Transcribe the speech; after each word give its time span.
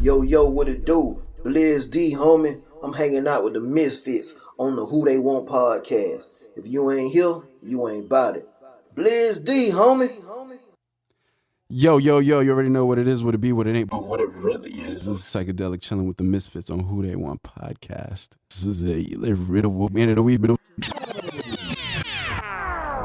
Yo, 0.00 0.22
yo, 0.22 0.48
what 0.48 0.66
it 0.66 0.86
do? 0.86 1.22
Blizz 1.44 1.90
D, 1.90 2.14
homie. 2.14 2.62
I'm 2.82 2.94
hanging 2.94 3.28
out 3.28 3.44
with 3.44 3.52
the 3.52 3.60
Misfits 3.60 4.40
on 4.58 4.74
the 4.74 4.86
Who 4.86 5.04
They 5.04 5.18
Want 5.18 5.46
podcast. 5.46 6.30
If 6.56 6.66
you 6.66 6.90
ain't 6.90 7.12
here, 7.12 7.42
you 7.62 7.86
ain't 7.86 8.06
about 8.06 8.36
it. 8.36 8.48
Blizz 8.94 9.44
D, 9.44 9.68
homie. 9.70 10.08
Yo, 11.68 11.98
yo, 11.98 12.18
yo, 12.18 12.40
you 12.40 12.50
already 12.50 12.70
know 12.70 12.86
what 12.86 12.98
it 12.98 13.06
is, 13.06 13.22
what 13.22 13.34
it 13.34 13.42
be, 13.42 13.52
what 13.52 13.66
it 13.66 13.76
ain't, 13.76 13.90
but 13.90 14.04
what 14.04 14.20
it 14.20 14.30
really 14.30 14.70
is. 14.70 15.04
This 15.04 15.18
is 15.18 15.20
Psychedelic 15.20 15.82
Chilling 15.82 16.06
with 16.06 16.16
the 16.16 16.24
Misfits 16.24 16.70
on 16.70 16.80
Who 16.80 17.06
They 17.06 17.14
Want 17.14 17.42
podcast. 17.42 18.30
This 18.48 18.64
is 18.64 18.82
a 18.82 19.04
little 19.16 19.90
man 19.90 20.08
of 20.08 20.16
the 20.16 20.22
week, 20.22 20.40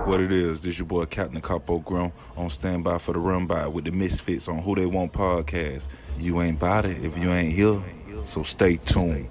What 0.06 0.22
it 0.22 0.32
is, 0.32 0.62
this 0.62 0.78
your 0.78 0.86
boy 0.86 1.06
Captain 1.06 1.42
Capo 1.42 1.80
Grown 1.80 2.12
on 2.38 2.52
standby 2.52 3.00
for 3.00 3.14
the 3.14 3.18
run 3.18 3.48
by 3.48 3.66
with 3.66 3.86
the 3.86 3.92
Misfits 3.92 4.48
on 4.48 4.60
Who 4.60 4.76
They 4.76 4.86
Want 4.86 5.12
podcast. 5.12 5.88
You 6.20 6.42
ain't 6.42 6.58
about 6.58 6.86
it 6.86 7.04
if 7.04 7.18
you 7.18 7.32
ain't 7.32 7.52
here, 7.54 7.82
so 8.24 8.44
stay 8.44 8.76
tuned. 8.76 9.28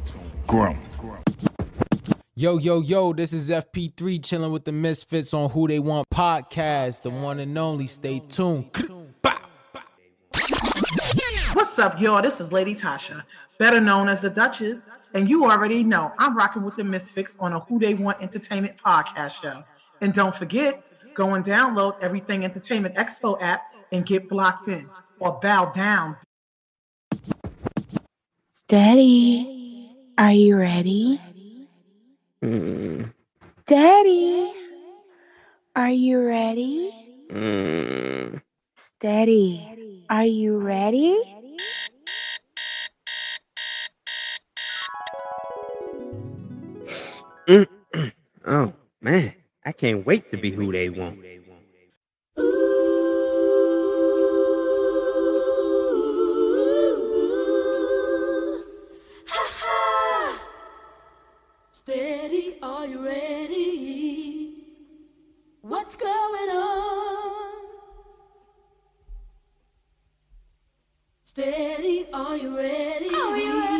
Grum. 0.48 0.77
Yo, 2.34 2.59
yo, 2.59 2.80
yo, 2.80 3.12
this 3.12 3.33
is 3.33 3.50
FP3 3.50 4.24
chilling 4.24 4.50
with 4.50 4.64
the 4.64 4.73
Misfits 4.73 5.33
on 5.33 5.48
Who 5.50 5.69
They 5.69 5.78
Want 5.78 6.10
podcast. 6.10 7.02
The 7.02 7.11
one 7.11 7.38
and 7.38 7.56
only. 7.56 7.86
Stay 7.86 8.19
tuned. 8.28 8.69
What's 11.52 11.78
up, 11.78 12.00
y'all? 12.00 12.20
This 12.20 12.41
is 12.41 12.50
Lady 12.50 12.75
Tasha, 12.75 13.22
better 13.61 13.80
known 13.80 14.09
as 14.09 14.20
the 14.20 14.28
Duchess, 14.28 14.86
and 15.14 15.30
you 15.30 15.45
already 15.48 15.84
know 15.84 16.12
I'm 16.19 16.36
rocking 16.36 16.64
with 16.64 16.75
the 16.75 16.83
Misfits 16.83 17.36
on 17.38 17.52
a 17.52 17.61
Who 17.61 17.78
They 17.78 17.95
Want 17.95 18.20
Entertainment 18.20 18.75
podcast 18.84 19.41
show. 19.41 19.62
And 20.04 20.12
don't 20.12 20.34
forget, 20.34 20.84
go 21.14 21.32
and 21.32 21.42
download 21.42 22.02
Everything 22.02 22.44
Entertainment 22.44 22.94
Expo 22.96 23.40
app 23.40 23.62
and 23.90 24.04
get 24.04 24.28
blocked 24.28 24.68
in 24.68 24.90
or 25.18 25.40
bow 25.40 25.72
down. 25.72 26.18
Steady, 28.50 29.88
are 30.19 30.30
you 30.30 30.58
ready? 30.58 31.19
Mm, 32.44 33.14
Daddy, 33.66 34.52
are 35.74 35.88
you 35.88 36.22
ready? 36.22 36.92
mm. 37.33 38.42
Steady, 38.77 40.05
are 40.11 40.24
you 40.27 40.58
ready? 40.58 41.18
Oh 48.46 48.74
man, 49.00 49.33
I 49.67 49.73
can't 49.73 50.05
wait 50.05 50.31
to 50.31 50.37
be 50.37 50.51
who 50.51 50.70
they 50.73 50.91
want. 50.91 51.20
Steady, 61.70 62.59
are 62.62 62.87
you 62.87 63.05
ready? 63.05 64.65
What's 65.62 65.97
going 65.97 66.51
on? 66.51 67.65
Steady, 71.23 72.07
are 72.12 72.37
you 72.37 72.57
ready? 72.57 73.09
Are 73.09 73.37
you 73.39 73.61
ready? 73.61 73.73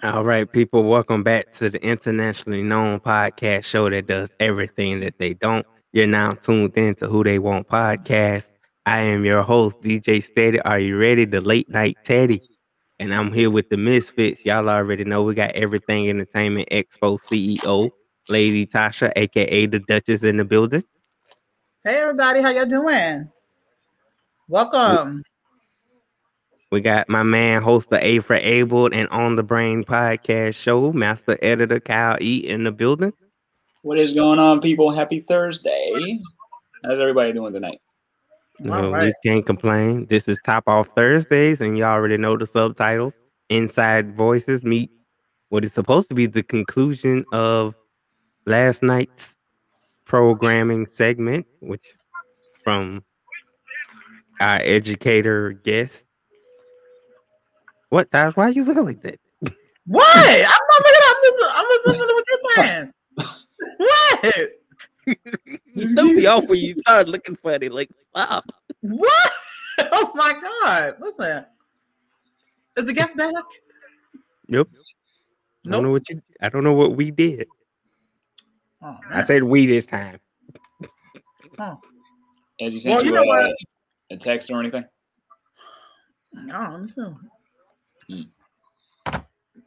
All 0.00 0.24
right, 0.24 0.50
people, 0.50 0.84
welcome 0.84 1.24
back 1.24 1.52
to 1.54 1.68
the 1.70 1.82
internationally 1.84 2.62
known 2.62 3.00
podcast 3.00 3.64
show 3.64 3.90
that 3.90 4.06
does 4.06 4.30
everything 4.38 5.00
that 5.00 5.18
they 5.18 5.34
don't. 5.34 5.66
You're 5.92 6.06
now 6.06 6.32
tuned 6.32 6.76
in 6.76 6.94
to 6.96 7.08
Who 7.08 7.24
They 7.24 7.40
Want 7.40 7.66
podcast. 7.66 8.48
I 8.86 9.00
am 9.00 9.24
your 9.24 9.42
host, 9.42 9.80
DJ 9.80 10.22
Steady. 10.22 10.60
Are 10.60 10.78
you 10.78 10.96
ready? 10.96 11.24
The 11.24 11.40
late 11.40 11.68
night 11.68 11.96
Teddy. 12.04 12.40
And 13.00 13.12
I'm 13.12 13.32
here 13.32 13.50
with 13.50 13.70
the 13.70 13.76
Misfits. 13.76 14.44
Y'all 14.44 14.68
already 14.68 15.04
know 15.04 15.24
we 15.24 15.34
got 15.34 15.50
Everything 15.50 16.08
Entertainment 16.08 16.68
Expo 16.70 17.18
CEO, 17.18 17.90
Lady 18.28 18.66
Tasha, 18.66 19.12
aka 19.16 19.66
the 19.66 19.80
Duchess 19.80 20.22
in 20.22 20.36
the 20.36 20.44
building. 20.44 20.84
Hey, 21.82 21.96
everybody, 21.96 22.40
how 22.40 22.50
y'all 22.50 22.66
doing? 22.66 23.30
Welcome. 24.50 25.24
We 26.72 26.80
got 26.80 27.06
my 27.10 27.22
man, 27.22 27.60
host 27.60 27.92
of 27.92 27.98
A 28.00 28.20
for 28.20 28.36
Able 28.36 28.86
and 28.86 29.06
On 29.10 29.36
the 29.36 29.42
Brain 29.42 29.84
podcast 29.84 30.54
show, 30.54 30.90
master 30.90 31.38
editor 31.42 31.80
Kyle 31.80 32.16
E 32.22 32.38
in 32.48 32.64
the 32.64 32.72
building. 32.72 33.12
What 33.82 33.98
is 33.98 34.14
going 34.14 34.38
on, 34.38 34.62
people? 34.62 34.90
Happy 34.90 35.20
Thursday. 35.20 36.18
How's 36.82 36.98
everybody 36.98 37.34
doing 37.34 37.52
tonight? 37.52 37.82
No, 38.58 38.90
right. 38.90 39.12
We 39.22 39.30
can't 39.30 39.44
complain. 39.44 40.06
This 40.06 40.26
is 40.28 40.38
Top 40.46 40.64
Off 40.66 40.88
Thursdays, 40.96 41.60
and 41.60 41.76
you 41.76 41.84
already 41.84 42.16
know 42.16 42.38
the 42.38 42.46
subtitles. 42.46 43.12
Inside 43.50 44.16
Voices 44.16 44.64
meet 44.64 44.90
what 45.50 45.62
is 45.62 45.74
supposed 45.74 46.08
to 46.08 46.14
be 46.14 46.24
the 46.24 46.42
conclusion 46.42 47.26
of 47.34 47.74
last 48.46 48.82
night's 48.82 49.36
programming 50.06 50.86
segment, 50.86 51.46
which 51.60 51.92
from 52.64 53.04
our 54.40 54.60
educator 54.62 55.52
guest. 55.52 56.04
What, 57.90 58.10
Tosh? 58.10 58.36
Why 58.36 58.46
are 58.46 58.50
you 58.50 58.64
looking 58.64 58.84
like 58.84 59.02
that? 59.02 59.18
What? 59.86 60.16
I'm 60.16 60.42
not 60.42 60.82
looking. 60.84 61.02
I'm 61.06 61.16
just. 61.22 61.42
I'm 61.56 61.66
just 61.66 61.86
listening 61.86 62.08
to 62.08 62.14
what 62.14 62.24
you're 62.28 62.64
saying. 62.64 62.92
what? 63.78 64.50
You 65.74 65.94
threw 65.94 66.12
me 66.12 66.26
off 66.26 66.44
when 66.46 66.58
you 66.58 66.74
started 66.80 67.10
looking 67.10 67.36
funny. 67.36 67.68
Like, 67.68 67.90
stop. 68.10 68.44
What? 68.80 69.32
Oh 69.92 70.10
my 70.16 70.32
God! 70.32 70.96
Listen, 70.98 71.44
is 72.76 72.86
the 72.86 72.92
guest 72.92 73.16
back? 73.16 73.32
Nope. 74.48 74.68
I 75.64 75.70
don't 75.70 75.84
know 75.84 75.92
what 75.92 76.10
you. 76.10 76.20
I 76.40 76.48
don't 76.48 76.64
know 76.64 76.72
what 76.72 76.96
we 76.96 77.12
did. 77.12 77.46
Oh, 78.82 78.96
I 79.08 79.22
said 79.22 79.44
we 79.44 79.66
this 79.66 79.86
time. 79.86 80.18
Oh, 81.60 81.78
Has 82.60 82.72
he 82.72 82.78
sent 82.80 82.96
Well, 82.96 83.04
you, 83.04 83.10
you 83.10 83.16
know 83.16 83.22
a, 83.22 83.26
what? 83.26 83.50
Uh, 83.50 83.54
a 84.10 84.16
text 84.16 84.50
or 84.50 84.60
anything? 84.60 84.84
No, 86.32 86.54
I 86.54 86.86
don't. 86.96 87.18
Hmm. 88.10 88.22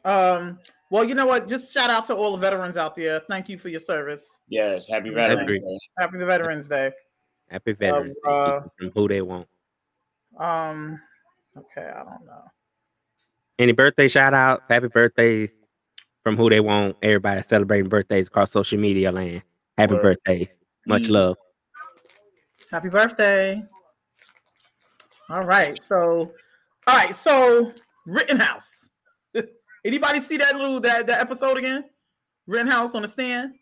Um. 0.04 0.58
Well, 0.90 1.04
you 1.04 1.14
know 1.14 1.26
what? 1.26 1.48
Just 1.48 1.72
shout 1.72 1.88
out 1.90 2.04
to 2.06 2.14
all 2.14 2.32
the 2.32 2.38
veterans 2.38 2.76
out 2.76 2.94
there. 2.94 3.20
Thank 3.28 3.48
you 3.48 3.56
for 3.58 3.68
your 3.70 3.80
service. 3.80 4.40
Yes. 4.48 4.88
Happy 4.88 5.08
Veterans 5.10 5.40
agree. 5.42 5.58
Day. 5.58 5.78
Happy 5.98 6.18
Veterans 6.18 6.68
Day. 6.68 6.92
Happy 7.48 7.72
Veterans 7.72 8.14
Day. 8.14 8.30
uh, 8.30 8.60
From 8.78 8.90
who 8.94 9.08
they 9.08 9.22
want. 9.22 9.48
Um. 10.36 11.00
Okay, 11.56 11.86
I 11.88 11.98
don't 12.04 12.24
know. 12.26 12.42
Any 13.58 13.72
birthday 13.72 14.08
shout 14.08 14.34
out? 14.34 14.62
Happy 14.68 14.88
birthdays 14.88 15.50
from 16.22 16.36
who 16.36 16.48
they 16.50 16.60
want. 16.60 16.96
Everybody 17.02 17.42
celebrating 17.42 17.88
birthdays 17.88 18.26
across 18.26 18.50
social 18.50 18.78
media 18.78 19.12
land. 19.12 19.42
Happy 19.78 19.94
Word. 19.94 20.02
birthdays. 20.02 20.48
Much 20.86 21.02
Mm. 21.04 21.10
love. 21.10 21.36
Happy 22.70 22.88
birthday. 22.88 23.62
All 25.32 25.40
right. 25.42 25.80
So, 25.80 26.32
all 26.86 26.96
right. 26.96 27.16
So, 27.16 27.72
Rittenhouse. 28.06 28.88
Anybody 29.84 30.20
see 30.20 30.36
that 30.36 30.54
little 30.56 30.78
that, 30.80 31.06
that 31.06 31.20
episode 31.20 31.56
again? 31.56 31.84
Rittenhouse 32.46 32.94
on 32.94 33.00
the 33.02 33.08
stand. 33.08 33.54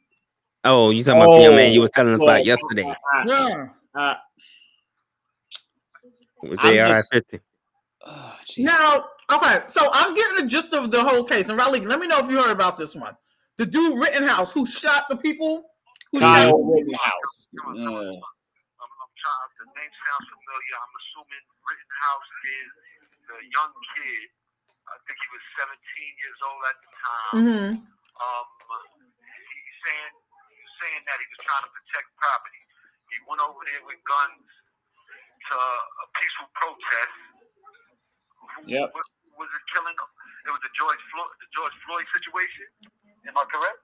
Oh, 0.64 0.90
you 0.90 1.04
talking 1.04 1.22
about 1.22 1.36
the 1.36 1.42
young 1.44 1.56
man 1.56 1.72
you 1.72 1.78
Oh, 1.78 1.82
was 1.82 1.90
telling 1.94 2.12
us 2.12 2.18
well, 2.18 2.28
about 2.30 2.44
yesterday 2.44 2.92
Yeah. 3.26 3.68
Uh, 3.94 4.14
with 6.42 6.58
I'm 6.60 6.74
the 6.74 6.88
just- 6.88 7.12
50. 7.12 7.40
oh. 8.06 8.34
Now, 8.58 9.04
okay. 9.32 9.60
So 9.68 9.88
I'm 9.92 10.14
getting 10.14 10.36
the 10.42 10.46
gist 10.50 10.72
of 10.74 10.90
the 10.90 11.02
whole 11.04 11.22
case. 11.22 11.48
And 11.50 11.56
Riley, 11.58 11.80
let 11.80 12.00
me 12.00 12.08
know 12.08 12.18
if 12.18 12.28
you 12.28 12.42
heard 12.42 12.50
about 12.50 12.78
this 12.78 12.96
one. 12.96 13.16
The 13.58 13.66
dude 13.66 13.96
Rittenhouse 13.98 14.52
who 14.52 14.66
shot 14.66 15.04
the 15.08 15.16
people. 15.16 15.64
Who 16.12 16.18
Kyle 16.18 16.46
shot- 16.48 16.54
Rittenhouse. 16.64 17.48
Uh, 17.78 18.20
I'm, 19.24 19.38
I'm. 19.44 19.50
The 19.60 19.66
name 19.76 19.92
sounds 20.06 20.26
familiar. 20.32 20.74
I'm 20.80 20.94
assuming 21.00 21.42
Rittenhouse 21.64 22.30
is 22.48 22.70
the 23.28 23.38
young 23.52 23.72
kid. 23.96 24.26
I 24.90 24.96
think 25.06 25.16
he 25.22 25.28
was 25.30 25.44
17 25.60 26.22
years 26.24 26.38
old 26.42 26.62
at 26.66 26.76
the 26.82 26.90
time. 26.98 27.34
Mhm. 27.38 27.68
Um, 27.78 28.46
he's 28.50 29.78
saying 29.86 30.12
he's 30.50 30.74
saying 30.82 31.02
that 31.06 31.18
he 31.20 31.26
was 31.30 31.40
trying 31.46 31.64
to 31.64 31.72
protect 31.72 32.06
property. 32.18 32.62
He 33.12 33.16
went 33.28 33.40
over 33.44 33.60
there 33.68 33.82
with 33.86 34.00
guns 34.04 34.44
to 35.50 35.54
a 35.56 36.06
peaceful 36.18 36.48
protest. 36.58 37.14
Who- 38.56 38.66
Yep. 38.66 38.92
Was, 38.94 39.08
was 39.38 39.48
it 39.54 39.64
killing? 39.72 39.94
It 40.46 40.50
was 40.50 40.60
the 40.64 40.72
George 40.76 41.00
Floyd, 41.12 41.30
the 41.40 41.48
George 41.54 41.76
Floyd 41.86 42.06
situation. 42.12 42.66
Am 43.28 43.36
I 43.38 43.44
correct? 43.46 43.80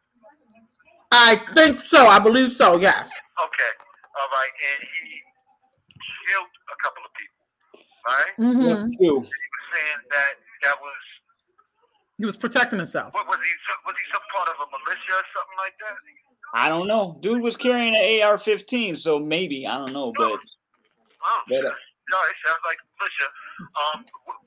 I 1.13 1.37
think 1.55 1.81
so. 1.83 2.07
I 2.09 2.19
believe 2.19 2.53
so. 2.53 2.77
Yes. 2.79 3.09
Okay. 3.39 3.73
All 4.17 4.31
right. 4.33 4.53
And 4.53 4.81
he 4.89 5.03
killed 6.29 6.53
a 6.73 6.77
couple 6.83 7.03
of 7.05 7.13
people. 7.15 7.41
Right. 8.07 8.35
Mhm. 8.39 8.65
Yep, 8.65 8.79
two. 8.99 9.17
He 9.21 9.47
was 9.53 9.65
saying 9.75 10.01
that 10.11 10.33
that 10.65 10.81
was 10.81 10.95
He 12.19 12.25
was 12.25 12.37
protecting 12.37 12.79
himself. 12.79 13.13
What 13.13 13.27
was 13.29 13.37
he? 13.37 13.53
Was 13.85 13.95
he 13.97 14.05
some 14.13 14.23
part 14.33 14.49
of 14.49 14.57
a 14.57 14.67
militia 14.71 15.13
or 15.13 15.27
something 15.35 15.59
like 15.59 15.75
that? 15.81 15.97
I 16.55 16.69
don't 16.69 16.87
know. 16.89 17.19
Dude 17.21 17.43
was 17.43 17.57
carrying 17.57 17.95
an 17.95 18.23
AR-15, 18.23 18.97
so 18.97 19.19
maybe 19.19 19.67
I 19.67 19.77
don't 19.77 19.93
know, 19.93 20.13
but 20.13 20.41
Oh, 21.29 21.41
but 21.49 21.65
uh, 21.65 21.69
no, 22.09 22.19
it 22.31 22.37
sounds 22.47 22.61
like 22.65 22.79
militia. 22.99 23.29
Um, 23.95 24.05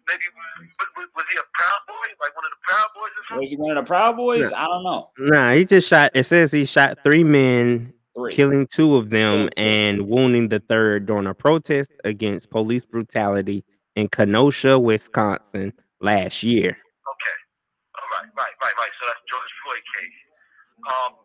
maybe 0.07 0.23
w- 0.31 0.71
w- 0.95 1.09
was 1.15 1.25
he 1.31 1.37
a 1.37 1.43
proud 1.53 1.79
boy, 1.87 2.07
like 2.21 2.35
one 2.35 2.45
of 2.45 2.51
the 2.51 2.61
proud 2.63 2.87
boys 2.95 3.11
or 3.11 3.23
something? 3.27 3.43
was 3.43 3.51
he 3.51 3.57
one 3.57 3.77
of 3.77 3.83
the 3.83 3.87
Proud 3.87 4.17
Boys? 4.17 4.49
Yeah. 4.49 4.63
I 4.63 4.65
don't 4.67 4.83
know. 4.83 5.11
Nah, 5.19 5.51
he 5.53 5.65
just 5.65 5.87
shot. 5.87 6.11
It 6.15 6.25
says 6.25 6.51
he 6.51 6.65
shot 6.65 6.99
three 7.03 7.23
men, 7.23 7.93
Three. 8.19 8.33
killing 8.33 8.67
two 8.67 8.95
of 8.95 9.09
them 9.09 9.49
and 9.57 10.07
wounding 10.07 10.49
the 10.49 10.59
third 10.59 11.05
during 11.05 11.27
a 11.27 11.33
protest 11.33 11.91
against 12.03 12.49
police 12.49 12.85
brutality 12.85 13.63
in 13.95 14.07
Kenosha, 14.09 14.77
Wisconsin 14.77 15.73
last 16.01 16.43
year. 16.43 16.69
Okay. 16.69 17.37
All 17.95 18.09
right, 18.11 18.29
right, 18.37 18.51
right, 18.61 18.73
right. 18.77 18.91
So 18.99 19.05
that's 19.07 19.19
George 19.29 19.53
Floyd 19.63 19.83
case. 19.95 20.19
Um, 20.87 21.15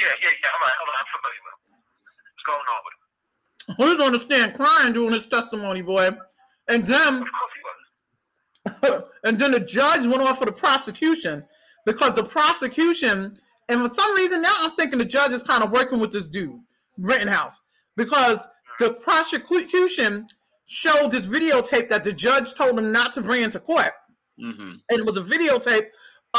yeah, 0.00 0.08
yeah, 0.22 0.28
yeah. 0.42 0.48
All 0.52 0.60
right, 0.66 0.72
all 0.80 0.86
right. 0.86 1.00
I'm 1.00 1.08
familiar 1.16 1.40
with 1.44 1.54
him. 1.54 1.74
What's 2.34 2.46
going 2.46 2.68
on 2.68 2.80
with 2.84 2.94
him? 2.94 3.04
He 3.76 3.84
was 3.84 4.06
on 4.06 4.12
the 4.12 4.20
stand 4.20 4.54
crying 4.54 4.92
during 4.92 5.12
his 5.12 5.26
testimony, 5.26 5.82
boy. 5.82 6.10
And 6.68 6.84
then 6.86 7.22
Of 7.22 7.28
course 7.30 7.52
he 7.54 7.62
was. 8.92 9.04
and 9.24 9.38
then 9.38 9.52
the 9.52 9.60
judge 9.60 10.06
went 10.06 10.22
off 10.22 10.38
for 10.38 10.46
the 10.46 10.52
prosecution 10.52 11.44
because 11.84 12.14
the 12.14 12.24
prosecution, 12.24 13.36
and 13.68 13.86
for 13.86 13.92
some 13.92 14.14
reason 14.16 14.42
now 14.42 14.52
I'm 14.60 14.72
thinking 14.72 14.98
the 14.98 15.04
judge 15.04 15.32
is 15.32 15.42
kind 15.42 15.62
of 15.62 15.70
working 15.70 16.00
with 16.00 16.10
this 16.12 16.28
dude, 16.28 16.58
Rittenhouse, 16.98 17.60
because 17.96 18.38
the 18.78 18.92
prosecution 18.92 20.26
showed 20.66 21.10
this 21.10 21.26
videotape 21.26 21.88
that 21.88 22.04
the 22.04 22.12
judge 22.12 22.54
told 22.54 22.78
him 22.78 22.92
not 22.92 23.12
to 23.14 23.22
bring 23.22 23.42
into 23.42 23.60
court. 23.60 23.92
Mm-hmm. 24.42 24.72
And 24.88 24.98
it 24.98 25.06
was 25.06 25.16
a 25.16 25.22
videotape 25.22 25.86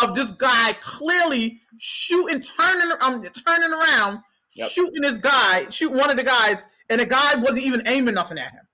of 0.02 0.16
this 0.16 0.32
guy 0.32 0.74
clearly 0.82 1.62
shooting, 1.78 2.42
turning, 2.42 2.92
um, 3.02 3.24
turning 3.24 3.72
around, 3.72 4.20
Yep. 4.56 4.70
shooting 4.70 5.02
this 5.02 5.18
guy, 5.18 5.68
shooting 5.70 5.98
one 5.98 6.10
of 6.10 6.18
the 6.18 6.24
guys, 6.24 6.64
and 6.90 7.00
the 7.02 7.06
guy 7.06 7.36
wasn't 7.36 7.64
even 7.64 7.84
aiming 7.88 8.16
nothing 8.16 8.38
at 8.38 8.52
him. 8.52 8.68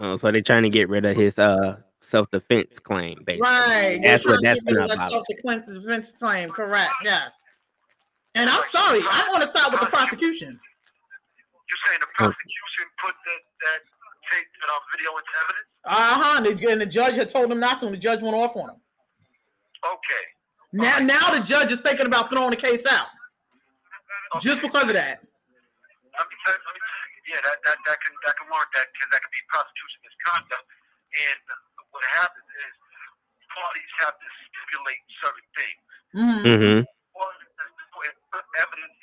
Wow. 0.00 0.14
Uh, 0.14 0.18
so 0.18 0.30
they're 0.30 0.40
trying 0.40 0.62
to 0.62 0.70
get 0.70 0.88
rid 0.88 1.04
of 1.04 1.16
his 1.16 1.38
uh 1.38 1.76
self 2.10 2.30
defense 2.30 2.78
claim, 2.78 3.22
basically. 3.24 3.48
Right. 3.48 4.00
That's 4.02 4.26
what 4.26 4.40
trying 4.40 4.42
that's 4.42 4.58
to 4.60 4.64
get 4.64 4.74
rid 4.74 4.82
of 4.82 4.88
been 4.88 4.98
about. 4.98 5.12
self-defense 5.12 6.12
claim. 6.18 6.50
Correct. 6.50 6.92
Yes. 7.04 7.34
And 8.34 8.50
I'm 8.50 8.64
sorry. 8.66 9.00
I'm 9.10 9.34
on 9.34 9.40
the 9.40 9.46
side 9.46 9.70
with 9.72 9.80
the 9.80 9.86
prosecution. 9.86 10.50
You're 10.50 11.82
saying 11.86 12.00
the 12.00 12.10
prosecution 12.14 12.84
put 12.98 13.14
that 13.14 13.42
that 13.62 13.80
tape 14.30 14.46
that 14.60 14.70
um, 14.74 14.82
video 14.90 15.10
into 15.14 15.32
evidence? 15.42 15.68
Uh 15.86 16.14
huh. 16.18 16.34
And, 16.38 16.44
the- 16.58 16.70
and 16.70 16.80
the 16.80 16.86
judge 16.86 17.14
had 17.14 17.30
told 17.30 17.50
him 17.50 17.60
not 17.60 17.80
to, 17.80 17.86
and 17.86 17.94
the 17.94 17.98
judge 17.98 18.20
went 18.22 18.34
off 18.34 18.56
on 18.56 18.70
him. 18.70 18.80
Okay. 19.86 20.24
Now, 20.72 20.98
now 20.98 21.30
the 21.34 21.40
judge 21.42 21.72
is 21.72 21.80
thinking 21.80 22.06
about 22.06 22.30
throwing 22.30 22.50
the 22.50 22.60
case 22.60 22.86
out 22.86 23.08
just 24.38 24.62
because 24.62 24.86
of 24.86 24.94
that. 24.94 25.18
Let 26.14 26.26
me 26.30 26.36
tell, 26.46 26.54
let 26.54 26.74
me 26.74 26.80
tell 26.84 27.00
you, 27.10 27.34
yeah, 27.34 27.40
that, 27.42 27.58
that, 27.66 27.78
that 27.86 27.98
can 27.98 28.12
that 28.26 28.34
can 28.38 28.46
warrant 28.50 28.70
that 28.78 28.86
because 28.94 29.08
that 29.10 29.20
could 29.24 29.34
be 29.34 29.42
prosecution 29.50 29.98
misconduct. 30.06 30.66
And 31.10 31.38
what 31.90 32.04
happens 32.18 32.46
is 32.46 32.72
parties 33.50 33.92
have 34.06 34.14
to 34.14 34.28
stipulate 34.46 35.04
certain 35.22 35.48
things. 35.58 35.82
Mhm. 36.14 36.42
Mm-hmm. 36.46 36.80
Or 37.18 37.28
put 38.30 38.44
evidence, 38.62 38.98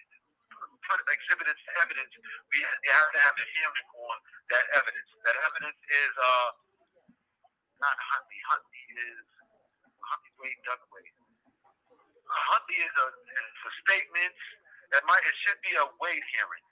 put 0.88 1.00
exhibit 1.12 1.48
as 1.52 1.60
evidence, 1.84 2.12
we 2.52 2.58
have 2.64 3.10
to 3.12 3.20
have 3.20 3.36
a 3.36 3.46
hearing 3.60 3.88
on 4.08 4.18
that 4.56 4.66
evidence. 4.80 5.10
That 5.28 5.38
evidence 5.48 5.80
is 5.92 6.14
uh 6.18 6.50
not 7.80 7.96
Huntley. 8.00 8.40
Huntley 8.50 8.84
is 8.98 9.26
Huntley 10.02 10.34
Wade 10.42 10.62
Dunaway. 10.66 11.06
Huntley 12.28 12.80
is 12.82 12.96
a 12.98 13.08
is 13.12 13.52
for 13.62 13.72
statements 13.88 14.42
that 14.92 15.04
might 15.06 15.24
it 15.28 15.36
should 15.46 15.60
be 15.62 15.76
a 15.78 15.86
Wade 16.02 16.26
hearing. 16.34 16.66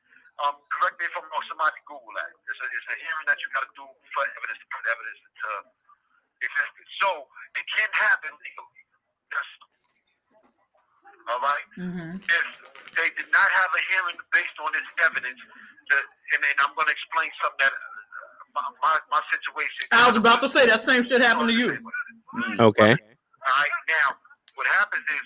Um, 0.44 0.60
correct 0.68 1.00
me 1.00 1.08
if 1.08 1.16
I'm 1.16 1.24
wrong. 1.32 1.44
Somebody 1.48 1.80
Google 1.88 2.12
that. 2.20 2.32
It's 2.32 2.60
a 2.60 2.68
it's 2.68 2.90
a 2.92 2.98
hearing 3.00 3.28
that 3.32 3.40
you 3.40 3.48
got 3.56 3.64
to 3.64 3.72
do 3.76 3.86
for 4.12 4.24
evidence 4.36 4.60
to 4.60 4.68
put 4.72 4.84
evidence 4.90 5.22
into 5.24 5.52
existence. 6.42 6.90
So 7.02 7.10
it 7.56 7.66
can 7.72 7.90
happen 7.96 8.32
legally. 8.36 8.82
Yes. 9.32 9.50
All 11.26 11.42
right 11.42 11.68
mm-hmm. 11.74 12.22
if 12.22 12.46
they 12.94 13.10
did 13.18 13.30
not 13.34 13.50
have 13.50 13.72
a 13.74 13.82
hearing 13.90 14.18
based 14.30 14.58
on 14.62 14.70
this 14.72 14.86
evidence, 15.10 15.42
the, 15.90 15.98
and 15.98 16.40
then 16.40 16.56
I'm 16.62 16.72
going 16.78 16.86
to 16.86 16.96
explain 16.96 17.30
something 17.42 17.66
that 17.66 17.74
uh, 17.74 18.62
my, 18.62 18.66
my, 18.80 18.94
my 19.10 19.22
situation. 19.34 19.90
I 19.92 20.08
was 20.08 20.18
about 20.18 20.40
to 20.46 20.50
say 20.50 20.70
that 20.70 20.86
same 20.86 21.04
shit 21.04 21.20
happened 21.26 21.50
to 21.50 21.58
you. 21.58 21.76
Okay. 22.62 22.94
All 22.94 23.58
right, 23.58 23.76
now 23.90 24.08
what 24.56 24.68
happens 24.80 25.04
is 25.04 25.26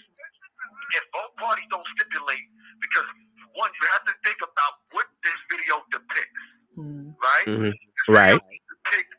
if 0.97 1.03
both 1.13 1.31
parties 1.37 1.67
don't 1.69 1.85
stipulate, 1.99 2.47
because 2.81 3.05
one, 3.53 3.69
you 3.69 3.85
have 3.93 4.03
to 4.09 4.13
think 4.25 4.39
about 4.41 4.73
what 4.95 5.05
this 5.23 5.39
video 5.51 5.83
depicts, 5.93 6.43
Mhm. 6.77 7.13
right? 7.21 7.45
hmm 7.45 7.71
Right. 8.07 8.39
depict 8.39 9.11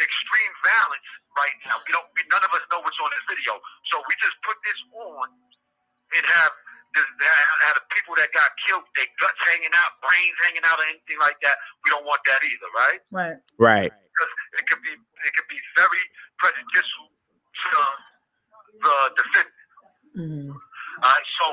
extreme 0.00 0.52
violence 0.64 1.10
right 1.38 1.56
now. 1.64 1.78
We 1.86 1.90
don't. 1.94 2.08
We, 2.18 2.26
none 2.28 2.42
of 2.42 2.50
us 2.52 2.62
know 2.68 2.82
what's 2.82 2.98
on 2.98 3.10
this 3.14 3.24
video, 3.30 3.56
so 3.94 4.02
we 4.04 4.12
just 4.18 4.36
put 4.42 4.58
this 4.66 4.78
on 4.98 5.26
and 6.18 6.24
have 6.26 6.52
this, 6.96 7.06
have, 7.06 7.48
have 7.70 7.76
the 7.78 7.86
people 7.94 8.18
that 8.18 8.32
got 8.34 8.50
killed, 8.66 8.84
their 8.98 9.08
guts 9.22 9.38
hanging 9.46 9.72
out, 9.78 9.96
brains 10.02 10.36
hanging 10.44 10.64
out, 10.66 10.76
or 10.82 10.86
anything 10.90 11.20
like 11.22 11.38
that. 11.46 11.56
We 11.86 11.94
don't 11.94 12.04
want 12.08 12.20
that 12.26 12.42
either, 12.42 12.70
right? 12.74 13.00
Right. 13.14 13.38
Right. 13.60 13.92
Because 13.94 14.32
it 14.58 14.64
could 14.66 14.82
be 14.82 14.92
it 14.92 15.32
could 15.38 15.48
be 15.48 15.60
very 15.78 16.04
prejudicial 16.42 17.06
to 17.08 17.78
the 18.82 18.96
defendant. 19.14 19.54
Mhm. 20.18 20.50
All 20.50 21.14
right, 21.14 21.26
so 21.38 21.46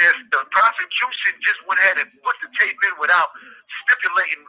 if 0.00 0.16
the 0.32 0.42
prosecution 0.50 1.32
just 1.44 1.60
went 1.68 1.78
ahead 1.80 1.98
and 2.02 2.08
put 2.24 2.34
the 2.42 2.50
tape 2.58 2.78
in 2.88 2.94
without 2.98 3.30
stipulating 3.86 4.42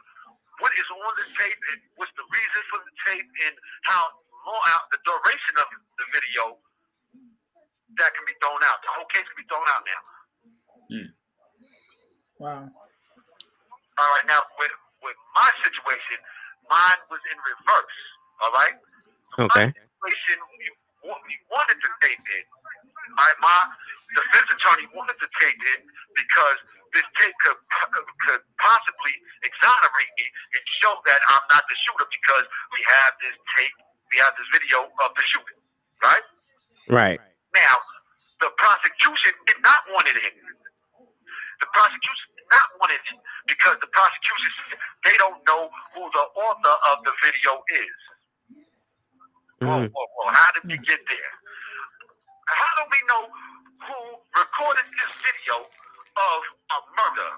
what 0.58 0.72
is 0.74 0.88
on 0.90 1.12
the 1.18 1.26
tape 1.38 1.60
and 1.72 1.78
what's 1.96 2.12
the 2.16 2.24
reason 2.24 2.60
for 2.72 2.78
the 2.82 2.94
tape 3.06 3.28
and 3.46 3.54
how 3.84 4.02
long 4.46 4.62
out 4.74 4.88
the 4.92 5.00
duration 5.06 5.54
of 5.60 5.68
the 5.98 6.06
video, 6.14 6.44
that 7.98 8.10
can 8.14 8.24
be 8.26 8.34
thrown 8.40 8.60
out. 8.66 8.80
The 8.84 8.92
whole 8.96 9.08
case 9.12 9.26
can 9.26 9.38
be 9.38 9.48
thrown 9.48 9.66
out 9.68 9.82
now. 9.84 10.02
Hmm. 10.90 11.10
Wow. 12.40 12.64
All 13.98 14.10
right, 14.18 14.26
now 14.26 14.42
with 14.58 14.74
with 15.04 15.18
my 15.36 15.50
situation, 15.62 16.18
mine 16.70 17.00
was 17.12 17.20
in 17.30 17.38
reverse. 17.38 17.98
All 18.42 18.52
right. 18.56 18.76
Okay. 19.38 19.68
My 19.70 20.10
situation, 20.10 20.38
we, 20.58 20.66
wa- 21.06 21.22
we 21.28 21.34
wanted 21.52 21.78
to 21.78 21.88
tape 22.02 22.20
in. 22.20 22.44
My 23.16 23.30
my 23.40 23.60
defense 24.16 24.48
attorney 24.56 24.88
wanted 24.96 25.18
to 25.20 25.28
tape 25.38 25.60
in 25.76 25.80
because 26.16 26.58
this 26.96 27.06
tape 27.20 27.36
could 27.44 27.58
could 28.26 28.42
possibly 28.58 29.14
exonerate 29.44 30.12
me 30.18 30.26
and 30.56 30.62
show 30.82 30.94
that 31.06 31.20
I'm 31.30 31.44
not 31.52 31.64
the 31.68 31.76
shooter 31.86 32.08
because 32.10 32.46
we 32.72 32.80
have 33.00 33.12
this 33.22 33.36
tape, 33.58 33.78
we 34.12 34.16
have 34.20 34.34
this 34.36 34.48
video 34.52 34.84
of 34.84 35.10
the 35.16 35.24
shooting, 35.32 35.60
right? 36.04 36.26
Right. 36.92 37.20
Now, 37.56 37.76
the 38.44 38.50
prosecution 38.60 39.32
did 39.48 39.58
not 39.64 39.80
want 39.92 40.06
it 40.12 40.16
in. 40.20 40.34
The 41.60 41.68
prosecution 41.72 42.28
did 42.36 42.48
not 42.52 42.68
want 42.80 42.92
it 42.92 43.02
in 43.08 43.16
because 43.48 43.76
the 43.80 43.88
prosecution 43.88 44.52
they 45.04 45.16
don't 45.18 45.40
know 45.48 45.70
who 45.96 46.02
the 46.12 46.24
author 46.36 46.74
of 46.92 46.96
the 47.08 47.12
video 47.24 47.52
is. 47.72 47.96
Whoa, 49.62 49.78
Mhm. 49.86 49.90
whoa, 49.94 50.06
whoa. 50.16 50.32
How 50.32 50.50
did 50.52 50.64
we 50.64 50.76
get 50.78 51.00
there? 51.06 51.32
How 52.48 52.70
do 52.76 52.82
we 52.90 53.00
know 53.08 53.22
who 53.86 53.98
recorded 54.36 54.86
this 55.00 55.12
video 55.22 55.56
of 55.64 56.40
a 56.70 56.78
murder? 56.98 57.30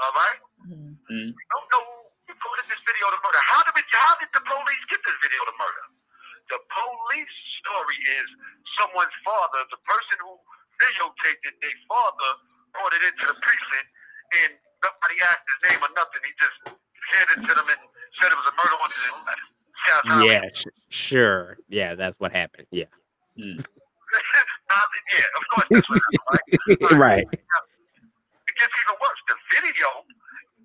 All 0.00 0.12
right? 0.14 0.40
Mhm. 0.68 0.96
Mm. 1.10 1.34
We 1.36 1.44
don't 1.50 1.68
know 1.72 1.84
who 1.84 1.99
recorded 2.40 2.64
this 2.72 2.80
video 2.88 3.04
of 3.12 3.20
murder. 3.20 3.36
How 3.44 3.60
did, 3.68 3.76
we, 3.76 3.84
how 3.92 4.16
did 4.16 4.32
the 4.32 4.40
police 4.40 4.84
get 4.88 5.04
this 5.04 5.18
video 5.20 5.44
of 5.44 5.52
murder? 5.60 5.84
The 6.48 6.56
police 6.72 7.36
story 7.60 8.00
is 8.16 8.26
someone's 8.80 9.12
father, 9.20 9.60
the 9.68 9.76
person 9.84 10.16
who 10.24 10.40
videotaped 10.80 11.44
it, 11.44 11.54
their 11.60 11.78
father 11.84 12.30
brought 12.72 12.96
it 12.96 13.04
into 13.12 13.28
the 13.28 13.36
precinct 13.44 13.88
and 14.40 14.56
nobody 14.80 15.16
asked 15.20 15.44
his 15.44 15.60
name 15.68 15.80
or 15.84 15.92
nothing. 15.92 16.24
He 16.24 16.32
just 16.40 16.58
handed 17.12 17.36
it 17.36 17.40
to 17.44 17.52
them 17.60 17.68
and 17.68 17.80
said 18.16 18.32
it 18.32 18.38
was 18.40 18.48
a 18.48 18.56
murder 18.56 18.76
on 18.80 18.88
the 18.88 20.24
Yeah. 20.24 20.48
Sh- 20.56 20.80
sure. 20.88 21.60
Yeah, 21.68 21.92
that's 21.92 22.16
what 22.16 22.32
happened. 22.32 22.72
Yeah. 22.72 22.88
Uh, 24.70 24.86
yeah, 25.14 25.38
of 25.38 25.44
course 25.50 25.66
that's 25.70 25.88
what 25.90 26.02
happened, 26.02 26.98
right? 26.98 27.22
right. 27.22 27.26
It 27.30 28.54
gets 28.58 28.74
even 28.74 28.96
worse. 28.98 29.20
The 29.30 29.38
video, 29.54 29.86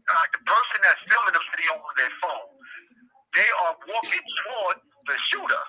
the 0.07 0.41
person 0.45 0.77
that's 0.85 1.01
filming 1.09 1.35
the 1.35 1.43
video 1.53 1.73
on 1.81 1.93
their 1.97 2.13
phone, 2.21 2.49
they 3.35 3.49
are 3.67 3.75
walking 3.89 4.25
toward 4.45 4.77
the 5.07 5.17
shooter. 5.31 5.63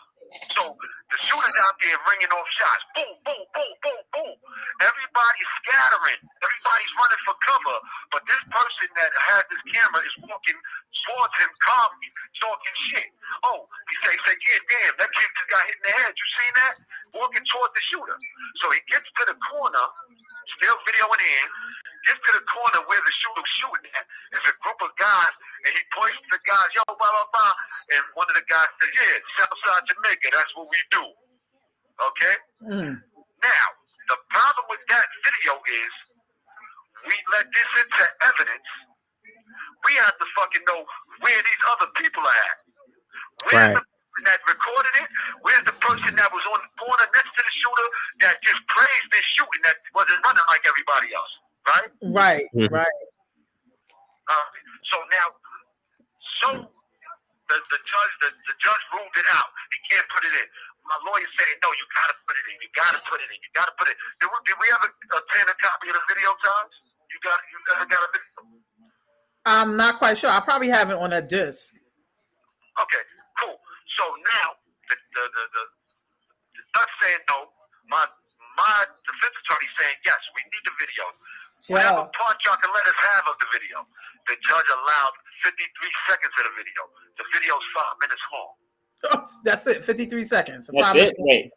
So 0.53 0.63
the 0.75 1.19
shooter's 1.23 1.59
out 1.65 1.77
there 1.81 1.99
ringing 2.13 2.33
off 2.35 2.49
shots. 2.59 2.85
Boom, 2.99 3.15
boom, 3.25 3.45
boom, 3.55 3.73
boom, 3.83 4.03
boom. 4.13 4.35
Everybody's 4.83 5.51
scattering. 5.63 6.21
Everybody's 6.21 6.93
running 6.99 7.23
for 7.25 7.37
cover. 7.47 7.77
But 8.13 8.23
this 8.27 8.43
person 8.51 8.89
that 8.99 9.13
has 9.33 9.43
this 9.49 9.63
camera 9.71 10.03
is 10.03 10.15
walking 10.27 10.59
towards 11.07 11.35
him 11.41 11.53
calmly, 11.63 12.11
talking 12.43 12.77
shit. 12.91 13.09
Oh, 13.47 13.65
he's 13.89 14.01
say, 14.05 14.17
say, 14.27 14.37
yeah, 14.37 14.61
damn, 14.67 14.95
that 15.01 15.11
kid 15.15 15.31
just 15.31 15.51
got 15.51 15.63
hit 15.67 15.79
in 15.79 15.85
the 15.89 15.95
head. 15.95 16.13
You 16.13 16.27
seen 16.43 16.53
that? 16.59 16.75
Walking 17.15 17.45
toward 17.49 17.71
the 17.73 17.83
shooter. 17.89 18.19
So 18.63 18.67
he 18.75 18.81
gets 18.91 19.07
to 19.07 19.23
the 19.31 19.37
corner, 19.41 19.87
still 20.55 20.77
videoing 20.87 21.23
in 21.23 21.47
gets 22.07 22.23
to 22.23 22.33
the 22.39 22.45
corner 22.47 22.81
where 22.87 23.03
the 23.03 23.15
shooter's 23.19 23.51
shooting 23.59 23.91
at. 23.99 24.07
There's 24.31 24.49
a 24.55 24.57
group 24.63 24.79
of 24.83 24.95
guys, 24.95 25.35
and 25.67 25.73
he 25.75 25.83
points 25.91 26.15
to 26.23 26.31
the 26.39 26.43
guys, 26.47 26.69
yo, 26.79 26.83
blah, 26.87 26.97
blah, 26.99 27.29
blah. 27.35 27.55
And 27.95 28.03
one 28.15 28.31
of 28.31 28.37
the 28.39 28.47
guys 28.47 28.71
says, 28.79 28.93
yeah, 28.95 29.17
Southside 29.43 29.85
Jamaica, 29.91 30.29
that's 30.31 30.53
what 30.55 30.71
we 30.71 30.79
do. 30.95 31.05
Okay? 31.99 32.37
Hmm. 32.63 32.95
Now, 33.43 33.67
the 34.07 34.19
problem 34.31 34.65
with 34.71 34.83
that 34.95 35.07
video 35.27 35.59
is 35.67 35.91
we 37.11 37.17
let 37.35 37.47
this 37.51 37.71
into 37.83 38.03
evidence. 38.23 38.69
We 39.83 39.99
have 39.99 40.15
to 40.19 40.27
fucking 40.39 40.63
know 40.71 40.87
where 41.27 41.41
these 41.43 41.63
other 41.75 41.91
people 41.99 42.23
are 42.23 42.41
at. 42.51 42.59
Where's 43.51 43.67
Right. 43.67 43.75
the 43.75 43.85
that 44.25 44.41
recorded 44.49 44.95
it? 45.05 45.09
Where's 45.45 45.65
the 45.69 45.77
person 45.83 46.17
that 46.17 46.31
was 46.33 46.45
on 46.49 46.61
the 46.65 46.73
corner 46.81 47.07
next 47.13 47.33
to 47.37 47.43
the 47.45 47.55
shooter 47.61 47.87
that 48.25 48.35
just 48.41 48.61
praised 48.71 49.09
this 49.13 49.27
shooting 49.37 49.63
that 49.69 49.77
wasn't 49.93 50.25
running 50.25 50.47
like 50.49 50.65
everybody 50.65 51.13
else? 51.13 51.33
Right? 51.67 51.91
Right, 52.01 52.47
Mhm. 52.55 52.71
right. 52.71 52.99
Uh, 54.29 54.49
so 54.91 54.97
now, 55.13 55.27
so 56.41 56.49
the, 57.51 57.57
the 57.71 57.79
judge 57.85 58.13
the, 58.23 58.31
the 58.49 58.55
judge 58.59 58.83
ruled 58.95 59.17
it 59.17 59.27
out. 59.35 59.51
He 59.71 59.79
can't 59.91 60.09
put 60.09 60.25
it 60.25 60.33
in. 60.35 60.47
My 60.87 60.99
lawyer 61.07 61.27
saying, 61.39 61.57
no, 61.63 61.69
you 61.75 61.85
gotta 61.95 62.15
put 62.27 62.35
it 62.39 62.47
in. 62.51 62.55
You 62.63 62.71
gotta 62.75 63.01
put 63.07 63.19
it 63.21 63.29
in. 63.31 63.39
You 63.43 63.51
gotta 63.55 63.75
put 63.79 63.87
it. 63.91 63.97
Did 64.23 64.31
we, 64.31 64.39
did 64.47 64.57
we 64.63 64.67
ever 64.71 64.89
obtain 65.15 65.47
a 65.51 65.57
copy 65.59 65.91
of 65.91 65.95
the 65.99 66.05
video, 66.09 66.31
Times? 66.43 66.75
You 67.11 67.19
got 67.23 67.39
you 67.51 67.59
ever 67.75 67.87
got 67.87 68.03
a 68.07 68.11
video? 68.15 68.63
I'm 69.47 69.77
not 69.77 69.99
quite 69.99 70.19
sure. 70.19 70.31
I 70.31 70.41
probably 70.41 70.69
have 70.69 70.91
it 70.91 70.97
on 70.99 71.13
a 71.13 71.23
disc. 71.23 71.75
Okay, 72.83 72.99
cool. 73.15 73.16
So 73.97 74.05
now 74.37 74.49
the 74.89 74.97
the 74.97 75.25
the, 75.33 75.45
the, 75.53 75.63
the 76.57 76.63
judge 76.77 76.93
saying 77.03 77.23
no. 77.29 77.51
My 77.89 78.03
my 78.57 78.79
defense 79.07 79.37
attorney 79.45 79.71
saying 79.81 79.99
yes. 80.05 80.21
We 80.37 80.43
need 80.49 80.65
the 80.65 80.75
video. 80.81 81.05
Whatever 81.73 82.07
part 82.15 82.37
y'all 82.47 82.61
can 82.61 82.71
let 82.71 82.87
us 82.87 82.99
have 83.15 83.25
of 83.27 83.37
the 83.43 83.49
video. 83.51 83.83
The 84.29 84.37
judge 84.45 84.69
allowed 84.71 85.15
53 85.43 85.57
seconds 86.11 86.35
of 86.37 86.45
the 86.47 86.55
video. 86.59 86.83
The 87.19 87.27
video's 87.33 87.67
five 87.75 87.97
minutes 88.03 88.25
long. 88.31 88.53
Oh, 89.07 89.23
that's 89.45 89.67
it. 89.67 89.85
53 89.85 90.25
seconds. 90.25 90.71
That's 90.73 90.95
it. 90.95 91.15
minutes. 91.19 91.21
Wait, 91.21 91.53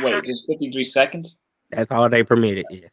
wait. 0.00 0.24
It's 0.24 0.46
53 0.46 0.84
seconds. 0.84 1.38
That's 1.70 1.90
all 1.90 2.08
they 2.08 2.22
permitted. 2.22 2.64
Yeah. 2.70 2.88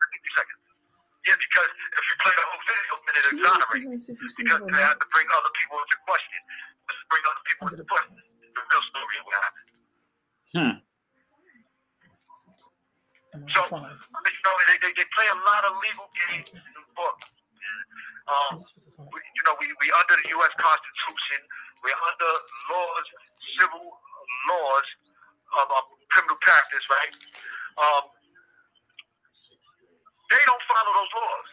Yeah, 1.22 1.38
because 1.38 1.70
if 1.70 2.04
you 2.10 2.16
play 2.18 2.34
the 2.34 2.46
whole 2.50 2.64
video, 2.66 2.94
then 3.06 3.14
it 3.14 3.26
exonerates. 3.38 4.10
Because 4.10 4.62
they 4.68 4.82
have 4.82 4.98
to 4.98 5.08
bring 5.14 5.28
other 5.30 5.54
people 5.54 5.78
into 5.78 5.98
question. 6.02 6.42
Let's 6.90 7.04
bring 7.14 7.24
other 7.30 7.44
people 7.46 7.66
into 7.72 7.86
question. 7.86 8.18
The 8.52 8.62
real 8.62 8.84
story 8.92 9.16
of 9.20 9.26
what 9.26 9.38
happened. 9.42 9.70
Hmm. 10.52 10.76
So, 13.56 13.62
you 13.64 14.42
know, 14.44 14.56
they, 14.68 14.78
they, 14.84 14.92
they 14.92 15.08
play 15.16 15.28
a 15.32 15.40
lot 15.48 15.64
of 15.64 15.80
legal 15.80 16.08
games 16.28 16.52
in 16.52 16.60
the 16.60 16.84
book. 17.00 17.16
Um, 18.28 18.60
we, 19.12 19.20
you 19.24 19.44
know, 19.48 19.56
we, 19.60 19.72
we 19.80 19.88
under 19.96 20.16
the 20.20 20.28
U.S. 20.36 20.54
Constitution, 20.60 21.40
we're 21.84 21.96
under 21.96 22.32
laws, 22.76 23.06
civil 23.60 23.88
laws 23.88 24.88
of, 25.64 25.68
of 25.72 25.84
criminal 26.12 26.38
practice, 26.44 26.84
right? 26.92 27.14
Um, 27.80 28.04
they 30.30 30.44
don't 30.46 30.64
follow 30.68 30.92
those 30.96 31.14
laws. 31.16 31.50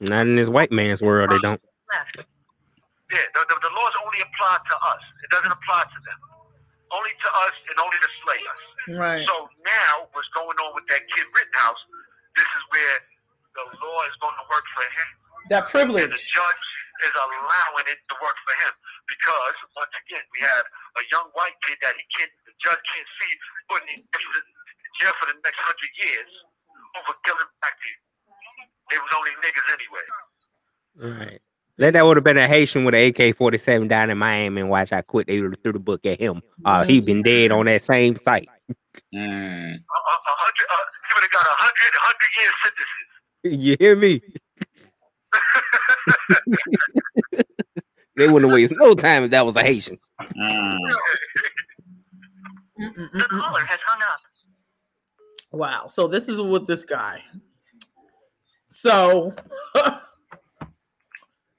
Not 0.00 0.26
in 0.26 0.36
this 0.36 0.48
white 0.48 0.72
man's 0.72 1.00
world, 1.00 1.30
they 1.30 1.38
don't. 1.38 1.60
Yeah, 3.14 3.30
the, 3.30 3.46
the, 3.46 3.56
the 3.62 3.70
laws 3.70 3.94
only 4.02 4.20
apply 4.26 4.58
to 4.58 4.76
us. 4.90 5.02
It 5.22 5.30
doesn't 5.30 5.54
apply 5.54 5.86
to 5.86 5.98
them. 6.02 6.18
Only 6.90 7.14
to 7.14 7.28
us 7.46 7.56
and 7.70 7.76
only 7.78 7.98
to 8.02 8.10
slay 8.26 8.40
us. 8.42 8.62
Right. 8.98 9.22
So 9.22 9.46
now, 9.62 10.10
what's 10.10 10.30
going 10.34 10.58
on 10.58 10.74
with 10.74 10.86
that 10.90 11.06
kid 11.14 11.26
Rittenhouse? 11.30 11.82
This 12.34 12.50
is 12.50 12.62
where 12.74 12.96
the 13.54 13.64
law 13.78 13.98
is 14.10 14.16
going 14.18 14.34
to 14.34 14.46
work 14.50 14.66
for 14.74 14.82
him. 14.82 15.08
That 15.54 15.70
privilege. 15.70 16.10
And 16.10 16.14
the 16.14 16.26
judge 16.26 16.66
is 17.06 17.14
allowing 17.14 17.86
it 17.86 18.02
to 18.02 18.14
work 18.18 18.38
for 18.42 18.54
him 18.66 18.74
because, 19.06 19.56
once 19.78 19.94
again, 20.06 20.26
we 20.34 20.42
have 20.42 20.66
a 20.98 21.04
young 21.14 21.30
white 21.38 21.54
kid 21.62 21.78
that 21.86 21.94
he 21.94 22.04
can't, 22.18 22.34
the 22.50 22.54
judge 22.62 22.82
can't 22.82 23.10
see 23.22 23.30
putting 23.70 23.90
in 23.94 24.02
jail 24.98 25.14
for 25.22 25.30
the 25.30 25.38
next 25.38 25.60
hundred 25.62 25.92
years 26.02 26.30
over 26.98 27.14
killing 27.22 27.50
black 27.62 27.76
people. 27.78 28.10
They 28.90 28.98
was 28.98 29.12
only 29.14 29.34
niggas 29.42 29.68
anyway. 29.70 30.06
Right. 30.94 31.42
That 31.78 31.94
that 31.94 32.06
would 32.06 32.16
have 32.16 32.24
been 32.24 32.38
a 32.38 32.46
Haitian 32.46 32.84
with 32.84 32.94
an 32.94 33.06
AK 33.06 33.36
forty 33.36 33.58
seven 33.58 33.88
down 33.88 34.08
in 34.10 34.18
Miami 34.18 34.60
and 34.60 34.70
watch 34.70 34.92
I 34.92 35.02
quit. 35.02 35.26
They 35.26 35.38
threw 35.38 35.72
the 35.72 35.80
book 35.80 36.06
at 36.06 36.20
him. 36.20 36.40
Uh, 36.64 36.84
he 36.84 37.00
been 37.00 37.22
dead 37.22 37.50
on 37.50 37.66
that 37.66 37.82
same 37.82 38.16
site. 38.24 38.48
Hundred, 39.12 39.80
uh, 39.80 40.76
he 41.02 41.14
would 41.14 41.22
have 41.22 41.30
got 41.32 41.44
a 41.44 41.56
hundred, 41.58 41.92
hundred 41.96 42.30
year 42.38 42.52
sentences. 42.62 43.04
You 43.62 43.76
hear 43.80 43.96
me? 43.96 44.20
they 48.16 48.28
wouldn't 48.28 48.50
have 48.50 48.54
wasted 48.54 48.78
no 48.78 48.94
time 48.94 49.24
if 49.24 49.30
that 49.32 49.44
was 49.44 49.56
a 49.56 49.62
Haitian. 49.62 49.98
The 52.76 53.26
caller 53.30 53.64
has 53.64 53.80
hung 53.84 54.00
up. 54.02 54.20
Wow. 55.52 55.86
So 55.88 56.06
this 56.08 56.28
is 56.28 56.40
with 56.40 56.66
this 56.66 56.84
guy. 56.84 57.22
So 58.68 59.34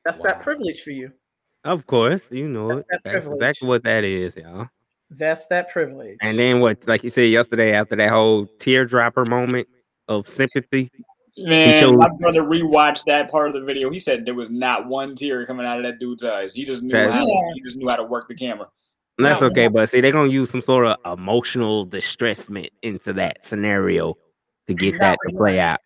that's 0.05 0.21
that 0.21 0.41
privilege 0.41 0.81
for 0.81 0.91
you. 0.91 1.11
Of 1.63 1.87
course, 1.87 2.21
you 2.29 2.47
know 2.47 2.67
That's 2.69 2.81
it. 2.81 2.87
that 2.91 3.01
That's 3.03 3.25
exactly 3.27 3.67
what 3.67 3.83
that 3.83 4.03
is, 4.03 4.35
y'all. 4.35 4.67
That's 5.09 5.47
that 5.47 5.69
privilege. 5.71 6.17
And 6.21 6.37
then 6.37 6.59
what, 6.59 6.87
like 6.87 7.03
you 7.03 7.09
said 7.09 7.23
yesterday, 7.29 7.73
after 7.73 7.95
that 7.95 8.09
whole 8.09 8.45
teardropper 8.59 9.27
moment 9.27 9.67
of 10.07 10.29
sympathy, 10.29 10.91
he 11.33 11.43
Man, 11.45 11.81
showed 11.81 11.97
my 11.97 12.07
brother 12.19 12.41
rewatched 12.43 13.03
that 13.07 13.29
part 13.29 13.47
of 13.49 13.55
the 13.55 13.61
video. 13.63 13.89
He 13.89 13.99
said 13.99 14.25
there 14.25 14.35
was 14.35 14.49
not 14.49 14.87
one 14.87 15.15
tear 15.15 15.45
coming 15.45 15.65
out 15.65 15.77
of 15.77 15.83
that 15.83 15.99
dude's 15.99 16.23
eyes. 16.23 16.53
He 16.53 16.65
just 16.65 16.81
knew 16.81 16.95
how. 16.95 17.25
Yeah. 17.25 17.51
He 17.55 17.61
just 17.65 17.77
knew 17.77 17.89
how 17.89 17.97
to 17.97 18.03
work 18.03 18.27
the 18.27 18.35
camera. 18.35 18.67
That's 19.17 19.41
No, 19.41 19.47
okay, 19.47 19.67
no. 19.67 19.71
but 19.71 19.89
see, 19.89 20.01
they're 20.01 20.11
gonna 20.11 20.29
use 20.31 20.49
some 20.49 20.61
sort 20.61 20.85
of 20.85 20.97
emotional 21.19 21.83
distressment 21.85 22.69
into 22.83 23.11
that 23.13 23.43
scenario 23.45 24.15
to 24.67 24.73
get 24.73 24.99
that 24.99 25.17
to 25.27 25.35
play 25.35 25.59
out. 25.59 25.79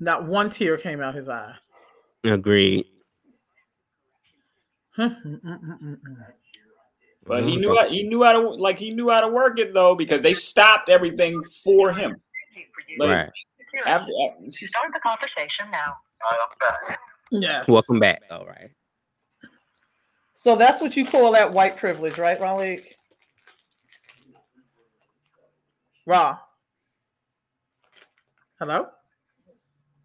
Not 0.00 0.24
one 0.24 0.48
tear 0.50 0.78
came 0.78 1.00
out 1.00 1.14
his 1.14 1.28
eye. 1.28 1.54
Agreed. 2.24 2.86
Mm-hmm. 4.98 5.94
But 7.26 7.44
he 7.44 7.56
knew 7.56 7.76
how, 7.76 7.88
he 7.88 8.02
knew 8.02 8.24
how 8.24 8.32
to 8.32 8.40
like 8.40 8.78
he 8.78 8.90
knew 8.90 9.08
how 9.08 9.20
to 9.20 9.28
work 9.28 9.58
it 9.60 9.72
though 9.72 9.94
because 9.94 10.20
they 10.20 10.34
stopped 10.34 10.88
everything 10.88 11.40
for 11.62 11.92
him. 11.92 12.16
Like, 12.98 13.10
Right. 13.10 13.30
After, 13.86 14.10
uh, 14.10 14.50
Start 14.50 14.92
the 14.92 15.00
conversation 15.00 15.70
now. 15.70 15.94
Yes. 17.30 17.68
Welcome 17.68 18.00
back. 18.00 18.22
All 18.30 18.46
right. 18.46 18.70
So 20.34 20.56
that's 20.56 20.80
what 20.80 20.96
you 20.96 21.06
call 21.06 21.32
that 21.32 21.52
white 21.52 21.76
privilege, 21.76 22.18
right, 22.18 22.40
Raleigh? 22.40 22.80
Raw. 26.06 26.38
Hello? 28.58 28.88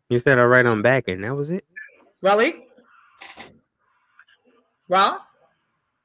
You 0.09 0.19
said 0.19 0.37
all 0.37 0.47
right, 0.47 0.65
I'm 0.65 0.81
back, 0.81 1.07
and 1.07 1.23
that 1.23 1.35
was 1.35 1.49
it. 1.49 1.65
Raleigh? 2.21 2.67
Raw? 4.87 5.17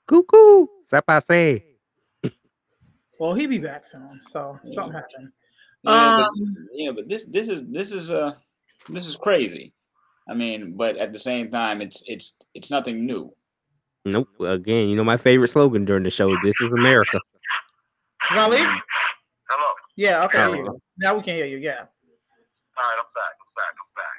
Cuckoo. 0.07 0.67
Ça 0.91 1.03
passe. 1.05 1.63
Well, 3.19 3.35
he 3.35 3.47
be 3.47 3.59
back 3.59 3.87
soon, 3.87 4.19
so 4.23 4.59
something 4.65 4.95
happened. 4.95 5.33
Yeah, 5.83 6.25
but, 6.25 6.29
Um, 6.29 6.57
yeah, 6.73 6.91
but 6.93 7.09
this 7.09 7.25
this 7.27 7.49
is 7.49 7.65
this 7.69 7.93
is 7.93 8.11
uh 8.11 8.33
this 8.89 9.07
is 9.07 9.15
crazy. 9.17 9.75
I 10.29 10.35
mean, 10.35 10.77
but 10.77 10.97
at 10.97 11.13
the 11.13 11.19
same 11.19 11.51
time, 11.51 11.83
it's 11.83 12.03
it's 12.07 12.39
it's 12.55 12.71
nothing 12.71 13.05
new. 13.05 13.35
Nope. 14.07 14.29
Again, 14.41 14.89
you 14.89 14.97
know 14.97 15.05
my 15.05 15.19
favorite 15.19 15.49
slogan 15.51 15.85
during 15.85 16.05
the 16.05 16.11
show. 16.11 16.31
This 16.43 16.59
is 16.63 16.71
America. 16.73 17.21
Raleigh? 18.35 18.65
Hello. 19.49 19.73
Yeah, 19.97 20.25
okay. 20.25 20.39
I 20.39 20.47
Oh. 20.49 20.81
Now 20.99 21.17
we 21.17 21.23
can 21.23 21.35
hear 21.37 21.47
you, 21.47 21.59
yeah. 21.59 21.81
All 21.81 22.89
right, 22.89 22.97
I'm 22.97 23.11
back. 23.13 23.35
I'm 23.37 23.53
back. 23.57 23.75
I'm 23.77 23.93
back. 23.97 24.17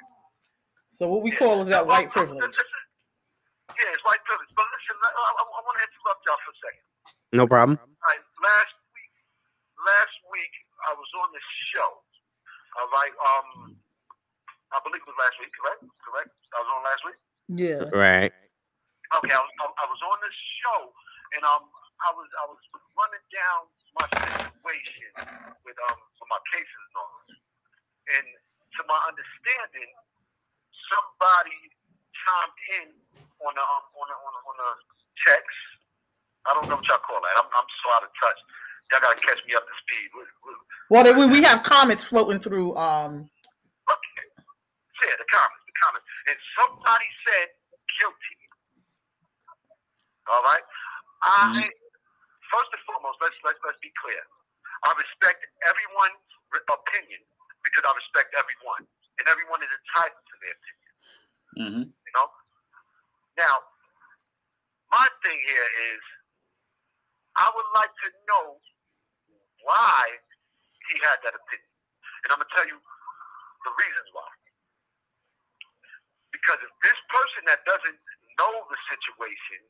So 0.92 1.08
what 1.08 1.24
we 1.24 1.32
call 1.32 1.64
is 1.64 1.68
that 1.72 1.88
white 1.88 2.12
privilege. 2.12 2.40
Yeah, 2.44 3.96
it's 3.96 4.04
white 4.04 4.20
privilege. 4.28 4.52
But 4.52 4.68
listen, 4.68 4.96
I, 5.00 5.08
I, 5.08 5.40
I 5.40 5.60
want 5.64 5.76
to 5.80 5.84
interrupt 5.88 6.20
y'all 6.28 6.40
for 6.44 6.52
a 6.52 6.58
second. 6.60 6.84
No 7.32 7.48
problem. 7.48 7.80
All 7.80 8.08
right, 8.12 8.24
last 8.44 8.76
week, 8.92 9.12
last 9.80 10.16
week 10.28 10.52
I 10.84 10.92
was 10.92 11.08
on 11.24 11.32
this 11.32 11.48
show. 11.72 11.90
All 12.76 12.88
right, 12.92 13.14
um, 13.16 13.80
I 14.76 14.78
believe 14.84 15.00
it 15.00 15.08
was 15.08 15.16
last 15.16 15.36
week. 15.40 15.48
Correct? 15.56 15.80
Correct. 16.04 16.32
I 16.52 16.56
was 16.60 16.70
on 16.76 16.80
last 16.84 17.02
week. 17.08 17.20
Yeah. 17.48 17.88
Right. 17.88 18.32
Okay, 19.16 19.32
I 19.32 19.40
was, 19.40 19.52
I, 19.60 19.64
I 19.64 19.86
was 19.88 20.00
on 20.04 20.18
this 20.20 20.36
show, 20.60 20.80
and 21.36 21.42
um, 21.48 21.64
I 22.04 22.12
was 22.12 22.28
I 22.36 22.44
was 22.52 22.60
running 22.96 23.24
down 23.32 23.60
my 23.96 24.06
situation 24.12 25.08
with 25.64 25.76
um 25.88 25.98
for 26.20 26.26
my 26.28 26.40
cases 26.52 26.80
and 26.92 26.96
all, 27.00 27.16
and 28.20 28.26
to 28.28 28.80
my 28.88 29.00
understanding, 29.08 29.88
somebody 30.92 31.58
chimed 32.12 32.58
in 32.84 32.88
on 33.42 33.52
the 33.56 33.64
um, 33.64 33.84
on 33.96 34.06
the, 34.06 34.16
on 34.16 34.32
the, 34.36 34.40
on 34.44 34.56
the 34.60 34.70
text. 35.24 35.58
I 36.44 36.54
don't 36.54 36.68
know 36.68 36.76
what 36.76 36.86
y'all 36.90 37.00
call 37.00 37.22
that. 37.22 37.34
I'm, 37.40 37.48
I'm 37.48 37.68
so 37.82 37.86
out 37.96 38.04
of 38.04 38.12
touch. 38.20 38.40
Y'all 38.92 39.00
gotta 39.00 39.20
catch 39.24 39.40
me 39.48 39.54
up 39.56 39.64
to 39.64 39.74
speed. 39.86 40.08
Well, 40.90 41.06
we, 41.16 41.26
we 41.26 41.40
have 41.46 41.62
comments 41.64 42.04
floating 42.04 42.40
through. 42.40 42.76
Um, 42.76 43.30
Okay. 43.88 44.26
Yeah, 45.02 45.18
the 45.18 45.26
comments, 45.26 45.64
the 45.66 45.76
comments. 45.82 46.06
And 46.30 46.38
somebody 46.62 47.08
said 47.26 47.48
guilty. 47.98 48.36
All 50.30 50.42
right. 50.46 50.62
I 51.26 51.66
first 52.50 52.70
and 52.70 52.82
foremost, 52.86 53.18
let's 53.18 53.34
let's 53.42 53.58
let's 53.66 53.80
be 53.82 53.90
clear. 53.98 54.22
I 54.86 54.94
respect 54.98 55.42
everyone's 55.66 56.26
opinion 56.54 57.22
because 57.66 57.82
I 57.86 57.92
respect 57.94 58.34
everyone, 58.38 58.86
and 59.18 59.24
everyone 59.26 59.62
is 59.62 59.70
entitled 59.70 60.22
to 60.22 60.34
their 60.42 60.54
opinion. 60.54 60.81
Mm-hmm. 61.58 61.84
You 61.88 62.12
know. 62.16 62.28
Now, 63.36 63.54
my 64.92 65.08
thing 65.24 65.38
here 65.48 65.68
is, 65.92 66.02
I 67.36 67.48
would 67.48 67.70
like 67.72 67.92
to 68.04 68.08
know 68.28 68.60
why 69.64 70.04
he 70.92 71.00
had 71.00 71.16
that 71.24 71.32
opinion, 71.32 71.72
and 72.24 72.28
I'm 72.32 72.40
gonna 72.40 72.52
tell 72.52 72.68
you 72.68 72.76
the 72.76 73.72
reasons 73.72 74.08
why. 74.12 74.28
Because 76.32 76.60
if 76.60 76.72
this 76.84 76.98
person 77.08 77.48
that 77.48 77.64
doesn't 77.64 77.98
know 78.36 78.52
the 78.68 78.78
situation, 78.92 79.60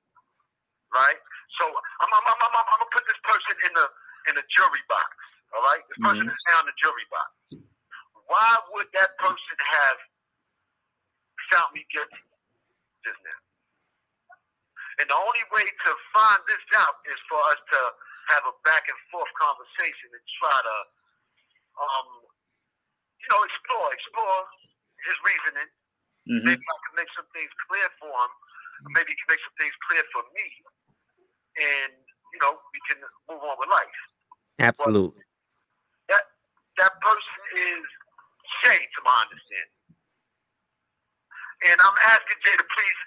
right? 0.94 1.20
So 1.58 1.64
I'm, 1.68 2.10
I'm, 2.10 2.24
I'm, 2.26 2.40
I'm, 2.42 2.54
I'm 2.56 2.78
gonna 2.82 2.94
put 2.94 3.06
this 3.06 3.20
person 3.22 3.54
in 3.70 3.72
the 3.78 3.86
in 4.30 4.34
the 4.38 4.46
jury 4.50 4.82
box. 4.90 5.10
All 5.52 5.62
right, 5.68 5.84
this 5.86 6.00
person 6.00 6.24
is 6.24 6.42
now 6.48 6.64
in 6.64 6.68
the 6.70 6.78
jury 6.80 7.06
box. 7.12 7.30
Why 8.26 8.50
would 8.72 8.88
that 8.96 9.12
person 9.20 9.56
have 9.60 9.98
found 11.52 11.76
me 11.76 11.84
guilty 11.92 12.24
just 13.04 13.20
now? 13.22 13.40
And 15.00 15.06
the 15.08 15.16
only 15.16 15.44
way 15.52 15.64
to 15.64 15.90
find 16.12 16.40
this 16.48 16.64
out 16.76 17.00
is 17.08 17.16
for 17.28 17.40
us 17.52 17.60
to 17.60 17.80
have 18.32 18.44
a 18.48 18.54
back 18.64 18.84
and 18.88 19.00
forth 19.08 19.30
conversation 19.36 20.08
and 20.12 20.24
try 20.40 20.56
to, 20.56 20.76
um, 21.80 22.08
you 23.20 23.28
know, 23.32 23.40
explore, 23.44 23.88
explore 23.92 24.40
his 25.08 25.16
reasoning. 25.24 25.70
Mm-hmm. 26.28 26.44
Maybe 26.54 26.64
I 26.64 26.76
can 26.86 26.94
make 26.96 27.10
some 27.16 27.28
things 27.34 27.50
clear 27.66 27.88
for 27.98 28.12
him. 28.12 28.32
Maybe 28.94 29.14
he 29.14 29.16
can 29.18 29.28
make 29.30 29.42
some 29.42 29.56
things 29.58 29.74
clear 29.90 30.02
for 30.10 30.22
me, 30.34 30.46
and 31.54 31.92
you 32.34 32.38
know, 32.42 32.58
we 32.74 32.80
can 32.90 32.98
move 33.30 33.42
on 33.42 33.54
with 33.58 33.70
life. 33.70 33.98
Absolutely. 34.58 35.22
That 36.10 36.26
that 36.82 36.94
person 36.98 37.42
is 37.58 37.82
Jay, 38.62 38.78
to 38.78 39.00
my 39.06 39.16
understanding, 39.22 39.81
and 41.70 41.78
I'm 41.80 41.98
asking 42.14 42.38
Jay 42.42 42.56
to 42.58 42.66
please 42.66 42.98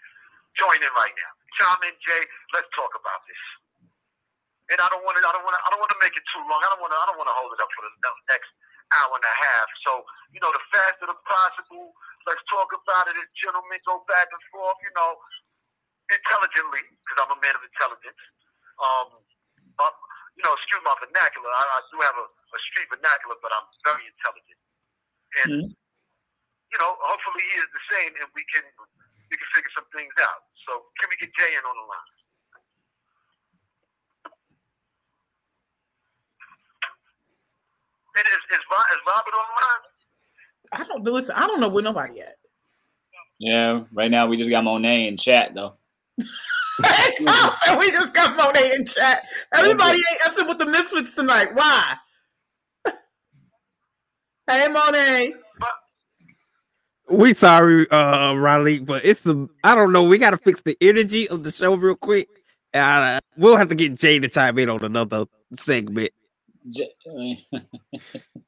join 0.59 0.79
in 0.79 0.93
right 0.95 1.15
now. 1.15 1.31
Chime 1.59 1.83
in, 1.91 1.95
Jay. 2.03 2.23
Let's 2.55 2.69
talk 2.75 2.91
about 2.95 3.21
this. 3.27 3.43
And 4.73 4.79
I 4.81 4.87
don't 4.89 5.03
want 5.05 5.19
to. 5.19 5.23
I 5.23 5.33
don't 5.35 5.45
want 5.45 5.55
to. 5.57 5.61
I 5.61 5.69
don't 5.73 5.81
want 5.81 5.93
to 5.93 6.01
make 6.01 6.15
it 6.17 6.25
too 6.33 6.41
long. 6.45 6.61
I 6.63 6.69
don't 6.73 6.81
want 6.81 6.93
to. 6.93 6.99
I 6.99 7.05
don't 7.11 7.19
want 7.21 7.29
to 7.29 7.37
hold 7.37 7.51
it 7.53 7.61
up 7.61 7.69
for 7.75 7.83
the 7.85 7.93
next 8.31 8.49
hour 8.97 9.13
and 9.13 9.25
a 9.25 9.35
half. 9.49 9.67
So 9.85 10.01
you 10.33 10.41
know, 10.41 10.49
the 10.55 10.63
faster 10.73 11.05
the 11.05 11.17
possible. 11.29 11.93
Let's 12.25 12.41
talk 12.49 12.73
about 12.73 13.05
it 13.11 13.17
gentlemen. 13.37 13.77
Go 13.85 14.01
back 14.09 14.25
and 14.31 14.43
forth. 14.49 14.79
You 14.81 14.93
know, 14.97 15.11
intelligently, 16.11 16.83
because 17.05 17.17
I'm 17.25 17.33
a 17.33 17.39
man 17.41 17.55
of 17.57 17.63
intelligence. 17.65 18.21
Um, 18.81 19.09
um, 19.81 19.95
you 20.37 20.43
know, 20.43 20.53
excuse 20.57 20.83
my 20.83 20.95
vernacular. 21.01 21.49
I, 21.49 21.63
I 21.63 21.79
do 21.93 21.97
have 22.03 22.17
a, 22.19 22.27
a 22.27 22.59
street 22.71 22.89
vernacular, 22.91 23.37
but 23.41 23.51
I'm 23.55 23.67
very 23.87 24.05
intelligent. 24.05 24.59
And 25.45 25.51
you 26.75 26.83
know, 26.83 26.91
hopefully 26.99 27.39
he 27.39 27.55
is 27.55 27.71
the 27.71 27.83
same, 27.87 28.11
and 28.19 28.27
we 28.35 28.43
can 28.51 28.67
we 29.31 29.39
can 29.39 29.47
figure 29.55 29.71
some 29.71 29.87
things 29.95 30.11
out. 30.19 30.43
So 30.67 30.91
can 30.99 31.07
we 31.07 31.15
get 31.15 31.31
Jay 31.39 31.55
in 31.55 31.63
on 31.63 31.71
the 31.71 31.87
line? 31.87 32.11
And 38.17 38.27
is, 38.27 38.59
is, 38.59 38.63
Ro- 38.67 38.91
is 38.91 39.01
Robert 39.07 39.35
on 39.39 39.45
the 39.47 39.55
line? 39.63 39.83
I 40.75 40.83
don't 40.83 41.03
listen. 41.07 41.35
I 41.37 41.47
don't 41.47 41.61
know 41.61 41.69
where 41.69 41.83
nobody 41.83 42.19
at. 42.19 42.35
Yeah, 43.39 43.83
right 43.93 44.11
now 44.11 44.27
we 44.27 44.35
just 44.35 44.49
got 44.49 44.65
Monet 44.65 45.07
in 45.07 45.15
chat 45.15 45.55
though. 45.55 45.75
we 46.79 47.91
just 47.91 48.13
got 48.13 48.35
Monet 48.35 48.75
in 48.75 48.85
chat. 48.85 49.23
Everybody 49.53 49.99
ain't 49.99 50.21
effing 50.27 50.49
with 50.49 50.57
the 50.57 50.65
Misfits 50.65 51.13
tonight. 51.13 51.55
Why? 51.55 51.95
hey, 54.49 54.67
Monet. 54.67 55.44
We 57.09 57.33
sorry, 57.33 57.89
uh, 57.91 58.33
Riley, 58.33 58.79
but 58.79 59.05
it's 59.05 59.25
a 59.25 59.47
I 59.63 59.75
don't 59.75 59.91
know. 59.91 60.03
We 60.03 60.17
gotta 60.17 60.37
fix 60.37 60.61
the 60.61 60.77
energy 60.81 61.27
of 61.29 61.43
the 61.43 61.51
show 61.51 61.75
real 61.75 61.95
quick. 61.95 62.27
Uh, 62.73 63.19
we'll 63.37 63.57
have 63.57 63.69
to 63.69 63.75
get 63.75 63.95
Jay 63.95 64.19
to 64.19 64.27
chime 64.27 64.57
in 64.59 64.69
on 64.69 64.83
another 64.83 65.25
segment. 65.57 66.11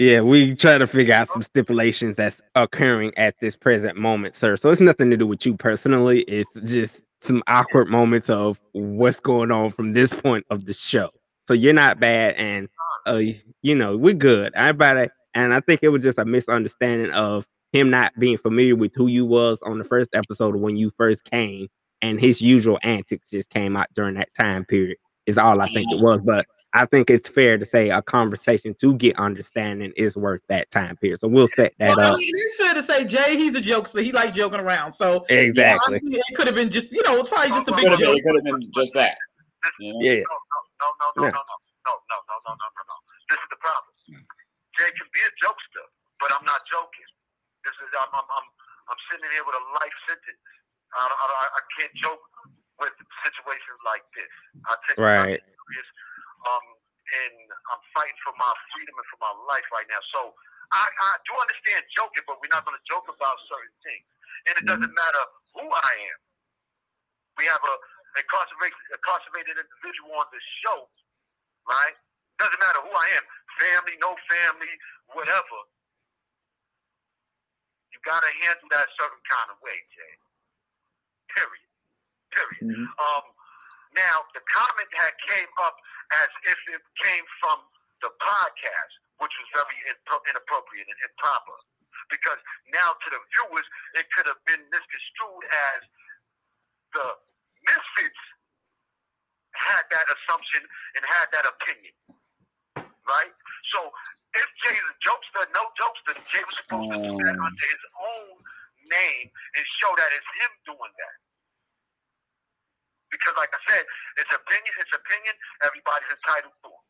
Yeah, 0.00 0.22
we 0.22 0.54
try 0.54 0.78
to 0.78 0.86
figure 0.86 1.12
out 1.12 1.28
some 1.28 1.42
stipulations 1.42 2.16
that's 2.16 2.40
occurring 2.54 3.12
at 3.18 3.38
this 3.38 3.54
present 3.54 3.98
moment, 3.98 4.34
sir. 4.34 4.56
So 4.56 4.70
it's 4.70 4.80
nothing 4.80 5.10
to 5.10 5.16
do 5.18 5.26
with 5.26 5.44
you 5.44 5.58
personally. 5.58 6.22
It's 6.22 6.50
just 6.64 6.94
some 7.22 7.42
awkward 7.48 7.88
moments 7.88 8.30
of 8.30 8.58
what's 8.72 9.20
going 9.20 9.50
on 9.50 9.72
from 9.72 9.92
this 9.92 10.10
point 10.10 10.46
of 10.48 10.64
the 10.64 10.72
show. 10.72 11.10
So 11.46 11.52
you're 11.52 11.74
not 11.74 12.00
bad, 12.00 12.34
and 12.36 12.70
uh, 13.06 13.20
you 13.60 13.74
know 13.74 13.94
we're 13.94 14.14
good. 14.14 14.54
It, 14.56 15.10
and 15.34 15.54
I 15.54 15.60
think 15.60 15.80
it 15.82 15.88
was 15.88 16.02
just 16.02 16.18
a 16.18 16.24
misunderstanding 16.24 17.10
of 17.12 17.46
him 17.72 17.90
not 17.90 18.12
being 18.18 18.38
familiar 18.38 18.74
with 18.76 18.92
who 18.94 19.06
you 19.06 19.24
was 19.24 19.58
on 19.62 19.78
the 19.78 19.84
first 19.84 20.10
episode 20.14 20.56
when 20.56 20.76
you 20.76 20.90
first 20.96 21.24
came, 21.24 21.68
and 22.02 22.20
his 22.20 22.40
usual 22.40 22.78
antics 22.82 23.30
just 23.30 23.50
came 23.50 23.76
out 23.76 23.86
during 23.94 24.14
that 24.14 24.32
time 24.34 24.64
period. 24.64 24.96
Is 25.26 25.38
all 25.38 25.60
I 25.60 25.68
think 25.68 25.86
it 25.92 26.00
was, 26.00 26.20
but 26.24 26.46
I 26.72 26.86
think 26.86 27.10
it's 27.10 27.28
fair 27.28 27.58
to 27.58 27.66
say 27.66 27.90
a 27.90 28.00
conversation 28.00 28.74
to 28.80 28.94
get 28.94 29.18
understanding 29.18 29.92
is 29.96 30.16
worth 30.16 30.40
that 30.48 30.70
time 30.70 30.96
period. 30.96 31.18
So 31.20 31.28
we'll 31.28 31.48
set 31.48 31.74
that 31.78 31.96
Well, 31.96 32.00
I 32.00 32.10
up. 32.10 32.18
mean, 32.18 32.28
it 32.28 32.38
is 32.38 32.54
fair 32.56 32.74
to 32.74 32.82
say 32.82 33.04
Jay, 33.04 33.36
he's 33.36 33.54
a 33.54 33.60
jokester. 33.60 34.02
He 34.02 34.12
likes 34.12 34.36
joking 34.36 34.60
around. 34.60 34.92
So 34.92 35.24
Exactly. 35.28 35.96
honestly, 35.96 36.16
it 36.18 36.36
could 36.36 36.46
have 36.46 36.54
been 36.54 36.70
just, 36.70 36.92
you 36.92 37.02
know, 37.02 37.18
it's 37.18 37.28
probably 37.28 37.50
just 37.50 37.68
a 37.68 37.72
big 37.72 37.80
Could 37.80 37.90
have 37.90 37.98
joke. 38.00 38.16
it 38.18 38.22
could 38.24 38.34
have 38.36 38.44
been 38.44 38.70
just 38.74 38.94
that. 38.94 39.16
You? 39.80 39.98
Yeah. 40.00 40.14
No, 40.14 40.20
no, 40.20 40.24
no, 40.80 40.86
no, 41.16 41.22
no, 41.22 41.30
no, 41.30 41.32
no, 41.34 41.36
no, 41.36 42.16
no, 42.30 42.38
no, 42.38 42.54
no, 42.54 42.54
no. 42.54 42.94
This 43.28 43.38
is 43.38 43.48
the 43.50 43.56
problem. 43.58 43.89
Jay 44.80 44.90
can 44.96 45.08
be 45.12 45.20
a 45.28 45.32
jokester, 45.44 45.86
but 46.24 46.32
I'm 46.32 46.46
not 46.48 46.64
joking. 46.72 47.10
This 47.68 47.76
is 47.84 47.92
I'm 48.00 48.08
I'm 48.16 48.24
I'm, 48.24 48.48
I'm 48.88 49.00
sitting 49.12 49.28
here 49.36 49.44
with 49.44 49.56
a 49.60 49.64
life 49.76 49.96
sentence. 50.08 50.40
I, 50.96 51.04
I, 51.04 51.44
I 51.60 51.62
can't 51.78 51.94
joke 52.00 52.24
with 52.80 52.96
situations 53.22 53.80
like 53.84 54.04
this. 54.16 54.32
I 54.66 54.74
take 54.88 54.98
Right. 54.98 55.36
very 55.36 55.44
serious. 55.44 55.90
Um, 56.48 56.66
and 57.10 57.36
I'm 57.70 57.82
fighting 57.94 58.16
for 58.24 58.34
my 58.40 58.52
freedom 58.74 58.96
and 58.96 59.08
for 59.12 59.20
my 59.20 59.34
life 59.52 59.66
right 59.74 59.86
now. 59.92 60.00
So 60.16 60.32
I, 60.72 60.84
I 60.88 61.10
do 61.28 61.34
understand 61.36 61.84
joking, 61.94 62.24
but 62.26 62.40
we're 62.40 62.50
not 62.54 62.64
going 62.66 62.78
to 62.78 62.86
joke 62.88 63.06
about 63.12 63.36
certain 63.52 63.76
things. 63.84 64.06
And 64.50 64.54
it 64.58 64.66
doesn't 64.66 64.94
matter 64.94 65.24
who 65.58 65.66
I 65.68 65.92
am. 66.10 66.20
We 67.38 67.44
have 67.50 67.62
a 67.62 67.74
incarcerated, 68.18 68.78
incarcerated 68.94 69.56
individual 69.60 70.18
on 70.20 70.28
this 70.34 70.44
show, 70.64 70.88
right? 71.68 71.96
Doesn't 72.40 72.60
matter 72.60 72.80
who 72.84 72.92
I 72.92 73.08
am, 73.20 73.24
family, 73.58 73.96
no 73.98 74.14
family, 74.30 74.72
whatever. 75.16 75.58
You 77.90 77.98
got 78.06 78.22
to 78.22 78.32
handle 78.46 78.68
that 78.70 78.88
certain 78.96 79.22
kind 79.26 79.48
of 79.50 79.58
way, 79.64 79.76
Jay. 79.92 80.14
Period. 81.34 81.66
Period. 82.30 82.62
Um, 82.98 83.24
now 83.96 84.22
the 84.38 84.42
comment 84.46 84.90
had 84.94 85.14
came 85.26 85.50
up 85.66 85.74
as 86.22 86.30
if 86.46 86.58
it 86.70 86.82
came 87.02 87.26
from 87.42 87.58
the 88.02 88.10
podcast, 88.22 88.92
which 89.18 89.34
was 89.34 89.48
very 89.54 89.78
in- 89.90 90.24
inappropriate 90.30 90.86
and 90.86 91.00
improper. 91.02 91.58
Because 92.08 92.38
now 92.74 92.94
to 92.94 93.08
the 93.10 93.20
viewers, 93.34 93.66
it 93.98 94.06
could 94.14 94.26
have 94.26 94.40
been 94.46 94.62
misconstrued 94.70 95.44
as 95.50 95.80
the 96.94 97.06
misfits 97.66 98.22
had 99.54 99.84
that 99.90 100.06
assumption 100.08 100.62
and 100.96 101.02
had 101.06 101.28
that 101.34 101.46
opinion, 101.46 101.94
right? 103.08 103.32
So 103.72 103.80
if 104.34 104.48
Jay's 104.64 104.80
a 104.84 104.94
jokester, 105.04 105.44
no 105.54 105.64
jokester, 105.78 106.14
Jay 106.30 106.44
was 106.44 106.56
supposed 106.60 106.90
to 106.94 106.98
do 107.00 107.14
that 107.24 107.36
Um. 107.38 107.46
under 107.46 107.66
his 107.66 107.84
own 107.98 108.34
name 108.90 109.26
and 109.30 109.64
show 109.80 109.92
that 109.96 110.10
it's 110.12 110.30
him 110.42 110.52
doing 110.74 110.92
that. 110.98 111.16
Because, 113.10 113.34
like 113.36 113.50
I 113.50 113.60
said, 113.66 113.84
it's 114.22 114.30
opinion. 114.34 114.72
It's 114.78 114.94
opinion. 114.94 115.34
Everybody's 115.66 116.10
entitled 116.14 116.54
to 116.62 116.68
it. 116.70 116.84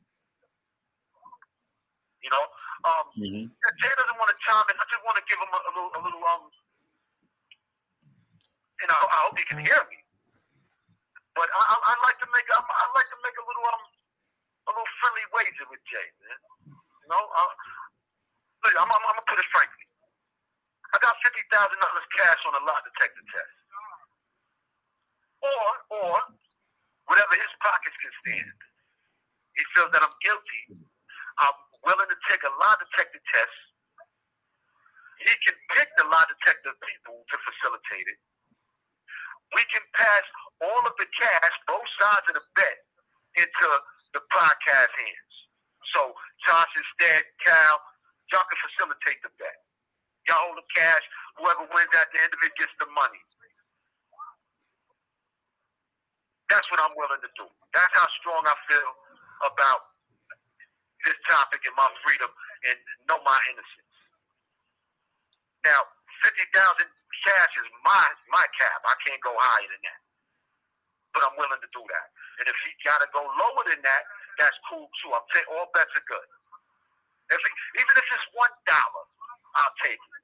You 2.20 2.30
know, 2.30 2.44
um, 2.84 3.06
Mhm. 3.16 3.48
Jay 3.80 3.92
doesn't 3.96 4.18
want 4.20 4.28
to 4.28 4.36
chime 4.44 4.66
in. 4.68 4.76
I 4.76 4.84
just 4.92 5.02
want 5.04 5.16
to 5.16 5.24
give 5.24 5.40
him 5.40 5.48
a, 5.48 5.60
a 5.64 5.70
little, 5.72 5.92
a 5.96 6.00
little, 6.04 6.24
um, 6.28 6.50
and 8.82 8.88
I, 8.92 8.96
I 9.00 9.18
hope 9.24 9.38
he 9.38 9.44
can 9.44 9.58
hear 9.64 9.80
me. 9.88 9.96
But 11.34 11.48
I, 11.48 11.60
I, 11.64 11.74
I'd 11.92 12.02
like 12.04 12.18
to 12.20 12.28
make, 12.36 12.44
I, 12.52 12.60
I'd 12.60 12.94
like 12.96 13.08
to 13.08 13.18
make 13.24 13.36
a 13.40 13.44
little, 13.48 13.64
um, 13.72 13.82
a 14.70 14.74
little 14.78 14.94
friendly 15.02 15.26
wager 15.34 15.66
with 15.68 15.82
Jay, 15.90 16.08
man. 16.22 16.40
You 17.04 17.08
know, 17.10 17.22
uh, 17.22 17.52
look, 18.66 18.74
I'm, 18.78 18.88
I'm, 18.88 19.02
I'm 19.10 19.16
gonna 19.18 19.28
put 19.28 19.42
it 19.42 19.50
frankly. 19.50 19.86
I 20.94 20.96
got 21.02 21.14
fifty 21.26 21.44
thousand 21.50 21.78
dollars 21.82 22.06
cash 22.14 22.40
on 22.48 22.54
a 22.58 22.62
lie 22.64 22.82
detector 22.86 23.26
test. 23.30 23.56
Or 25.42 25.68
or 26.00 26.14
whatever 27.10 27.34
his 27.36 27.52
pockets 27.62 27.96
can 28.00 28.14
stand. 28.24 28.58
He 29.58 29.62
feels 29.76 29.90
that 29.92 30.02
I'm 30.04 30.16
guilty. 30.22 30.62
I'm 31.42 31.56
willing 31.84 32.10
to 32.10 32.18
take 32.30 32.42
a 32.46 32.52
lie 32.60 32.78
detector 32.80 33.22
test. 33.32 33.58
He 35.24 35.32
can 35.46 35.56
pick 35.76 35.88
the 35.98 36.06
lie 36.08 36.26
detector 36.28 36.72
people 36.86 37.24
to 37.28 37.36
facilitate 37.44 38.08
it. 38.08 38.20
We 39.54 39.62
can 39.70 39.84
pass 39.94 40.24
all 40.62 40.82
of 40.86 40.94
the 40.98 41.08
cash, 41.16 41.54
both 41.68 41.86
sides 42.00 42.26
of 42.30 42.34
the 42.38 42.46
bet, 42.56 42.78
into 43.38 43.66
the 44.14 44.22
podcast 44.32 44.92
ends. 44.98 45.34
So 45.94 46.14
Josh 46.46 46.72
instead, 46.74 47.22
Cal, 47.44 47.74
y'all 48.32 48.46
can 48.46 48.58
facilitate 48.58 49.20
the 49.22 49.32
bet. 49.38 49.58
Y'all 50.28 50.50
hold 50.50 50.58
the 50.58 50.66
cash. 50.76 51.02
Whoever 51.40 51.66
wins 51.72 51.92
at 51.96 52.08
the 52.12 52.18
end 52.20 52.32
of 52.34 52.40
it 52.44 52.52
gets 52.58 52.74
the 52.78 52.88
money. 52.92 53.22
That's 56.50 56.66
what 56.70 56.82
I'm 56.82 56.94
willing 56.98 57.22
to 57.22 57.30
do. 57.38 57.46
That's 57.72 57.94
how 57.94 58.06
strong 58.20 58.42
I 58.44 58.56
feel 58.66 58.90
about 59.46 59.94
this 61.06 61.16
topic 61.30 61.62
and 61.64 61.74
my 61.78 61.88
freedom 62.04 62.28
and 62.68 62.76
know 63.08 63.22
my 63.24 63.38
innocence. 63.50 63.94
Now, 65.64 65.80
fifty 66.24 66.44
thousand 66.52 66.90
cash 67.26 67.52
is 67.60 67.68
my 67.86 68.04
my 68.32 68.44
cap. 68.58 68.80
I 68.84 68.96
can't 69.06 69.22
go 69.22 69.32
higher 69.38 69.68
than 69.70 69.82
that. 69.86 70.00
But 71.14 71.22
I'm 71.26 71.36
willing 71.38 71.60
to 71.62 71.70
do 71.72 71.82
that. 71.84 72.06
And 72.40 72.48
if 72.48 72.56
he 72.64 72.72
gotta 72.88 73.04
go 73.12 73.20
lower 73.20 73.64
than 73.68 73.84
that, 73.84 74.02
that's 74.40 74.56
cool 74.72 74.88
too. 75.04 75.12
I'm 75.12 75.26
saying 75.36 75.44
all 75.52 75.68
bets 75.76 75.92
are 75.92 76.06
good. 76.08 76.28
If 77.36 77.40
he, 77.40 77.50
even 77.84 77.94
if 78.00 78.06
it's 78.08 78.28
one 78.32 78.54
dollar, 78.64 79.04
I'll 79.60 79.76
take 79.84 80.00
it. 80.00 80.14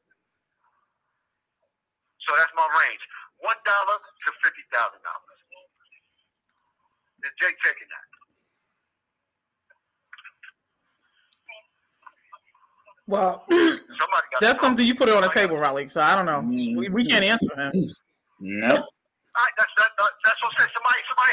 So 2.24 2.35
that's 2.40 2.50
my 2.57 2.64
range. 2.64 3.05
One 3.44 3.61
dollar 3.68 4.00
to 4.00 4.29
fifty 4.40 4.64
thousand 4.72 5.05
dollars. 5.05 5.38
Is 7.24 7.33
Jake 7.37 7.61
taking 7.61 7.90
that? 7.92 8.07
Well, 13.07 13.44
got 13.50 14.40
that's 14.40 14.61
something 14.61 14.85
you 14.85 14.94
put 14.94 15.09
it 15.09 15.14
on 15.14 15.22
the 15.22 15.31
table, 15.31 15.57
Raleigh. 15.57 15.87
So 15.87 16.00
I 16.00 16.16
don't 16.16 16.26
know. 16.26 16.40
We, 16.40 16.88
we 16.88 17.05
can't 17.07 17.22
mm-hmm. 17.22 17.33
answer 17.33 17.52
him. 17.55 17.72
Mm-hmm. 18.42 18.68
No. 18.68 18.83
All 19.37 19.44
right, 19.44 19.52
that's 19.61 19.68
that, 19.76 19.92
that, 20.00 20.12
that's 20.24 20.40
what 20.40 20.48
I'm 20.48 20.64
saying. 20.64 20.72
Somebody, 20.72 21.00
somebody, 21.12 21.33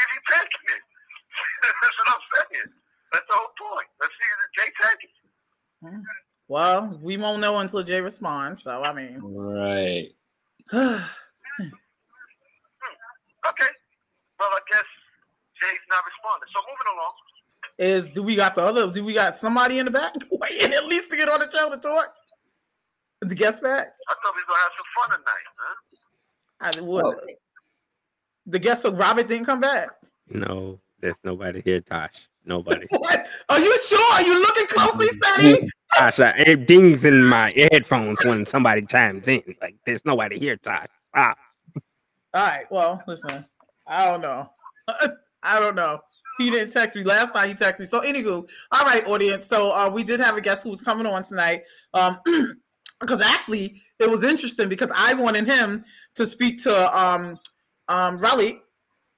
see 0.00 0.08
if, 0.08 0.10
see 0.10 0.16
he- 0.16 0.24
see 0.24 0.40
taking 0.40 0.68
it. 0.76 0.82
that's 1.82 1.96
what 1.98 2.08
I'm 2.08 2.24
saying. 2.34 2.70
That's 3.12 3.26
the 3.28 3.34
whole 3.34 3.54
point. 3.58 3.88
Let's 4.00 4.14
see 4.16 4.28
if 4.32 4.38
Jay 4.56 4.70
taking 4.80 5.10
it. 5.10 5.88
Hmm. 5.88 6.02
Well, 6.48 6.98
we 7.02 7.16
won't 7.16 7.40
know 7.40 7.58
until 7.58 7.82
Jay 7.82 8.00
responds. 8.00 8.62
So 8.64 8.82
I 8.82 8.92
mean, 8.92 9.20
Right. 9.22 10.08
Hmm. 11.60 11.68
Okay. 13.48 13.66
Well, 14.38 14.48
I 14.52 14.60
guess 14.70 14.84
Jay's 15.60 15.78
not 15.90 16.02
responding. 16.06 16.48
So 16.54 16.60
moving 16.62 16.88
along. 16.94 17.12
is 17.78 18.10
do 18.10 18.22
we 18.22 18.36
got 18.36 18.54
the 18.54 18.62
other? 18.62 18.90
Do 18.90 19.04
we 19.04 19.12
got 19.14 19.36
somebody 19.36 19.78
in 19.78 19.84
the 19.86 19.90
back 19.90 20.14
waiting 20.30 20.72
at 20.72 20.84
least 20.86 21.10
to 21.10 21.16
get 21.16 21.28
on 21.28 21.40
the 21.40 21.50
show 21.50 21.70
to 21.70 21.76
talk? 21.76 22.14
The 23.20 23.34
guest 23.34 23.62
back? 23.62 23.94
I 24.08 24.14
thought 24.22 24.34
we 24.34 24.40
were 24.42 24.46
gonna 24.48 24.62
have 24.62 24.72
some 24.76 24.86
fun 24.96 25.10
tonight, 25.18 25.46
huh? 25.58 25.74
I, 26.60 26.80
what? 26.82 27.24
The 28.50 28.58
guest 28.58 28.84
of 28.84 28.98
Robert 28.98 29.28
didn't 29.28 29.46
come 29.46 29.60
back. 29.60 29.90
No, 30.28 30.80
there's 31.00 31.14
nobody 31.22 31.60
here, 31.60 31.80
Tosh. 31.80 32.14
Nobody. 32.44 32.86
What? 32.90 33.26
Are 33.48 33.60
you 33.60 33.78
sure? 33.86 34.12
Are 34.14 34.22
you 34.22 34.40
looking 34.40 34.66
closely, 34.66 35.06
Sonny? 35.22 35.70
Tosh, 35.96 36.18
uh, 36.18 36.32
it 36.36 36.66
dings 36.66 37.04
in 37.04 37.24
my 37.24 37.52
headphones 37.52 38.24
when 38.24 38.46
somebody 38.46 38.82
chimes 38.82 39.28
in. 39.28 39.42
Like, 39.60 39.76
there's 39.86 40.04
nobody 40.04 40.38
here, 40.38 40.56
Tosh. 40.56 40.88
Ah, 41.14 41.34
All 42.34 42.46
right. 42.46 42.70
Well, 42.70 43.02
listen. 43.06 43.44
I 43.86 44.06
don't 44.06 44.20
know. 44.20 44.50
I 45.42 45.60
don't 45.60 45.76
know. 45.76 46.00
He 46.38 46.50
didn't 46.50 46.72
text 46.72 46.96
me 46.96 47.04
last 47.04 47.32
time. 47.32 47.48
He 47.50 47.54
texted 47.54 47.80
me. 47.80 47.84
So, 47.86 48.00
anywho, 48.00 48.48
all 48.72 48.84
right, 48.84 49.06
audience. 49.06 49.46
So, 49.46 49.70
uh, 49.72 49.88
we 49.92 50.02
did 50.02 50.18
have 50.20 50.36
a 50.36 50.40
guest 50.40 50.64
who 50.64 50.70
was 50.70 50.80
coming 50.80 51.06
on 51.06 51.22
tonight. 51.22 51.62
Um, 51.94 52.18
because 53.00 53.20
actually, 53.20 53.80
it 53.98 54.10
was 54.10 54.24
interesting 54.24 54.68
because 54.68 54.90
I 54.94 55.14
wanted 55.14 55.46
him 55.46 55.84
to 56.16 56.26
speak 56.26 56.62
to 56.64 56.98
um, 56.98 57.38
um, 57.90 58.18
Raleigh. 58.18 58.62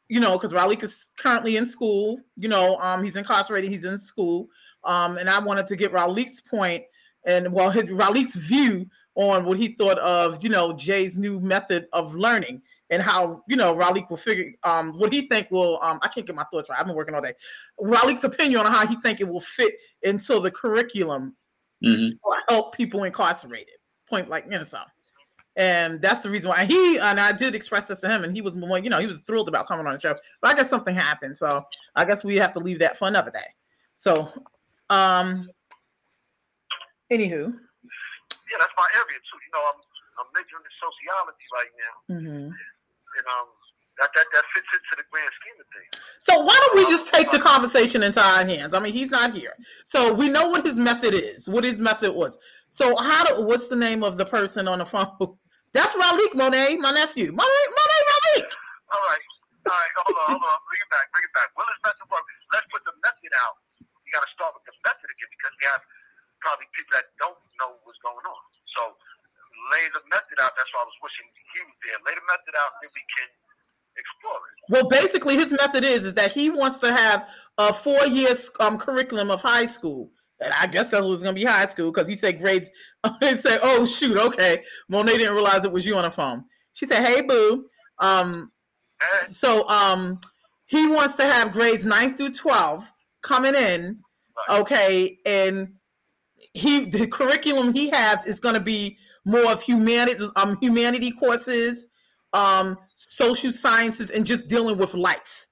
You 0.09 0.21
know, 0.21 0.33
because 0.37 0.53
Raleigh 0.53 0.77
is 0.83 1.07
currently 1.17 1.57
in 1.57 1.65
school. 1.65 2.21
You 2.37 2.49
know, 2.49 2.77
um, 2.79 3.03
he's 3.03 3.17
incarcerated. 3.17 3.71
He's 3.71 3.85
in 3.85 3.99
school. 3.99 4.49
Um, 4.85 5.17
and 5.17 5.31
I 5.31 5.39
wanted 5.39 5.67
to 5.69 5.77
get 5.77 5.93
Raleigh's 5.93 6.41
point 6.41 6.85
and 7.25 7.53
well, 7.53 7.71
his 7.71 7.89
Raleigh's 7.89 8.35
view 8.35 8.87
on 9.15 9.45
what 9.45 9.59
he 9.59 9.69
thought 9.69 9.99
of, 9.99 10.43
you 10.43 10.51
know, 10.51 10.73
Jay's 10.73 11.17
new 11.17 11.39
method 11.41 11.87
of 11.93 12.15
learning 12.15 12.61
and 12.91 13.01
how, 13.01 13.43
you 13.49 13.57
know, 13.57 13.75
Raleigh 13.75 14.05
will 14.11 14.17
figure 14.17 14.53
um 14.65 14.99
what 14.99 15.13
he 15.13 15.29
think 15.29 15.51
will 15.51 15.79
um 15.83 15.99
I 16.03 16.09
can't 16.09 16.27
get 16.27 16.37
my 16.37 16.45
thoughts 16.51 16.69
right. 16.69 16.79
I've 16.79 16.87
been 16.87 16.97
working 16.97 17.15
all 17.15 17.23
day. 17.23 17.35
Raleigh's 17.79 18.25
opinion 18.25 18.67
on 18.67 18.73
how 18.73 18.87
he 18.87 18.97
think 18.97 19.21
it 19.21 19.29
will 19.29 19.41
fit 19.41 19.77
into 20.03 20.41
the 20.41 20.51
curriculum 20.51 21.37
Mm-hmm. 21.85 22.17
or 22.23 22.37
help 22.49 22.77
people 22.77 23.03
incarcerated. 23.03 23.75
Point 24.09 24.29
like 24.29 24.45
you 24.45 24.53
know 24.53 24.65
so. 24.65 24.79
And 25.57 26.01
that's 26.01 26.21
the 26.21 26.31
reason 26.31 26.49
why 26.49 26.65
he 26.65 26.99
and 26.99 27.21
I 27.21 27.33
did 27.33 27.55
express 27.55 27.85
this 27.87 28.01
to 28.01 28.09
him, 28.09 28.25
and 28.25 28.35
he 28.35 28.41
was 28.41 28.55
more, 28.55 28.79
you 28.79 28.89
know, 28.89 28.99
he 29.01 29.07
was 29.07 29.19
thrilled 29.21 29.49
about 29.49 29.69
coming 29.69 29.87
on 29.87 29.95
the 29.95 30.01
show. 30.01 30.15
But 30.41 30.51
I 30.51 30.55
guess 30.55 30.71
something 30.71 30.95
happened, 30.95 31.37
so 31.37 31.65
I 31.95 32.05
guess 32.07 32.25
we 32.25 32.37
have 32.37 32.55
to 32.55 32.59
leave 32.59 32.79
that 32.79 32.97
for 32.97 33.07
another 33.07 33.31
day. 33.31 33.41
So, 33.95 34.33
um, 34.89 35.49
anywho, 37.13 37.53
Yeah, 37.53 38.59
that's 38.61 38.73
my 38.79 38.89
area 38.95 39.19
too. 39.19 39.39
You 39.45 39.53
know, 39.53 39.61
I'm 39.69 39.81
I'm 40.21 40.27
majoring 40.35 40.65
in 40.65 40.75
sociology 40.81 41.47
right 41.53 41.73
now, 41.77 41.95
mhm. 42.15 42.45
and 42.47 43.27
um, 43.27 43.49
that 43.99 44.09
that 44.15 44.27
that 44.33 44.45
fits 44.55 44.67
into 44.73 44.97
the 44.97 45.05
grand 45.11 45.31
scheme 45.41 45.61
of 45.61 45.67
things. 45.73 46.03
so 46.19 46.41
why 46.43 46.59
don't 46.67 46.77
we 46.77 46.91
just 46.91 47.13
take 47.13 47.31
the 47.31 47.39
conversation 47.39 48.03
into 48.03 48.21
our 48.23 48.45
hands? 48.45 48.73
I 48.73 48.79
mean, 48.81 48.93
he's 48.95 49.11
not 49.11 49.35
here, 49.35 49.55
so 49.85 50.13
we 50.15 50.29
know 50.29 50.49
what 50.49 50.65
his 50.65 50.77
method 50.77 51.13
is, 51.13 51.49
what 51.49 51.65
his 51.65 51.79
method 51.79 52.13
was. 52.13 52.39
So 52.71 52.97
how 52.97 53.25
do? 53.25 53.45
What's 53.45 53.69
the 53.69 53.77
name 53.77 54.03
of 54.03 54.17
the 54.17 54.25
person 54.25 54.67
on 54.67 54.79
the 54.79 54.87
phone? 54.95 55.37
That's 55.73 55.97
Ralik 55.97 56.37
Monet, 56.37 56.77
my 56.77 56.93
nephew. 56.93 57.33
Monet, 57.33 57.67
Monet 57.73 58.03
Ralik. 58.09 58.49
All 58.93 59.05
right, 59.09 59.25
all 59.65 59.73
right, 59.73 59.93
hold 60.05 60.17
on, 60.21 60.27
hold 60.37 60.45
on, 60.45 60.61
bring 60.69 60.81
it 60.85 60.91
back, 60.93 61.07
bring 61.17 61.25
it 61.25 61.33
back. 61.33 61.49
Will 61.57 61.65
his 61.65 61.81
method 61.81 62.07
work? 62.13 62.25
Let's 62.53 62.69
put 62.69 62.85
the 62.85 62.93
method 63.01 63.33
out. 63.41 63.57
You 63.81 64.11
got 64.13 64.25
to 64.25 64.33
start 64.37 64.53
with 64.53 64.69
the 64.69 64.77
method 64.85 65.09
again 65.09 65.31
because 65.33 65.53
we 65.57 65.65
have 65.73 65.83
probably 66.45 66.69
people 66.77 66.93
that 67.01 67.09
don't 67.17 67.41
know 67.57 67.81
what's 67.89 67.97
going 68.05 68.21
on. 68.21 68.43
So 68.77 68.83
lay 69.73 69.89
the 69.97 70.05
method 70.13 70.37
out. 70.45 70.53
That's 70.61 70.69
why 70.77 70.85
I 70.85 70.89
was 70.89 70.99
wishing 71.01 71.25
he 71.57 71.61
was 71.65 71.79
there. 71.89 71.97
Lay 72.05 72.15
the 72.21 72.27
method 72.29 72.55
out, 72.59 72.77
then 72.85 72.93
we 72.93 73.05
can 73.17 73.29
explore 73.97 74.41
it. 74.45 74.57
Well, 74.69 74.87
basically, 74.93 75.41
his 75.41 75.53
method 75.53 75.85
is 75.85 76.05
is 76.05 76.15
that 76.15 76.33
he 76.33 76.51
wants 76.51 76.85
to 76.85 76.93
have 76.93 77.29
a 77.59 77.73
four 77.73 78.05
year 78.07 78.37
um, 78.61 78.77
curriculum 78.77 79.31
of 79.31 79.41
high 79.41 79.67
school. 79.67 80.11
And 80.43 80.53
I 80.55 80.67
guess 80.67 80.91
that 80.91 81.05
was 81.05 81.23
going 81.23 81.35
to 81.35 81.41
be 81.41 81.47
high 81.47 81.67
school 81.67 81.91
because 81.91 82.09
he 82.09 82.17
said 82.17 82.41
grades. 82.41 82.69
he 83.21 83.37
said, 83.37 83.61
"Oh 83.63 83.87
shoot, 83.87 84.17
okay." 84.17 84.63
Monet 84.89 85.19
didn't 85.19 85.35
realize 85.35 85.65
it 85.65 85.73
was 85.73 85.87
you 85.87 85.97
on 85.97 86.05
the 86.05 86.11
phone. 86.11 86.45
She 86.73 86.87
said, 86.87 87.05
"Hey, 87.05 87.23
boo." 87.23 87.67
Um, 87.99 88.53
so 89.27 89.69
um, 89.69 90.21
he 90.67 90.87
wants 90.87 91.17
to 91.17 91.25
have 91.25 91.53
grades 91.53 91.85
nine 91.85 92.17
through 92.17 92.33
twelve 92.33 92.91
coming 93.23 93.55
in, 93.55 94.01
okay, 94.49 95.19
and 95.25 95.75
he 96.55 96.85
the 96.87 97.07
curriculum 97.07 97.73
he 97.73 97.91
has 97.91 98.27
is 98.27 98.41
going 98.41 98.55
to 98.55 98.61
be 98.61 98.99
more 99.25 99.53
of 99.53 99.63
humanity 99.63 100.29
um 100.37 100.59
humanity 100.61 101.11
courses 101.11 101.87
um 102.33 102.77
social 102.95 103.53
sciences 103.53 104.11
and 104.11 104.27
just 104.27 104.49
dealing 104.49 104.77
with 104.77 104.95
life 104.95 105.47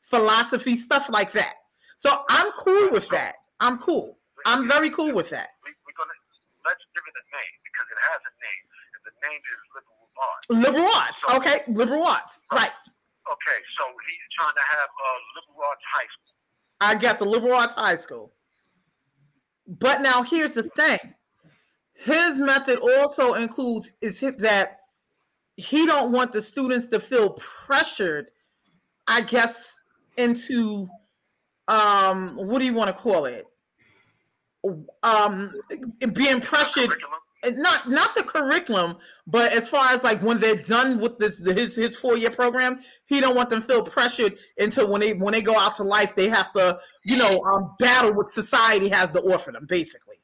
philosophy 0.00 0.76
stuff 0.76 1.08
like 1.10 1.32
that 1.32 1.54
so 1.96 2.24
i'm 2.30 2.50
cool 2.52 2.90
with 2.90 3.08
that 3.10 3.34
i'm 3.60 3.78
cool 3.78 4.18
i'm 4.46 4.68
very 4.68 4.90
cool 4.90 5.12
with 5.14 5.30
that. 5.30 5.50
We, 5.64 5.70
we're 5.86 5.96
gonna 5.96 6.16
let's 6.66 6.82
give 6.94 7.04
it 7.06 7.14
a 7.14 7.24
name 7.36 7.56
because 7.64 7.86
it 7.90 8.00
has 8.10 8.20
a 8.20 8.32
name, 8.40 8.64
and 8.94 9.02
the 9.08 9.14
name 9.28 9.40
is 9.40 9.60
liberal 9.74 10.08
arts. 10.18 10.44
liberal 10.50 10.90
arts 10.94 11.20
okay 11.36 11.62
liberal 11.68 12.04
arts 12.04 12.42
right. 12.52 12.72
Okay, 13.30 13.60
so 13.78 13.84
he's 13.84 14.26
trying 14.36 14.54
to 14.54 14.60
have 14.60 14.88
a 14.88 15.10
liberal 15.38 15.64
arts 15.68 15.82
high 15.92 16.08
school. 16.10 16.34
i 16.80 16.94
guess 16.94 17.20
a 17.20 17.24
liberal 17.24 17.54
arts 17.54 17.74
high 17.74 17.96
school. 17.96 18.32
But 19.78 20.00
now 20.00 20.22
here's 20.22 20.54
the 20.54 20.64
thing. 20.64 20.98
His 21.94 22.40
method 22.40 22.80
also 22.80 23.34
includes 23.34 23.92
is 24.00 24.18
that 24.38 24.80
he 25.60 25.84
don't 25.84 26.10
want 26.10 26.32
the 26.32 26.40
students 26.40 26.86
to 26.86 26.98
feel 26.98 27.30
pressured 27.30 28.28
i 29.08 29.20
guess 29.20 29.78
into 30.16 30.88
um 31.68 32.34
what 32.36 32.58
do 32.58 32.64
you 32.64 32.72
want 32.72 32.88
to 32.88 32.94
call 32.94 33.26
it 33.26 33.46
um 35.02 35.54
being 36.12 36.40
pressured 36.40 36.90
not 37.54 37.88
not 37.88 38.14
the 38.14 38.22
curriculum 38.22 38.96
but 39.26 39.52
as 39.52 39.68
far 39.68 39.92
as 39.92 40.04
like 40.04 40.22
when 40.22 40.38
they're 40.38 40.56
done 40.56 41.00
with 41.00 41.16
this 41.18 41.38
his 41.38 41.74
his 41.74 41.96
four 41.96 42.16
year 42.16 42.30
program 42.30 42.80
he 43.06 43.20
don't 43.20 43.34
want 43.34 43.48
them 43.48 43.62
feel 43.62 43.82
pressured 43.82 44.36
until 44.58 44.90
when 44.90 45.00
they 45.00 45.14
when 45.14 45.32
they 45.32 45.40
go 45.40 45.56
out 45.56 45.74
to 45.74 45.82
life 45.82 46.14
they 46.14 46.28
have 46.28 46.52
to 46.52 46.78
you 47.04 47.16
know 47.16 47.40
um 47.44 47.74
battle 47.78 48.12
what 48.12 48.28
society 48.28 48.88
has 48.88 49.10
to 49.12 49.20
offer 49.20 49.50
them 49.52 49.66
basically. 49.66 50.16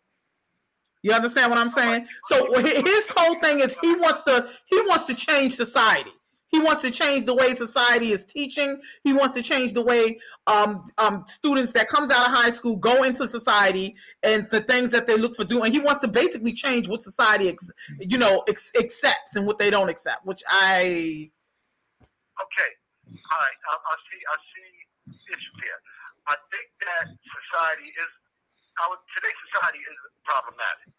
You 1.03 1.13
understand 1.13 1.51
what 1.51 1.59
i'm 1.59 1.69
saying? 1.69 2.07
So 2.25 2.59
his 2.61 3.11
whole 3.17 3.37
thing 3.37 3.61
is 3.61 3.77
he 3.81 3.95
wants 3.95 4.23
to 4.23 4.49
he 4.67 4.81
wants 4.83 5.07
to 5.07 5.15
change 5.15 5.55
society 5.55 6.11
He 6.49 6.59
wants 6.61 6.83
to 6.83 6.91
change 6.91 7.27
the 7.27 7.35
way 7.35 7.55
society 7.55 8.13
is 8.13 8.25
teaching. 8.25 8.81
He 9.03 9.13
wants 9.13 9.35
to 9.35 9.43
change 9.43 9.73
the 9.73 9.83
way 9.83 10.19
um, 10.47 10.85
um, 10.97 11.25
students 11.27 11.73
that 11.73 11.89
comes 11.89 12.13
out 12.13 12.31
of 12.31 12.37
high 12.37 12.51
school 12.51 12.77
go 12.77 13.03
into 13.03 13.27
society 13.27 13.97
and 14.23 14.49
the 14.51 14.61
things 14.63 14.91
that 14.93 15.07
they 15.07 15.17
look 15.17 15.35
for 15.35 15.45
doing. 15.45 15.73
He 15.73 15.81
wants 15.81 16.01
to 16.03 16.09
basically 16.09 16.53
change 16.53 16.89
what 16.89 17.03
society, 17.03 17.49
ex- 17.49 17.71
you 17.99 18.17
know, 18.17 18.45
ex- 18.49 18.73
accepts 18.79 19.35
and 19.35 19.47
what 19.47 19.59
they 19.59 19.71
don't 19.71 19.89
accept. 19.89 20.25
Which 20.25 20.43
I 20.49 21.31
Okay, 22.37 22.71
all 23.11 23.41
right. 23.41 23.59
I, 23.65 23.75
I 23.81 23.95
see. 24.13 24.21
I 24.21 24.37
see 24.53 24.71
issues 25.33 25.57
here. 25.65 25.81
I 26.29 26.37
think 26.53 26.69
that 26.85 27.07
society 27.17 27.89
is 27.89 28.13
our 28.77 28.97
today's 29.17 29.41
society 29.49 29.81
is 29.81 29.99
problematic. 30.29 30.93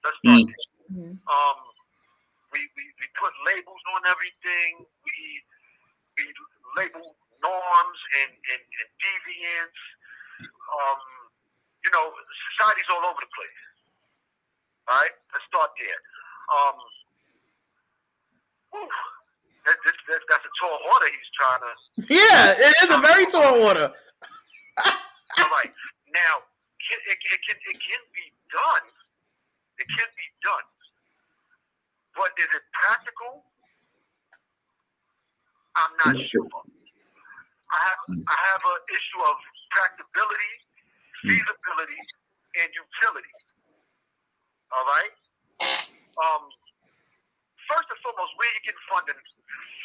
Let's 0.00 0.16
start 0.24 0.40
there. 0.48 1.12
Um, 1.28 1.58
we, 2.52 2.60
we 2.76 2.84
we 2.98 3.06
put 3.16 3.32
labels 3.46 3.82
on 3.94 4.00
everything. 4.10 4.84
We 4.84 5.16
we 6.18 6.24
label 6.76 7.14
norms 7.42 8.00
and 8.22 8.32
and, 8.34 8.62
and 8.62 8.88
deviance. 9.00 9.80
Um, 10.44 11.00
you 11.84 11.90
know, 11.92 12.12
society's 12.54 12.88
all 12.92 13.04
over 13.04 13.20
the 13.20 13.32
place. 13.32 13.60
All 14.88 14.98
right, 15.00 15.14
let's 15.32 15.46
start 15.48 15.70
there. 15.78 16.00
Um, 16.50 16.76
whew, 18.74 18.90
that, 19.66 19.76
that, 19.84 19.96
that, 20.08 20.20
that's 20.28 20.44
a 20.44 20.52
tall 20.58 20.78
order 20.90 21.08
he's 21.08 21.30
trying 21.36 21.62
to 21.62 21.72
yeah, 22.08 22.56
it 22.56 22.74
is 22.82 22.90
a 22.90 23.00
very 23.00 23.26
tall 23.28 23.60
order. 23.62 23.92
All 25.38 25.50
right. 25.52 25.72
Now, 26.10 26.42
can, 26.80 26.98
it, 27.06 27.18
it, 27.20 27.40
can, 27.46 27.56
it 27.60 27.78
can 27.78 28.02
be 28.16 28.26
done. 28.50 28.86
It 29.78 29.86
can 29.94 30.08
be 30.16 30.26
done. 30.42 30.66
But 32.20 32.36
is 32.36 32.52
it 32.52 32.64
practical? 32.76 33.48
I'm 35.72 35.92
not 36.04 36.20
sure. 36.20 36.44
I 36.44 37.80
have 37.80 38.00
I 38.12 38.36
have 38.52 38.60
an 38.60 38.80
issue 38.92 39.20
of 39.24 39.36
practicability, 39.72 40.52
feasibility, 41.24 42.00
and 42.60 42.68
utility. 42.76 43.34
All 44.68 44.84
right. 44.84 45.12
Um. 46.20 46.44
First 47.72 47.88
and 47.88 48.00
foremost, 48.04 48.32
where 48.36 48.50
you 48.52 48.60
get 48.66 48.74
funding 48.92 49.16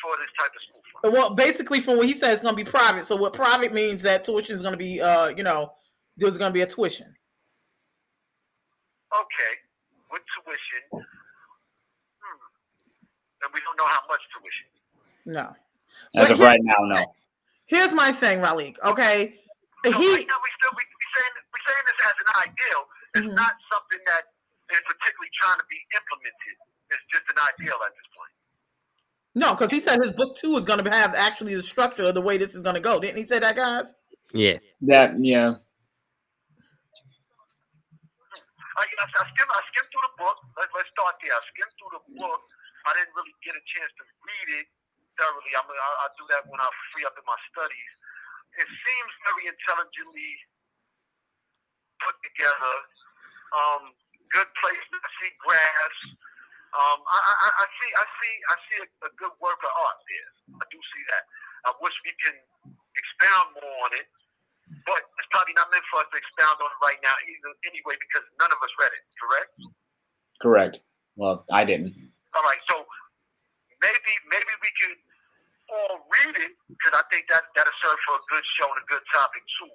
for 0.04 0.12
this 0.20 0.28
type 0.36 0.52
of 0.52 0.62
school 0.68 0.82
from? 0.92 1.14
Well, 1.14 1.30
basically, 1.36 1.80
from 1.80 1.98
what 1.98 2.08
he 2.08 2.16
said, 2.16 2.34
it's 2.34 2.42
going 2.42 2.58
to 2.58 2.64
be 2.64 2.70
private. 2.70 3.06
So, 3.06 3.16
what 3.16 3.32
private 3.32 3.74
means 3.74 4.02
that 4.04 4.26
tuition 4.26 4.58
is 4.58 4.62
going 4.62 4.74
to 4.74 4.78
be, 4.78 5.00
uh, 5.00 5.30
you 5.30 5.44
know, 5.44 5.72
there's 6.18 6.36
going 6.36 6.50
to 6.50 6.54
be 6.54 6.62
a 6.62 6.68
tuition. 6.68 7.16
Okay, 9.14 9.54
with 10.12 10.24
tuition. 10.34 11.06
And 13.46 13.54
we 13.54 13.62
don't 13.62 13.78
know 13.78 13.86
how 13.86 14.02
much 14.10 14.22
tuition. 14.34 14.68
No. 15.30 15.54
As 16.18 16.28
But 16.28 16.32
of 16.34 16.38
here- 16.42 16.48
right 16.50 16.60
now, 16.66 16.82
no. 16.98 17.14
Here's 17.68 17.94
my 17.94 18.12
thing, 18.12 18.40
Ralik. 18.42 18.78
Okay, 18.84 19.38
So 19.86 19.92
he 19.94 20.06
right 20.18 20.28
now 20.28 20.40
we 20.42 20.50
still 20.58 20.74
we, 20.74 20.82
we 20.82 21.06
saying 21.14 21.34
we 21.54 21.60
saying 21.66 21.86
this 21.86 22.00
as 22.10 22.16
an 22.26 22.30
ideal. 22.50 22.82
It's 23.16 23.28
Mhm. 23.30 23.38
not 23.38 23.54
something 23.72 24.02
that 24.10 24.34
is 24.74 24.82
particularly 24.82 25.30
trying 25.40 25.58
to 25.62 25.66
be 25.70 25.78
implemented. 25.94 26.56
It's 26.90 27.06
just 27.14 27.26
an 27.30 27.38
ideal 27.42 27.78
at 27.86 27.94
this 27.94 28.08
point. 28.18 28.34
no, 29.36 29.54
because 29.54 29.70
he 29.72 29.80
said 29.80 30.02
his 30.02 30.12
book 30.12 30.36
two 30.36 30.58
is 30.58 30.66
going 30.66 30.82
to 30.84 30.90
have 30.90 31.14
actually 31.16 31.54
the 31.56 31.62
structure 31.62 32.04
of 32.04 32.14
the 32.16 32.22
way 32.22 32.38
this 32.38 32.56
is 32.56 32.62
going 32.62 32.76
to 32.76 32.82
go. 32.82 33.00
Didn't 33.00 33.18
he 33.18 33.26
say 33.26 33.38
that, 33.40 33.56
guys? 33.56 33.94
Yeah. 34.34 34.58
That 34.82 35.18
yeah. 35.22 35.56
I, 38.78 38.84
I, 38.84 39.06
I 39.06 39.24
skim 39.32 39.48
I 39.50 39.62
skimmed 39.72 39.90
through 39.94 40.06
the 40.06 40.16
book. 40.22 40.38
Let's 40.58 40.72
let's 40.76 40.90
start 40.94 41.16
there. 41.24 41.34
I 41.34 41.42
skimmed 41.54 41.74
through 41.80 41.94
the 41.98 42.04
book. 42.22 42.42
I 42.86 42.94
didn't 42.94 43.14
really 43.18 43.34
get 43.42 43.56
a 43.58 43.64
chance 43.74 43.90
to 43.98 44.04
read 44.06 44.48
it 44.62 44.68
thoroughly. 45.18 45.52
I'm 45.58 45.66
I, 45.70 45.92
I 46.06 46.08
do 46.20 46.24
that 46.36 46.44
when 46.52 46.60
I 46.60 46.68
free 46.94 47.06
up 47.08 47.16
in 47.18 47.24
my 47.26 47.38
studies. 47.54 47.94
It 48.56 48.68
seems 48.68 49.12
put 52.04 52.16
together. 52.22 52.76
Um, 53.56 53.84
good 54.34 54.50
placement. 54.60 55.02
I 55.02 55.12
see 55.24 55.32
graphs. 55.42 56.02
Um, 56.76 57.00
I, 57.08 57.18
I, 57.18 57.34
I- 57.48 57.58
I 57.64 57.68
see, 57.80 57.92
I 57.96 58.06
see, 58.20 58.34
I 58.52 58.56
see 58.68 58.78
a, 58.84 58.88
a 59.08 59.12
good 59.16 59.32
work 59.40 59.60
of 59.64 59.72
art 59.72 60.00
there. 60.12 60.32
I 60.60 60.66
do 60.68 60.80
see 60.92 61.04
that. 61.16 61.24
I 61.66 61.72
wish 61.80 61.96
we 62.04 62.12
can 62.20 62.36
expound 63.00 63.56
more 63.58 63.76
on 63.88 63.92
it, 63.96 64.08
but 64.84 65.00
it's 65.00 65.30
probably 65.32 65.56
not 65.56 65.72
meant 65.72 65.88
for 65.88 66.04
us 66.04 66.10
to 66.12 66.18
expound 66.20 66.60
on 66.60 66.68
it 66.68 66.80
right 66.84 67.00
now, 67.02 67.16
either 67.16 67.52
anyway, 67.66 67.96
because 67.98 68.28
none 68.38 68.52
of 68.52 68.60
us 68.60 68.74
read 68.78 68.92
it. 68.92 69.04
Correct? 69.18 69.52
Correct. 70.44 70.76
Well, 71.16 71.42
I 71.56 71.64
didn't. 71.64 71.96
All 72.36 72.44
right. 72.44 72.60
So 72.68 72.84
maybe, 73.80 74.14
maybe 74.28 74.54
we 74.60 74.72
can 74.84 74.94
all 75.72 75.96
read 76.12 76.36
it 76.44 76.54
because 76.70 76.94
I 76.94 77.04
think 77.10 77.26
that 77.32 77.48
that'll 77.56 77.80
serve 77.82 77.98
for 78.04 78.20
a 78.20 78.24
good 78.30 78.46
show 78.60 78.68
and 78.70 78.80
a 78.84 78.88
good 78.92 79.06
topic 79.16 79.42
too. 79.58 79.72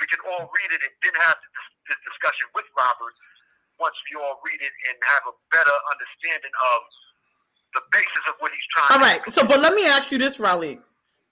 We 0.00 0.06
can 0.06 0.20
all 0.30 0.46
read 0.46 0.70
it 0.70 0.80
and 0.82 0.94
then 1.02 1.14
have 1.26 1.36
this, 1.42 1.66
this 1.90 2.00
discussion 2.06 2.46
with 2.54 2.66
Robert 2.78 3.14
once 3.82 3.94
we 4.10 4.18
all 4.20 4.38
read 4.46 4.60
it 4.62 4.74
and 4.90 4.96
have 5.10 5.22
a 5.26 5.34
better 5.50 5.76
understanding 5.90 6.54
of 6.74 6.80
the 7.74 7.82
basis 7.92 8.24
of 8.28 8.34
what 8.38 8.50
he's 8.52 8.68
trying. 8.74 8.90
All 8.94 9.02
right. 9.02 9.20
So, 9.30 9.46
but 9.46 9.60
let 9.60 9.74
me 9.74 9.86
ask 9.86 10.10
you 10.10 10.18
this, 10.18 10.38
Raleigh. 10.40 10.78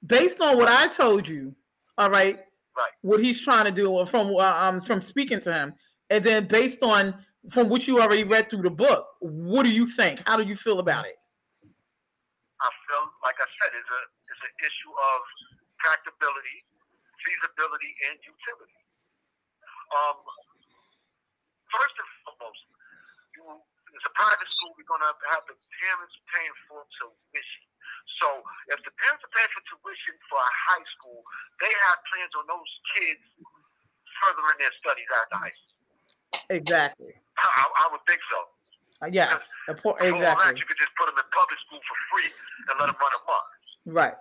Based 0.06 0.40
on 0.42 0.56
what 0.58 0.68
I 0.68 0.88
told 0.88 1.26
you, 1.28 1.54
all 1.98 2.10
right, 2.10 2.38
Right. 2.76 2.92
what 3.00 3.20
he's 3.24 3.40
trying 3.40 3.64
to 3.64 3.72
do, 3.72 3.88
or 3.90 4.04
from 4.04 4.28
uh, 4.36 4.44
um 4.60 4.82
from 4.82 5.00
speaking 5.00 5.40
to 5.40 5.52
him, 5.52 5.72
and 6.10 6.22
then 6.22 6.46
based 6.46 6.82
on 6.82 7.24
from 7.48 7.70
what 7.70 7.88
you 7.88 8.02
already 8.02 8.22
read 8.24 8.50
through 8.50 8.62
the 8.62 8.70
book, 8.70 9.06
what 9.20 9.62
do 9.64 9.72
you 9.72 9.86
think? 9.88 10.20
How 10.28 10.36
do 10.36 10.42
you 10.44 10.54
feel 10.56 10.78
about 10.78 11.06
it? 11.06 11.16
I 11.64 12.68
feel 12.84 13.04
like 13.24 13.36
I 13.40 13.48
said, 13.48 13.72
it's 13.72 13.88
a 13.88 14.00
it's 14.28 14.42
an 14.44 14.54
issue 14.60 14.92
of 14.92 15.18
practicability, 15.80 16.58
feasibility, 17.26 17.92
and 18.06 18.16
utility. 18.22 18.80
Um, 19.90 20.18
first 21.74 21.94
and 21.98 22.08
foremost, 22.22 22.62
you 23.34 23.42
as 23.96 24.04
a 24.06 24.12
private 24.12 24.50
school, 24.60 24.76
we're 24.76 24.88
going 24.88 25.02
to 25.02 25.14
have 25.32 25.44
the 25.48 25.56
parents 25.56 26.14
paying 26.28 26.56
for 26.68 26.84
tuition. 27.00 27.64
So 28.20 28.28
if 28.68 28.78
the 28.84 28.92
parents 29.00 29.24
are 29.24 29.32
paying 29.32 29.48
for 29.56 29.62
tuition 29.72 30.14
for 30.28 30.36
a 30.36 30.52
high 30.68 30.86
school, 30.98 31.24
they 31.64 31.72
have 31.88 31.96
plans 32.12 32.32
on 32.36 32.44
those 32.44 32.72
kids 32.92 33.24
furthering 34.20 34.58
their 34.60 34.74
studies 34.80 35.08
after 35.16 35.36
high 35.40 35.56
school. 35.56 35.76
Exactly. 36.52 37.14
I, 37.40 37.64
I 37.72 37.84
would 37.92 38.04
think 38.04 38.20
so. 38.28 38.38
Uh, 39.00 39.10
yes. 39.12 39.48
Appo- 39.68 39.96
Before 39.96 40.20
that, 40.20 40.56
you 40.56 40.64
could 40.64 40.80
just 40.80 40.92
put 40.96 41.08
them 41.08 41.16
in 41.16 41.26
public 41.32 41.58
school 41.68 41.80
for 41.84 41.96
free 42.12 42.30
and 42.68 42.74
let 42.80 42.92
them 42.92 42.96
run 43.00 43.12
amok. 43.12 43.48
Right. 43.86 44.18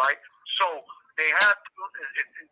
right? 0.00 0.20
So 0.60 0.84
they 1.18 1.28
have 1.40 1.54
to. 1.54 1.82
It, 2.20 2.26
it, 2.42 2.48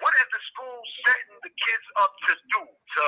what 0.00 0.14
is 0.14 0.28
the 0.32 0.40
school 0.52 0.78
setting 1.06 1.36
the 1.42 1.50
kids 1.64 1.86
up 2.02 2.12
to 2.28 2.34
do? 2.52 2.62
To 2.94 3.02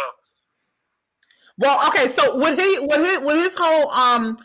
Well, 1.59 1.89
okay. 1.89 2.09
So 2.09 2.37
what 2.37 2.59
he 2.59 2.77
what 2.81 3.01
his 3.01 3.21
what 3.21 3.37
his 3.37 3.57
whole 3.59 3.91
um 3.91 4.39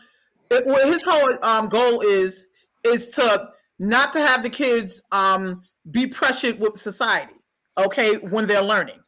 what 0.50 0.88
his 0.88 1.04
whole 1.04 1.38
um 1.44 1.68
goal 1.70 2.02
is 2.02 2.46
is 2.84 3.10
to 3.10 3.50
not 3.80 4.14
to 4.14 4.20
have 4.20 4.44
the 4.44 4.50
kids 4.50 5.02
um 5.12 5.62
be 5.90 6.08
pressured 6.08 6.60
with 6.60 6.78
society. 6.78 7.34
Okay, 7.78 8.16
when 8.18 8.46
they're 8.46 8.62
learning, 8.62 9.00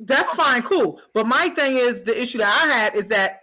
that's 0.00 0.32
fine, 0.32 0.62
cool. 0.62 1.00
But 1.14 1.26
my 1.26 1.48
thing 1.48 1.76
is 1.76 2.02
the 2.02 2.20
issue 2.20 2.38
that 2.38 2.62
I 2.64 2.72
had 2.72 2.94
is 2.94 3.08
that 3.08 3.40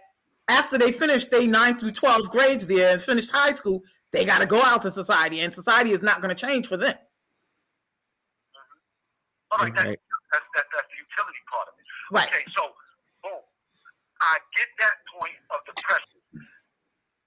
after 0.48 0.78
they 0.78 0.92
finish 0.92 1.24
they 1.26 1.46
nine 1.46 1.76
through 1.76 1.92
twelve 1.92 2.30
grades 2.30 2.66
there 2.66 2.92
and 2.92 3.02
finished 3.02 3.30
high 3.32 3.52
school, 3.52 3.82
they 4.12 4.24
got 4.24 4.40
to 4.40 4.46
go 4.46 4.62
out 4.62 4.82
to 4.82 4.90
society, 4.90 5.40
and 5.40 5.54
society 5.54 5.90
is 5.90 6.02
not 6.02 6.20
going 6.20 6.34
to 6.34 6.46
change 6.46 6.68
for 6.68 6.76
them. 6.76 6.94
All 9.52 9.58
right, 9.64 9.72
Okay. 9.72 9.96
that, 9.96 10.00
that's 10.32 10.48
that, 10.56 10.66
that's 10.74 10.88
the 10.92 10.98
utility 11.00 11.42
part 11.48 11.68
of 11.72 11.74
it. 11.78 11.86
Right. 12.12 12.28
Okay, 12.28 12.44
so 12.56 12.72
boom, 13.24 13.42
I 14.22 14.34
get 14.56 14.68
that 14.82 14.96
point 15.14 15.38
of 15.54 15.60
the 15.68 15.74
pressure. 15.80 16.22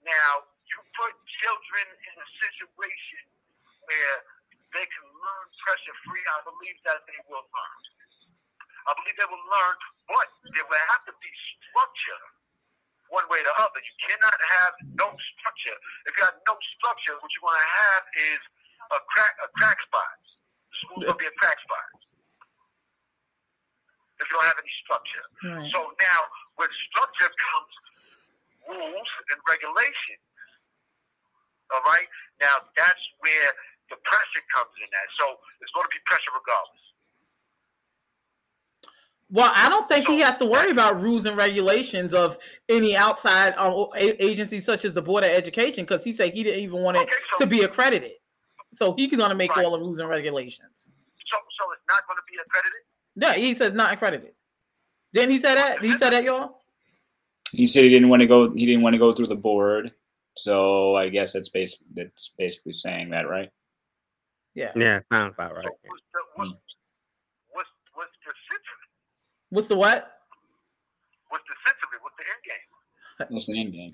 Now 0.05 0.31
you 0.69 0.77
put 0.97 1.13
children 1.41 1.85
in 1.89 2.15
a 2.19 2.27
situation 2.41 3.23
where 3.89 4.17
they 4.75 4.85
can 4.85 5.05
learn 5.09 5.45
pressure 5.65 5.97
free. 6.07 6.23
I 6.23 6.39
believe 6.45 6.77
that 6.87 7.01
they 7.09 7.19
will 7.29 7.45
learn. 7.45 7.81
I 8.89 8.91
believe 8.97 9.17
they 9.17 9.29
will 9.29 9.47
learn, 9.49 9.75
but 10.09 10.27
there 10.57 10.65
will 10.65 10.85
have 10.95 11.03
to 11.09 11.13
be 11.21 11.31
structure 11.69 12.23
one 13.13 13.27
way 13.29 13.41
or 13.41 13.47
the 13.47 13.55
other. 13.61 13.79
You 13.81 13.95
cannot 14.09 14.39
have 14.59 14.73
no 14.97 15.07
structure. 15.13 15.77
If 16.09 16.17
you 16.17 16.23
have 16.25 16.39
no 16.47 16.55
structure, 16.79 17.15
what 17.19 17.29
you're 17.35 17.45
going 17.45 17.61
to 17.61 17.73
have 17.91 18.03
is 18.33 18.41
a 18.95 18.99
crack 19.11 19.33
a 19.45 19.49
crack 19.59 19.79
spot. 19.85 20.17
The 20.71 20.75
school's 20.85 21.03
going 21.05 21.17
to 21.19 21.23
be 21.23 21.29
a 21.29 21.37
crack 21.37 21.59
spot 21.61 21.87
if 24.21 24.29
you 24.29 24.37
don't 24.37 24.45
have 24.45 24.61
any 24.61 24.73
structure. 24.85 25.25
Right. 25.43 25.69
So 25.73 25.79
now, 25.97 26.19
with 26.61 26.71
structure 26.93 27.29
comes 27.29 27.73
rules 28.69 29.11
and 29.33 29.39
regulations. 29.49 30.25
All 31.73 31.83
right. 31.89 32.07
Now 32.41 32.69
that's 32.77 33.03
where 33.19 33.49
the 33.89 33.97
pressure 34.05 34.43
comes 34.53 34.73
in. 34.79 34.87
At 34.87 35.07
so 35.17 35.25
there's 35.59 35.73
going 35.73 35.87
to 35.89 35.93
be 35.93 36.01
pressure 36.05 36.31
regardless. 36.35 36.81
Well, 39.31 39.51
I 39.55 39.69
don't 39.69 39.87
think 39.87 40.07
he 40.07 40.19
has 40.19 40.35
to 40.39 40.45
worry 40.45 40.71
about 40.71 41.01
rules 41.01 41.25
and 41.25 41.37
regulations 41.37 42.13
of 42.13 42.37
any 42.67 42.97
outside 42.97 43.55
um, 43.55 43.87
a- 43.95 44.21
agencies 44.21 44.65
such 44.65 44.83
as 44.83 44.91
the 44.91 45.01
Board 45.01 45.23
of 45.23 45.31
Education 45.31 45.85
because 45.85 46.03
he 46.03 46.11
said 46.11 46.33
he 46.33 46.43
didn't 46.43 46.59
even 46.59 46.81
want 46.83 46.97
it 46.97 47.07
to 47.37 47.47
be 47.47 47.61
accredited. 47.61 48.11
So 48.73 48.93
he's 48.93 49.07
going 49.07 49.29
to 49.29 49.35
make 49.35 49.55
all 49.55 49.71
the 49.71 49.79
rules 49.79 49.99
and 49.99 50.09
regulations. 50.09 50.91
So, 51.31 51.37
so 51.59 51.71
it's 51.71 51.87
not 51.87 52.03
going 52.07 52.17
to 52.17 52.27
be 52.27 52.35
accredited. 52.43 52.83
Yeah, 53.15 53.33
he 53.33 53.53
says 53.53 53.73
not 53.73 53.93
accredited. 53.93 54.33
Didn't 55.13 55.31
he 55.31 55.39
say 55.39 55.55
that? 55.55 55.81
Did 55.81 55.91
he 55.91 55.97
said 55.97 56.11
that, 56.11 56.23
y'all. 56.23 56.61
He 57.51 57.67
said 57.67 57.83
he 57.83 57.89
didn't 57.89 58.09
want 58.09 58.21
to 58.21 58.27
go. 58.27 58.53
He 58.53 58.65
didn't 58.65 58.81
want 58.81 58.93
to 58.93 58.99
go 58.99 59.11
through 59.11 59.25
the 59.25 59.35
board. 59.35 59.91
So 60.35 60.95
I 60.95 61.09
guess 61.09 61.33
that's 61.33 61.49
basic. 61.49 61.85
That's 61.93 62.31
basically 62.37 62.71
saying 62.71 63.09
that, 63.09 63.27
right? 63.27 63.49
Yeah. 64.53 64.71
Yeah, 64.75 65.01
sounds 65.11 65.33
about 65.33 65.55
right. 65.55 65.65
Hmm. 65.65 66.51
What's 67.51 67.69
what's 67.93 68.11
the 68.25 68.33
sense 68.49 68.65
of 68.71 68.77
it? 68.83 68.89
What's 69.49 69.67
the 69.67 69.75
what? 69.75 70.11
What's 71.29 71.43
the 71.47 71.55
sense 71.65 71.77
of 71.83 71.89
it? 71.93 71.99
What's 72.01 72.15
the 72.17 72.25
end 72.27 72.43
game? 72.45 73.33
What's 73.33 73.45
the 73.47 73.59
end 73.59 73.73
game? 73.73 73.91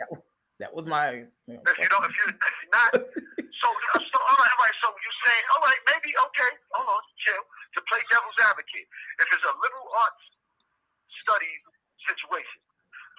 That 0.59 0.73
was 0.73 0.89
my. 0.89 1.29
You 1.45 1.53
know, 1.53 1.61
If 1.69 1.77
you 1.77 1.89
don't, 1.89 2.05
if 2.05 2.13
you 2.17 2.25
if 2.33 2.53
you're 2.57 2.73
not, 2.73 2.89
so 2.97 3.67
uh, 3.69 4.01
so 4.01 4.17
all 4.17 4.37
right, 4.41 4.53
all 4.57 4.61
right. 4.65 4.77
So 4.81 4.89
you 4.89 5.11
saying, 5.21 5.45
all 5.53 5.61
right, 5.61 5.81
maybe 5.93 6.09
okay, 6.17 6.51
hold 6.73 6.89
on, 6.89 7.03
chill. 7.21 7.43
To 7.77 7.79
play 7.85 8.01
devil's 8.09 8.39
advocate, 8.41 8.89
if 9.21 9.27
it's 9.29 9.45
a 9.45 9.53
liberal 9.61 9.89
arts 10.01 10.23
studies 11.21 11.61
situation, 12.09 12.59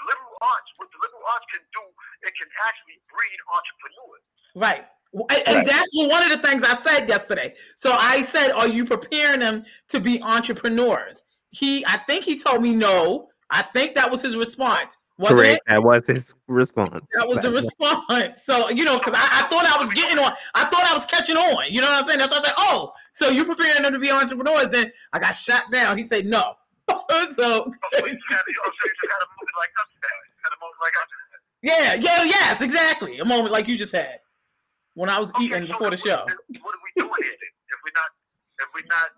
liberal 0.03 0.35
arts, 0.43 0.67
what 0.83 0.91
the 0.91 0.99
liberal 0.99 1.23
arts 1.31 1.47
can 1.55 1.63
do, 1.71 1.85
it 2.27 2.35
can 2.35 2.51
actually 2.67 2.99
breed 3.07 3.39
entrepreneurs. 3.55 4.25
Right. 4.59 4.85
And, 5.15 5.43
and 5.47 5.67
that's 5.67 5.93
one 5.95 6.23
of 6.27 6.31
the 6.35 6.43
things 6.43 6.67
I 6.67 6.75
said 6.83 7.09
yesterday. 7.09 7.55
So 7.77 7.93
I 7.93 8.23
said, 8.23 8.51
"Are 8.53 8.69
you 8.69 8.85
preparing 8.85 9.41
them 9.41 9.65
to 9.95 10.01
be 10.01 10.21
entrepreneurs?" 10.23 11.25
He, 11.51 11.87
I 11.87 11.99
think 12.07 12.25
he 12.25 12.39
told 12.39 12.63
me 12.63 12.75
no. 12.75 13.29
I 13.51 13.63
think 13.63 13.95
that 13.95 14.11
was 14.11 14.21
his 14.21 14.37
response. 14.37 14.99
Wasn't 15.19 15.41
Correct. 15.41 15.57
it? 15.57 15.63
That 15.67 15.83
was 15.83 16.07
his 16.07 16.33
response. 16.47 17.05
That 17.15 17.29
was 17.29 17.41
the 17.43 17.51
response. 17.51 18.45
So 18.45 18.71
you 18.71 18.85
know, 18.85 18.99
because 18.99 19.15
I, 19.17 19.45
I 19.45 19.49
thought 19.49 19.67
I 19.67 19.83
was 19.85 19.93
getting 19.93 20.19
on. 20.19 20.33
I 20.55 20.65
thought 20.67 20.87
I 20.89 20.95
was 20.95 21.07
catching 21.07 21.37
on. 21.37 21.65
You 21.69 21.81
know 21.81 21.89
what 21.89 22.03
I'm 22.03 22.07
saying? 22.07 22.21
That's 22.21 22.31
why 22.31 22.37
I 22.37 22.41
was 22.41 22.49
like, 22.49 22.57
"Oh, 22.59 22.93
so 23.15 23.29
you 23.29 23.45
preparing 23.45 23.83
them 23.83 23.93
to 23.93 23.99
be 23.99 24.13
entrepreneurs?" 24.13 24.69
Then 24.69 24.93
I 25.13 25.19
got 25.19 25.33
shot 25.33 25.65
down. 25.73 25.99
He 25.99 26.05
said 26.05 26.27
no. 26.27 26.55
so 27.33 27.73
yeah, 31.63 31.95
yeah, 31.95 32.25
yes, 32.25 32.61
exactly. 32.61 33.19
A 33.19 33.25
moment 33.25 33.53
like 33.53 33.67
you 33.67 33.77
just 33.77 33.93
had 33.93 34.21
when 34.95 35.11
I 35.11 35.19
was 35.19 35.33
eating 35.41 35.67
before 35.67 35.91
the 35.91 35.97
show. 35.97 36.17
What 36.17 36.29
are 36.29 36.83
we 36.85 37.03
doing 37.03 37.13
here? 37.23 37.33
If 37.33 37.79
we're 37.85 37.93
not, 37.95 38.11
if 38.61 38.69
we're 38.75 38.89
not, 38.89 39.09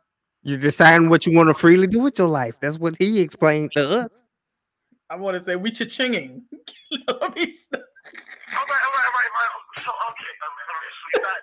you're 0.42 0.58
deciding 0.58 1.10
what 1.10 1.26
you 1.26 1.36
want 1.36 1.48
to 1.48 1.54
freely 1.54 1.86
do 1.86 2.00
with 2.00 2.18
your 2.18 2.28
life. 2.28 2.54
That's 2.60 2.78
what 2.78 2.96
he 2.98 3.20
explained 3.20 3.72
to 3.72 4.00
us. 4.00 4.10
I 5.10 5.16
want 5.16 5.36
to 5.36 5.42
say 5.42 5.56
we 5.56 5.72
cha-chinging. 5.72 6.42
Let 6.92 7.34
me 7.34 7.50
stop. 7.50 7.82
All 8.54 8.66
right, 8.66 8.82
all 8.82 8.94
right, 8.94 9.06
all 9.06 9.18
right, 9.18 9.30
all 9.30 9.46
right. 9.46 9.84
So 9.84 9.90
okay, 9.90 10.32
all 10.42 10.50
right, 10.54 10.68
all 10.70 10.80
right. 10.80 10.94
So 10.94 11.06
you 11.14 11.20
got 11.22 11.40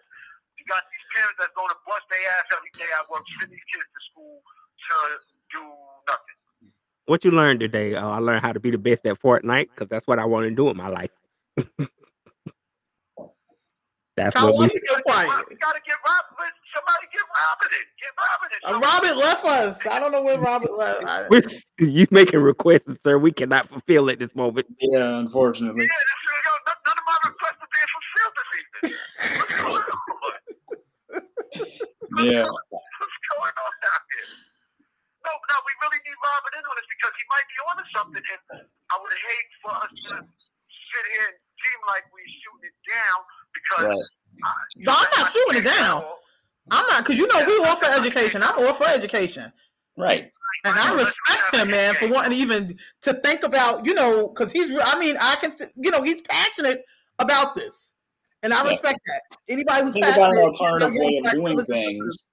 you 0.60 0.65
got 0.67 0.84
these 0.91 1.06
parents 1.15 1.38
that's 1.39 1.53
going 1.56 1.69
to 1.69 1.80
bust 1.88 2.03
their 2.12 2.19
ass 2.36 2.47
every 2.51 2.71
day 2.75 2.89
at 2.99 3.08
work, 3.10 3.23
send 3.39 3.51
these 3.51 3.67
kids 3.71 3.86
to 3.88 3.99
school 4.12 4.41
to 4.43 4.95
do 5.53 5.63
nothing. 6.08 6.38
What 7.06 7.23
you 7.23 7.32
learned 7.32 7.62
today? 7.62 7.95
Uh, 7.95 8.08
I 8.08 8.19
learned 8.19 8.41
how 8.41 8.51
to 8.51 8.60
be 8.60 8.71
the 8.71 8.77
best 8.77 9.06
at 9.06 9.21
Fortnite 9.21 9.69
because 9.73 9.88
that's 9.88 10.08
what 10.08 10.19
I 10.19 10.25
want 10.25 10.49
to 10.49 10.51
do 10.51 10.69
in 10.69 10.75
my 10.75 10.89
life. 10.89 11.12
that's 14.17 14.36
How 14.36 14.47
what 14.47 14.56
long 14.56 14.67
we. 14.67 14.73
you 14.73 14.80
so 14.80 14.97
quiet? 15.06 15.30
You 15.49 15.58
gotta 15.62 15.80
get 15.86 15.95
Robin. 16.01 16.51
Somebody 16.73 17.06
get 17.13 17.21
Robin 17.38 17.69
it. 17.71 17.88
Get 18.01 18.12
Robin 18.17 18.49
it. 18.49 18.62
Uh, 18.65 18.80
Robert 18.82 19.15
left 19.21 19.45
us. 19.45 19.86
I 19.86 19.99
don't 20.01 20.12
know 20.12 20.23
where 20.25 20.39
Robert 20.41 20.73
left. 20.75 21.03
I- 21.08 21.27
we- 21.30 21.45
you 21.86 22.08
making 22.10 22.41
requests, 22.41 22.89
sir? 23.03 23.17
We 23.19 23.32
cannot 23.32 23.69
fulfill 23.69 24.10
at 24.10 24.17
this 24.17 24.34
moment. 24.36 24.65
Yeah, 24.82 25.19
unfortunately. 25.19 25.86
Yeah, 25.86 25.93
this, 26.65 26.75
none 26.86 26.97
of 26.97 27.06
my 27.06 27.17
requests 27.30 27.62
are 27.62 27.69
being 27.69 27.91
fulfilled 27.93 28.34
this 28.41 28.49
evening. 28.58 28.97
What's 29.38 29.53
going 29.62 29.86
on? 29.86 30.34
Yeah. 32.25 32.49
What's 32.49 33.17
going 33.38 33.53
on 33.53 33.73
out 33.93 34.03
here? 34.10 34.30
No, 35.21 35.32
no, 35.38 35.56
we 35.62 35.71
really 35.86 36.01
need 36.01 36.17
Robin 36.17 36.51
in 36.58 36.63
on 36.65 36.73
this 36.82 36.89
because 36.89 37.13
he 37.13 37.25
might 37.30 37.45
be 37.53 37.58
onto 37.69 37.86
something, 37.93 38.25
and 38.25 38.65
I 38.65 38.95
would 38.97 39.13
hate 39.13 39.49
for 39.62 39.71
us 39.77 39.91
to 39.93 40.15
sit 40.25 41.06
here 41.13 41.30
and 41.30 41.38
seem 41.62 41.80
like 41.86 42.08
we're 42.15 42.32
shooting 42.41 42.71
it 42.73 42.77
down 42.89 43.19
because 43.63 43.86
Right. 43.86 44.04
No, 44.78 44.93
I'm 44.96 45.08
not 45.17 45.32
shooting 45.34 45.62
it 45.62 45.63
down. 45.63 46.04
I'm 46.70 46.86
not 46.89 47.04
because 47.04 47.17
you 47.17 47.28
know 47.28 47.43
we 47.46 47.58
all 47.65 47.76
for 47.76 47.86
education. 47.86 48.43
I'm 48.43 48.58
all 48.60 48.74
for 48.74 48.88
education. 48.88 49.52
Right. 49.98 50.32
And 50.63 50.78
I 50.78 50.93
respect 50.93 51.56
him, 51.56 51.70
man, 51.70 51.96
for 51.96 52.08
wanting 52.08 52.32
to 52.32 52.38
even 52.38 52.78
to 53.02 53.13
think 53.15 53.43
about, 53.43 53.86
you 53.86 53.93
know, 53.93 54.28
because 54.28 54.52
he's. 54.52 54.70
I 54.82 55.00
mean, 55.00 55.17
I 55.20 55.36
can, 55.36 55.58
th- 55.58 55.72
you 55.76 55.91
know, 55.91 56.04
he's 56.04 56.22
passionate 56.22 56.84
about 57.20 57.56
this, 57.56 57.96
and 58.43 58.54
I 58.54 58.63
Yeah. 58.63 58.72
respect 58.72 59.00
that. 59.08 59.22
Anybody 59.50 59.84
who's 59.84 59.93
Think 59.93 60.06
about 60.06 60.15
passionate, 60.15 60.43
an 60.43 60.50
alternative 60.50 60.93
way 60.96 61.22
of 61.26 61.32
doing 61.32 61.65
things. 61.65 62.30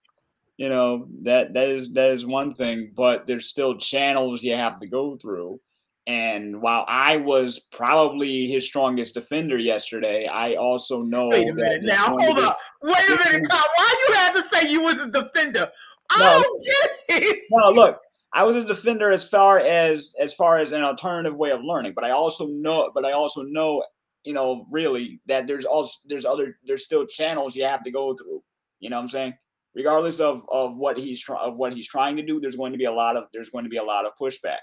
You 0.57 0.69
know 0.69 1.09
that 1.23 1.55
that 1.55 1.69
is 1.69 1.93
that 1.95 2.11
is 2.11 2.25
one 2.25 2.55
thing, 2.55 2.93
but 2.95 3.27
there's 3.27 3.47
still 3.49 3.77
channels 3.77 4.45
you 4.45 4.55
have 4.55 4.79
to 4.81 4.87
go 4.87 5.17
through. 5.17 5.61
And 6.07 6.61
while 6.61 6.85
I 6.87 7.17
was 7.17 7.61
probably 7.73 8.47
his 8.47 8.67
strongest 8.67 9.15
defender 9.15 9.57
yesterday, 9.57 10.27
I 10.27 10.55
also 10.55 11.03
know 11.03 11.29
Wait 11.29 11.49
a 11.49 11.55
minute 11.55 11.83
now. 11.83 12.09
Hold 12.09 12.39
up. 12.39 12.59
Wait 12.83 13.09
a 13.09 13.33
minute, 13.33 13.49
Kyle. 13.51 13.65
Why 13.77 14.05
you 14.09 14.15
had 14.15 14.35
to 14.35 14.43
say 14.49 14.71
you 14.71 14.83
was 14.83 15.01
a 15.01 15.07
defender? 15.07 15.71
I 16.11 16.19
No. 16.19 16.31
Oh, 16.31 16.43
don't 16.43 16.65
get 16.65 17.23
it. 17.23 17.45
No, 17.51 17.71
look, 17.71 18.01
I 18.35 18.43
was 18.43 18.57
a 18.57 18.65
defender 18.65 19.11
as 19.11 19.27
far 19.27 19.61
as 19.61 20.15
as 20.21 20.35
far 20.35 20.59
as 20.59 20.73
an 20.73 20.83
alternative 20.83 21.37
way 21.37 21.53
of 21.53 21.63
learning, 21.63 21.93
but 21.95 22.05
I 22.05 22.11
also 22.11 22.49
know, 22.49 22.91
but 22.95 23.07
I 23.07 23.13
also 23.13 23.43
know, 23.43 23.83
you 24.25 24.35
know, 24.35 24.67
really 24.71 25.21
that 25.27 25.47
there's 25.47 25.65
also 25.65 26.01
there's 26.07 26.27
other 26.27 26.59
there's 26.67 26.85
still 26.85 27.07
channels 27.07 27.57
you 27.57 27.65
have 27.65 27.85
to 27.85 27.91
go 27.91 28.15
through. 28.15 28.43
You 28.81 28.91
know 28.91 28.97
what 28.97 29.05
I'm 29.05 29.09
saying? 29.09 29.35
Regardless 29.75 30.21
of 30.21 30.45
of 30.51 30.77
what 30.77 30.99
he's 30.99 31.23
trying 31.23 31.49
of 31.49 31.57
what 31.57 31.73
he's 31.73 31.89
trying 31.89 32.17
to 32.17 32.27
do, 32.27 32.41
there's 32.41 32.57
going 32.57 32.73
to 32.73 32.79
be 32.79 32.85
a 32.85 32.93
lot 32.93 33.17
of 33.17 33.25
there's 33.33 33.49
going 33.49 33.65
to 33.65 33.71
be 33.71 33.79
a 33.79 33.83
lot 33.83 34.05
of 34.05 34.13
pushback. 34.21 34.59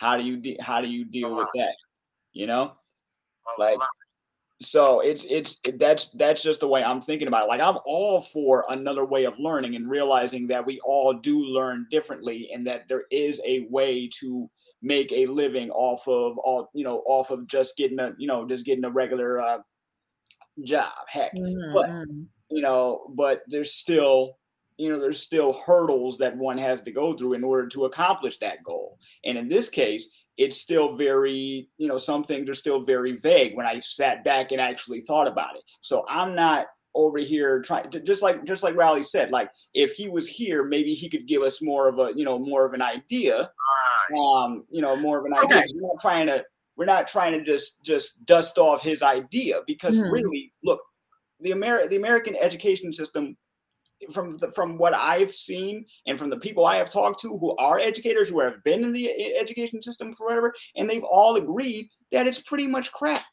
How 0.00 0.16
do 0.16 0.24
you 0.24 0.38
de- 0.38 0.58
how 0.60 0.80
do 0.80 0.88
you 0.88 1.04
deal 1.04 1.36
with 1.36 1.48
that? 1.54 1.74
You 2.32 2.46
know, 2.46 2.72
like 3.58 3.78
so 4.62 5.00
it's 5.00 5.26
it's 5.28 5.58
that's 5.74 6.06
that's 6.12 6.42
just 6.42 6.60
the 6.60 6.68
way 6.68 6.82
I'm 6.82 7.02
thinking 7.02 7.28
about 7.28 7.44
it. 7.44 7.48
Like 7.48 7.60
I'm 7.60 7.76
all 7.84 8.22
for 8.22 8.64
another 8.70 9.04
way 9.04 9.24
of 9.24 9.38
learning 9.38 9.76
and 9.76 9.90
realizing 9.90 10.46
that 10.48 10.64
we 10.64 10.80
all 10.80 11.12
do 11.12 11.44
learn 11.44 11.86
differently 11.90 12.48
and 12.52 12.66
that 12.66 12.88
there 12.88 13.04
is 13.10 13.42
a 13.44 13.66
way 13.70 14.08
to 14.20 14.50
make 14.82 15.12
a 15.12 15.26
living 15.26 15.70
off 15.70 16.08
of 16.08 16.38
all 16.38 16.70
you 16.72 16.84
know 16.84 17.02
off 17.06 17.30
of 17.30 17.46
just 17.46 17.76
getting 17.76 17.98
a 17.98 18.12
you 18.18 18.26
know 18.26 18.48
just 18.48 18.64
getting 18.64 18.84
a 18.86 18.90
regular 18.90 19.38
uh, 19.38 19.58
job. 20.64 20.92
Heck, 21.08 21.32
but 21.74 21.90
you 22.50 22.62
know, 22.62 23.12
but 23.14 23.42
there's 23.48 23.74
still 23.74 24.38
you 24.80 24.88
know 24.88 24.98
there's 24.98 25.22
still 25.22 25.52
hurdles 25.52 26.18
that 26.18 26.36
one 26.36 26.58
has 26.58 26.80
to 26.82 26.90
go 26.92 27.12
through 27.12 27.34
in 27.34 27.44
order 27.44 27.66
to 27.68 27.84
accomplish 27.84 28.38
that 28.38 28.62
goal. 28.64 28.98
And 29.24 29.36
in 29.38 29.48
this 29.48 29.68
case, 29.68 30.10
it's 30.36 30.56
still 30.56 30.94
very 30.96 31.68
you 31.76 31.88
know 31.88 31.98
some 31.98 32.24
things 32.24 32.48
are 32.48 32.54
still 32.54 32.82
very 32.82 33.12
vague 33.16 33.56
when 33.56 33.66
I 33.66 33.80
sat 33.80 34.24
back 34.24 34.52
and 34.52 34.60
actually 34.60 35.00
thought 35.02 35.28
about 35.28 35.56
it. 35.56 35.62
So 35.80 36.04
I'm 36.08 36.34
not 36.34 36.66
over 36.94 37.18
here 37.18 37.62
trying 37.62 37.88
to 37.90 38.00
just 38.00 38.22
like 38.22 38.44
just 38.44 38.64
like 38.64 38.74
Raleigh 38.74 39.02
said 39.02 39.30
like 39.30 39.48
if 39.74 39.92
he 39.92 40.08
was 40.08 40.26
here 40.26 40.64
maybe 40.64 40.92
he 40.92 41.08
could 41.08 41.28
give 41.28 41.40
us 41.42 41.62
more 41.62 41.88
of 41.88 42.00
a 42.00 42.12
you 42.16 42.24
know 42.24 42.36
more 42.36 42.64
of 42.66 42.72
an 42.74 42.82
idea 42.82 43.48
um 44.18 44.64
you 44.70 44.80
know 44.82 44.96
more 44.96 45.18
of 45.20 45.24
an 45.24 45.32
idea 45.34 45.62
we're 45.72 45.86
not 45.88 46.00
trying 46.00 46.26
to 46.26 46.44
we're 46.76 46.84
not 46.86 47.06
trying 47.06 47.32
to 47.38 47.44
just 47.44 47.80
just 47.84 48.24
dust 48.26 48.58
off 48.58 48.82
his 48.82 49.02
idea 49.04 49.60
because 49.68 49.96
Mhm. 49.98 50.10
really 50.10 50.52
look 50.64 50.80
the 51.38 51.52
Ameri- 51.52 51.88
the 51.88 51.96
American 51.96 52.34
education 52.34 52.92
system 52.92 53.36
from 54.12 54.36
the, 54.38 54.50
from 54.50 54.78
what 54.78 54.94
I've 54.94 55.30
seen 55.30 55.84
and 56.06 56.18
from 56.18 56.30
the 56.30 56.38
people 56.38 56.64
I 56.64 56.76
have 56.76 56.90
talked 56.90 57.20
to 57.20 57.38
who 57.38 57.54
are 57.56 57.78
educators 57.78 58.28
who 58.28 58.40
have 58.40 58.62
been 58.64 58.82
in 58.84 58.92
the 58.92 59.36
education 59.36 59.82
system 59.82 60.14
forever 60.14 60.54
and 60.76 60.88
they've 60.88 61.04
all 61.04 61.36
agreed 61.36 61.88
that 62.12 62.26
it's 62.26 62.40
pretty 62.40 62.66
much 62.66 62.92
crap. 62.92 63.24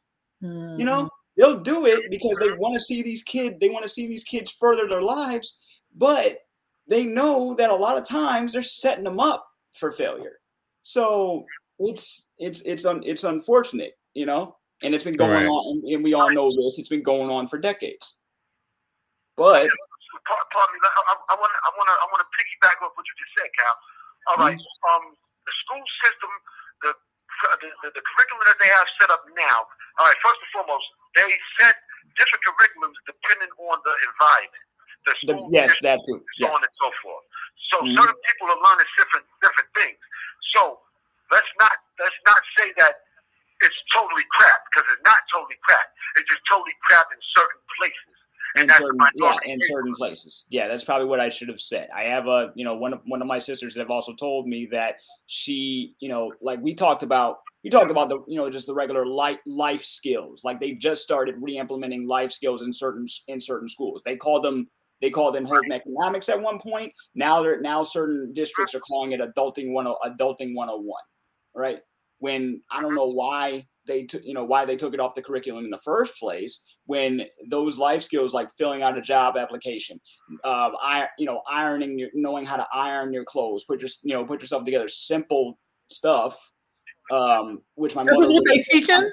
You 0.42 0.86
know? 0.86 1.04
Mm-hmm. 1.04 1.08
They'll 1.38 1.60
do 1.60 1.86
it 1.86 2.10
because 2.10 2.38
they 2.38 2.52
want 2.54 2.74
to 2.74 2.80
see 2.80 3.02
these 3.02 3.24
kids 3.24 3.58
they 3.62 3.70
want 3.70 3.84
to 3.84 3.90
see 3.90 4.08
these 4.08 4.24
kids 4.24 4.52
further 4.52 4.88
their 4.88 5.02
lives 5.02 5.60
but 5.96 6.40
they 6.88 7.06
know 7.06 7.54
that 7.56 7.70
a 7.70 7.76
lot 7.76 7.98
of 7.98 8.08
times 8.08 8.54
they're 8.54 8.62
setting 8.62 9.04
them 9.04 9.20
up 9.20 9.48
for 9.74 9.92
failure. 9.92 10.40
So 10.82 11.46
it's 11.80 12.30
it's 12.40 12.62
it's 12.62 12.86
un, 12.86 13.04
it's 13.06 13.24
unfortunate 13.24 13.94
you 14.14 14.26
know? 14.26 14.56
And 14.84 14.94
it's 14.94 15.04
been 15.04 15.16
going 15.16 15.32
Right. 15.32 15.46
on 15.46 15.84
and 15.94 16.04
we 16.04 16.14
all 16.14 16.32
know 16.32 16.50
this 16.50 16.80
it's 16.80 16.90
been 16.90 17.04
going 17.04 17.30
on 17.30 17.48
for 17.48 17.58
decades. 17.58 18.18
But 19.36 19.70
Par- 20.28 20.48
Pardon 20.54 20.74
me. 20.76 20.80
I 21.32 21.36
want 21.40 21.52
to. 21.56 21.60
I 21.66 21.72
want 21.80 21.88
to. 21.90 21.96
I 21.98 22.08
want 22.12 22.22
to 22.24 22.30
piggyback 22.36 22.78
off 22.84 22.94
what 23.00 23.08
you 23.08 23.16
just 23.18 23.34
said, 23.40 23.50
Cal. 23.56 23.76
All 24.30 24.40
right. 24.44 24.60
Um, 24.94 25.16
the 25.48 25.54
school 25.66 25.86
system, 26.04 26.32
the, 26.86 26.92
the 26.94 27.70
the 27.84 27.90
the 27.98 28.04
curriculum 28.04 28.44
that 28.52 28.60
they 28.62 28.70
have 28.72 28.88
set 29.02 29.10
up 29.10 29.24
now. 29.34 29.60
All 30.00 30.08
right. 30.12 30.20
First 30.22 30.40
and 30.44 30.52
foremost, 30.54 30.88
they 31.16 31.28
set 31.58 31.76
different 32.20 32.44
curriculums 32.46 32.98
depending 33.08 33.52
on 33.58 33.78
the 33.88 33.96
environment. 34.12 34.66
The 35.08 35.14
the, 35.28 35.36
yes 35.56 35.80
district, 35.82 35.84
that 35.88 36.00
too 36.06 36.20
so 36.22 36.46
yeah 36.46 36.54
on 36.54 36.62
and 36.62 36.76
so 36.78 36.90
forth. 37.02 37.26
So 37.74 37.78
Mhm. 37.82 37.96
certain 37.98 38.20
people 38.30 38.48
are 38.54 38.62
learning 38.62 38.90
different 39.00 39.26
different 39.42 39.72
things. 39.74 40.00
So 40.56 40.82
let's 41.32 41.52
not 41.60 41.76
let's 42.00 42.20
not 42.28 42.42
say 42.60 42.74
that 42.84 42.96
it's 43.64 43.80
totally 43.94 44.26
crap 44.38 44.62
because 44.70 44.86
it's 44.94 45.06
not 45.08 45.22
totally 45.34 45.58
crap. 45.66 45.88
It's 46.20 46.30
just 46.30 46.44
totally 46.50 46.76
crap 46.86 47.10
in 47.14 47.20
certain 47.34 47.62
places. 47.80 48.18
In 48.56 48.62
And 48.62 48.72
certain, 48.72 49.00
yeah, 49.16 49.34
in 49.46 49.60
certain 49.68 49.94
places. 49.94 50.46
Yeah, 50.50 50.68
that's 50.68 50.84
probably 50.84 51.08
what 51.08 51.20
I 51.20 51.30
should 51.30 51.48
have 51.48 51.60
said. 51.60 51.90
I 51.96 52.04
have 52.04 52.28
a, 52.28 52.52
you 52.56 52.64
know, 52.66 52.76
one 52.76 52.94
of 52.94 53.02
one 53.06 53.22
of 53.22 53.28
my 53.28 53.40
sisters 53.40 53.76
have 53.78 53.92
also 53.92 54.14
told 54.14 54.48
me 54.48 54.68
that 54.72 54.96
she, 55.28 55.96
you 56.00 56.10
know, 56.10 56.34
like 56.42 56.60
we 56.62 56.74
talked 56.74 57.04
about, 57.04 57.40
we 57.64 57.70
talked 57.70 57.92
about 57.92 58.10
the, 58.10 58.24
you 58.28 58.36
know, 58.36 58.50
just 58.50 58.68
the 58.68 58.74
regular 58.74 59.06
life 59.06 59.40
life 59.46 59.84
skills. 59.84 60.42
Like 60.44 60.60
they 60.60 60.74
just 60.74 61.04
started 61.04 61.36
re-implementing 61.40 62.08
life 62.08 62.32
skills 62.32 62.62
in 62.62 62.74
certain 62.74 63.06
in 63.28 63.40
certain 63.40 63.70
schools. 63.70 64.02
They 64.06 64.16
call 64.16 64.42
them 64.42 64.68
they 65.02 65.10
called 65.10 65.36
them 65.36 65.46
home 65.46 65.72
economics 65.72 66.30
at 66.30 66.42
one 66.42 66.60
point. 66.60 66.92
Now 67.14 67.42
they're 67.42 67.62
now 67.62 67.84
certain 67.84 68.34
districts 68.34 68.74
are 68.74 68.80
calling 68.80 69.12
it 69.12 69.22
adulting 69.22 69.72
one 69.72 69.86
adulting 69.86 70.56
101, 70.56 70.84
right? 71.56 71.80
When 72.20 72.62
I 72.72 72.82
don't 72.82 72.96
know 72.96 73.08
why 73.08 73.68
they 73.86 74.04
took 74.04 74.24
you 74.26 74.34
know 74.34 74.44
why 74.44 74.66
they 74.66 74.76
took 74.76 74.94
it 74.94 75.00
off 75.00 75.16
the 75.16 75.22
curriculum 75.22 75.66
in 75.66 75.72
the 75.72 75.78
first 75.78 76.18
place 76.18 76.66
when 76.88 77.24
those 77.50 77.78
life 77.78 78.02
skills 78.02 78.34
like 78.34 78.50
filling 78.52 78.82
out 78.82 78.98
a 78.98 79.02
job 79.02 79.38
application 79.38 80.00
uh 80.44 80.72
I, 80.82 81.08
you 81.20 81.26
know 81.26 81.42
ironing 81.50 82.00
your 82.00 82.10
knowing 82.14 82.46
how 82.46 82.56
to 82.58 82.66
iron 82.74 83.14
your 83.14 83.24
clothes 83.26 83.64
put 83.66 83.80
your 83.82 83.90
you 84.04 84.14
know 84.14 84.26
put 84.26 84.42
yourself 84.42 84.64
together 84.66 84.88
simple 84.88 85.60
stuff 85.90 86.52
um 87.12 87.62
which 87.76 87.96
my 87.96 88.04
This 88.04 88.18
mother 88.18 88.34
what 88.34 88.44
they 88.48 88.62
teaching? 88.62 89.10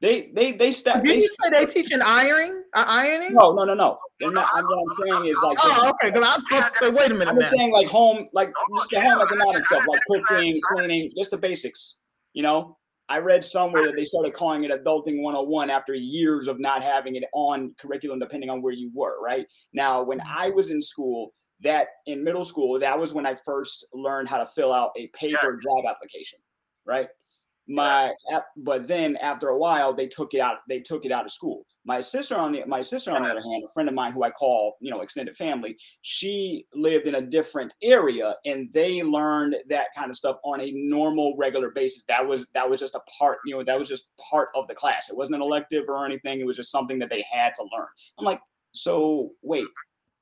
they 0.00 0.30
they 0.34 0.52
they 0.52 0.70
step 0.72 1.02
Did 1.02 1.10
they 1.12 1.16
you 1.16 1.22
say 1.22 1.50
they 1.50 1.66
teaching 1.66 2.00
ironing? 2.02 2.62
Uh, 2.74 2.84
ironing? 2.86 3.32
no 3.34 3.52
no 3.52 3.64
no 3.64 3.74
no 3.74 3.98
they're 4.20 4.30
not 4.32 4.48
I'm, 4.52 4.64
what 4.64 4.78
i'm 4.78 5.06
saying 5.22 5.26
is 5.32 5.40
like 5.42 5.56
Oh, 5.62 5.90
okay. 5.90 6.10
Because 6.10 6.26
I 6.28 6.34
was 6.34 6.44
supposed 6.48 6.72
to 6.72 6.78
say, 6.78 6.90
wait 6.90 7.10
a 7.10 7.14
minute 7.14 7.28
I'm 7.28 7.42
saying 7.42 7.72
like 7.72 7.88
home, 7.88 8.28
like 8.32 8.52
just 8.76 8.90
the 8.90 9.00
home 9.00 9.20
economic 9.22 9.64
stuff, 9.66 9.82
like 9.88 10.00
cooking, 10.08 10.60
cleaning, 10.70 11.10
just 11.16 11.30
the 11.30 11.38
basics. 11.38 11.98
You 12.32 12.42
know, 12.42 12.76
I 13.08 13.18
read 13.18 13.44
somewhere 13.44 13.86
that 13.86 13.96
they 13.96 14.04
started 14.04 14.32
calling 14.32 14.64
it 14.64 14.70
adulting 14.70 15.22
101 15.22 15.70
after 15.70 15.94
years 15.94 16.48
of 16.48 16.58
not 16.58 16.82
having 16.82 17.16
it 17.16 17.24
on 17.34 17.74
curriculum, 17.78 18.18
depending 18.18 18.48
on 18.48 18.62
where 18.62 18.72
you 18.72 18.90
were. 18.94 19.22
Right 19.22 19.46
now, 19.72 20.02
when 20.02 20.20
mm-hmm. 20.20 20.38
I 20.38 20.50
was 20.50 20.70
in 20.70 20.80
school, 20.80 21.34
that 21.60 21.88
in 22.06 22.24
middle 22.24 22.44
school, 22.44 22.78
that 22.78 22.98
was 22.98 23.12
when 23.12 23.26
I 23.26 23.34
first 23.34 23.86
learned 23.92 24.28
how 24.28 24.38
to 24.38 24.46
fill 24.46 24.72
out 24.72 24.92
a 24.96 25.08
paper 25.08 25.58
job 25.62 25.84
application. 25.88 26.38
Right. 26.86 27.08
My, 27.66 28.12
but 28.56 28.86
then 28.86 29.16
after 29.16 29.48
a 29.48 29.58
while, 29.58 29.94
they 29.94 30.06
took 30.06 30.34
it 30.34 30.40
out. 30.40 30.58
They 30.68 30.80
took 30.80 31.04
it 31.04 31.12
out 31.12 31.24
of 31.24 31.30
school. 31.30 31.64
My 31.86 32.00
sister 32.00 32.34
on 32.34 32.52
the 32.52 32.64
my 32.66 32.80
sister 32.80 33.10
on 33.10 33.22
the 33.22 33.28
other 33.28 33.42
hand, 33.42 33.62
a 33.66 33.72
friend 33.72 33.88
of 33.88 33.94
mine 33.94 34.12
who 34.12 34.22
I 34.22 34.30
call 34.30 34.76
you 34.80 34.90
know 34.90 35.00
extended 35.00 35.36
family, 35.36 35.76
she 36.00 36.66
lived 36.74 37.06
in 37.06 37.14
a 37.14 37.20
different 37.20 37.74
area 37.82 38.36
and 38.46 38.72
they 38.72 39.02
learned 39.02 39.56
that 39.68 39.88
kind 39.94 40.10
of 40.10 40.16
stuff 40.16 40.36
on 40.44 40.60
a 40.60 40.72
normal 40.74 41.34
regular 41.38 41.70
basis. 41.70 42.04
That 42.08 42.26
was 42.26 42.46
that 42.54 42.68
was 42.68 42.80
just 42.80 42.94
a 42.94 43.00
part 43.18 43.38
you 43.44 43.54
know 43.54 43.62
that 43.64 43.78
was 43.78 43.88
just 43.88 44.10
part 44.30 44.48
of 44.54 44.66
the 44.68 44.74
class. 44.74 45.10
It 45.10 45.16
wasn't 45.16 45.36
an 45.36 45.42
elective 45.42 45.84
or 45.88 46.06
anything. 46.06 46.40
It 46.40 46.46
was 46.46 46.56
just 46.56 46.72
something 46.72 46.98
that 47.00 47.10
they 47.10 47.24
had 47.30 47.54
to 47.56 47.62
learn. 47.62 47.88
I'm 48.18 48.24
like, 48.24 48.40
so 48.72 49.32
wait, 49.42 49.66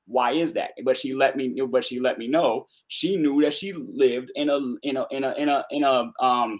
why 0.05 0.33
is 0.33 0.51
that? 0.53 0.71
But 0.83 0.97
she 0.97 1.13
let 1.13 1.37
me 1.37 1.61
but 1.69 1.85
she 1.85 1.99
let 1.99 2.17
me 2.17 2.27
know 2.27 2.67
she 2.87 3.17
knew 3.17 3.41
that 3.41 3.53
she 3.53 3.73
lived 3.73 4.31
in 4.35 4.49
a 4.49 4.59
in 4.83 4.97
a 4.97 5.07
in 5.11 5.23
a 5.23 5.33
in 5.33 5.49
a 5.49 5.65
in 5.71 5.83
a 5.83 6.11
um 6.19 6.59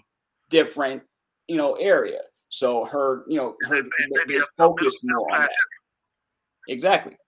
different 0.54 1.02
you 1.50 1.58
know 1.58 1.74
area. 1.82 2.22
So 2.48 2.86
her 2.86 3.26
you 3.26 3.36
know 3.36 3.58
her 3.66 3.82
they, 3.82 4.38
they 4.38 4.40
focused 4.56 5.00
more 5.02 5.26
on 5.34 5.50
that. 5.50 5.50
Exactly. 6.70 7.18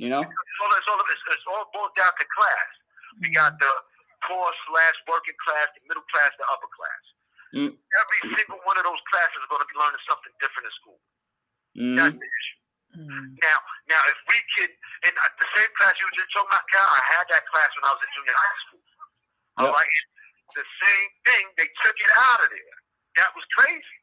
You 0.00 0.08
know. 0.08 0.24
It's 0.24 0.60
all, 0.64 0.72
it's, 0.72 0.88
all, 0.88 1.00
it's, 1.12 1.24
it's 1.28 1.46
all 1.52 1.68
boiled 1.76 1.92
down 1.92 2.08
to 2.08 2.26
class. 2.32 2.70
We 3.20 3.28
got 3.28 3.60
the 3.60 3.68
poor 4.24 4.48
slash 4.64 4.96
working 5.04 5.36
class, 5.44 5.68
the 5.76 5.84
middle 5.84 6.06
class, 6.08 6.32
the 6.40 6.48
upper 6.48 6.70
class. 6.72 7.02
Mm. 7.52 7.72
Every 7.76 8.20
single 8.32 8.64
one 8.64 8.80
of 8.80 8.88
those 8.88 9.02
classes 9.12 9.36
are 9.44 9.50
going 9.52 9.60
to 9.60 9.68
be 9.68 9.76
learning 9.76 10.00
something 10.08 10.32
different 10.40 10.64
in 10.64 10.74
school. 10.80 10.98
That's 12.00 12.16
the 12.16 12.24
issue. 12.24 12.58
Now, 13.44 13.56
now, 13.92 14.00
if 14.10 14.18
we 14.26 14.38
could, 14.56 14.72
in 15.06 15.12
uh, 15.14 15.30
the 15.38 15.46
same 15.54 15.70
class 15.78 15.94
you 16.00 16.08
were 16.10 16.16
just 16.18 16.32
talking 16.34 16.50
about, 16.50 16.66
Cal, 16.72 16.82
I 16.82 17.02
had 17.14 17.24
that 17.30 17.44
class 17.46 17.70
when 17.78 17.84
I 17.86 17.92
was 17.94 18.02
in 18.02 18.10
junior 18.18 18.34
high 18.34 18.58
school. 18.66 18.82
All 19.60 19.66
Yep. 19.68 19.76
right, 19.78 19.94
the 20.54 20.66
same 20.86 21.10
thing. 21.26 21.44
They 21.58 21.68
took 21.84 21.96
it 21.96 22.12
out 22.30 22.40
of 22.44 22.50
there. 22.50 22.76
That 23.22 23.30
was 23.34 23.44
crazy 23.58 23.98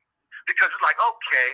because 0.47 0.69
it's 0.71 0.85
like, 0.85 0.97
okay, 0.99 1.49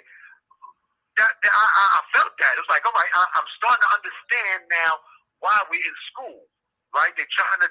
that, 1.21 1.31
that 1.43 1.53
I, 1.53 1.65
I 1.99 2.01
felt 2.15 2.33
that. 2.39 2.51
It 2.57 2.61
was 2.65 2.71
like, 2.73 2.85
all 2.85 2.95
right, 2.95 3.11
I, 3.13 3.23
I'm 3.37 3.49
starting 3.59 3.83
to 3.85 3.91
understand 3.93 4.59
now 4.69 5.01
why 5.41 5.55
we're 5.69 5.83
in 5.83 5.97
school, 6.13 6.47
right? 6.95 7.13
They're 7.17 7.35
trying 7.35 7.61
to, 7.67 7.69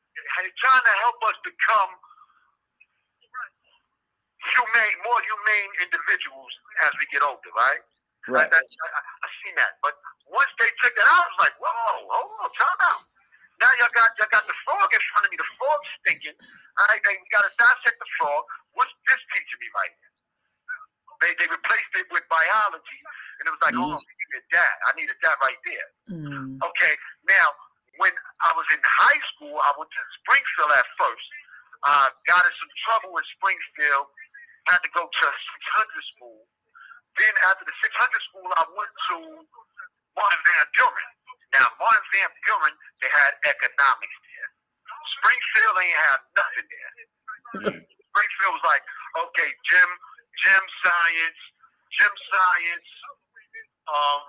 they're 0.00 0.58
trying 0.62 0.84
to 0.86 0.94
help 1.04 1.18
us 1.28 1.36
become 1.44 1.92
humane, 4.54 4.98
more 5.04 5.20
humane 5.24 5.70
individuals 5.84 6.52
as 6.86 6.92
we 7.00 7.04
get 7.12 7.24
older, 7.24 7.52
right? 7.56 7.82
Right. 8.28 8.48
I, 8.48 8.56
I, 8.56 8.88
I, 8.88 9.00
I 9.00 9.28
seen 9.44 9.54
that, 9.60 9.76
but 9.84 9.96
once 10.32 10.50
they 10.60 10.70
took 10.80 10.94
that 10.96 11.08
out, 11.08 11.24
I 11.24 11.28
was 11.28 11.40
like, 11.44 11.56
whoa, 11.60 12.08
hold 12.08 12.32
on, 12.40 12.50
time 12.56 12.80
out. 12.88 13.04
Now 13.64 13.72
y'all 13.80 13.96
got 13.96 14.12
y'all 14.20 14.28
got 14.28 14.44
the 14.44 14.52
frog 14.68 14.92
in 14.92 15.00
front 15.08 15.24
of 15.24 15.30
me. 15.32 15.40
The 15.40 15.50
frog's 15.56 15.88
stinking. 16.04 16.36
All 16.76 16.84
right, 16.92 17.00
they 17.00 17.16
got 17.32 17.48
to 17.48 17.52
dissect 17.56 17.96
the 17.96 18.10
frog. 18.20 18.44
What's 18.76 18.92
this 19.08 19.20
teaching 19.32 19.56
me 19.56 19.68
right 19.72 19.88
here? 19.88 20.12
They 21.24 21.32
they 21.40 21.48
replaced 21.48 21.92
it 21.96 22.04
with 22.12 22.28
biology, 22.28 23.00
and 23.40 23.48
it 23.48 23.52
was 23.56 23.62
like, 23.64 23.72
oh, 23.72 23.96
we 23.96 24.12
needed 24.20 24.44
that. 24.52 24.74
I 24.84 24.90
needed 25.00 25.16
that 25.24 25.40
right 25.40 25.56
there. 25.64 25.88
Okay, 26.60 26.92
now 27.24 27.48
when 27.96 28.12
I 28.44 28.52
was 28.52 28.68
in 28.68 28.84
high 28.84 29.22
school, 29.32 29.56
I 29.56 29.72
went 29.80 29.88
to 29.88 30.02
Springfield 30.20 30.72
at 30.76 30.84
first. 31.00 31.28
Uh, 31.88 32.08
got 32.28 32.44
in 32.44 32.52
some 32.60 32.72
trouble 32.84 33.16
in 33.16 33.24
Springfield. 33.40 34.12
Had 34.68 34.84
to 34.84 34.92
go 34.92 35.08
to 35.08 35.26
600 35.28 36.12
school. 36.16 36.44
Then 37.16 37.32
after 37.48 37.64
the 37.64 37.76
600 37.80 38.28
school, 38.28 38.48
I 38.60 38.64
went 38.76 38.92
to 39.08 39.16
Martin 40.16 40.40
Van 40.44 40.66
Buren. 40.76 41.08
Now 41.54 41.70
Martin 41.78 42.06
Van 42.12 42.30
Buren, 42.44 42.74
they 43.00 43.10
had 43.10 43.32
economics 43.46 44.18
there. 44.26 44.48
Springfield 45.18 45.76
ain't 45.78 46.00
have 46.10 46.20
nothing 46.34 46.66
there. 46.66 46.92
Springfield 47.80 48.52
was 48.58 48.64
like, 48.66 48.84
okay, 49.26 49.50
gym, 49.70 49.90
gym 50.42 50.64
science, 50.82 51.40
gym 51.98 52.14
science, 52.30 52.90
um, 53.86 54.22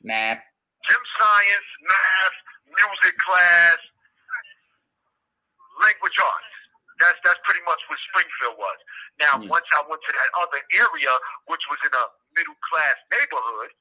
Math. 0.00 0.40
gym 0.88 1.04
science, 1.20 1.68
math, 1.84 2.36
music 2.72 3.14
class, 3.20 3.78
language 5.84 6.16
arts. 6.20 6.52
That's 7.00 7.16
that's 7.24 7.40
pretty 7.48 7.64
much 7.64 7.80
what 7.88 7.96
Springfield 8.12 8.56
was. 8.60 8.78
Now, 9.20 9.40
once 9.48 9.64
I 9.76 9.80
went 9.88 10.00
to 10.04 10.12
that 10.12 10.30
other 10.40 10.60
area, 10.76 11.12
which 11.48 11.64
was 11.72 11.80
in 11.84 11.92
a 11.92 12.04
middle 12.36 12.56
class 12.72 12.96
neighborhood, 13.12 13.72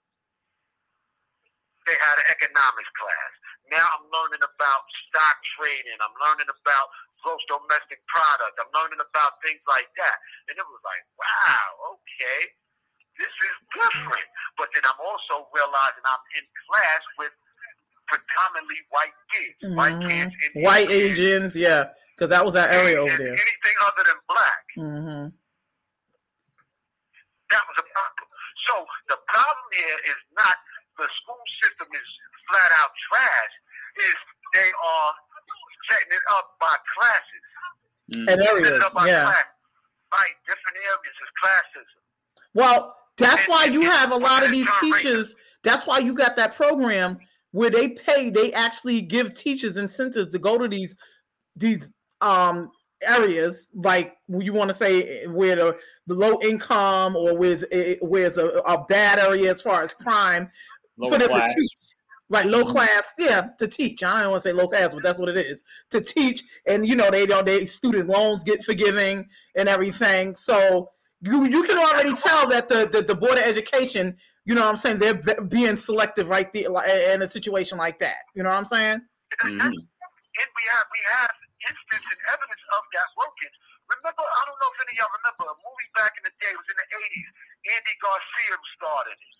they 1.89 1.97
had 2.05 2.21
an 2.21 2.27
economics 2.37 2.91
class. 2.93 3.31
Now 3.73 3.81
I'm 3.97 4.05
learning 4.13 4.45
about 4.45 4.81
stock 5.09 5.37
trading. 5.57 5.97
I'm 5.97 6.13
learning 6.21 6.45
about 6.49 6.85
gross 7.25 7.41
domestic 7.49 7.97
product. 8.05 8.61
I'm 8.61 8.69
learning 8.77 9.01
about 9.01 9.41
things 9.41 9.61
like 9.65 9.89
that. 9.97 10.17
And 10.49 10.53
it 10.53 10.65
was 10.69 10.81
like, 10.85 11.01
wow, 11.17 11.97
okay, 11.97 12.39
this 13.17 13.33
is 13.33 13.55
different. 13.73 14.29
But 14.61 14.69
then 14.77 14.85
I'm 14.85 15.01
also 15.01 15.49
realizing 15.49 16.05
I'm 16.05 16.23
in 16.37 16.45
class 16.69 17.01
with 17.17 17.33
predominantly 18.05 18.81
white 18.93 19.17
kids. 19.33 19.57
White 19.73 19.97
kids 20.05 20.33
in 20.33 20.49
Mm-hmm. 20.61 20.65
White 20.65 20.89
Asians, 20.89 21.53
yeah, 21.57 21.93
because 22.17 22.29
that 22.33 22.41
was 22.45 22.55
our 22.57 22.69
area 22.69 22.97
over 23.01 23.09
and 23.09 23.21
there. 23.21 23.37
anything 23.37 23.77
other 23.85 24.03
than 24.05 24.19
black. 24.29 24.63
hmm 24.77 25.25
That 27.53 27.63
was 27.69 27.77
a 27.81 27.85
problem. 27.85 28.27
So 28.65 28.73
the 29.13 29.17
problem 29.29 29.67
here 29.77 29.97
is 30.09 30.19
not 30.37 30.57
the 30.99 31.09
school 31.23 31.43
system 31.63 31.87
is 31.95 32.07
flat 32.51 32.71
out 32.77 32.91
trash. 33.09 33.53
Is 33.99 34.17
they 34.53 34.69
are 34.69 35.11
setting 35.89 36.11
it 36.13 36.25
up 36.35 36.55
by 36.59 36.75
classes. 36.95 37.45
Mm. 38.13 38.27
And 38.31 38.37
Setting 38.43 38.65
it 38.65 38.67
areas, 38.67 38.83
up 38.83 38.93
by 38.93 39.07
yeah. 39.07 39.23
class. 39.23 39.49
Right, 40.11 40.35
different 40.45 40.77
areas 40.77 41.15
is 41.21 41.31
classism. 41.37 42.01
Well, 42.53 42.95
that's 43.17 43.47
why 43.47 43.65
you 43.65 43.81
have 43.81 44.11
a 44.11 44.17
lot 44.17 44.43
of 44.43 44.51
these 44.51 44.69
teachers. 44.79 45.35
That's 45.63 45.85
why 45.85 45.99
you 45.99 46.13
got 46.13 46.35
that 46.37 46.55
program 46.55 47.19
where 47.51 47.69
they 47.69 47.89
pay. 47.89 48.29
They 48.29 48.51
actually 48.53 49.01
give 49.01 49.33
teachers 49.33 49.77
incentives 49.77 50.31
to 50.31 50.39
go 50.39 50.57
to 50.57 50.67
these 50.67 50.95
these 51.55 51.91
um 52.21 52.71
areas, 53.07 53.67
like 53.73 54.17
you 54.27 54.53
want 54.53 54.69
to 54.69 54.73
say 54.73 55.23
eh, 55.23 55.27
where 55.27 55.55
the, 55.55 55.77
the 56.07 56.15
low 56.15 56.39
income 56.41 57.15
or 57.15 57.37
where's 57.37 57.63
eh, 57.63 57.67
eh, 57.71 57.95
where's 58.01 58.37
a, 58.37 58.47
a 58.65 58.83
bad 58.85 59.19
area 59.19 59.51
as 59.51 59.61
far 59.61 59.81
as 59.81 59.93
crime 59.93 60.49
Lower 60.99 61.13
for 61.13 61.19
them 61.19 61.29
class. 61.29 61.53
to 61.53 61.61
teach. 61.61 61.71
Right, 62.31 62.45
low 62.45 62.61
mm-hmm. 62.61 62.71
class, 62.71 63.13
yeah, 63.17 63.47
to 63.57 63.67
teach. 63.67 64.03
I 64.03 64.21
don't 64.21 64.31
want 64.31 64.43
to 64.43 64.49
say 64.49 64.53
low 64.53 64.67
class, 64.67 64.93
but 64.93 65.01
that's 65.01 65.17
what 65.17 65.29
it 65.29 65.37
is 65.37 65.63
to 65.89 65.99
teach. 65.99 66.43
And 66.67 66.85
you 66.85 66.95
know, 66.95 67.09
they 67.09 67.25
don't. 67.25 67.45
They 67.45 67.65
student 67.65 68.07
loans 68.07 68.43
get 68.43 68.63
forgiving 68.63 69.27
and 69.55 69.67
everything. 69.67 70.35
So 70.35 70.91
you 71.21 71.45
you 71.45 71.63
can 71.63 71.77
already 71.77 72.13
tell 72.13 72.47
that 72.49 72.69
the 72.69 72.85
the, 72.85 73.01
the 73.01 73.15
board 73.15 73.39
of 73.39 73.45
education, 73.45 74.15
you 74.45 74.53
know, 74.53 74.61
what 74.61 74.69
I'm 74.69 74.77
saying 74.77 74.99
they're 74.99 75.17
be- 75.17 75.41
being 75.47 75.75
selective 75.75 76.29
right 76.29 76.51
there 76.53 76.69
like, 76.69 76.87
in 76.87 77.21
a 77.21 77.29
situation 77.29 77.77
like 77.77 77.97
that. 77.99 78.29
You 78.35 78.43
know 78.43 78.49
what 78.49 78.61
I'm 78.61 78.69
saying? 78.69 79.01
Mm-hmm. 79.41 79.59
And 79.59 80.49
we 80.55 80.63
have 80.69 80.85
we 80.93 81.01
have 81.17 81.33
instance 81.65 82.05
and 82.05 82.19
evidence 82.29 82.63
of 82.77 82.83
that 82.93 83.09
working. 83.17 83.53
Remember, 83.89 84.21
I 84.21 84.41
don't 84.45 84.59
know 84.61 84.69
if 84.69 84.77
any 84.85 84.93
of 84.95 84.97
y'all 85.01 85.15
remember 85.17 85.49
a 85.49 85.57
movie 85.65 85.89
back 85.97 86.13
in 86.13 86.23
the 86.29 86.33
day. 86.37 86.53
It 86.53 86.59
was 86.61 86.69
in 86.69 86.77
the 86.77 86.87
'80s. 86.93 87.29
Andy 87.73 87.95
Garcia 87.99 88.55
started 88.77 89.17
it. 89.17 89.33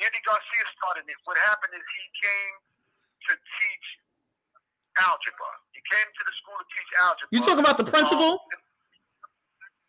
Andy 0.00 0.22
Garcia 0.24 0.64
started 0.80 1.04
it. 1.04 1.18
What 1.28 1.31
happened 1.48 1.74
is 1.74 1.82
he 1.82 2.04
came 2.22 2.54
to 3.28 3.32
teach 3.36 3.86
algebra. 5.02 5.52
He 5.74 5.80
came 5.90 6.06
to 6.06 6.22
the 6.24 6.32
school 6.42 6.56
to 6.58 6.66
teach 6.70 6.90
algebra. 7.00 7.28
You 7.32 7.40
talking 7.42 7.64
about 7.64 7.76
the 7.78 7.84
principal? 7.88 8.38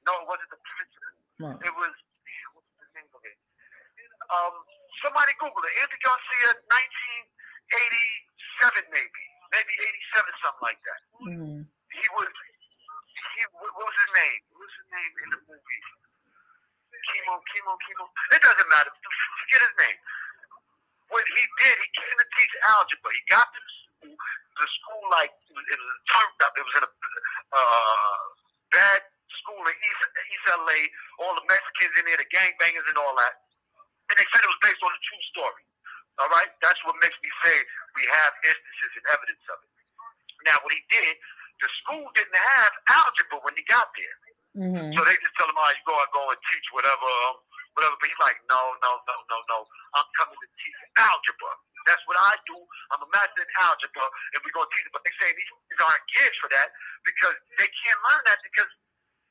No, 0.06 0.12
it 0.20 0.28
wasn't 0.28 0.50
the 0.52 0.58
principal. 0.60 1.12
What? 1.42 1.56
It 1.64 1.74
was 1.76 1.94
what's 2.54 2.68
the 2.82 2.88
name 2.98 3.08
of 3.14 3.22
it? 3.24 3.38
Um, 4.32 4.54
somebody 5.04 5.34
Google 5.40 5.64
it. 5.64 5.74
Andy 5.84 5.98
Garcia, 6.04 6.50
1987, 6.68 8.84
maybe, 8.92 9.24
maybe 9.52 9.74
87, 9.80 10.34
something 10.44 10.64
like 10.66 10.82
that. 10.84 11.00
Mhm. 11.24 11.66
He 11.94 12.06
was. 12.18 12.28
He 12.28 13.42
what 13.54 13.70
what 13.78 13.86
was 13.88 13.98
his 14.04 14.12
name? 14.18 14.40
What 14.52 14.60
was 14.66 14.74
his 14.74 14.88
name 14.92 15.12
in 15.24 15.28
the 15.32 15.40
movie? 15.48 15.82
Kimo, 17.14 17.36
Kimo, 17.52 17.74
Kimo. 17.84 18.06
It 18.32 18.42
doesn't 18.42 18.70
matter. 18.70 18.92
Forget 19.44 19.62
his 19.62 19.76
name. 19.86 20.00
What 21.12 21.26
he 21.28 21.44
did, 21.60 21.76
he 21.78 21.88
came 21.94 22.16
to 22.18 22.28
teach 22.38 22.54
algebra. 22.74 23.12
He 23.14 23.22
got 23.30 23.46
to 23.54 23.60
the 23.60 23.72
school, 23.84 24.16
the 24.58 24.68
school 24.82 25.04
like 25.12 25.30
it 25.30 25.54
was, 25.54 25.66
it 25.68 25.78
was 25.78 26.00
turned 26.10 26.40
up. 26.42 26.54
It 26.58 26.64
was 26.64 26.74
in 26.80 26.84
a 26.88 26.92
uh, 27.54 28.24
bad 28.72 29.02
school 29.44 29.62
in 29.68 29.76
East, 29.78 30.02
East 30.32 30.46
LA. 30.48 30.80
All 31.22 31.36
the 31.36 31.44
Mexicans 31.46 31.94
in 32.00 32.04
there, 32.08 32.18
the 32.18 32.26
gangbangers 32.34 32.88
and 32.88 32.98
all 32.98 33.14
that. 33.20 33.36
And 34.10 34.16
they 34.18 34.26
said 34.32 34.42
it 34.42 34.50
was 34.50 34.62
based 34.64 34.82
on 34.82 34.90
a 34.90 35.02
true 35.06 35.24
story. 35.36 35.64
All 36.22 36.30
right, 36.30 36.50
that's 36.62 36.78
what 36.86 36.94
makes 37.02 37.18
me 37.22 37.30
say 37.44 37.56
we 37.98 38.06
have 38.06 38.32
instances 38.46 38.92
and 39.02 39.06
evidence 39.12 39.44
of 39.50 39.58
it. 39.66 39.72
Now, 40.46 40.62
what 40.62 40.70
he 40.72 40.82
did, 40.94 41.18
the 41.60 41.70
school 41.84 42.06
didn't 42.14 42.38
have 42.38 42.72
algebra 42.90 43.42
when 43.44 43.58
he 43.58 43.66
got 43.66 43.90
there. 43.98 44.18
Mhm. 44.54 44.94
So 44.94 45.02
they 45.02 45.18
just 45.18 45.34
tell 45.34 45.50
him, 45.50 45.58
"Oh, 45.58 45.70
you 45.74 45.82
go 45.86 45.98
and 45.98 46.12
go 46.14 46.30
and 46.30 46.38
teach 46.54 46.68
whatever, 46.70 47.10
um, 47.26 47.42
whatever." 47.74 47.98
But 47.98 48.06
he's 48.10 48.20
like, 48.22 48.38
"No, 48.46 48.62
no, 48.86 49.02
no, 49.08 49.16
no, 49.34 49.38
no. 49.50 49.58
I'm 49.98 50.06
coming 50.14 50.38
to 50.38 50.48
teach 50.62 50.78
algebra. 50.98 51.58
That's 51.88 52.06
what 52.06 52.18
I 52.22 52.38
do. 52.46 52.62
I'm 52.92 53.02
a 53.02 53.08
master 53.10 53.42
in 53.42 53.50
algebra, 53.66 54.06
and 54.06 54.38
we're 54.46 54.54
gonna 54.54 54.70
teach 54.78 54.86
it." 54.86 54.92
But 54.94 55.04
they 55.06 55.12
say 55.18 55.34
these 55.34 55.50
kids 55.50 55.82
aren't 55.82 56.06
geared 56.14 56.36
for 56.38 56.50
that 56.50 56.70
because 57.04 57.36
they 57.58 57.68
can't 57.68 58.02
learn 58.04 58.22
that 58.30 58.44
because 58.44 58.70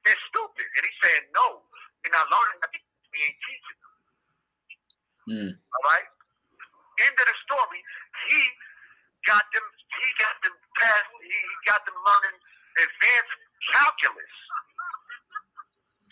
they're 0.03 0.19
stupid. 0.27 0.67
And 0.75 0.87
he's 0.87 0.99
saying, 1.07 1.31
"No, 1.31 1.71
you're 2.03 2.13
not 2.19 2.27
learning 2.29 2.59
that 2.59 2.73
because 2.73 3.07
we 3.13 3.23
ain't 3.23 3.39
teaching 3.47 3.79
them." 3.79 3.95
Mm. 5.29 5.51
All 5.55 5.91
right. 5.93 6.09
End 6.99 7.15
of 7.21 7.27
the 7.31 7.35
story. 7.47 7.85
He 8.27 8.41
got 9.25 9.47
them. 9.53 9.63
He 10.03 10.13
got 10.19 10.43
them 10.43 10.59
past. 10.83 11.07
He 11.23 11.31
he 11.31 11.57
got 11.65 11.87
them 11.87 11.95
learning 11.95 12.41
advanced 12.77 13.39
calculus. 13.71 14.35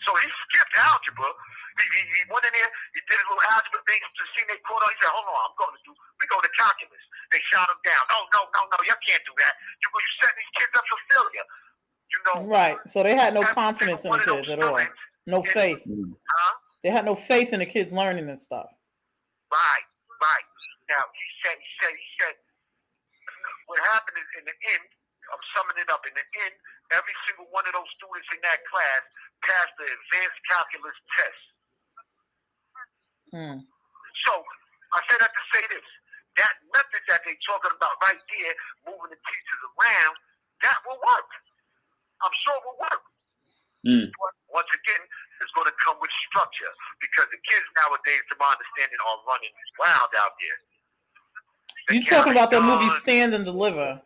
So 0.01 0.09
he 0.17 0.25
skipped 0.49 0.75
algebra. 0.81 1.29
He, 1.77 1.85
he, 1.93 2.01
he 2.09 2.21
went 2.33 2.41
in 2.45 2.53
there. 2.57 2.71
He 2.97 2.99
did 3.05 3.17
his 3.21 3.27
little 3.29 3.45
algebra 3.53 3.79
thing 3.85 4.01
to 4.01 4.23
see 4.33 4.43
they 4.49 4.57
caught 4.65 4.81
on. 4.81 4.89
He 4.89 4.97
said, 4.97 5.13
"Hold 5.13 5.29
on, 5.29 5.37
I'm 5.45 5.55
going 5.61 5.75
to 5.77 5.81
do. 5.85 5.93
We 5.93 6.25
go 6.25 6.41
to 6.41 6.51
calculus." 6.57 7.03
They 7.31 7.39
shot 7.53 7.69
him 7.69 7.79
down. 7.85 8.01
No, 8.09 8.25
no, 8.33 8.41
no, 8.49 8.61
no. 8.73 8.77
You 8.83 8.97
can't 9.07 9.23
do 9.23 9.33
that. 9.39 9.53
You 9.85 9.87
you 9.93 10.11
setting 10.19 10.41
these 10.41 10.53
kids 10.57 10.73
up 10.73 10.85
for 10.89 10.99
failure. 11.13 11.45
You 12.11 12.19
know. 12.27 12.37
Right. 12.49 12.77
So 12.89 13.05
they 13.05 13.13
had 13.15 13.37
no 13.37 13.45
confidence 14.03 14.27
in 14.27 14.35
the 14.35 14.41
kids 14.41 14.49
at 14.49 14.63
all. 14.63 14.79
No 15.27 15.43
faith. 15.43 15.81
Mm. 15.85 16.13
Huh? 16.13 16.53
They 16.83 16.89
had 16.89 17.05
no 17.05 17.15
faith 17.15 17.53
in 17.53 17.59
the 17.61 17.69
kids 17.69 17.93
learning 17.93 18.29
and 18.29 18.41
stuff. 18.41 18.69
Right, 19.51 19.85
right. 20.17 20.47
Now 20.89 21.03
he 21.13 21.25
said, 21.45 21.57
he 21.61 21.71
said, 21.77 21.93
he 21.93 22.09
said, 22.19 22.35
what 23.69 23.79
happened 23.93 24.17
is 24.17 24.29
in 24.41 24.45
the 24.49 24.57
end, 24.75 24.85
I'm 25.31 25.43
summing 25.55 25.79
it 25.79 25.87
up. 25.93 26.03
In 26.03 26.11
the 26.11 26.25
end, 26.43 26.53
every 26.91 27.15
single 27.29 27.47
one 27.53 27.63
of 27.63 27.71
those 27.71 27.87
students 27.95 28.27
in 28.33 28.41
that 28.43 28.59
class 28.67 29.01
passed 29.45 29.71
the 29.79 29.87
advanced 29.87 30.41
calculus 30.49 30.97
test. 31.15 31.43
Hmm. 33.31 33.57
So 34.27 34.33
I 34.91 34.99
say 35.07 35.15
that 35.23 35.31
to 35.31 35.43
say 35.55 35.63
this: 35.71 35.87
that 36.35 36.51
method 36.75 37.03
that 37.07 37.23
they 37.23 37.39
talking 37.47 37.71
about 37.71 37.95
right 38.03 38.19
there, 38.19 38.53
moving 38.83 39.15
the 39.15 39.21
teachers 39.23 39.61
around, 39.79 40.15
that 40.67 40.77
will 40.83 40.99
work. 40.99 41.29
I'm 42.19 42.35
sure 42.43 42.59
it 42.59 42.65
will 42.67 42.81
work. 42.83 43.03
Mm. 43.87 44.07
But 44.13 44.33
once 44.51 44.69
again, 44.77 45.03
it's 45.41 45.53
going 45.57 45.65
to 45.65 45.77
come 45.81 45.97
with 45.97 46.13
structure 46.29 46.69
because 47.01 47.25
the 47.33 47.41
kids 47.49 47.65
nowadays, 47.73 48.21
to 48.29 48.37
my 48.37 48.53
understanding, 48.53 48.99
are 49.01 49.19
running 49.25 49.53
wild 49.81 50.11
out 50.21 50.37
there. 50.37 50.59
You 51.91 52.03
talking 52.05 52.31
about 52.31 52.51
that 52.51 52.63
movie 52.63 52.89
Stand 52.99 53.33
and 53.33 53.45
Deliver? 53.45 54.01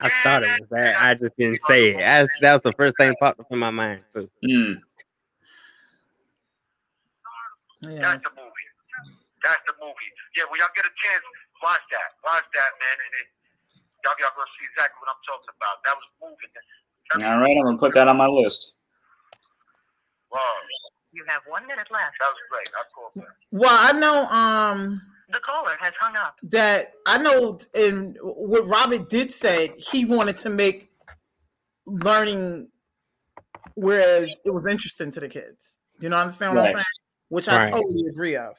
I 0.00 0.10
thought 0.22 0.42
it 0.42 0.60
was 0.60 0.68
that. 0.70 0.96
I 0.98 1.14
just 1.14 1.36
didn't 1.38 1.60
say 1.68 1.90
it. 1.90 1.98
That's, 1.98 2.38
that 2.40 2.52
was 2.54 2.62
the 2.62 2.72
first 2.72 2.96
thing 2.96 3.14
popped 3.20 3.38
up 3.40 3.46
in 3.50 3.58
my 3.58 3.70
mind 3.70 4.00
too. 4.12 4.28
Mm. 4.44 4.80
That's 7.82 8.22
the 8.22 8.30
movie. 8.34 8.68
That's 9.42 9.62
the 9.66 9.74
movie. 9.78 10.10
Yeah, 10.36 10.44
when 10.50 10.58
y'all 10.58 10.74
get 10.74 10.86
a 10.86 10.94
chance, 10.94 11.22
watch 11.62 11.82
that. 11.90 12.14
Watch 12.24 12.46
that, 12.54 12.70
man, 12.78 12.96
and 12.98 13.10
then 13.14 13.26
y'all 14.06 14.14
y'all 14.18 14.34
gonna 14.34 14.50
see 14.58 14.66
exactly 14.70 14.98
what 15.02 15.10
I'm 15.10 15.22
talking 15.26 15.54
about. 15.54 15.82
That 15.86 15.94
was 15.98 16.08
moving. 16.22 16.50
All 17.26 17.38
right, 17.38 17.56
I'm 17.58 17.64
gonna 17.64 17.78
put 17.78 17.94
that 17.94 18.08
on 18.08 18.16
my 18.16 18.26
list. 18.26 18.74
Wow. 20.30 20.40
You 21.12 21.24
have 21.28 21.42
one 21.46 21.66
minute 21.66 21.86
left. 21.90 22.14
That 22.18 22.30
was 22.30 22.42
great. 22.50 22.70
I 22.74 22.82
called 22.94 23.12
that. 23.16 23.34
Well, 23.50 23.70
I 23.70 23.92
know 23.92 24.26
um 24.30 25.02
The 25.32 25.40
caller 25.40 25.76
has 25.80 25.92
hung 25.98 26.16
up. 26.16 26.36
that 26.44 26.92
I 27.06 27.18
know 27.18 27.58
and 27.74 28.16
what 28.22 28.66
Robert 28.66 29.08
did 29.10 29.32
say 29.32 29.74
he 29.78 30.04
wanted 30.04 30.36
to 30.38 30.50
make 30.50 30.90
learning 31.86 32.68
whereas 33.74 34.38
it 34.44 34.50
was 34.50 34.66
interesting 34.66 35.10
to 35.12 35.20
the 35.20 35.28
kids. 35.28 35.76
You 36.00 36.08
know 36.08 36.16
understand 36.16 36.54
what 36.54 36.60
Right. 36.62 36.68
I'm 36.68 36.72
saying? 36.74 36.84
Which 37.28 37.48
I 37.48 37.58
Right. 37.58 37.72
totally 37.72 38.06
agree 38.08 38.36
of. 38.36 38.56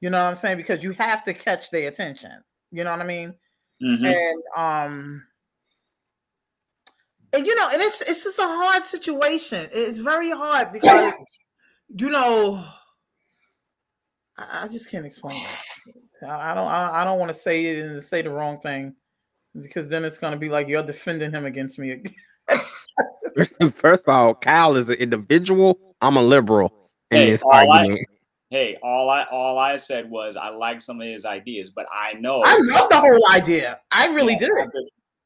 You 0.00 0.10
know 0.10 0.22
what 0.22 0.30
I'm 0.30 0.36
saying? 0.36 0.56
Because 0.58 0.82
you 0.84 0.92
have 0.92 1.24
to 1.24 1.34
catch 1.34 1.70
their 1.70 1.88
attention. 1.88 2.44
You 2.70 2.84
know 2.84 2.92
what 2.92 3.00
I 3.00 3.04
mean? 3.04 3.34
Mhm. 3.82 4.06
And 4.06 4.42
um 4.56 5.26
and 7.32 7.46
you 7.46 7.54
know, 7.54 7.68
and 7.72 7.82
it's 7.82 8.00
it's 8.02 8.24
just 8.24 8.38
a 8.38 8.42
hard 8.42 8.86
situation. 8.86 9.68
It's 9.72 9.98
very 9.98 10.30
hard 10.30 10.72
because 10.72 11.12
you 11.88 12.10
know 12.10 12.64
I, 14.38 14.64
I 14.64 14.68
just 14.68 14.90
can't 14.90 15.04
explain 15.04 15.36
it. 15.36 16.26
I, 16.26 16.52
I 16.52 16.54
don't 16.54 16.68
I, 16.68 17.02
I 17.02 17.04
don't 17.04 17.18
want 17.18 17.30
to 17.32 17.38
say 17.38 17.66
it 17.66 17.84
and 17.84 18.02
say 18.02 18.22
the 18.22 18.30
wrong 18.30 18.60
thing 18.60 18.94
because 19.60 19.88
then 19.88 20.04
it's 20.04 20.18
gonna 20.18 20.36
be 20.36 20.48
like 20.48 20.68
you're 20.68 20.82
defending 20.82 21.32
him 21.32 21.44
against 21.44 21.78
me 21.78 21.90
again. 21.92 22.14
First 23.76 24.04
of 24.06 24.08
all, 24.08 24.34
Kyle 24.34 24.76
is 24.76 24.88
an 24.88 24.94
individual. 24.96 25.78
I'm 26.00 26.16
a 26.16 26.22
liberal 26.22 26.90
in 27.10 27.18
Hey, 27.18 27.30
this 27.32 27.42
all 27.42 27.72
I, 27.72 27.98
hey, 28.50 28.78
all 28.82 29.10
I 29.10 29.24
all 29.24 29.58
I 29.58 29.76
said 29.76 30.08
was 30.10 30.36
I 30.36 30.48
like 30.48 30.80
some 30.82 31.00
of 31.00 31.06
his 31.06 31.24
ideas, 31.24 31.70
but 31.70 31.86
I 31.92 32.14
know 32.14 32.42
I 32.44 32.58
love 32.62 32.88
the 32.90 32.98
whole 33.00 33.28
idea. 33.30 33.80
I 33.90 34.08
really 34.08 34.34
Yeah, 34.34 34.38
did. 34.40 34.50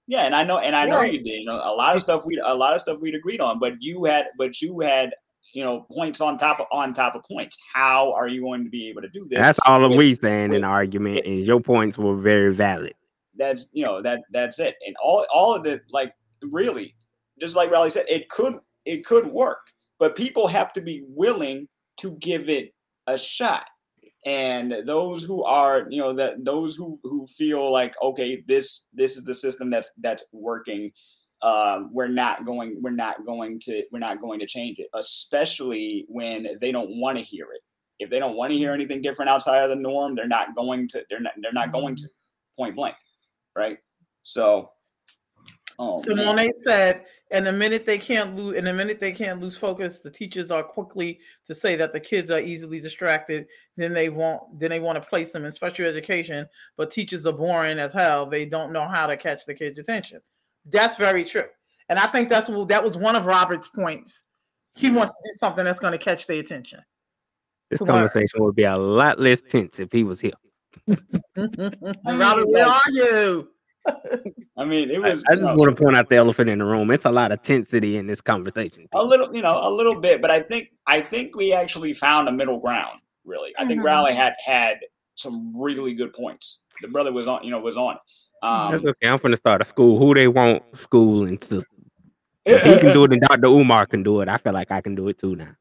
Yeah, 0.08 0.22
and 0.24 0.34
I 0.34 0.42
know, 0.44 0.58
and 0.58 0.74
I 0.74 0.86
know 0.86 0.98
Right. 0.98 1.12
you 1.12 1.22
did. 1.22 1.40
You 1.40 1.46
know, 1.46 1.54
a 1.54 1.74
lot 1.74 1.94
of 1.94 2.02
stuff 2.02 2.24
we, 2.26 2.40
a 2.44 2.54
lot 2.54 2.74
of 2.74 2.80
stuff 2.80 2.98
we'd 3.00 3.14
agreed 3.14 3.40
on, 3.40 3.58
but 3.58 3.74
you 3.80 4.04
had, 4.04 4.28
but 4.36 4.60
you 4.60 4.80
had, 4.80 5.12
you 5.52 5.62
know, 5.62 5.82
points 5.90 6.20
on 6.20 6.38
top 6.38 6.60
of 6.60 6.66
on 6.72 6.94
top 6.94 7.14
of 7.14 7.22
points. 7.30 7.58
How 7.72 8.12
are 8.12 8.28
you 8.28 8.40
going 8.42 8.64
to 8.64 8.70
be 8.70 8.88
able 8.88 9.02
to 9.02 9.08
do 9.08 9.24
this? 9.24 9.38
That's 9.38 9.58
all 9.66 9.88
with- 9.88 9.98
we 9.98 10.14
saying 10.16 10.54
in 10.54 10.62
the 10.62 10.66
argument, 10.66 11.26
and 11.26 11.44
your 11.44 11.60
points 11.60 11.98
were 11.98 12.16
very 12.16 12.54
valid. 12.54 12.94
that's 13.36 13.70
you 13.72 13.84
know 13.84 14.02
that 14.02 14.20
that's 14.30 14.58
it 14.58 14.76
and 14.86 14.94
all 15.02 15.26
all 15.32 15.54
of 15.54 15.64
it 15.66 15.80
like 15.90 16.12
really 16.42 16.94
just 17.40 17.56
like 17.56 17.70
Raleigh 17.70 17.88
said 17.90 18.04
it 18.08 18.28
could 18.28 18.58
it 18.84 19.06
could 19.06 19.26
work 19.26 19.60
but 19.98 20.14
people 20.14 20.46
have 20.46 20.70
to 20.74 20.82
be 20.82 21.02
willing 21.16 21.66
to 21.96 22.10
give 22.20 22.50
it 22.50 22.74
a 23.06 23.16
shot 23.16 23.64
and 24.26 24.74
those 24.86 25.24
who 25.24 25.42
are 25.44 25.86
you 25.88 25.98
know 26.02 26.12
that 26.12 26.44
those 26.44 26.76
who 26.76 26.98
who 27.04 27.26
feel 27.26 27.70
like 27.72 27.94
okay 28.02 28.42
this 28.46 28.86
this 28.92 29.16
is 29.16 29.24
the 29.24 29.34
system 29.34 29.70
that's 29.70 29.90
that's 30.02 30.24
working 30.32 30.92
um, 31.42 31.90
we're 31.92 32.08
not 32.08 32.46
going 32.46 32.78
we're 32.80 32.90
not 32.90 33.24
going 33.26 33.58
to 33.60 33.82
we're 33.90 33.98
not 33.98 34.20
going 34.20 34.38
to 34.38 34.46
change 34.46 34.78
it 34.78 34.88
especially 34.94 36.06
when 36.08 36.46
they 36.60 36.70
don't 36.70 36.90
want 37.00 37.18
to 37.18 37.24
hear 37.24 37.46
it 37.52 37.62
if 37.98 38.10
they 38.10 38.18
don't 38.18 38.36
want 38.36 38.50
to 38.50 38.56
hear 38.56 38.68
mm-hmm. 38.70 38.80
anything 38.80 39.02
different 39.02 39.28
outside 39.28 39.62
of 39.62 39.70
the 39.70 39.76
norm 39.76 40.14
they're 40.14 40.28
not 40.28 40.54
going 40.54 40.86
to 40.88 41.04
they're 41.10 41.20
not 41.20 41.32
they're 41.42 41.52
not 41.52 41.68
mm-hmm. 41.68 41.80
going 41.80 41.96
to 41.96 42.08
point 42.56 42.76
blank 42.76 42.96
right 43.56 43.78
so 44.22 44.70
oh 45.78 46.00
So 46.02 46.14
man. 46.14 46.26
Monet 46.26 46.52
said, 46.54 47.06
and 47.32 47.46
the 47.46 47.52
minute 47.52 47.86
they 47.86 47.98
can't 47.98 48.36
lose, 48.36 48.56
in 48.56 48.66
the 48.66 48.74
minute 48.74 49.00
they 49.00 49.10
can't 49.10 49.40
lose 49.40 49.56
focus, 49.56 50.00
the 50.00 50.10
teachers 50.10 50.50
are 50.50 50.62
quickly 50.62 51.18
to 51.46 51.54
say 51.54 51.76
that 51.76 51.92
the 51.92 51.98
kids 51.98 52.30
are 52.30 52.40
easily 52.40 52.78
distracted. 52.78 53.46
Then 53.76 53.94
they 53.94 54.10
won't. 54.10 54.60
Then 54.60 54.70
they 54.70 54.80
want 54.80 55.02
to 55.02 55.08
place 55.08 55.32
them 55.32 55.46
in 55.46 55.50
special 55.50 55.86
education, 55.86 56.46
but 56.76 56.90
teachers 56.90 57.26
are 57.26 57.32
boring 57.32 57.78
as 57.78 57.94
hell. 57.94 58.26
They 58.26 58.44
don't 58.44 58.70
know 58.70 58.86
how 58.86 59.06
to 59.06 59.16
catch 59.16 59.46
the 59.46 59.54
kids' 59.54 59.78
attention. 59.78 60.20
That's 60.70 60.96
very 60.96 61.24
true, 61.24 61.44
and 61.88 61.98
I 61.98 62.06
think 62.06 62.28
that's 62.28 62.48
what 62.48 62.68
that 62.68 62.82
was 62.84 62.96
one 62.96 63.16
of 63.16 63.26
Robert's 63.26 63.68
points. 63.68 64.24
He 64.74 64.90
wants 64.90 65.12
to 65.14 65.20
do 65.32 65.38
something 65.38 65.64
that's 65.64 65.78
going 65.80 65.92
to 65.92 65.98
catch 65.98 66.26
their 66.26 66.40
attention. 66.40 66.80
This 67.70 67.78
To 67.78 67.84
learn. 67.84 67.94
conversation 67.96 68.42
would 68.42 68.54
be 68.54 68.64
a 68.64 68.76
lot 68.76 69.18
less 69.20 69.40
tense 69.42 69.80
if 69.80 69.90
he 69.92 70.02
was 70.04 70.20
here. 70.20 70.32
And 71.36 72.18
Robert, 72.18 72.48
where 72.48 72.66
are 72.66 72.80
you? 72.90 73.48
I 74.56 74.64
mean, 74.64 74.90
it 74.90 75.02
was. 75.02 75.24
I 75.28 75.32
you 75.34 75.40
just 75.40 75.48
know, 75.50 75.56
want 75.56 75.76
to 75.76 75.82
point 75.82 75.96
out 75.96 76.08
the 76.08 76.16
elephant 76.16 76.48
in 76.48 76.60
the 76.60 76.64
room. 76.64 76.90
It's 76.90 77.04
a 77.04 77.10
lot 77.10 77.32
of 77.32 77.42
tensity 77.42 77.96
in 77.96 78.06
this 78.06 78.20
conversation. 78.20 78.86
a 78.94 79.02
little, 79.02 79.34
you 79.34 79.42
know, 79.42 79.58
a 79.62 79.70
little 79.70 80.00
bit, 80.00 80.22
but 80.22 80.30
I 80.30 80.40
think 80.40 80.70
I 80.86 81.00
think 81.00 81.34
we 81.36 81.52
actually 81.52 81.92
found 81.92 82.28
a 82.28 82.32
middle 82.32 82.60
ground. 82.60 83.00
Really, 83.24 83.52
I 83.58 83.66
think 83.66 83.80
Mhm. 83.80 83.84
Raleigh 83.84 84.14
had 84.14 84.34
had 84.44 84.78
some 85.16 85.52
really 85.60 85.94
good 85.94 86.12
points. 86.12 86.62
The 86.80 86.88
brother 86.88 87.12
was 87.12 87.26
on, 87.26 87.42
you 87.44 87.50
know, 87.50 87.58
was 87.60 87.76
on. 87.76 87.98
It. 88.42 88.70
That's 88.72 88.82
Um, 88.82 88.88
okay. 88.90 89.08
I'm 89.08 89.18
gonna 89.18 89.36
start 89.36 89.62
a 89.62 89.64
school. 89.64 89.98
Who 89.98 90.14
they 90.14 90.28
want 90.28 90.62
school 90.76 91.26
and 91.26 91.42
system. 91.42 91.66
If 92.44 92.62
he 92.62 92.76
can 92.78 92.92
do 92.92 93.04
it 93.04 93.12
and 93.12 93.22
Dr. 93.22 93.46
Umar 93.46 93.86
can 93.86 94.02
do 94.02 94.20
it. 94.20 94.28
I 94.28 94.36
feel 94.36 94.52
like 94.52 94.72
I 94.72 94.80
can 94.80 94.94
do 94.96 95.08
it 95.08 95.18
too 95.18 95.36
now. 95.36 95.54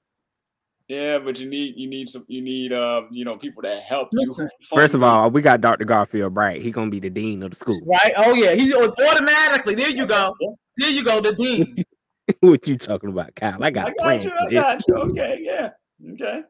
yeah, 0.88 1.20
but 1.20 1.40
you 1.40 1.48
need 1.48 1.76
you 1.78 1.88
need 1.88 2.10
some 2.10 2.26
you 2.28 2.42
need 2.42 2.74
uh 2.74 3.04
you 3.12 3.24
know 3.24 3.38
people 3.38 3.62
to 3.64 3.76
help 3.82 4.10
you. 4.12 4.50
First 4.74 4.96
of 4.96 5.04
all, 5.04 5.30
we 5.30 5.42
got 5.42 5.62
Dr. 5.62 5.86
Garfield 5.86 6.34
Bright. 6.34 6.62
He 6.62 6.72
gonna 6.72 6.90
be 6.90 7.00
the 7.00 7.10
dean 7.12 7.44
of 7.44 7.52
the 7.52 7.56
school. 7.56 7.80
Right? 7.86 8.14
Oh 8.18 8.34
yeah, 8.34 8.54
he's 8.56 8.74
automatically. 8.74 9.76
There 9.76 9.90
you 9.90 10.06
go. 10.08 10.36
There 10.78 10.90
you 10.90 11.04
go. 11.04 11.22
The 11.22 11.34
dean. 11.34 11.76
what 12.40 12.68
you 12.68 12.78
talking 12.78 13.10
about, 13.10 13.36
Kyle? 13.36 13.64
I 13.64 13.70
got, 13.70 13.88
I 13.88 13.92
got 13.92 13.98
plans 13.98 14.26
you. 14.26 14.32
I 14.32 14.50
got 14.52 14.88
you. 14.88 14.96
Okay, 14.96 15.38
yeah, 15.42 15.70
okay. 16.14 16.44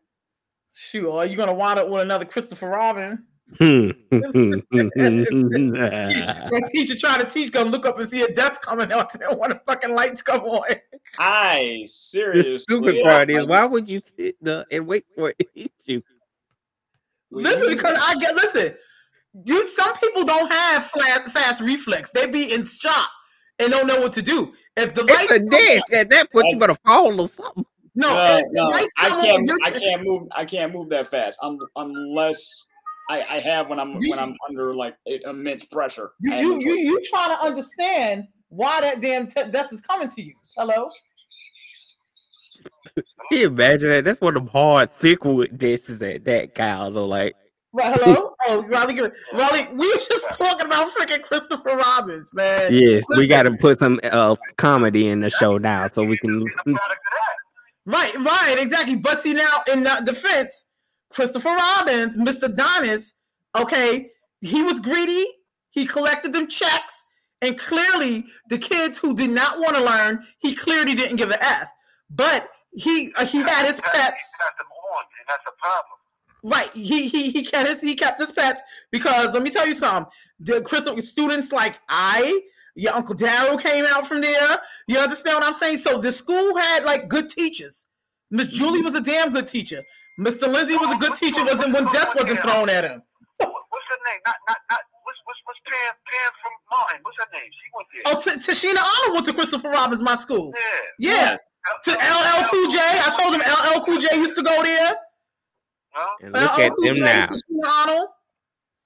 Shoot, 0.73 1.11
are 1.11 1.25
you 1.25 1.35
gonna 1.35 1.53
wind 1.53 1.77
up 1.79 1.89
with 1.89 2.01
another 2.01 2.23
Christopher 2.25 2.69
Robin? 2.69 3.25
Hmm. 3.57 3.89
That 4.91 6.69
teacher 6.71 6.95
trying 6.97 7.19
to 7.19 7.29
teach, 7.29 7.51
gonna 7.51 7.69
look 7.69 7.85
up 7.85 7.99
and 7.99 8.07
see 8.07 8.21
a 8.21 8.33
desk 8.33 8.61
coming 8.61 8.91
out 8.91 9.11
there 9.19 9.33
when 9.35 9.49
the 9.51 9.61
fucking 9.65 9.93
lights 9.93 10.21
come 10.21 10.41
on. 10.41 10.63
I 11.19 11.83
seriously. 11.87 12.53
the 12.53 12.59
stupid 12.59 13.03
part 13.03 13.29
is 13.29 13.45
why 13.45 13.65
would 13.65 13.89
you 13.89 14.01
sit 14.17 14.35
there 14.41 14.65
and 14.71 14.87
wait 14.87 15.05
for 15.15 15.29
it 15.29 15.39
to 15.39 15.45
hit 15.55 15.71
you? 15.85 16.03
Listen, 17.31 17.69
because 17.75 17.97
I 18.01 18.15
get 18.19 18.35
listen. 18.35 18.75
You 19.45 19.67
some 19.69 19.95
people 19.97 20.25
don't 20.25 20.51
have 20.51 20.85
flat, 20.87 21.25
fast 21.31 21.61
reflex. 21.61 22.09
They 22.11 22.27
be 22.27 22.53
in 22.53 22.65
shock 22.65 23.09
and 23.59 23.71
don't 23.71 23.87
know 23.87 24.01
what 24.01 24.13
to 24.13 24.21
do. 24.21 24.53
If 24.75 24.93
the 24.93 25.03
lights 25.03 25.23
It's 25.23 25.31
a 25.33 25.39
come 25.39 25.49
desk. 25.49 25.93
At 25.93 26.09
that 26.09 26.31
point, 26.31 26.47
you 26.49 26.59
better 26.59 26.75
fall 26.85 27.19
or 27.21 27.27
something. 27.27 27.65
No, 27.95 28.09
No, 28.09 28.69
no, 28.69 28.69
I 28.99 29.09
can't. 29.09 29.45
you're- 29.47 29.59
I 29.65 29.71
can't 29.71 30.03
move. 30.03 30.27
I 30.33 30.45
can't 30.45 30.73
move 30.73 30.89
that 30.89 31.07
fast. 31.07 31.39
Um, 31.43 31.59
unless 31.75 32.65
I, 33.09 33.21
I 33.21 33.39
have 33.39 33.67
when 33.67 33.79
I'm 33.79 33.95
when 33.95 34.19
I'm 34.19 34.35
under 34.47 34.73
like 34.75 34.95
immense 35.25 35.65
pressure. 35.65 36.11
You, 36.19 36.33
I 36.33 36.41
you, 36.41 36.59
you, 36.59 36.75
you 36.75 37.01
trying 37.09 37.35
to 37.35 37.43
understand 37.43 38.27
why 38.49 38.81
that 38.81 39.01
damn 39.01 39.27
te- 39.27 39.51
desk 39.51 39.73
is 39.73 39.81
coming 39.81 40.09
to 40.09 40.21
you. 40.21 40.33
Hello? 40.57 40.89
Can 42.95 43.03
you 43.39 43.47
imagine 43.47 43.89
that? 43.89 44.03
That's 44.03 44.21
one 44.21 44.35
of 44.35 44.43
them 44.43 44.51
hard, 44.51 44.93
thick 44.95 45.23
wood 45.23 45.57
desks 45.57 45.89
at 46.01 46.25
that, 46.25 46.53
Kyle. 46.53 46.93
So, 46.93 47.05
like, 47.05 47.35
Right, 47.73 47.97
hello? 47.97 48.33
oh, 48.47 48.63
Raleigh, 48.63 48.93
good- 48.95 49.13
Raleigh, 49.33 49.67
we 49.71 49.87
was 49.87 50.07
just 50.07 50.25
talking 50.37 50.67
about 50.67 50.89
freaking 50.91 51.21
Christopher 51.21 51.77
Robbins, 51.77 52.33
man. 52.33 52.73
yes, 52.73 53.03
we 53.17 53.27
got 53.27 53.43
to 53.43 53.51
put 53.51 53.79
some 53.79 53.99
uh, 54.03 54.35
comedy 54.57 55.07
in 55.07 55.21
the 55.21 55.29
show 55.29 55.57
now 55.57 55.87
so 55.87 56.03
we 56.03 56.17
can. 56.17 56.43
Right, 57.85 58.13
right, 58.15 58.55
exactly. 58.59 58.95
But 58.95 59.19
see 59.21 59.33
now 59.33 59.63
in 59.71 59.83
the 59.83 60.01
defense, 60.05 60.65
Christopher 61.11 61.49
Robbins, 61.49 62.17
Mr. 62.17 62.53
Donis, 62.53 63.13
okay, 63.55 64.11
he 64.41 64.63
was 64.63 64.79
greedy. 64.79 65.25
He 65.69 65.85
collected 65.85 66.33
them 66.33 66.47
checks, 66.47 67.03
and 67.41 67.57
clearly 67.57 68.25
the 68.49 68.57
kids 68.57 68.97
who 68.97 69.15
did 69.15 69.29
not 69.29 69.59
want 69.59 69.75
to 69.75 69.83
learn, 69.83 70.25
he 70.39 70.53
clearly 70.53 70.95
didn't 70.95 71.15
give 71.15 71.29
the 71.29 71.41
F. 71.43 71.67
But 72.09 72.49
he 72.73 73.13
uh, 73.15 73.25
he 73.25 73.39
had 73.39 73.65
his 73.65 73.79
pets. 73.79 74.37
On, 74.41 75.03
That's 75.27 75.43
the 75.45 75.51
problem. 75.59 75.97
Right. 76.43 76.71
He 76.73 77.07
he 77.07 77.31
he 77.31 77.43
kept 77.43 77.69
his 77.69 77.81
he 77.81 77.95
kept 77.95 78.19
his 78.19 78.31
pets 78.31 78.61
because 78.91 79.33
let 79.33 79.43
me 79.43 79.49
tell 79.49 79.67
you 79.67 79.73
something. 79.73 80.11
The 80.39 80.61
Christopher 80.61 81.01
students 81.01 81.51
like 81.51 81.79
I, 81.87 82.41
your 82.75 82.93
Uncle 82.93 83.15
Daryl 83.15 83.61
came 83.61 83.85
out 83.87 84.07
from 84.07 84.21
there. 84.21 84.57
You 84.87 84.97
understand 84.99 85.35
what 85.35 85.45
I'm 85.45 85.53
saying? 85.53 85.77
So 85.77 85.99
the 85.99 86.11
school 86.11 86.57
had 86.57 86.83
like 86.83 87.07
good 87.07 87.29
teachers. 87.29 87.85
Miss 88.31 88.47
Julie 88.47 88.81
was 88.81 88.95
a 88.95 89.01
damn 89.01 89.31
good 89.31 89.47
teacher. 89.47 89.83
Mr. 90.21 90.51
Lindsay 90.51 90.77
was 90.77 90.93
a 90.93 90.99
good 90.99 91.15
teacher. 91.15 91.43
Wasn't 91.43 91.73
when 91.73 91.85
death 91.85 92.13
wasn't 92.15 92.41
thrown 92.41 92.69
at 92.69 92.83
him. 92.83 93.01
What's 93.37 93.87
her 93.89 93.97
name? 94.05 94.21
Not 94.25 94.35
not 94.47 94.57
not. 94.69 94.79
What's 95.03 95.17
what's 95.25 95.39
what's 95.45 95.59
Pam 95.65 95.93
Pam 96.05 96.31
from 96.41 96.53
Martin? 96.69 96.99
What's 97.01 97.17
her 97.17 97.25
name? 97.33 97.49
She 97.49 97.67
went 97.73 97.87
there. 97.91 98.03
Oh, 98.05 98.17
T- 98.21 98.39
Tichina 98.39 98.81
Arnold 98.81 99.15
went 99.15 99.25
to 99.25 99.33
Christopher 99.33 99.69
Robbins, 99.69 100.03
my 100.03 100.15
school. 100.17 100.53
Yeah. 100.99 101.09
Yeah. 101.11 101.37
To 101.85 101.91
LL 101.91 102.47
Cool 102.49 102.69
J. 102.69 102.77
I 102.79 103.17
told 103.19 103.33
him 103.33 103.41
LL 103.41 103.83
Cool 103.83 103.97
J 103.97 104.15
used 104.17 104.35
to 104.35 104.43
go 104.43 104.61
there. 104.61 104.95
And 106.21 106.33
look 106.33 106.59
at 106.59 106.71
them 106.79 106.99
now. 106.99 108.07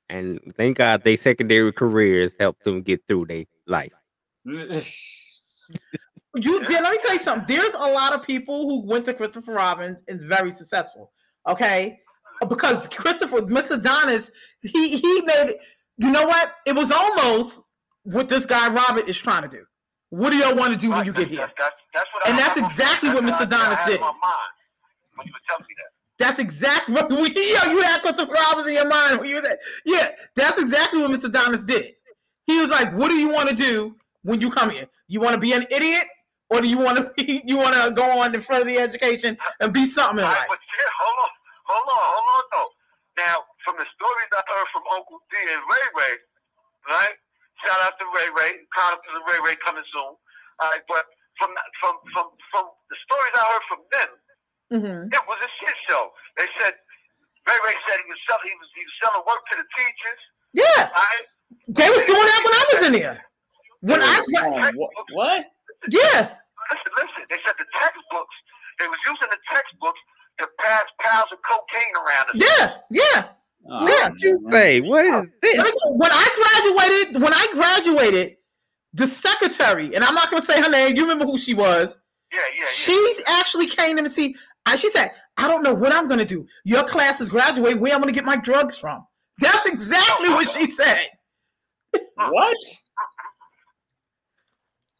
And 0.09 0.39
thank 0.55 0.77
God 0.77 1.03
they 1.03 1.17
secondary 1.17 1.73
careers 1.73 2.33
helped 2.39 2.63
them 2.63 2.81
get 2.81 3.01
through 3.07 3.25
their 3.25 3.45
life. 3.67 3.91
You 6.37 6.61
yeah, 6.69 6.79
let 6.81 6.91
me 6.91 6.97
tell 7.01 7.13
you 7.13 7.19
something. 7.19 7.55
There's 7.55 7.73
a 7.73 7.79
lot 7.79 8.13
of 8.13 8.23
people 8.23 8.69
who 8.69 8.85
went 8.85 9.05
to 9.05 9.13
Christopher 9.13 9.53
Robbins 9.53 10.03
and 10.07 10.21
very 10.21 10.51
successful. 10.51 11.11
Okay, 11.47 11.99
because 12.49 12.87
Christopher, 12.87 13.41
Mr. 13.41 13.81
Donis, 13.81 14.31
he 14.61 14.97
he 14.97 15.21
made. 15.21 15.49
it- 15.51 15.61
You 15.97 16.11
know 16.11 16.25
what? 16.25 16.51
It 16.65 16.73
was 16.75 16.91
almost 16.91 17.63
what 18.03 18.27
this 18.27 18.45
guy 18.45 18.67
Robert 18.69 19.07
is 19.07 19.17
trying 19.17 19.43
to 19.43 19.47
do. 19.47 19.63
What 20.09 20.31
do 20.31 20.37
y'all 20.37 20.55
want 20.55 20.73
to 20.73 20.77
do 20.79 20.91
when 20.91 21.05
you 21.05 21.13
get 21.13 21.27
here? 21.29 21.49
and 22.25 22.37
that's 22.37 22.57
exactly 22.57 23.09
what 23.09 23.23
Mr. 23.23 23.45
Donis 23.47 23.85
did. 23.85 23.99
When 24.01 25.25
you 25.27 25.31
were 25.33 25.39
telling 25.47 25.65
me 25.69 25.75
that. 25.77 25.91
That's 26.17 26.39
exactly 26.39 26.93
what 26.95 27.09
we, 27.09 27.29
yeah, 27.35 27.71
you 27.71 27.81
had 27.81 28.01
Christopher 28.01 28.31
Robbins 28.33 28.67
in 28.67 28.73
your 28.75 28.87
mind. 28.87 29.19
when 29.19 29.29
you 29.29 29.35
was 29.35 29.45
at- 29.45 29.59
Yeah, 29.85 30.11
that's 30.35 30.57
exactly 30.59 31.01
what 31.01 31.11
Mr. 31.11 31.31
Donis 31.31 31.65
did. 31.65 31.93
He 32.47 32.59
was 32.59 32.69
like, 32.69 32.93
"What 32.93 33.09
do 33.09 33.15
you 33.15 33.29
want 33.29 33.49
to 33.49 33.55
do 33.55 33.95
when 34.23 34.39
you 34.41 34.49
come 34.51 34.69
here? 34.69 34.87
You 35.07 35.19
want 35.21 35.33
to 35.33 35.39
be 35.39 35.53
an 35.53 35.65
idiot, 35.71 36.05
or 36.49 36.61
do 36.61 36.67
you 36.67 36.77
want 36.77 36.97
to 36.97 37.11
be, 37.17 37.41
you 37.47 37.57
want 37.57 37.73
to 37.75 37.91
go 37.91 38.05
on 38.19 38.33
and 38.33 38.43
further 38.43 38.65
the 38.65 38.77
education 38.79 39.37
and 39.59 39.73
be 39.73 39.85
something 39.85 40.19
in 40.19 40.25
life?" 40.25 40.45
But 40.49 40.59
yeah, 40.59 40.91
hold 40.99 41.17
on, 41.23 41.31
hold 41.65 41.87
on, 41.89 42.03
hold 42.05 42.27
on 42.37 42.43
though. 42.53 42.71
Now, 43.23 43.37
from 43.63 43.75
the 43.79 43.87
stories 43.95 44.29
I 44.35 44.43
heard 44.43 44.67
from 44.75 44.83
Uncle 44.91 45.19
D 45.31 45.35
and 45.39 45.61
Ray 45.65 45.85
Ray, 45.95 46.15
right? 46.91 47.15
Shout 47.63 47.79
out 47.87 47.95
to 47.99 48.05
Ray 48.11 48.27
Ray. 48.35 48.51
Shout 48.75 48.99
out 48.99 49.01
to 49.07 49.11
the 49.15 49.23
Ray 49.31 49.39
Ray 49.41 49.55
coming 49.63 49.85
soon. 49.93 50.13
All 50.59 50.67
right, 50.69 50.83
but 50.91 51.05
from 51.39 51.49
from 51.79 51.95
from 52.13 52.27
from 52.51 52.65
the 52.91 52.97
stories 53.07 53.33
I 53.35 53.43
heard 53.51 53.65
from 53.71 53.81
them, 53.91 54.09
Mm-hmm. 54.73 55.13
it 55.13 55.23
was 55.29 55.37
a 55.45 55.49
shit 55.61 55.75
show. 55.87 56.09
They 56.37 56.47
said 56.59 56.73
Ray 57.47 57.53
Ray 57.53 57.77
said 57.87 58.01
he 58.01 58.09
was 58.09 58.17
selling 58.27 58.49
he 58.49 58.55
was 58.57 58.69
he 58.75 58.81
was 58.83 58.95
selling 59.01 59.23
work 59.29 59.41
to 59.51 59.55
the 59.61 59.67
teachers. 59.77 60.21
Yeah, 60.57 60.89
Right? 60.89 61.25
they 61.69 61.89
was 61.89 62.03
doing 62.09 62.25
that 62.25 62.41
when 62.43 62.53
I 62.53 62.63
was 62.73 62.81
in 62.87 62.93
there. 62.93 63.25
When 63.81 64.01
I 64.01 64.15
what? 65.13 65.45
Yeah. 65.89 66.33
Listen, 66.71 66.91
listen. 66.97 67.23
They 67.29 67.37
said 67.45 67.53
the 67.59 67.65
textbooks. 67.73 68.35
They 68.79 68.87
was 68.87 68.97
using 69.05 69.29
the 69.29 69.37
textbooks 69.53 69.99
to 70.39 70.47
pass 70.59 70.83
piles 71.01 71.27
of 71.31 71.39
cocaine 71.47 71.95
around. 71.95 72.29
us. 72.29 72.35
Yeah, 72.35 72.75
yeah, 72.89 73.27
Oh, 73.69 73.87
yeah. 73.87 74.09
You 74.17 74.47
say, 74.51 74.81
what 74.81 75.05
is 75.05 75.11
this? 75.41 75.55
Let 75.57 75.57
me 75.57 75.63
tell 75.63 75.65
you, 75.65 75.95
When 75.97 76.11
I 76.11 77.03
graduated, 77.05 77.21
when 77.21 77.33
I 77.33 77.47
graduated, 77.53 78.37
the 78.93 79.07
secretary, 79.07 79.95
and 79.95 80.03
I'm 80.03 80.13
not 80.15 80.29
going 80.29 80.41
to 80.41 80.45
say 80.45 80.61
her 80.61 80.69
name. 80.69 80.95
You 80.95 81.03
remember 81.03 81.25
who 81.25 81.37
she 81.37 81.53
was? 81.53 81.97
Yeah, 82.33 82.39
yeah, 82.57 82.65
She's 82.69 83.21
actually 83.27 83.67
came 83.67 83.95
to 83.97 84.03
me 84.03 84.09
see. 84.09 84.35
I, 84.65 84.75
she 84.75 84.89
said, 84.89 85.11
"I 85.37 85.47
don't 85.47 85.63
know 85.63 85.73
what 85.73 85.93
I'm 85.93 86.07
going 86.07 86.19
to 86.19 86.25
do. 86.25 86.45
Your 86.63 86.83
class 86.83 87.21
is 87.21 87.29
graduating. 87.29 87.79
Where 87.81 87.93
I'm 87.93 88.01
going 88.01 88.13
to 88.13 88.17
get 88.17 88.25
my 88.25 88.35
drugs 88.37 88.77
from?" 88.77 89.05
That's 89.39 89.65
exactly 89.65 90.29
what 90.29 90.49
she 90.49 90.67
said. 90.69 91.07
What? 92.17 92.57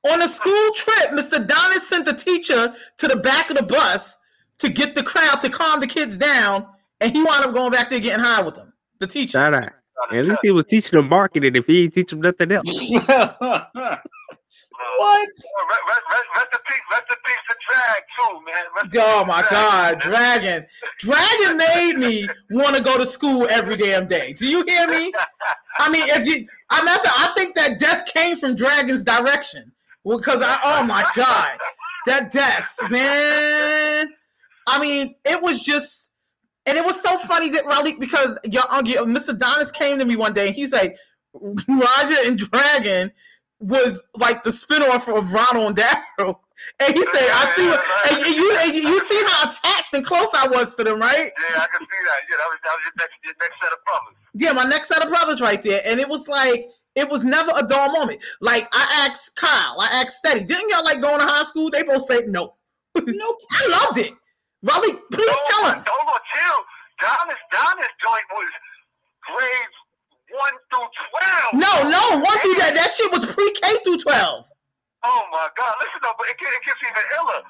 On 0.06 0.22
a 0.22 0.28
school 0.28 0.72
trip, 0.76 1.12
Mr. 1.12 1.46
Donis 1.46 1.82
sent 1.82 2.06
the 2.06 2.14
teacher 2.14 2.74
to 2.98 3.08
the 3.08 3.16
back 3.16 3.50
of 3.50 3.58
the 3.58 3.64
bus 3.64 4.18
to 4.60 4.70
get 4.70 4.96
the 4.96 5.04
crowd 5.04 5.42
to 5.42 5.50
calm 5.50 5.80
the 5.80 5.88
kids 5.88 6.18
down, 6.18 6.68
and 7.02 7.12
he 7.12 7.24
wound 7.24 7.44
up 7.44 7.54
going 7.54 7.72
back 7.72 7.90
there 7.90 8.00
getting 8.00 8.24
high 8.24 8.42
with 8.42 8.56
them. 8.56 8.74
The 9.00 9.08
teacher. 9.08 9.32
Shout 9.32 9.54
out. 9.54 9.72
At 10.12 10.26
least 10.26 10.42
he 10.44 10.52
was 10.52 10.66
teaching 10.66 10.98
them 10.98 11.10
marketing 11.10 11.56
if 11.56 11.66
he 11.66 11.84
ain't 11.84 11.94
teach 11.94 12.10
them 12.10 12.22
nothing 12.22 12.52
else. 12.52 12.68
What? 14.98 15.28
Rest, 15.28 16.04
rest, 16.10 16.26
rest 16.36 16.48
in 16.54 16.60
peace, 16.68 16.82
rest 16.92 17.06
in 17.10 17.18
peace 17.26 17.38
to 17.48 17.56
Drag 17.68 18.04
too, 18.16 18.34
man. 18.46 18.66
Rest 18.76 18.96
Oh 19.00 19.26
my 19.26 19.46
God. 19.50 20.00
Dragon. 20.02 20.66
Dragon 21.00 21.58
made 21.58 21.94
me 21.98 22.28
want 22.52 22.76
to 22.76 22.84
go 22.84 22.98
to 22.98 23.06
school 23.06 23.48
every 23.50 23.78
damn 23.78 24.08
day. 24.08 24.34
Do 24.34 24.46
you 24.46 24.64
hear 24.68 24.88
me? 24.88 25.14
I 25.80 25.92
mean, 25.92 26.04
if 26.08 26.28
you, 26.28 26.48
I 26.70 26.82
mean, 26.82 26.96
I 26.96 27.34
think 27.36 27.56
that 27.56 27.80
desk 27.80 28.08
came 28.08 28.38
from 28.38 28.56
Dragon's 28.56 29.04
direction. 29.04 29.72
Well, 30.06 30.20
because 30.20 30.42
I, 30.42 30.60
oh 30.64 30.84
my 30.86 31.04
God, 31.16 31.58
that 32.06 32.32
desk, 32.32 32.80
man. 32.92 34.14
I 34.68 34.80
mean, 34.80 35.16
it 35.26 35.42
was 35.42 35.60
just, 35.60 36.12
and 36.68 36.78
it 36.78 36.86
was 36.86 37.02
so 37.02 37.18
funny 37.20 37.50
that 37.50 37.66
Raleigh, 37.66 37.96
because 38.00 38.38
your, 38.44 38.64
your 38.86 39.06
Mr. 39.06 39.38
Donis 39.38 39.74
came 39.74 39.98
to 39.98 40.06
me 40.06 40.16
one 40.16 40.34
day 40.34 40.48
and 40.48 40.56
he 40.56 40.68
said, 40.68 40.96
Roger 41.34 42.18
and 42.26 42.38
Dragon 42.38 43.12
was 43.60 44.04
like 44.16 44.44
the 44.44 44.52
spinoff 44.52 45.08
of 45.14 45.32
Ronald 45.32 45.78
and 45.80 45.88
Daryl. 46.20 46.38
And 46.80 46.96
he 46.96 47.04
said, 47.06 47.30
I 47.32 47.54
see 47.56 47.68
what, 47.68 47.84
and 48.12 48.36
you, 48.36 48.58
and 48.62 48.74
you 48.74 49.06
see 49.06 49.24
how 49.28 49.50
attached 49.50 49.94
and 49.94 50.06
close 50.06 50.30
I 50.36 50.48
was 50.48 50.76
to 50.76 50.84
them, 50.84 51.00
right? 51.00 51.32
Yeah, 51.50 51.62
I 51.62 51.68
can 51.68 51.80
see 51.80 52.02
that. 52.06 52.20
Yeah, 52.30 52.38
that 52.38 52.48
was, 52.48 52.60
that 52.64 52.74
was 52.74 52.84
your 52.86 52.94
next, 52.98 53.14
your 53.24 53.34
next 53.40 53.62
set 53.62 53.72
of 53.74 53.80
brothers. 53.86 54.16
Yeah, 54.36 54.52
my 54.54 54.64
next 54.66 54.88
set 54.88 55.04
of 55.04 55.10
brothers 55.10 55.42
right 55.42 55.62
there. 55.62 55.82
And 55.86 56.00
it 56.00 56.08
was 56.08 56.28
like, 56.28 56.70
It 56.96 57.10
was 57.10 57.24
never 57.24 57.52
a 57.56 57.64
dull 57.68 57.92
moment. 57.92 58.22
Like 58.42 58.68
I 58.74 59.08
asked 59.10 59.36
Kyle, 59.36 59.76
I 59.80 60.02
asked 60.02 60.18
Steady, 60.18 60.44
didn't 60.46 60.70
y'all 60.70 60.84
like 60.86 61.02
going 61.02 61.20
to 61.20 61.26
high 61.26 61.44
school? 61.46 61.70
They 61.70 61.84
both 61.84 62.06
said 62.06 62.28
no. 62.28 62.56
Nope. 62.96 63.38
I 63.52 63.68
loved 63.84 63.98
it. 64.00 64.14
Raleigh, 64.64 64.96
please 65.12 65.38
tell 65.52 65.68
him. 65.68 65.84
Hold 65.86 66.08
on, 66.10 66.22
chill. 66.32 66.60
Donna's, 67.04 67.42
Donna's 67.52 67.92
joint 68.02 68.24
was 68.32 68.48
grades 69.28 69.78
1 70.32 70.40
through 70.72 70.88
12. 71.52 71.60
No, 71.60 71.74
no, 71.92 72.02
one 72.24 72.40
through 72.40 72.56
that. 72.64 72.72
That 72.74 72.90
shit 72.96 73.12
was 73.12 73.26
pre-K 73.28 73.84
through 73.84 74.00
12. 74.00 74.48
Oh 75.06 75.22
my 75.30 75.46
God! 75.54 75.76
Listen 75.84 76.02
though, 76.02 76.18
but 76.18 76.26
it, 76.34 76.38
get- 76.42 76.50
it 76.50 76.64
gets 76.66 76.82
even 76.82 77.04
iller. 77.20 77.42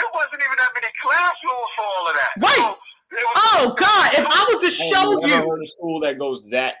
It 0.00 0.08
wasn't 0.16 0.40
even 0.40 0.56
that 0.56 0.72
many 0.72 0.88
classrooms 0.96 1.70
for 1.76 1.84
all 1.84 2.04
of 2.08 2.14
that. 2.16 2.32
Right. 2.40 2.56
So, 2.56 2.64
it 2.72 2.78
was- 2.80 2.96
Oh 3.36 3.74
God! 3.78 4.10
If 4.14 4.26
I 4.26 4.46
was 4.48 4.62
to 4.62 4.70
show 4.70 5.16
I've 5.18 5.28
never 5.28 5.44
you, 5.44 5.50
heard 5.50 5.62
of 5.62 5.70
school 5.70 6.00
that 6.00 6.18
goes 6.18 6.44
that 6.46 6.74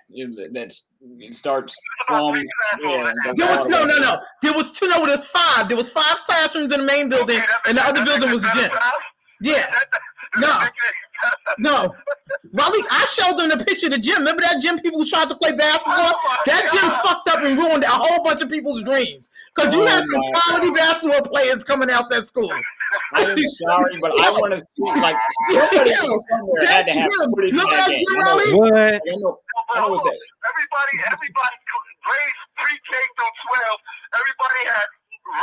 that's 0.52 0.88
it 1.18 1.34
starts 1.34 1.76
from 2.06 2.36
yeah. 2.36 3.12
there 3.36 3.46
was 3.46 3.66
no, 3.66 3.84
no, 3.84 3.98
no. 3.98 4.20
There 4.40 4.52
was 4.52 4.70
two. 4.70 4.88
No, 4.88 5.00
there 5.00 5.10
was 5.10 5.26
five. 5.26 5.68
There 5.68 5.76
was 5.76 5.90
five 5.90 6.16
classrooms 6.26 6.72
in 6.72 6.80
the 6.80 6.86
main 6.86 7.08
building, 7.08 7.40
and 7.66 7.76
the 7.76 7.86
other 7.86 8.04
building 8.04 8.30
was 8.30 8.44
a 8.44 8.52
gym. 8.54 8.70
Yeah. 9.42 9.72
No. 10.38 10.60
No. 11.58 11.94
Raleigh, 12.52 12.82
I 12.90 13.06
showed 13.06 13.38
them 13.38 13.48
the 13.48 13.64
picture 13.64 13.86
of 13.86 13.92
the 13.92 13.98
gym. 13.98 14.18
Remember 14.18 14.42
that 14.42 14.60
gym 14.60 14.80
people 14.80 14.98
who 14.98 15.06
tried 15.06 15.28
to 15.28 15.36
play 15.36 15.52
basketball? 15.52 16.12
That 16.46 16.68
gym 16.72 16.90
fucked 16.90 17.28
up 17.28 17.44
and 17.44 17.56
ruined 17.56 17.84
a 17.84 17.88
whole 17.88 18.24
bunch 18.24 18.42
of 18.42 18.48
people's 18.48 18.82
dreams. 18.82 19.30
Because 19.54 19.72
you 19.72 19.82
Oh 19.82 19.86
had 19.86 20.04
some 20.08 20.20
my 20.20 20.40
quality 20.40 20.70
basketball 20.72 21.22
players 21.22 21.62
coming 21.62 21.90
out 21.90 22.10
that 22.10 22.26
school. 22.26 22.50
I'm 23.14 23.38
sorry, 23.38 23.98
but 24.00 24.12
I 24.20 24.30
want 24.38 24.52
to 24.54 24.60
see 24.64 25.00
like 25.00 25.16
somebody 25.52 25.92
somewhere 26.30 26.66
had 26.66 26.86
to 26.86 26.92
have 27.00 27.08
That 27.10 27.10
gym, 27.20 27.30
footage 27.30 27.52
of 27.52 27.58
remember 27.58 27.70
that 27.72 27.88
that 27.88 27.90
game. 27.90 28.04
gym, 28.08 28.20
I 28.20 28.24
know- 28.50 28.58
What? 28.58 28.72
I 28.74 29.14
know, 29.16 29.38
I 29.74 29.80
know 29.80 29.88
what's 29.90 30.02
that. 30.02 30.18
Everybody, 30.48 30.94
everybody, 31.12 31.56
grades 32.02 32.40
pre-K 32.56 32.92
through 33.16 33.34
12. 33.52 33.78
Everybody 34.18 34.60
had 34.68 34.88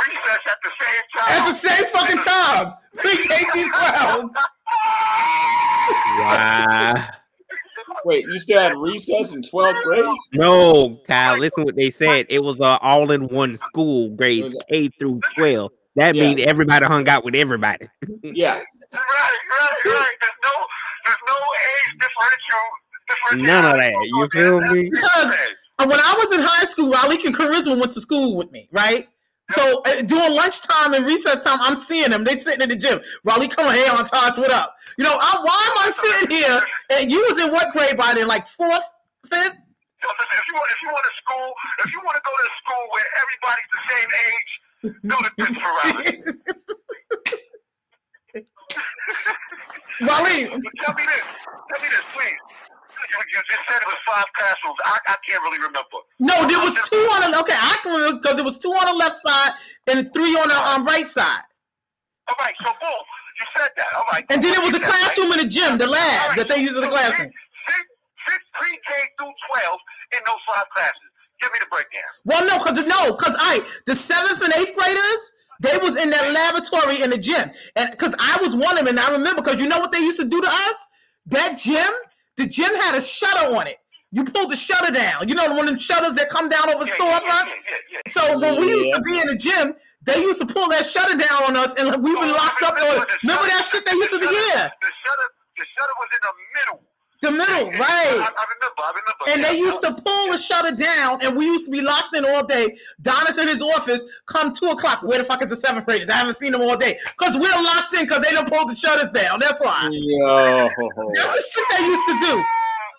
recess 0.04 0.42
at 0.46 0.58
the 0.62 0.72
same 0.78 1.04
time. 1.16 1.30
At 1.30 1.42
the 1.48 1.56
same 1.56 1.84
fucking 1.90 2.22
time. 2.22 2.66
Pre-K 2.96 3.32
through 3.52 3.70
12. 3.70 4.30
Wow. 6.18 7.06
Wait, 8.04 8.24
you 8.24 8.38
still 8.38 8.60
had 8.60 8.76
recess 8.76 9.34
in 9.34 9.42
12th 9.42 9.82
grade? 9.82 10.04
No, 10.34 11.00
Kyle, 11.08 11.38
listen 11.38 11.64
what 11.64 11.76
they 11.76 11.90
said. 11.90 12.26
It 12.28 12.38
was 12.42 12.56
an 12.56 12.78
all 12.82 13.10
in 13.10 13.26
one 13.28 13.58
school, 13.58 14.10
grades 14.10 14.54
K 14.70 14.88
through 14.98 15.20
12. 15.36 15.70
That 16.00 16.14
Yeah. 16.14 16.22
means 16.32 16.40
everybody 16.48 16.86
hung 16.86 17.06
out 17.10 17.26
with 17.26 17.34
everybody. 17.34 17.86
Yeah. 18.22 18.54
Right, 18.54 18.64
right, 18.94 19.84
right. 19.84 20.16
There's 20.16 20.40
no, 20.42 20.54
there's 21.04 21.22
no 21.28 21.36
age 21.68 21.92
differential. 22.00 22.64
differential 23.06 23.46
None 23.46 23.64
of 23.68 23.80
that. 23.82 23.92
You 24.08 24.28
feel 24.32 24.60
me? 24.72 24.88
Because 24.88 25.34
when 25.84 26.00
I 26.00 26.14
was 26.16 26.38
in 26.38 26.40
high 26.42 26.64
school, 26.64 26.90
Raleigh 26.90 27.20
and 27.26 27.36
Charisma 27.36 27.78
went 27.78 27.92
to 27.92 28.00
school 28.00 28.34
with 28.38 28.50
me, 28.50 28.68
right? 28.72 29.08
So 29.50 29.82
uh, 29.84 30.00
during 30.00 30.32
lunchtime 30.34 30.94
and 30.94 31.04
recess 31.04 31.44
time, 31.44 31.58
I'm 31.60 31.76
seeing 31.76 32.08
them. 32.10 32.24
They 32.24 32.36
sitting 32.36 32.62
in 32.62 32.70
the 32.70 32.76
gym. 32.76 33.00
Raleigh, 33.24 33.48
come 33.48 33.66
on, 33.66 33.74
hey, 33.74 33.88
on 33.90 34.06
Tosh, 34.06 34.38
what 34.38 34.50
up? 34.50 34.76
You 34.96 35.04
know, 35.04 35.12
I, 35.20 35.36
why 35.42 35.60
am 35.68 35.76
I 35.84 35.90
sitting 35.92 36.34
here? 36.34 36.60
And 36.96 37.12
you 37.12 37.20
was 37.28 37.36
in 37.44 37.52
what 37.52 37.72
grade 37.74 37.98
by 37.98 38.14
then? 38.14 38.26
Like 38.26 38.46
fourth, 38.48 38.88
fifth? 39.28 39.52
So 40.00 40.08
listen, 40.16 40.32
if 40.32 40.44
you 40.48 40.54
want, 40.54 40.70
if 40.70 40.78
you 40.80 40.88
want 40.88 41.04
a 41.04 41.12
school, 41.20 41.52
if 41.84 41.92
you 41.92 42.00
want 42.08 42.16
to 42.16 42.22
go 42.24 42.32
to 42.32 42.44
a 42.48 42.52
school 42.64 42.84
where 42.88 43.04
everybody's 43.20 43.68
the 43.68 43.82
same 43.92 44.08
age, 44.08 44.50
go 44.82 45.16
to 45.16 45.30
Pittsburgh. 45.38 46.24
Raleigh, 50.00 50.48
tell 50.48 50.94
me 50.96 51.04
this. 51.04 51.26
Tell 51.68 51.80
me 51.82 51.88
this, 51.90 52.06
please. 52.14 52.40
You, 53.10 53.18
you 53.34 53.40
just 53.50 53.62
said 53.68 53.82
it 53.82 53.88
was 53.88 54.00
five 54.06 54.24
classrooms. 54.38 54.78
I, 54.84 54.98
I 55.08 55.16
can't 55.28 55.42
really 55.42 55.58
remember. 55.58 55.98
no, 56.20 56.46
there 56.46 56.60
was 56.60 56.78
two 56.88 57.04
on 57.18 57.30
the 57.30 57.40
okay. 57.40 57.56
I 57.58 57.76
can 57.82 57.92
remember 57.92 58.20
because 58.20 58.36
there 58.36 58.44
was 58.44 58.56
two 58.58 58.70
on 58.70 58.86
the 58.86 58.96
left 58.96 59.18
side 59.26 59.52
and 59.88 60.12
three 60.14 60.32
on 60.38 60.48
the 60.48 60.56
um, 60.56 60.84
right 60.86 61.08
side. 61.08 61.42
All 62.28 62.36
right, 62.38 62.54
so 62.62 62.70
boom, 62.78 63.02
you 63.40 63.46
said 63.56 63.70
that. 63.76 63.90
All 63.96 64.06
right. 64.12 64.24
And 64.30 64.42
then 64.44 64.54
it 64.54 64.62
was 64.62 64.70
a 64.70 64.78
You 64.78 64.84
said 64.84 64.92
that, 64.92 65.02
classroom 65.10 65.32
in 65.32 65.38
the 65.42 65.50
gym, 65.50 65.78
the 65.78 65.88
lab 65.88 66.36
that 66.36 66.46
they 66.46 66.62
use 66.62 66.74
in 66.74 66.80
the 66.82 66.88
classroom. 66.88 67.26
Six, 67.26 67.82
six 68.30 68.38
pre-K 68.54 68.90
through 69.18 69.34
12 69.58 69.80
in 70.14 70.20
those 70.26 70.42
five 70.46 70.68
classes. 70.70 71.09
Give 71.40 71.52
me 71.52 71.58
the 71.60 71.66
breakdown. 71.70 72.10
Well, 72.24 72.46
no, 72.46 72.58
because 72.58 72.86
no, 72.86 73.16
because 73.16 73.36
I 73.38 73.60
the 73.86 73.94
seventh 73.94 74.42
and 74.42 74.52
eighth 74.54 74.74
graders 74.74 75.32
they 75.60 75.76
was 75.76 75.96
in 75.96 76.08
that 76.08 76.32
laboratory 76.32 77.02
in 77.02 77.10
the 77.10 77.18
gym, 77.18 77.50
and 77.76 77.90
because 77.90 78.14
I 78.18 78.38
was 78.40 78.56
one 78.56 78.78
of 78.78 78.84
them, 78.84 78.88
and 78.88 79.00
I 79.00 79.10
remember 79.10 79.42
because 79.42 79.60
you 79.60 79.68
know 79.68 79.78
what 79.78 79.92
they 79.92 79.98
used 80.00 80.18
to 80.18 80.26
do 80.26 80.40
to 80.40 80.48
us. 80.48 80.86
That 81.26 81.58
gym, 81.58 81.92
the 82.36 82.46
gym 82.46 82.74
had 82.80 82.96
a 82.96 83.00
shutter 83.00 83.54
on 83.54 83.66
it. 83.66 83.76
You 84.10 84.24
pulled 84.24 84.50
the 84.50 84.56
shutter 84.56 84.90
down. 84.90 85.28
You 85.28 85.34
know 85.34 85.50
one 85.50 85.60
of 85.60 85.66
them 85.66 85.78
shutters 85.78 86.16
that 86.16 86.30
come 86.30 86.48
down 86.48 86.68
over 86.70 86.84
the 86.84 86.90
storefront. 86.90 87.48
So 88.08 88.38
when 88.40 88.58
we 88.58 88.68
used 88.68 88.94
to 88.94 89.02
be 89.02 89.20
in 89.20 89.26
the 89.28 89.36
gym, 89.36 89.74
they 90.02 90.16
used 90.16 90.40
to 90.40 90.46
pull 90.46 90.68
that 90.70 90.84
shutter 90.84 91.16
down 91.16 91.44
on 91.44 91.56
us, 91.56 91.74
and 91.76 92.02
we 92.02 92.14
were 92.14 92.24
oh, 92.24 92.32
locked 92.32 92.62
up. 92.62 92.74
On, 92.74 93.06
remember 93.22 93.46
that 93.46 93.68
shit 93.70 93.84
they 93.84 93.92
used 93.92 94.10
to 94.10 94.18
do? 94.18 94.26
Yeah, 94.26 94.72
The 94.80 94.92
shutter, 95.04 95.28
the 95.56 95.66
shutter 95.76 95.94
was 96.00 96.08
in 96.10 96.20
the 96.24 96.32
middle. 96.56 96.89
The 97.22 97.30
middle, 97.30 97.68
I, 97.68 97.78
right? 97.78 97.78
I 97.78 98.44
remember. 98.54 98.78
I 98.78 98.88
remember. 98.88 99.24
And 99.28 99.40
Yeah. 99.42 99.48
they 99.48 99.58
used 99.58 99.82
to 99.82 99.92
pull 99.92 100.32
the 100.32 100.38
shutter 100.38 100.74
down, 100.74 101.20
and 101.22 101.36
we 101.36 101.44
used 101.46 101.66
to 101.66 101.70
be 101.70 101.80
locked 101.80 102.16
in 102.16 102.24
all 102.24 102.44
day. 102.44 102.78
Donna's 103.02 103.36
in 103.38 103.48
his 103.48 103.60
office. 103.60 104.04
Come 104.26 104.52
two 104.52 104.70
o'clock. 104.70 105.02
Where 105.02 105.18
the 105.18 105.24
fuck 105.24 105.42
is 105.42 105.50
the 105.50 105.56
seventh 105.56 105.86
graders? 105.86 106.08
I 106.08 106.14
haven't 106.14 106.38
seen 106.38 106.52
them 106.52 106.62
all 106.62 106.76
day 106.76 106.98
because 107.18 107.36
we're 107.36 107.62
locked 107.62 107.94
in 107.94 108.04
because 108.06 108.24
they 108.24 108.30
don't 108.32 108.48
pull 108.48 108.66
the 108.66 108.74
shutters 108.74 109.10
down. 109.12 109.40
That's 109.40 109.62
why. 109.62 109.88
Yo. 109.92 110.68
That's 111.14 111.34
the 111.34 111.42
shit 111.52 111.64
they 111.78 111.84
used 111.84 112.06
to 112.08 112.18
do. 112.20 112.44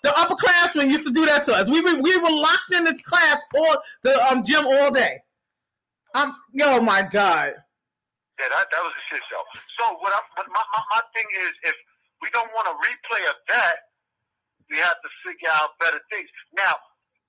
The 0.04 0.10
upperclassmen 0.10 0.90
used 0.90 1.04
to 1.04 1.12
do 1.12 1.24
that 1.26 1.44
to 1.44 1.54
us. 1.54 1.70
We 1.70 1.80
were 1.80 2.00
we 2.00 2.16
were 2.16 2.30
locked 2.30 2.72
in 2.74 2.84
this 2.84 3.00
class 3.00 3.38
or 3.54 3.78
the 4.02 4.20
um 4.30 4.44
gym 4.44 4.66
all 4.66 4.90
day. 4.90 5.18
I'm 6.14 6.34
oh 6.62 6.80
my 6.80 7.02
god. 7.02 7.54
Yeah, 8.40 8.48
that, 8.50 8.66
that 8.72 8.82
was 8.82 8.90
a 8.90 9.02
shit 9.10 9.22
show. 9.30 9.38
So 9.78 9.94
what 10.00 10.12
I'm, 10.12 10.26
but 10.36 10.46
my, 10.48 10.62
my, 10.74 10.82
my 10.90 11.02
thing 11.14 11.26
is, 11.46 11.52
if 11.70 11.74
we 12.22 12.30
don't 12.30 12.50
want 12.50 12.66
a 12.66 12.74
replay 12.82 13.22
of 13.30 13.36
that, 13.54 13.76
we 14.72 14.80
have 14.80 14.96
to 15.04 15.10
figure 15.20 15.52
out 15.52 15.76
better 15.76 16.00
things. 16.08 16.32
Now, 16.56 16.80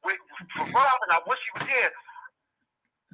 with, 0.07 0.17
for 0.55 0.63
Robin, 0.63 1.09
I 1.11 1.19
wish 1.27 1.39
he 1.43 1.51
was 1.59 1.67
here. 1.67 1.91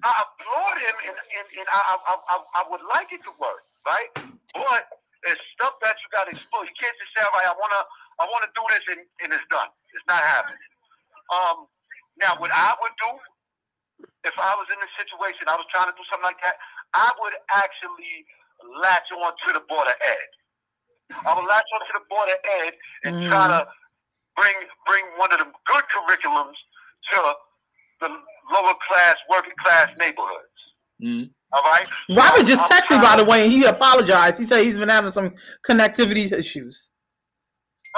I 0.06 0.14
applaud 0.14 0.78
him, 0.80 0.96
and, 1.10 1.18
and, 1.18 1.48
and 1.60 1.68
I, 1.74 1.80
I, 1.98 2.14
I, 2.14 2.36
I 2.38 2.64
would 2.72 2.86
like 2.94 3.10
it 3.12 3.20
to 3.26 3.34
work, 3.42 3.62
right? 3.84 4.10
But 4.54 4.86
it's 5.28 5.42
stuff 5.58 5.76
that 5.84 5.98
you 6.00 6.08
got 6.14 6.30
to 6.30 6.38
explore. 6.38 6.64
You 6.64 6.72
can't 6.80 6.96
just 6.96 7.12
say, 7.12 7.26
"All 7.26 7.36
right, 7.36 7.52
I 7.52 7.58
wanna, 7.58 7.82
I 8.22 8.26
wanna 8.32 8.48
do 8.56 8.64
this," 8.72 8.86
and, 8.96 9.02
and 9.26 9.36
it's 9.36 9.44
done. 9.52 9.68
It's 9.92 10.08
not 10.08 10.24
happening. 10.24 10.64
Um, 11.36 11.68
now, 12.22 12.40
what 12.40 12.54
I 12.54 12.72
would 12.80 12.96
do 12.96 13.12
if 14.24 14.36
I 14.40 14.56
was 14.56 14.68
in 14.72 14.80
a 14.80 14.90
situation, 14.96 15.48
I 15.48 15.56
was 15.60 15.68
trying 15.72 15.92
to 15.92 15.96
do 15.96 16.04
something 16.12 16.28
like 16.28 16.40
that, 16.44 16.56
I 16.96 17.12
would 17.20 17.36
actually 17.56 18.24
latch 18.80 19.08
on 19.16 19.32
to 19.32 19.50
the 19.56 19.64
board 19.68 19.88
of 19.88 19.98
ed. 20.00 20.30
I 21.26 21.36
would 21.36 21.48
latch 21.48 21.68
on 21.76 21.82
to 21.84 21.94
the 22.00 22.06
board 22.08 22.28
of 22.30 22.40
ed 22.64 22.74
and 23.04 23.12
try 23.28 23.48
to 23.48 23.68
bring 24.40 24.56
bring 24.88 25.04
one 25.18 25.32
of 25.34 25.40
the 25.40 25.52
good 25.68 25.84
curriculums 25.92 26.56
to 27.12 27.34
the 28.02 28.08
lower 28.54 28.74
class, 28.88 29.16
working 29.30 29.54
class 29.60 29.90
neighborhoods. 30.00 30.60
Mm. 31.04 31.30
All 31.52 31.64
right. 31.64 31.88
Robert 32.10 32.40
So 32.40 32.44
just 32.44 32.64
I'm 32.64 32.70
texted 32.70 32.98
me 32.98 33.02
by 33.04 33.16
the 33.18 33.26
way, 33.26 33.44
and 33.44 33.52
he 33.52 33.66
apologized. 33.66 34.40
He 34.40 34.46
said 34.46 34.64
he's 34.64 34.78
been 34.78 34.90
having 34.90 35.12
some 35.12 35.34
connectivity 35.68 36.32
issues. 36.32 36.92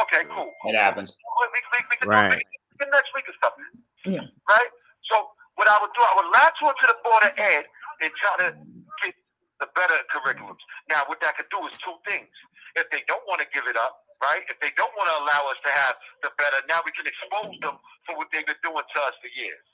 Okay, 0.01 0.23
cool. 0.33 0.49
It 0.65 0.75
happens. 0.77 1.13
We, 1.13 1.45
we, 1.51 1.59
we, 1.73 1.85
we 1.89 1.95
can 1.97 2.09
Right. 2.09 2.33
it 2.33 2.89
next 2.89 3.11
week 3.13 3.25
or 3.27 3.35
something. 3.43 3.69
Yeah. 4.05 4.25
Right? 4.49 4.71
So 5.11 5.27
what 5.55 5.67
I 5.67 5.77
would 5.81 5.91
do, 5.93 6.01
I 6.01 6.13
would 6.17 6.29
latch 6.33 6.57
on 6.63 6.73
to 6.73 6.85
the 6.87 6.97
board 7.03 7.23
of 7.27 7.33
ed 7.37 7.65
and 8.01 8.09
try 8.17 8.33
to 8.47 8.55
get 9.03 9.13
the 9.59 9.67
better 9.75 9.99
curriculums. 10.09 10.63
Now, 10.89 11.03
what 11.05 11.19
that 11.21 11.37
could 11.37 11.51
do 11.51 11.59
is 11.67 11.75
two 11.83 11.93
things. 12.07 12.31
If 12.75 12.89
they 12.89 13.03
don't 13.07 13.21
want 13.27 13.41
to 13.41 13.47
give 13.53 13.67
it 13.67 13.75
up, 13.75 13.99
right? 14.21 14.45
If 14.49 14.57
they 14.61 14.71
don't 14.77 14.93
want 14.95 15.09
to 15.09 15.17
allow 15.25 15.49
us 15.51 15.59
to 15.65 15.71
have 15.73 15.95
the 16.21 16.29
better, 16.37 16.61
now 16.69 16.81
we 16.85 16.93
can 16.93 17.05
expose 17.09 17.57
them 17.61 17.75
for 18.05 18.15
what 18.17 18.29
they've 18.31 18.45
been 18.45 18.61
doing 18.63 18.85
to 18.85 18.99
us 19.03 19.15
for 19.21 19.29
years. 19.33 19.65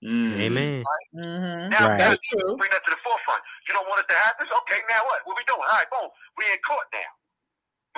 Amen. 0.00 0.80
Mm-hmm. 1.12 1.68
Now, 1.68 1.92
Right. 1.92 1.98
that's 2.00 2.16
That's 2.16 2.24
true. 2.32 2.56
Bring 2.56 2.72
that 2.72 2.80
to 2.88 2.92
the 2.94 3.02
forefront. 3.04 3.42
You 3.68 3.76
don't 3.76 3.84
want 3.84 4.00
it 4.00 4.08
to 4.08 4.16
happen? 4.16 4.48
Okay, 4.64 4.80
now 4.88 5.04
what? 5.04 5.20
What 5.28 5.36
we 5.36 5.44
doing? 5.44 5.60
All 5.60 5.76
right, 5.76 5.90
boom. 5.92 6.08
We 6.40 6.48
in 6.48 6.56
court 6.64 6.88
now. 6.94 7.10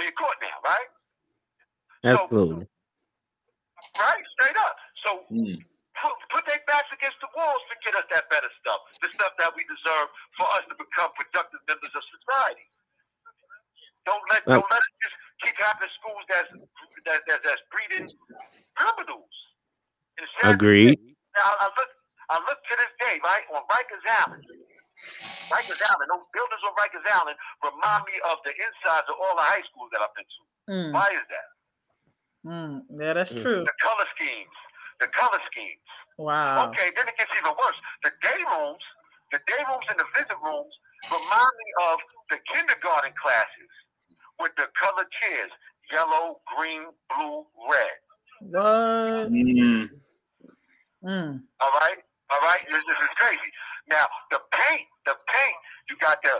We 0.00 0.10
in 0.10 0.14
court 0.18 0.34
now, 0.42 0.56
right? 0.66 0.88
Absolutely. 2.02 2.66
Right? 4.02 4.24
Straight 4.34 4.58
up. 4.58 4.74
So 5.06 5.10
Mm. 5.30 5.62
put, 5.94 6.14
put 6.34 6.42
their 6.50 6.58
backs 6.66 6.90
against 6.90 7.20
the 7.22 7.30
walls 7.38 7.62
to 7.70 7.74
get 7.86 7.94
us 7.94 8.06
that 8.10 8.26
better 8.30 8.50
stuff. 8.58 8.80
The 8.98 9.10
stuff 9.14 9.36
that 9.38 9.54
we 9.54 9.62
deserve 9.70 10.08
for 10.34 10.50
us 10.58 10.66
to 10.70 10.74
become 10.74 11.12
productive 11.14 11.62
members 11.70 11.94
of 11.94 12.02
society. 12.18 12.66
Don't 14.06 14.22
let 14.34 14.42
Well- 14.46 14.58
don't 14.58 14.70
let 14.74 14.82
it 14.82 14.94
just 15.06 15.14
keep 15.42 15.56
happening 15.58 15.90
in 15.90 15.94
schools 15.98 16.24
that's 16.30 16.50
that, 17.06 17.20
that, 17.28 17.40
that's 17.42 17.62
breeding 17.70 18.08
criminals. 18.78 19.34
And 20.18 20.54
Agreed. 20.54 20.98
Now 21.34 21.50
I 21.60 21.68
look 21.74 21.90
I 22.30 22.36
look 22.48 22.60
to 22.64 22.74
this 22.78 22.92
day, 23.02 23.20
right, 23.20 23.44
on 23.52 23.60
Rikers 23.68 24.04
Island. 24.08 24.44
Rikers 25.50 25.80
Island, 25.82 26.08
those 26.08 26.28
buildings 26.32 26.62
on 26.64 26.72
Rikers 26.78 27.04
Island 27.04 27.36
remind 27.60 28.08
me 28.08 28.16
of 28.24 28.40
the 28.46 28.54
insides 28.54 29.08
of 29.10 29.16
all 29.20 29.34
the 29.36 29.44
high 29.44 29.64
schools 29.68 29.90
that 29.92 30.00
I've 30.00 30.14
been 30.16 30.28
to. 30.28 30.42
Mm. 30.70 30.90
Why 30.94 31.08
is 31.12 31.26
that? 31.28 31.48
Mm. 32.46 32.74
Yeah, 32.88 33.12
that's 33.12 33.34
true. 33.34 33.66
The 33.66 33.78
color 33.82 34.06
schemes, 34.16 34.56
the 35.00 35.10
color 35.10 35.40
schemes. 35.50 35.88
Wow. 36.16 36.70
Okay, 36.70 36.92
then 36.94 37.08
it 37.08 37.16
gets 37.18 37.32
even 37.34 37.52
worse. 37.52 37.78
The 38.04 38.12
day 38.22 38.40
rooms, 38.46 38.84
the 39.32 39.40
day 39.48 39.62
rooms 39.66 39.86
and 39.90 39.98
the 39.98 40.08
visit 40.14 40.38
rooms 40.40 40.74
remind 41.10 41.54
me 41.58 41.68
of 41.90 41.96
the 42.30 42.38
kindergarten 42.52 43.12
classes 43.18 43.72
with 44.42 44.52
the 44.56 44.66
color 44.74 45.06
chairs, 45.22 45.50
yellow, 45.92 46.40
green, 46.56 46.82
blue, 47.08 47.46
red. 47.70 47.98
What? 48.42 49.30
Mm. 49.30 49.88
Mm. 51.04 51.42
All 51.60 51.74
right, 51.80 51.98
all 52.30 52.42
right. 52.42 52.62
This, 52.70 52.82
this 52.82 53.00
is 53.02 53.12
crazy. 53.16 53.50
Now 53.88 54.06
the 54.30 54.40
paint, 54.52 54.86
the 55.06 55.14
paint. 55.30 55.58
You 55.90 55.96
got 55.98 56.18
the 56.22 56.34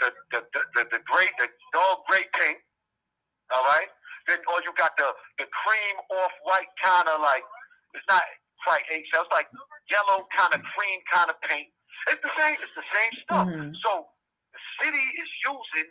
the 0.00 0.08
the 0.32 0.40
the, 0.54 0.60
the, 0.74 0.82
the 0.98 1.00
gray, 1.06 1.26
the 1.38 1.48
dog 1.72 1.98
gray 2.08 2.24
paint. 2.34 2.58
All 3.54 3.64
right. 3.64 3.88
Then 4.26 4.38
or 4.52 4.62
you 4.62 4.72
got 4.78 4.96
the 4.98 5.10
the 5.38 5.46
cream 5.50 5.96
off 6.18 6.32
white 6.44 6.70
kind 6.82 7.08
of 7.08 7.20
like 7.20 7.42
it's 7.94 8.04
not 8.08 8.22
quite 8.66 8.82
eggshell. 8.90 9.22
It's 9.26 9.32
like 9.34 9.48
yellow 9.90 10.26
kind 10.34 10.54
of 10.54 10.62
cream 10.74 11.00
kind 11.10 11.30
of 11.30 11.40
paint. 11.42 11.68
It's 12.10 12.22
the 12.22 12.30
same. 12.38 12.56
It's 12.62 12.74
the 12.74 12.86
same 12.94 13.12
stuff. 13.24 13.46
Mhm. 13.48 13.72
So 13.82 14.06
the 14.54 14.60
city 14.84 15.06
is 15.18 15.30
using 15.46 15.90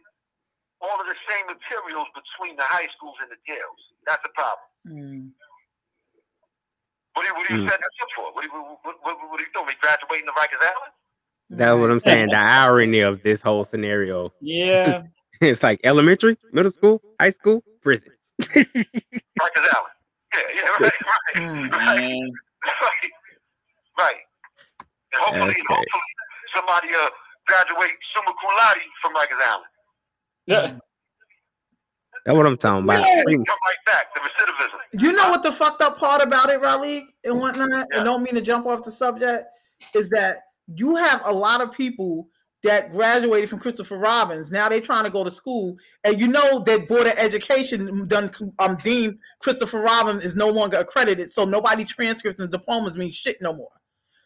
all 0.82 0.98
of 1.02 1.08
the 1.08 1.18
same 1.30 1.46
materials 1.48 2.08
between 2.14 2.56
the 2.58 2.64
high 2.68 2.88
schools 2.98 3.16
and 3.22 3.30
the 3.32 3.40
jails. 3.48 3.82
That's 4.06 4.22
the 4.24 4.30
problem. 4.36 4.68
Mm. 4.88 5.32
What 7.14 7.26
are 7.26 7.30
you, 7.30 7.36
what 7.36 7.50
are 7.50 7.54
you 7.56 7.62
Mm. 7.66 7.70
setting 7.70 7.84
us 7.84 7.98
up 8.02 8.10
for? 8.16 8.34
What 8.34 8.46
are 8.46 8.48
you, 8.48 8.54
what, 8.86 8.96
what, 9.02 9.16
what 9.30 9.40
are 9.40 9.44
you 9.44 9.50
doing? 9.54 9.66
We 9.68 9.76
graduating 9.82 10.28
to 10.28 10.34
Rikers 10.34 10.62
Island? 10.62 10.94
That's 11.50 11.80
what 11.80 11.90
I'm 11.90 12.00
saying. 12.02 12.30
The 12.30 12.38
irony 12.38 13.00
of 13.00 13.24
this 13.24 13.42
whole 13.42 13.66
scenario. 13.66 14.34
Yeah. 14.42 15.02
it's 15.42 15.64
like 15.64 15.80
elementary, 15.84 16.38
middle 16.52 16.72
school, 16.72 17.02
high 17.20 17.32
school, 17.32 17.64
prison. 17.82 18.12
Rikers 18.42 19.66
Island. 19.74 19.96
Yeah, 20.36 20.42
yeah, 20.54 20.70
right, 20.70 20.82
right, 20.82 20.92
Mm. 21.38 21.72
right, 21.72 21.98
Man. 21.98 22.32
right, 22.66 23.12
right. 23.98 24.16
And 25.14 25.22
hopefully, 25.24 25.50
Okay. 25.56 25.64
hopefully 25.70 26.12
somebody 26.54 26.90
uh, 26.94 27.10
graduate 27.48 27.96
summa 28.14 28.34
cum 28.42 28.52
laude 28.58 28.84
from 29.02 29.16
Rikers 29.16 29.42
Island. 29.42 29.66
Yeah. 30.48 30.78
That's 32.26 32.38
what 32.38 32.46
I'm 32.46 32.58
talking 32.58 32.84
about. 32.84 33.00
Yeah. 33.00 33.24
Come 33.24 33.38
right 33.38 33.78
back. 33.86 34.14
The 34.14 34.20
recidivism. 34.20 35.02
You 35.02 35.14
know 35.14 35.30
what 35.30 35.44
the 35.44 35.52
fucked 35.52 35.82
up 35.82 35.98
part 35.98 36.22
about 36.22 36.50
it, 36.50 36.60
Raleigh, 36.60 37.08
and 37.24 37.40
whatnot, 37.40 37.88
and 37.94 38.04
don't 38.04 38.22
mean 38.22 38.36
to 38.36 38.42
jump 38.42 38.66
off 38.66 38.84
the 38.84 38.92
subject, 38.92 39.46
is 39.94 40.10
that 40.10 40.38
you 40.76 40.98
have 40.98 41.22
a 41.24 41.32
lot 41.32 41.62
of 41.62 41.72
people 41.72 42.28
that 42.64 42.92
graduated 42.92 43.50
from 43.50 43.60
Christopher 43.60 43.98
Robbins. 43.98 44.52
Now 44.52 44.68
they're 44.68 44.82
trying 44.82 45.06
to 45.06 45.10
go 45.10 45.24
to 45.24 45.32
school, 45.32 45.78
and 46.04 46.20
you 46.20 46.28
know 46.28 46.64
that 46.66 46.90
Board 46.90 47.08
of 47.08 47.14
Education 47.18 48.08
done 48.08 48.30
um 48.60 48.78
deemed 48.84 49.20
Christopher 49.40 49.80
Robbins 49.80 50.24
is 50.24 50.36
no 50.36 50.50
longer 50.50 50.78
accredited, 50.78 51.32
so 51.32 51.46
nobody 51.46 51.86
transcripts 51.86 52.42
and 52.42 52.52
diplomas 52.52 52.98
mean 52.98 53.12
shit 53.12 53.38
no 53.42 53.54
more. 53.54 53.72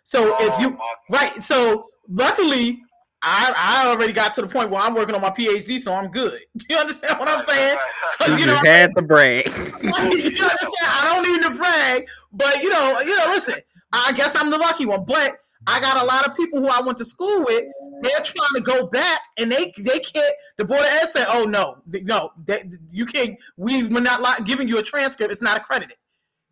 So 0.03 0.35
if 0.39 0.59
you 0.59 0.75
right, 1.11 1.35
so 1.43 1.87
luckily. 2.09 2.81
I, 3.23 3.53
I 3.85 3.87
already 3.89 4.13
got 4.13 4.33
to 4.35 4.41
the 4.41 4.47
point 4.47 4.69
where 4.71 4.81
I'm 4.81 4.95
working 4.95 5.13
on 5.13 5.21
my 5.21 5.29
PhD, 5.29 5.79
so 5.79 5.93
I'm 5.93 6.09
good. 6.09 6.39
You 6.69 6.77
understand 6.77 7.19
what 7.19 7.29
I'm 7.29 7.45
saying? 7.45 7.77
'Cause, 8.19 8.29
You 8.29 8.35
you 8.37 8.45
know, 8.47 8.53
just 8.53 8.65
had 8.65 8.95
to 8.95 9.01
brag. 9.01 9.47
you 9.81 9.89
understand? 9.89 10.43
I 10.83 11.01
don't 11.13 11.31
need 11.31 11.43
to 11.43 11.55
brag, 11.55 12.07
but 12.33 12.61
you 12.63 12.69
know, 12.69 12.99
you 13.01 13.15
know, 13.17 13.25
listen, 13.27 13.55
I 13.93 14.11
guess 14.13 14.35
I'm 14.35 14.49
the 14.49 14.57
lucky 14.57 14.85
one. 14.85 15.05
But 15.05 15.37
I 15.67 15.79
got 15.79 16.01
a 16.01 16.05
lot 16.05 16.27
of 16.27 16.35
people 16.35 16.59
who 16.59 16.67
I 16.67 16.81
went 16.81 16.97
to 16.99 17.05
school 17.05 17.43
with. 17.43 17.65
They're 18.01 18.21
trying 18.23 18.55
to 18.55 18.61
go 18.61 18.87
back, 18.87 19.19
and 19.37 19.51
they 19.51 19.71
they 19.77 19.99
can't. 19.99 20.33
The 20.57 20.65
board 20.65 20.81
of 20.81 20.87
ed 20.87 21.07
said, 21.09 21.27
"Oh 21.29 21.43
no, 21.43 21.77
no, 22.03 22.31
that, 22.45 22.63
you 22.89 23.05
can't. 23.05 23.37
We 23.57 23.83
we're 23.83 23.99
not 23.99 24.45
giving 24.45 24.67
you 24.67 24.79
a 24.79 24.83
transcript. 24.83 25.31
It's 25.31 25.41
not 25.41 25.57
accredited." 25.57 25.97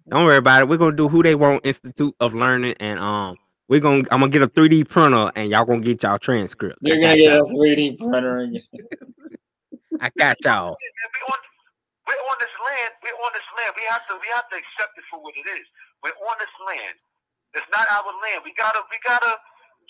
Don't 0.09 0.25
worry 0.25 0.37
about 0.37 0.61
it. 0.61 0.67
We're 0.69 0.77
gonna 0.77 0.95
do 0.95 1.07
who 1.09 1.23
they 1.23 1.35
want 1.35 1.65
Institute 1.65 2.15
of 2.19 2.33
Learning, 2.35 2.75
and 2.79 2.99
um, 2.99 3.35
we're 3.69 3.79
gonna 3.79 4.03
I'm 4.11 4.19
gonna 4.19 4.29
get 4.33 4.41
a 4.41 4.47
3D 4.49 4.89
printer, 4.89 5.31
and 5.37 5.49
y'all 5.53 5.63
gonna 5.65 5.79
get 5.85 6.01
y'all 6.03 6.17
transcript. 6.19 6.79
You're 6.81 6.97
I 6.97 6.99
gonna 6.99 7.13
got 7.15 7.23
get 7.23 7.31
a 7.31 7.37
y'all. 7.37 7.53
3D 7.53 7.97
printer. 8.01 8.37
and- 8.43 8.57
I 10.01 10.09
got 10.17 10.37
y'all. 10.43 10.75
We're 12.09 12.23
on 12.25 12.37
this 12.41 12.55
land. 12.65 12.91
We're 13.05 13.19
on 13.21 13.31
this 13.37 13.45
land. 13.61 13.71
We 13.77 13.83
have 13.93 14.03
to. 14.09 14.17
We 14.17 14.27
have 14.33 14.49
to 14.49 14.57
accept 14.57 14.97
it 14.97 15.05
for 15.13 15.21
what 15.21 15.37
it 15.37 15.45
is. 15.45 15.65
We're 16.01 16.17
on 16.25 16.35
this 16.41 16.55
land. 16.65 16.97
It's 17.53 17.69
not 17.69 17.85
our 17.93 18.09
land. 18.25 18.41
We 18.43 18.51
gotta. 18.57 18.81
We 18.89 18.97
gotta 19.05 19.37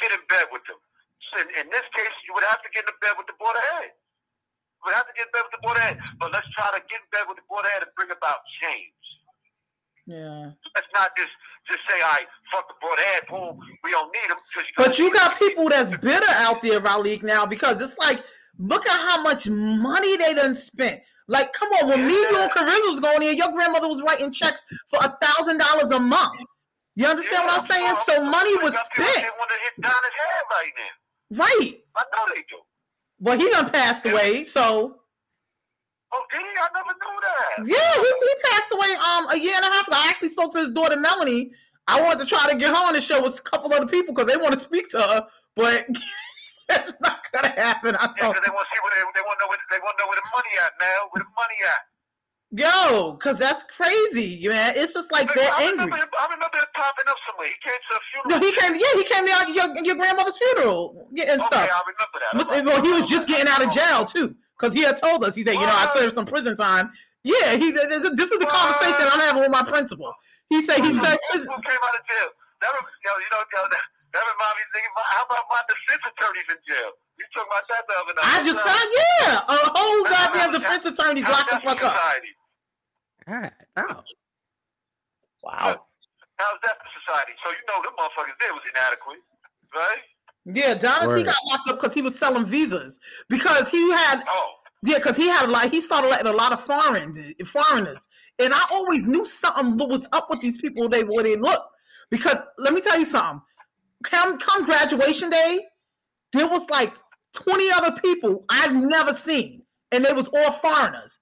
get 0.03 0.11
in 0.11 0.19
bed 0.27 0.51
with 0.51 0.61
them. 0.67 0.77
So 1.31 1.39
in, 1.39 1.47
in 1.63 1.67
this 1.71 1.87
case, 1.95 2.11
you 2.27 2.35
would 2.35 2.43
have 2.51 2.59
to 2.63 2.69
get 2.75 2.83
in 2.83 2.95
bed 2.99 3.15
with 3.15 3.27
the 3.31 3.37
board 3.39 3.55
of 3.55 3.63
ed. 3.79 3.95
We 4.83 4.91
have 4.95 5.07
to 5.07 5.13
get 5.15 5.27
in 5.27 5.31
bed 5.31 5.43
with 5.47 5.55
the 5.55 5.63
board 5.63 5.77
of 5.79 5.83
ed. 5.87 5.95
But 6.19 6.35
let's 6.35 6.47
try 6.51 6.67
to 6.75 6.81
get 6.91 6.99
in 6.99 7.07
bed 7.15 7.25
with 7.31 7.39
the 7.39 7.47
board 7.47 7.63
of 7.63 7.71
ed 7.79 7.87
and 7.87 7.91
bring 7.95 8.11
about 8.11 8.43
change. 8.59 8.98
Yeah. 10.09 10.51
Let's 10.73 10.87
not 10.95 11.11
just 11.15 11.29
just 11.69 11.81
say, 11.87 12.01
"I 12.01 12.17
right, 12.17 12.27
fuck 12.51 12.67
the 12.67 12.73
board 12.81 12.97
of 12.97 13.05
ed. 13.15 13.27
Boom, 13.29 13.59
we 13.83 13.91
don't 13.91 14.11
need 14.11 14.31
them." 14.31 14.37
But 14.75 14.97
you 14.97 15.13
got 15.13 15.37
people 15.37 15.69
that's 15.69 15.95
bitter 15.97 16.31
out 16.31 16.63
there, 16.63 16.79
Raleigh, 16.79 17.19
now 17.21 17.45
because 17.45 17.79
it's 17.79 17.95
like, 17.99 18.23
look 18.57 18.87
at 18.87 18.99
how 18.99 19.21
much 19.21 19.47
money 19.47 20.17
they 20.17 20.33
done 20.33 20.55
spent. 20.55 20.99
Like, 21.27 21.53
come 21.53 21.69
on, 21.73 21.89
when 21.89 22.07
me, 22.07 22.13
you, 22.13 22.37
and 22.39 22.51
Carissa 22.51 22.89
was 22.89 22.99
going 22.99 23.21
in, 23.21 23.37
your 23.37 23.51
grandmother 23.51 23.87
was 23.87 24.01
writing 24.01 24.31
checks 24.31 24.63
for 24.89 24.97
a 24.97 25.15
thousand 25.21 25.59
dollars 25.59 25.91
a 25.91 25.99
month. 25.99 26.33
You 26.95 27.05
understand 27.05 27.45
what 27.45 27.61
I'm 27.61 27.67
saying? 27.67 27.95
So 28.03 28.25
money 28.25 28.57
was 28.57 28.73
spent. 28.73 29.15
They 29.15 29.29
want 29.37 29.51
to 29.51 29.57
hit 29.63 29.79
Donna's 29.79 30.17
head 30.17 30.43
right 30.49 30.71
now. 30.75 31.43
Right. 31.43 31.83
I 31.95 32.03
know 32.15 32.33
they 32.33 32.41
do. 32.41 32.57
Well, 33.19 33.37
he 33.37 33.47
done 33.51 33.69
passed 33.69 34.07
away, 34.07 34.43
so 34.43 34.98
Oh, 36.13 36.23
did? 36.31 36.41
I 36.41 36.69
never 36.73 36.93
knew 36.97 37.17
that. 37.21 37.67
yeah, 37.69 37.93
he, 38.01 38.09
he 38.09 38.33
passed 38.49 38.71
away 38.73 38.91
um 38.97 39.23
a 39.31 39.37
year 39.39 39.55
and 39.55 39.65
a 39.65 39.69
half 39.69 39.87
ago. 39.87 39.97
I 39.97 40.09
actually 40.09 40.29
spoke 40.29 40.53
to 40.53 40.59
his 40.59 40.69
daughter 40.69 40.97
Melanie. 40.97 41.51
I 41.87 42.01
wanted 42.01 42.19
to 42.19 42.25
try 42.25 42.49
to 42.51 42.57
get 42.57 42.69
her 42.69 42.75
on 42.87 42.93
the 42.93 43.01
show 43.01 43.21
with 43.23 43.39
a 43.39 43.41
couple 43.41 43.73
other 43.73 43.87
people 43.87 44.13
because 44.13 44.29
they 44.31 44.37
want 44.37 44.53
to 44.53 44.59
speak 44.59 44.89
to 44.89 44.99
her, 45.01 45.27
but 45.55 45.85
that's 46.69 46.93
not 47.01 47.21
gonna 47.33 47.53
happen. 47.57 47.95
I 47.95 48.09
Yeah, 48.17 48.29
thought, 48.33 48.41
they 48.45 48.53
want 48.53 48.65
to 48.65 48.71
see 48.73 48.81
where 48.85 48.93
they, 48.95 49.03
they 49.15 49.25
want 49.25 49.37
to 49.39 49.45
know 49.45 49.49
where 49.49 49.59
they 49.71 49.79
want 49.81 49.97
to 49.97 50.03
know 50.03 50.09
where 50.09 50.19
the 50.21 50.29
money 50.33 50.53
at, 50.65 50.73
man. 50.81 50.97
Where 51.13 51.23
the 51.25 51.33
money 51.37 51.59
at? 51.65 51.81
Yo, 52.51 53.13
because 53.13 53.37
that's 53.37 53.63
crazy, 53.75 54.47
man. 54.47 54.73
It's 54.75 54.93
just 54.93 55.11
like 55.11 55.33
they're 55.33 55.51
I 55.51 55.69
angry. 55.69 55.85
remember, 55.85 56.17
I 56.19 56.25
remember 56.25 56.57
him 56.57 56.65
popping 56.73 57.05
up 57.07 57.17
somewhere. 57.27 57.47
He 57.47 57.57
came 57.61 57.77
to 57.77 57.93
a 57.95 58.01
funeral. 58.09 58.29
No, 58.29 58.35
he 58.41 58.51
came. 58.57 58.73
Yeah, 58.75 58.93
he 58.95 59.03
came 59.05 59.23
to 59.25 59.53
your, 59.53 59.85
your 59.85 59.95
grandmother's 59.95 60.37
funeral 60.37 61.07
yeah, 61.11 61.33
and 61.33 61.41
Okay, 61.41 61.47
stuff. 61.47 61.69
I 61.69 61.81
remember 61.85 62.17
that. 62.55 62.65
Well, 62.65 62.81
he 62.83 62.91
was 62.91 63.07
just 63.07 63.27
getting 63.27 63.47
out 63.47 63.61
of 63.61 63.71
jail 63.71 64.05
too, 64.05 64.35
because 64.57 64.73
he 64.73 64.81
had 64.81 64.97
told 64.97 65.23
us. 65.23 65.35
He 65.35 65.43
said, 65.43 65.53
"You 65.55 65.65
know, 65.65 65.75
I 65.75 65.91
served 65.93 66.15
some 66.15 66.25
prison 66.25 66.55
time." 66.55 66.91
Yeah, 67.23 67.55
he. 67.55 67.71
This 67.71 68.03
is 68.03 68.15
this 68.15 68.31
is 68.31 68.39
the 68.39 68.47
conversation 68.47 69.05
I'm 69.11 69.19
having 69.19 69.41
with 69.41 69.51
my 69.51 69.63
principal. 69.63 70.13
He 70.49 70.61
said 70.61 70.81
he 70.81 70.93
said 70.93 71.17
Who 71.33 71.39
came 71.39 71.81
out 71.83 71.93
of 71.93 72.03
jail? 72.07 72.29
That, 72.59 72.75
yo, 72.75 73.11
you 73.15 73.29
know, 73.31 73.39
that, 73.47 73.71
that 74.11 74.23
reminds 74.25 74.55
me. 74.59 74.63
Thinking 74.75 74.91
about, 74.91 75.07
how 75.15 75.23
about 75.23 75.45
my 75.47 75.63
defense 75.71 76.03
attorneys 76.11 76.47
in 76.51 76.59
jail? 76.67 76.91
You 77.15 77.23
talking 77.31 77.47
about 77.47 77.63
that 77.71 77.83
the 77.87 77.95
other 77.99 78.15
night? 78.15 78.27
I 78.31 78.37
just 78.43 78.59
found 78.59 78.87
yeah, 78.91 79.47
a 79.47 79.59
whole 79.75 80.03
goddamn 80.07 80.51
defense 80.51 80.83
attorneys 80.87 81.23
locked 81.23 81.51
the 81.51 81.59
fuck 81.63 81.79
up. 81.83 81.95
Society. 81.95 82.35
God, 83.29 83.51
oh. 83.77 84.03
Wow. 85.43 85.85
How's 86.37 86.59
that 86.63 86.77
for 86.79 86.89
society? 86.99 87.33
So 87.43 87.51
you 87.51 87.57
know 87.67 87.81
them 87.83 87.93
motherfuckers 87.99 88.33
there 88.39 88.53
was 88.53 88.63
inadequate, 88.73 89.19
right? 89.75 89.97
Yeah, 90.45 90.75
Donis 90.75 91.17
he 91.17 91.23
got 91.23 91.35
locked 91.49 91.69
up 91.69 91.79
because 91.79 91.93
he 91.93 92.01
was 92.01 92.17
selling 92.17 92.45
visas. 92.45 92.99
Because 93.27 93.69
he 93.69 93.91
had 93.91 94.23
Oh, 94.27 94.53
yeah 94.83 94.95
because 94.95 95.17
he 95.17 95.27
had 95.27 95.47
a 95.47 95.51
lot 95.51 95.69
he 95.69 95.81
started 95.81 96.07
letting 96.07 96.27
a 96.27 96.35
lot 96.35 96.53
of 96.53 96.63
foreign 96.63 97.35
foreigners. 97.45 98.07
And 98.39 98.53
I 98.53 98.65
always 98.71 99.07
knew 99.07 99.25
something 99.25 99.77
that 99.77 99.87
was 99.87 100.07
up 100.13 100.29
with 100.29 100.41
these 100.41 100.59
people 100.59 100.89
they 100.89 101.03
where 101.03 101.23
they 101.23 101.35
look 101.35 101.69
because 102.09 102.37
let 102.57 102.73
me 102.73 102.81
tell 102.81 102.97
you 102.97 103.05
something. 103.05 103.41
Come 104.03 104.39
come 104.39 104.65
graduation 104.65 105.29
day 105.29 105.59
there 106.33 106.47
was 106.47 106.67
like 106.69 106.93
twenty 107.33 107.69
other 107.71 107.99
people 108.01 108.45
I've 108.49 108.73
never 108.75 109.13
seen. 109.13 109.63
And 109.91 110.05
they 110.05 110.13
was 110.13 110.27
all 110.29 110.51
foreigners 110.51 111.19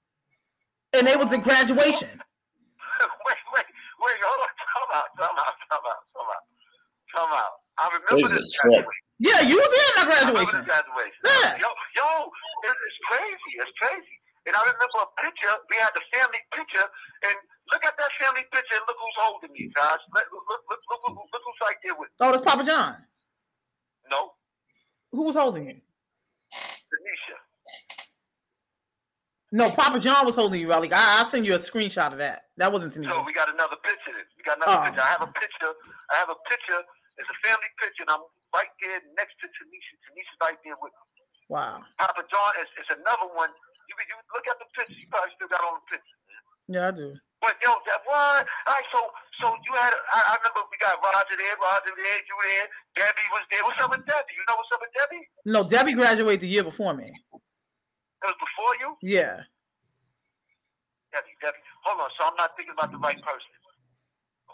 and 0.93 1.07
they 1.07 1.15
was 1.15 1.31
at 1.31 1.43
graduation. 1.43 2.09
wait, 3.27 3.41
wait, 3.55 3.67
wait, 3.67 4.19
hold 4.23 4.41
on, 4.43 4.53
time 4.55 4.91
out, 4.95 5.09
time 5.17 5.37
out, 5.37 5.55
time 5.67 5.85
out, 5.87 6.01
time 6.13 6.29
out, 6.31 6.43
time 7.15 7.33
out. 7.33 7.55
I 7.77 7.85
remember 7.93 8.25
This 8.25 8.31
is 8.31 8.37
this 8.41 8.57
a 8.57 8.61
trip. 8.61 8.85
Yeah, 9.19 9.41
you 9.41 9.57
was 9.57 9.69
there 9.69 9.85
at 9.89 9.95
my 9.97 10.05
I 10.05 10.09
graduation. 10.09 10.57
this 10.61 10.69
graduation. 10.69 11.21
Yeah. 11.25 11.61
Yo, 11.61 11.69
yo, 11.97 12.09
it's 12.65 12.99
crazy. 13.05 13.51
It's 13.61 13.73
crazy. 13.81 14.15
And 14.49 14.55
I 14.55 14.61
remember 14.63 14.97
a 15.03 15.09
picture. 15.21 15.53
We 15.69 15.75
had 15.77 15.91
the 15.93 16.01
family 16.15 16.39
picture, 16.55 16.87
and 17.27 17.35
look 17.73 17.83
at 17.85 17.93
that 17.99 18.11
family 18.17 18.45
picture. 18.49 18.79
and 18.79 18.85
Look 18.87 18.97
who's 18.97 19.17
holding 19.19 19.51
me, 19.53 19.69
guys. 19.75 19.99
Look, 20.15 20.25
look, 20.31 20.45
look, 20.49 20.61
look, 20.71 20.81
look, 20.89 21.01
look, 21.03 21.27
look 21.29 21.43
who's 21.45 21.59
right 21.61 21.75
there 21.83 21.93
with. 21.99 22.09
Oh, 22.21 22.31
that's 22.31 22.45
Papa 22.45 22.63
John. 22.63 22.95
No, 24.09 24.31
Who 25.11 25.23
was 25.27 25.35
holding 25.35 25.67
you? 25.67 25.77
Tanisha. 26.53 27.37
No, 29.51 29.71
Papa 29.71 29.99
John 30.03 30.25
was 30.27 30.35
holding 30.35 30.59
you, 30.59 30.67
Raleigh. 30.69 30.91
I, 30.91 31.19
I'll 31.23 31.25
send 31.25 31.45
you 31.47 31.55
a 31.55 31.61
screenshot 31.61 32.11
of 32.11 32.19
that. 32.19 32.51
That 32.59 32.67
wasn't 32.71 32.93
So 32.93 32.99
Tanisha. 32.99 33.23
we 33.25 33.31
got 33.31 33.47
another 33.47 33.79
picture. 33.79 34.11
We 34.35 34.43
got 34.43 34.59
another 34.59 34.75
Oh. 34.75 34.83
picture. 34.91 35.01
I 35.07 35.11
have 35.15 35.23
a 35.23 35.31
picture. 35.31 35.71
I 36.11 36.15
have 36.19 36.27
a 36.29 36.39
picture. 36.51 36.81
It's 37.17 37.29
a 37.31 37.37
family 37.47 37.71
picture, 37.79 38.03
and 38.03 38.11
I'm 38.11 38.23
right 38.53 38.67
there 38.83 38.99
next 39.15 39.39
to 39.39 39.47
Tanisha. 39.47 39.93
Tanisha's 40.03 40.37
right 40.43 40.59
there 40.67 40.75
with 40.83 40.91
me. 40.91 41.23
Wow. 41.47 41.79
Papa 41.95 42.27
John 42.27 42.51
is, 42.59 42.67
is 42.75 42.91
another 42.91 43.31
one. 43.39 43.49
You, 43.87 43.95
you 43.95 44.15
look 44.35 44.43
at 44.51 44.59
the 44.59 44.67
picture. 44.75 44.99
You 44.99 45.07
probably 45.07 45.31
still 45.39 45.47
got 45.47 45.63
all 45.63 45.79
the 45.79 45.87
pictures. 45.95 46.19
Yeah, 46.67 46.89
I 46.89 46.91
do. 46.91 47.15
But 47.39 47.55
yo, 47.63 47.71
that 47.87 48.03
what? 48.03 48.43
All 48.67 48.73
right, 48.75 48.87
so 48.91 48.99
so 49.39 49.55
you 49.63 49.71
had. 49.79 49.95
I, 50.11 50.35
I 50.35 50.43
remember 50.43 50.67
we 50.67 50.75
got 50.83 50.99
Roger 50.99 51.39
there, 51.39 51.55
Roger 51.55 51.95
there, 51.95 52.17
you 52.27 52.35
were 52.35 52.49
there, 52.51 52.67
Debbie 52.99 53.29
was 53.31 53.45
there. 53.47 53.63
What's 53.63 53.79
up 53.79 53.91
with 53.95 54.03
Debbie? 54.03 54.35
You 54.35 54.43
know 54.49 54.57
what's 54.59 54.73
up 54.75 54.81
with 54.83 54.91
Debbie? 54.91 55.23
No, 55.47 55.63
Debbie 55.63 55.93
graduated 55.95 56.41
the 56.41 56.49
year 56.51 56.65
before 56.67 56.91
me. 56.93 57.07
It 58.23 58.27
was 58.27 58.35
before 58.39 58.73
you. 58.81 58.97
Yeah. 59.01 59.41
Debbie, 61.13 61.35
Debbie. 61.41 61.57
Hold 61.85 62.01
on, 62.01 62.09
so 62.19 62.25
I'm 62.25 62.35
not 62.37 62.51
thinking 62.57 62.73
about 62.77 62.91
the 62.91 62.97
right 62.97 63.17
person. 63.21 63.51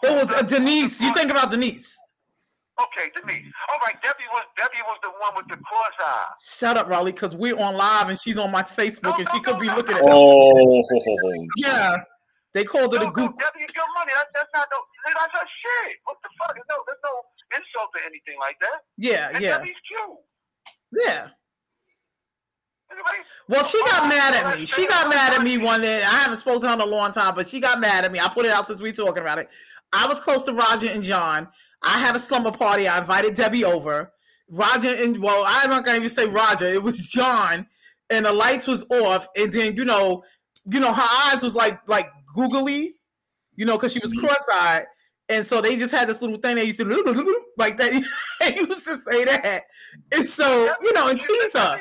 It 0.02 0.22
was 0.22 0.30
uh, 0.30 0.42
Denise. 0.42 1.00
You 1.00 1.14
think 1.14 1.30
about 1.30 1.50
Denise. 1.50 1.96
Okay, 2.80 3.08
Denise. 3.14 3.46
All 3.70 3.78
right, 3.86 3.94
Debbie 4.02 4.26
was 4.32 4.44
Debbie 4.58 4.82
was 4.86 4.98
the 5.02 5.10
one 5.20 5.32
with 5.36 5.46
the 5.48 5.62
cross 5.62 5.94
eye. 6.00 6.24
Shut 6.42 6.76
up, 6.76 6.88
Raleigh, 6.88 7.12
because 7.12 7.34
we're 7.34 7.56
on 7.56 7.76
live 7.76 8.08
and 8.08 8.20
she's 8.20 8.36
on 8.36 8.50
my 8.50 8.62
Facebook 8.62 9.18
and 9.18 9.28
she 9.32 9.40
could 9.40 9.60
be 9.60 9.68
looking 9.68 9.96
at 9.96 10.02
Oh, 10.04 10.82
Yeah. 11.56 12.02
They 12.52 12.62
called 12.64 12.92
her 12.92 13.00
the 13.00 13.10
goop. 13.10 13.38
Debbie, 13.38 13.66
your 13.74 13.84
money. 13.98 14.12
That, 14.14 14.26
that's 14.34 14.48
not 14.54 14.68
no. 14.70 14.78
That's 15.04 15.34
not 15.34 15.46
shit. 15.62 15.96
What 16.04 16.18
the 16.22 16.28
fuck? 16.38 16.56
No, 16.70 16.76
there's 16.86 16.98
no 17.02 17.10
insult 17.56 17.90
to 17.96 18.00
anything 18.06 18.38
like 18.38 18.56
that. 18.60 18.78
Yeah, 18.96 19.30
and 19.34 19.42
yeah. 19.42 19.58
Debbie's 19.58 19.74
cute. 19.88 21.02
Yeah. 21.04 21.28
Well, 23.48 23.64
she 23.64 23.78
got 23.84 24.08
mad 24.08 24.34
at 24.34 24.58
me. 24.58 24.64
She 24.64 24.86
got 24.86 25.08
mad 25.08 25.34
at 25.34 25.42
me 25.42 25.58
one 25.58 25.82
day. 25.82 26.02
I 26.02 26.18
haven't 26.20 26.38
spoken 26.38 26.62
to 26.62 26.68
her 26.68 26.74
in 26.74 26.80
a 26.80 26.86
long 26.86 27.12
time, 27.12 27.34
but 27.34 27.48
she 27.48 27.60
got 27.60 27.80
mad 27.80 28.04
at 28.04 28.12
me. 28.12 28.20
I 28.20 28.28
put 28.28 28.46
it 28.46 28.52
out 28.52 28.66
since 28.66 28.80
we 28.80 28.92
talking 28.92 29.22
about 29.22 29.38
it. 29.38 29.48
I 29.92 30.06
was 30.06 30.20
close 30.20 30.42
to 30.44 30.52
Roger 30.52 30.88
and 30.88 31.02
John. 31.02 31.48
I 31.82 31.98
had 31.98 32.16
a 32.16 32.20
slumber 32.20 32.50
party. 32.50 32.88
I 32.88 32.98
invited 32.98 33.34
Debbie 33.34 33.64
over. 33.64 34.12
Roger 34.48 34.94
and 34.94 35.20
well, 35.20 35.44
I'm 35.46 35.70
not 35.70 35.84
gonna 35.84 35.98
even 35.98 36.08
say 36.08 36.26
Roger. 36.26 36.66
It 36.66 36.82
was 36.82 36.98
John, 36.98 37.66
and 38.10 38.26
the 38.26 38.32
lights 38.32 38.66
was 38.66 38.84
off. 38.90 39.26
And 39.36 39.52
then 39.52 39.76
you 39.76 39.84
know, 39.84 40.22
you 40.70 40.80
know, 40.80 40.92
her 40.92 41.32
eyes 41.32 41.42
was 41.42 41.54
like 41.54 41.80
like 41.88 42.10
googly, 42.34 42.94
you 43.56 43.64
know, 43.64 43.76
because 43.76 43.92
she 43.92 44.00
was 44.00 44.14
mm-hmm. 44.14 44.26
cross-eyed. 44.26 44.84
And 45.30 45.46
so 45.46 45.60
they 45.62 45.76
just 45.76 45.90
had 45.90 46.06
this 46.08 46.20
little 46.20 46.36
thing 46.36 46.56
they 46.56 46.64
used 46.64 46.78
to 46.80 46.84
do 46.84 47.42
like 47.56 47.76
that. 47.78 47.92
They 48.40 48.56
used 48.56 48.84
to 48.84 48.98
say 48.98 49.24
that. 49.24 49.62
And 50.12 50.26
so, 50.26 50.70
you 50.82 50.92
know, 50.92 51.08
and 51.08 51.18
tease 51.18 51.52
her. 51.54 51.80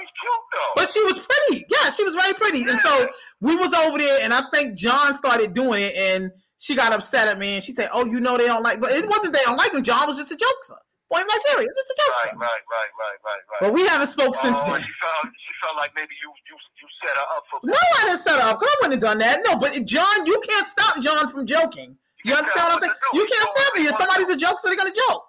But 0.75 0.89
she 0.89 1.01
was 1.03 1.19
pretty. 1.19 1.65
Yeah, 1.69 1.89
she 1.89 2.03
was 2.05 2.15
very 2.15 2.33
pretty. 2.33 2.61
And 2.69 2.79
so 2.79 3.09
we 3.41 3.55
was 3.55 3.73
over 3.73 3.97
there, 3.97 4.19
and 4.23 4.33
I 4.33 4.41
think 4.53 4.77
John 4.77 5.13
started 5.15 5.53
doing 5.53 5.83
it, 5.83 5.93
and 5.95 6.31
she 6.59 6.75
got 6.75 6.93
upset 6.93 7.27
at 7.27 7.37
me, 7.37 7.55
and 7.55 7.63
she 7.63 7.73
said, 7.73 7.89
"Oh, 7.91 8.05
you 8.05 8.21
know 8.21 8.37
they 8.37 8.45
don't 8.45 8.63
like." 8.63 8.79
But 8.79 8.91
it 8.91 9.09
wasn't 9.09 9.33
they 9.33 9.41
don't 9.43 9.57
like 9.57 9.73
him. 9.73 9.83
John 9.83 10.07
was 10.07 10.15
just 10.17 10.31
a 10.31 10.35
jokester. 10.35 10.77
Point 11.11 11.27
blank 11.27 11.43
period. 11.47 11.69
Just 11.75 11.89
a 11.89 11.95
Right, 11.99 12.31
jokester. 12.31 12.39
right, 12.39 12.39
right, 12.39 12.61
right, 12.71 13.17
right, 13.25 13.41
right. 13.51 13.59
But 13.59 13.73
we 13.73 13.85
haven't 13.85 14.07
spoke 14.07 14.35
since 14.37 14.57
oh, 14.61 14.71
then. 14.71 14.81
She 14.83 14.91
felt, 15.01 15.25
she 15.25 15.53
felt 15.61 15.75
like 15.75 15.91
maybe 15.97 16.13
you 16.21 16.31
you 16.47 16.55
you 16.79 16.87
set 17.03 17.17
her 17.17 17.23
up 17.35 17.43
for. 17.51 17.59
No, 17.63 17.73
I 17.99 18.05
didn't 18.05 18.19
set 18.21 18.39
her 18.39 18.47
up. 18.47 18.59
'cause 18.59 18.69
I 18.71 18.75
wouldn't 18.83 19.01
have 19.01 19.09
done 19.11 19.17
that. 19.17 19.39
No, 19.43 19.57
but 19.57 19.73
John, 19.85 20.25
you 20.25 20.41
can't 20.47 20.67
stop 20.67 21.01
John 21.01 21.29
from 21.29 21.45
joking. 21.45 21.97
You 22.23 22.33
understand 22.35 22.71
what 22.71 22.79
I'm 22.79 22.81
saying? 22.87 22.97
You 23.13 23.23
can't 23.27 23.47
stop 23.51 23.69
me. 23.75 23.81
If 23.87 23.95
somebody's 23.99 24.31
a 24.31 24.39
joke, 24.39 24.59
so 24.63 24.71
they're 24.71 24.79
gonna 24.79 24.95
joke. 24.95 25.23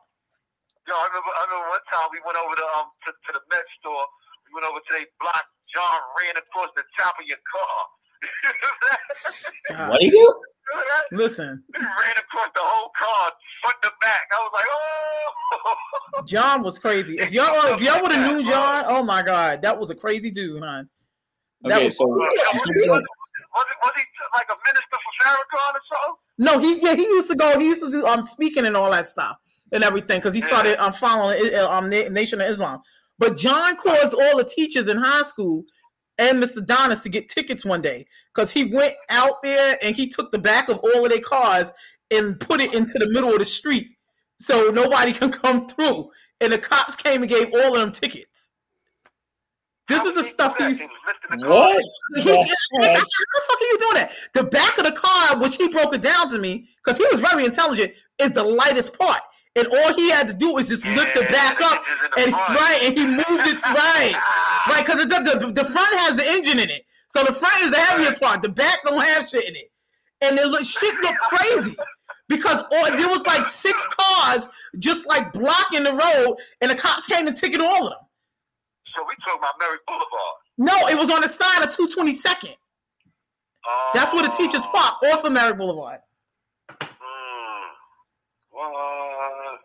Yo, 0.86 0.94
I 0.94 1.08
remember, 1.10 1.32
I 1.32 1.40
remember 1.48 1.68
one 1.74 1.86
time 1.88 2.06
we 2.12 2.20
went 2.22 2.38
over 2.38 2.54
to 2.54 2.66
um 2.78 2.92
to, 3.06 3.10
to 3.10 3.30
the 3.34 3.42
Met 3.50 3.66
store. 3.80 4.04
We 4.46 4.60
went 4.60 4.68
over 4.68 4.78
to 4.78 4.90
their 4.94 5.08
block. 5.18 5.42
John 5.72 5.98
ran 6.22 6.38
across 6.38 6.70
the 6.76 6.84
top 6.94 7.18
of 7.18 7.26
your 7.26 7.40
car. 7.42 7.76
what 9.90 9.98
do 9.98 10.06
you 10.06 10.12
do? 10.12 10.28
Listen, 11.12 11.62
He 11.74 11.80
ran 11.80 12.16
across 12.16 12.48
the 12.54 12.62
whole 12.62 12.90
car, 12.96 13.32
front 13.60 13.76
to 13.82 13.90
back. 14.00 14.26
I 14.32 14.36
was 14.40 14.52
like, 14.54 14.68
oh. 14.70 16.24
John 16.26 16.62
was 16.62 16.78
crazy. 16.78 17.18
If 17.18 17.32
y'all 17.32 17.74
if 17.74 17.80
y'all 17.82 18.00
would 18.00 18.12
have 18.12 18.32
knew 18.32 18.44
John, 18.44 18.84
oh 18.86 19.02
my 19.02 19.22
god, 19.22 19.62
that 19.62 19.78
was 19.78 19.90
a 19.90 19.94
crazy 19.94 20.30
dude, 20.30 20.60
man. 20.60 20.88
That 21.62 21.76
Okay, 21.76 21.84
was 21.86 21.96
so 21.96 22.06
was, 22.06 22.32
it, 22.32 22.46
was 22.54 22.76
he 22.76 22.88
like 22.88 24.48
a 24.52 24.58
minister 24.68 24.96
for 25.00 25.12
Farrakhan 25.20 25.72
or 25.74 25.84
something? 25.88 26.23
No, 26.38 26.58
he 26.58 26.80
yeah, 26.82 26.94
he 26.94 27.02
used 27.02 27.30
to 27.30 27.36
go, 27.36 27.58
he 27.58 27.66
used 27.66 27.82
to 27.82 27.90
do 27.90 28.06
um 28.06 28.22
speaking 28.22 28.66
and 28.66 28.76
all 28.76 28.90
that 28.90 29.08
stuff 29.08 29.36
and 29.72 29.84
everything 29.84 30.18
because 30.18 30.34
he 30.34 30.40
started 30.40 30.82
um 30.82 30.92
following 30.92 31.54
uh, 31.54 31.68
um 31.68 31.88
Nation 31.88 32.40
of 32.40 32.48
Islam. 32.48 32.80
But 33.18 33.36
John 33.36 33.76
caused 33.76 34.14
all 34.14 34.38
the 34.38 34.44
teachers 34.44 34.88
in 34.88 34.96
high 34.96 35.22
school 35.22 35.64
and 36.18 36.42
Mr. 36.42 36.64
Donis 36.64 37.02
to 37.02 37.08
get 37.08 37.28
tickets 37.28 37.64
one 37.64 37.82
day 37.82 38.06
because 38.34 38.52
he 38.52 38.64
went 38.64 38.94
out 39.10 39.42
there 39.42 39.76
and 39.82 39.94
he 39.94 40.08
took 40.08 40.30
the 40.32 40.38
back 40.38 40.68
of 40.68 40.78
all 40.78 41.04
of 41.04 41.10
their 41.10 41.20
cars 41.20 41.72
and 42.10 42.38
put 42.38 42.60
it 42.60 42.74
into 42.74 42.94
the 42.98 43.08
middle 43.10 43.32
of 43.32 43.38
the 43.38 43.44
street 43.44 43.88
so 44.38 44.70
nobody 44.70 45.12
can 45.12 45.30
come 45.30 45.66
through. 45.66 46.10
And 46.40 46.52
the 46.52 46.58
cops 46.58 46.96
came 46.96 47.22
and 47.22 47.30
gave 47.30 47.52
all 47.54 47.74
of 47.74 47.80
them 47.80 47.92
tickets. 47.92 48.50
This 49.86 50.04
is 50.04 50.14
the 50.14 50.24
stuff 50.24 50.56
he 50.58 50.64
used. 50.64 50.82
What? 51.44 51.82
He, 52.16 52.22
how 52.22 52.42
the 52.42 53.42
fuck 53.46 53.60
are 53.60 53.64
you 53.64 53.78
doing 53.78 53.94
that? 53.94 54.12
The 54.32 54.44
back 54.44 54.78
of 54.78 54.84
the 54.84 54.92
car, 54.92 55.38
which 55.38 55.56
he 55.56 55.68
broke 55.68 55.94
it 55.94 56.00
down 56.00 56.30
to 56.30 56.38
me, 56.38 56.68
because 56.82 56.96
he 56.96 57.06
was 57.10 57.20
very 57.20 57.44
intelligent, 57.44 57.92
is 58.18 58.32
the 58.32 58.42
lightest 58.42 58.98
part. 58.98 59.20
And 59.56 59.66
all 59.68 59.94
he 59.94 60.10
had 60.10 60.26
to 60.26 60.32
do 60.32 60.54
was 60.54 60.68
just 60.68 60.84
lift 60.84 61.16
it 61.16 61.28
back 61.30 61.60
up, 61.60 61.84
and 62.18 62.32
right, 62.32 62.80
and 62.82 62.98
he 62.98 63.06
moved 63.06 63.22
it 63.28 63.62
right, 63.66 64.14
right, 64.68 64.84
because 64.84 65.02
the, 65.02 65.06
the 65.06 65.52
the 65.52 65.64
front 65.64 65.94
has 66.00 66.16
the 66.16 66.26
engine 66.28 66.58
in 66.58 66.70
it, 66.70 66.84
so 67.08 67.22
the 67.22 67.32
front 67.32 67.62
is 67.62 67.70
the 67.70 67.78
heaviest 67.78 68.20
part. 68.20 68.42
The 68.42 68.48
back 68.48 68.78
don't 68.84 69.00
have 69.00 69.28
shit 69.28 69.44
in 69.48 69.54
it, 69.54 69.70
and 70.22 70.36
it 70.38 70.46
look 70.46 70.64
shit 70.64 70.92
looked 71.02 71.20
crazy 71.20 71.76
because 72.28 72.64
all, 72.72 72.96
there 72.96 73.08
was 73.08 73.24
like 73.26 73.46
six 73.46 73.86
cars 73.96 74.48
just 74.80 75.06
like 75.06 75.32
blocking 75.32 75.84
the 75.84 75.92
road, 75.92 76.36
and 76.60 76.68
the 76.68 76.74
cops 76.74 77.06
came 77.06 77.28
and 77.28 77.36
ticketed 77.36 77.64
all 77.64 77.86
of 77.86 77.92
them. 77.92 78.00
So 78.94 79.04
we 79.08 79.14
talking 79.24 79.38
about 79.38 79.54
Merrick 79.58 79.80
Boulevard. 79.86 80.08
No, 80.56 80.88
it 80.88 80.98
was 80.98 81.10
on 81.10 81.20
the 81.20 81.28
side 81.28 81.62
of 81.62 81.76
222nd. 81.76 82.56
That's 83.92 84.12
where 84.12 84.22
the 84.22 84.28
teachers 84.28 84.62
oh. 84.64 84.70
park, 84.72 85.02
off 85.14 85.24
of 85.24 85.32
Merrick 85.32 85.56
Boulevard. 85.56 86.00
Hmm. 86.70 87.70
What? 88.50 89.60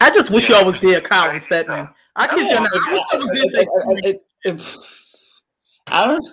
I 0.00 0.10
just 0.10 0.30
wish 0.30 0.48
y'all 0.48 0.64
was 0.64 0.80
there, 0.80 1.00
Kyle 1.00 1.30
and 1.30 1.42
Stedman. 1.42 1.88
I 2.16 2.26
kid 2.26 2.48
you 2.48 2.54
not. 2.54 2.68
I 2.72 2.92
wish 2.92 3.02
I 3.12 3.16
was 3.16 3.28
there. 3.32 3.64
to 3.64 4.20
experience- 4.42 5.40
I 5.86 6.06
don't. 6.06 6.24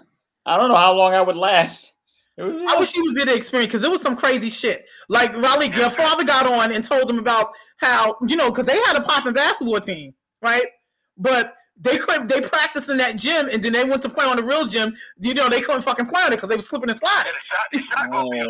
I 0.45 0.55
don't 0.55 0.69
know 0.69 0.75
how 0.75 0.93
long 0.93 1.13
I 1.13 1.21
would 1.21 1.35
last. 1.35 1.95
I 2.39 2.75
wish 2.79 2.93
he 2.93 3.01
was 3.01 3.15
there 3.15 3.25
to 3.25 3.35
experience 3.35 3.73
because 3.73 3.83
it 3.83 3.91
was 3.91 4.01
some 4.01 4.15
crazy 4.15 4.49
shit. 4.49 4.85
Like 5.09 5.35
Raleigh, 5.35 5.75
your 5.75 5.89
father 5.89 6.23
got 6.23 6.45
on 6.45 6.71
and 6.71 6.83
told 6.83 7.09
them 7.09 7.17
about 7.19 7.51
how 7.77 8.15
you 8.27 8.35
know 8.35 8.51
because 8.51 8.65
they 8.65 8.77
had 8.85 8.95
a 8.95 9.01
popping 9.01 9.33
basketball 9.33 9.81
team, 9.81 10.13
right? 10.41 10.65
But 11.17 11.56
they 11.79 11.97
couldn't. 11.97 12.27
They 12.27 12.41
practiced 12.41 12.89
in 12.89 12.97
that 12.97 13.15
gym, 13.17 13.47
and 13.51 13.63
then 13.63 13.71
they 13.73 13.83
went 13.83 14.01
to 14.03 14.09
play 14.09 14.25
on 14.25 14.37
the 14.37 14.43
real 14.43 14.65
gym. 14.65 14.95
You 15.19 15.33
know, 15.33 15.47
they 15.47 15.61
couldn't 15.61 15.83
fucking 15.83 16.07
play 16.07 16.21
on 16.23 16.33
it 16.33 16.37
because 16.37 16.49
they 16.49 16.55
were 16.55 16.61
slipping 16.61 16.89
and 16.89 16.97
sliding. 16.97 17.31
Oh, 18.13 18.31
Yeah, 18.33 18.45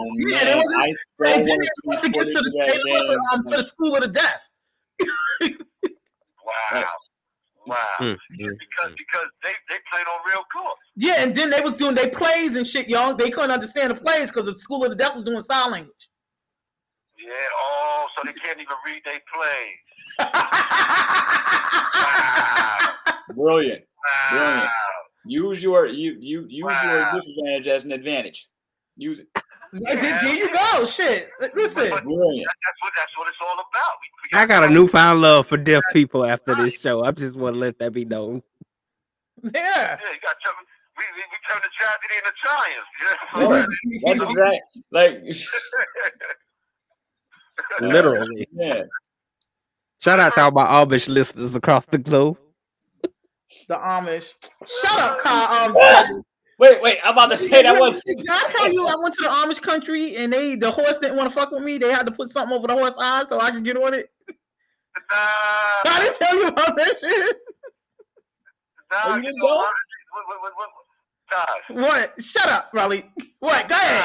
they 0.45 0.45
man, 0.45 0.57
wasn't. 0.57 0.81
I 0.81 0.87
so 0.87 0.93
and 1.25 1.45
then 1.45 1.49
wanna 1.49 1.57
they 1.57 1.65
see 1.65 1.69
supposed 1.75 2.03
to 2.03 2.09
get 2.09 2.25
to 2.25 2.31
the, 2.33 2.39
of 2.39 2.43
they 2.53 2.65
that 2.65 2.81
supposed 2.81 3.07
to, 3.07 3.19
um, 3.33 3.43
to 3.45 3.57
the 3.57 3.63
school 3.65 3.95
of 3.95 4.01
the 4.01 4.07
deaf. 4.07 4.49
Wow. 6.71 6.85
Wow. 7.65 7.77
Because 7.99 8.93
because 8.97 9.27
they 9.43 9.51
they 9.67 9.75
played 9.91 10.07
on 10.07 10.19
real 10.25 10.45
court. 10.53 10.77
Yeah, 10.95 11.21
and 11.21 11.35
then 11.35 11.49
they 11.49 11.59
was 11.59 11.73
doing 11.73 11.95
their 11.95 12.09
plays 12.09 12.55
and 12.55 12.65
shit, 12.65 12.87
y'all. 12.87 13.13
They 13.13 13.29
couldn't 13.29 13.51
understand 13.51 13.91
the 13.91 13.95
plays 13.95 14.29
because 14.29 14.45
the 14.45 14.55
school 14.55 14.85
of 14.85 14.91
the 14.91 14.95
deaf 14.95 15.15
was 15.15 15.25
doing 15.25 15.41
sign 15.41 15.71
language. 15.71 16.09
Yeah. 17.19 17.33
Oh, 17.59 18.07
so 18.15 18.21
they 18.25 18.31
can't 18.39 18.61
even 18.61 18.77
read 18.85 19.03
their 19.03 19.19
plays. 19.33 19.83
Brilliant. 23.35 23.83
Brilliant. 24.31 24.69
Use 25.25 25.61
your 25.61 25.87
you 25.87 26.17
you 26.19 26.45
use 26.49 26.83
your 26.83 27.11
disadvantage 27.13 27.67
as 27.67 27.85
an 27.85 27.91
advantage. 27.91 28.47
Use 28.95 29.19
it. 29.19 29.27
There, 29.73 29.95
there 29.95 30.35
you 30.35 30.53
go. 30.53 30.85
Shit. 30.85 31.29
Listen. 31.39 31.89
Brilliant. 31.89 32.47
That's 32.47 32.81
what 32.81 32.93
that's 32.95 33.17
what 33.17 33.27
it's 33.27 33.37
all 33.41 33.53
about. 33.53 33.97
We, 34.31 34.39
I 34.39 34.45
got 34.45 34.63
a 34.63 34.73
newfound 34.73 35.21
love 35.21 35.47
for 35.47 35.57
deaf 35.57 35.83
people 35.91 36.25
after 36.25 36.55
this 36.55 36.79
show. 36.79 37.03
I 37.03 37.11
just 37.11 37.35
want 37.35 37.55
to 37.55 37.59
let 37.59 37.77
that 37.79 37.91
be 37.91 38.05
known. 38.05 38.41
Yeah. 39.43 39.51
yeah, 39.53 39.97
you 40.01 40.19
got 40.23 40.35
to, 40.43 40.51
we, 40.97 41.03
we, 41.15 41.21
we 41.31 41.37
turn 41.47 41.61
the 41.61 41.69
tragedy 41.77 42.15
into 42.17 42.33
That's 43.35 43.51
triumph. 43.51 43.69
You 44.05 44.15
know? 44.15 44.25
exact. 44.25 44.63
Like 44.91 45.13
Literally. 47.81 48.47
Yeah. 48.53 48.83
Shout 49.99 50.19
out 50.19 50.35
to 50.35 50.41
all 50.41 50.51
my 50.51 50.65
Amish 50.65 51.07
listeners 51.07 51.55
across 51.55 51.85
the 51.85 51.97
globe. 51.97 52.37
The 53.67 53.75
Amish. 53.75 54.33
Shut 54.81 54.99
up, 54.99 55.19
Kyle. 55.19 55.77
Um, 55.77 56.23
wait, 56.59 56.81
wait. 56.81 56.99
I'm 57.03 57.13
about 57.13 57.31
to 57.31 57.37
say 57.37 57.63
that 57.63 57.79
was. 57.79 58.01
Did 58.05 58.25
I 58.29 58.45
tell 58.49 58.71
you 58.71 58.85
I 58.85 58.95
went 59.01 59.15
to 59.15 59.23
the 59.23 59.29
Amish 59.29 59.61
country 59.61 60.15
and 60.17 60.31
they 60.31 60.55
the 60.55 60.71
horse 60.71 60.99
didn't 60.99 61.17
want 61.17 61.29
to 61.29 61.35
fuck 61.35 61.51
with 61.51 61.63
me? 61.63 61.77
They 61.77 61.91
had 61.91 62.05
to 62.05 62.11
put 62.11 62.29
something 62.29 62.55
over 62.55 62.67
the 62.67 62.73
horse 62.75 62.95
eye 62.99 63.25
so 63.25 63.39
I 63.39 63.51
could 63.51 63.63
get 63.63 63.77
on 63.77 63.93
it. 63.93 64.09
I 65.09 65.99
didn't 66.01 66.17
tell 66.17 66.35
you 66.35 66.47
about 66.47 66.75
that 66.75 66.95
shit. 66.99 67.37
Nah, 68.91 69.15
you 69.15 69.21
didn't 69.21 69.37
know, 69.37 69.47
go? 69.47 69.55
What, 69.55 69.73
what, 70.27 70.41
what, 70.41 70.53
what, 70.55 70.69
Tosh. 71.29 71.67
What? 71.69 72.23
Shut 72.23 72.47
up, 72.47 72.69
Raleigh. 72.73 73.05
What? 73.39 73.67
Go 73.67 73.75
ahead. 73.75 74.03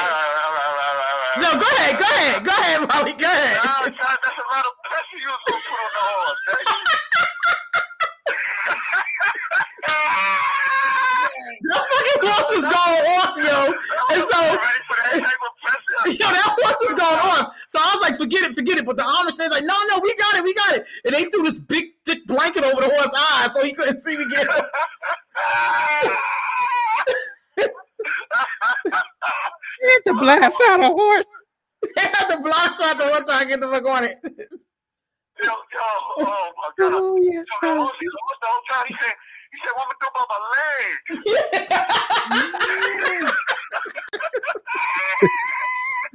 No, 1.39 1.51
go 1.53 1.65
ahead. 1.65 1.97
Go 1.97 2.05
ahead. 2.05 2.43
Go 2.43 2.51
ahead, 2.51 2.79
Raleigh. 2.81 3.13
Go 3.13 3.25
ahead. 3.25 3.57
Nah, 3.63 3.71
Tosh, 3.79 3.95
that's 3.95 4.37
a 4.37 4.47
lot 4.53 4.65
of 4.65 4.73
pressure 4.83 5.19
you 5.21 5.29
was 5.29 5.39
gonna 5.47 5.61
put 5.63 5.79
on 5.79 5.91
the 5.95 6.03
horse. 6.03 6.99
that 11.63 11.83
fucking 11.91 12.21
watch 12.23 12.49
was 12.51 12.65
going 12.65 13.05
off, 13.17 13.33
yo. 13.37 13.73
And 14.13 14.21
so, 14.29 14.39
yo, 16.11 16.27
that 16.29 16.51
watch 16.61 16.79
was 16.81 16.93
going 16.99 17.19
off. 17.19 17.55
So 17.67 17.79
I 17.79 17.95
was 17.95 18.01
like, 18.01 18.17
forget 18.17 18.43
it, 18.43 18.53
forget 18.53 18.77
it. 18.77 18.85
But 18.85 18.97
the 18.97 19.03
Amish 19.03 19.37
fans 19.37 19.51
like, 19.51 19.63
no, 19.63 19.75
no, 19.89 19.99
we 20.03 20.13
got 20.15 20.35
it, 20.35 20.43
we 20.43 20.53
got 20.53 20.75
it. 20.75 20.85
And 21.05 21.13
they 21.13 21.23
threw 21.25 21.43
this 21.43 21.59
big, 21.59 21.85
thick 22.05 22.25
blanket 22.27 22.63
over 22.63 22.81
the 22.81 22.89
horse's 22.89 23.13
eyes 23.33 23.49
so 23.55 23.63
he 23.63 23.73
couldn't 23.73 24.01
see 24.01 24.17
me 24.17 24.25
get 24.29 24.49
up. 24.49 24.69
had 29.93 30.05
to 30.05 30.13
blast 30.13 30.57
out 30.67 30.79
a 30.79 30.89
horse. 30.89 31.25
They 31.95 32.01
had 32.01 32.27
to 32.27 32.39
blast 32.41 32.81
out 32.81 32.97
the 32.97 33.07
horse 33.07 33.25
so 33.27 33.33
I 33.33 33.45
get 33.45 33.59
the 33.59 33.67
fuck 33.67 33.87
on 33.87 34.05
it. 34.05 34.19
Yo, 35.41 35.49
yo, 35.49 35.55
oh 36.19 36.51
my 36.57 36.69
god. 36.77 36.93
Oh, 36.93 37.17
yeah. 37.17 37.41
So 37.41 37.45
the 37.61 37.67
whole, 37.73 37.89
the 37.89 38.45
whole 38.45 38.61
time 38.69 38.85
he 38.87 38.93
said, 39.01 39.15
he 39.51 39.57
said, 39.59 39.73
I 39.73 39.75
do 39.99 40.07
about 40.09 40.27
my 40.29 40.39
legs? 40.53 41.01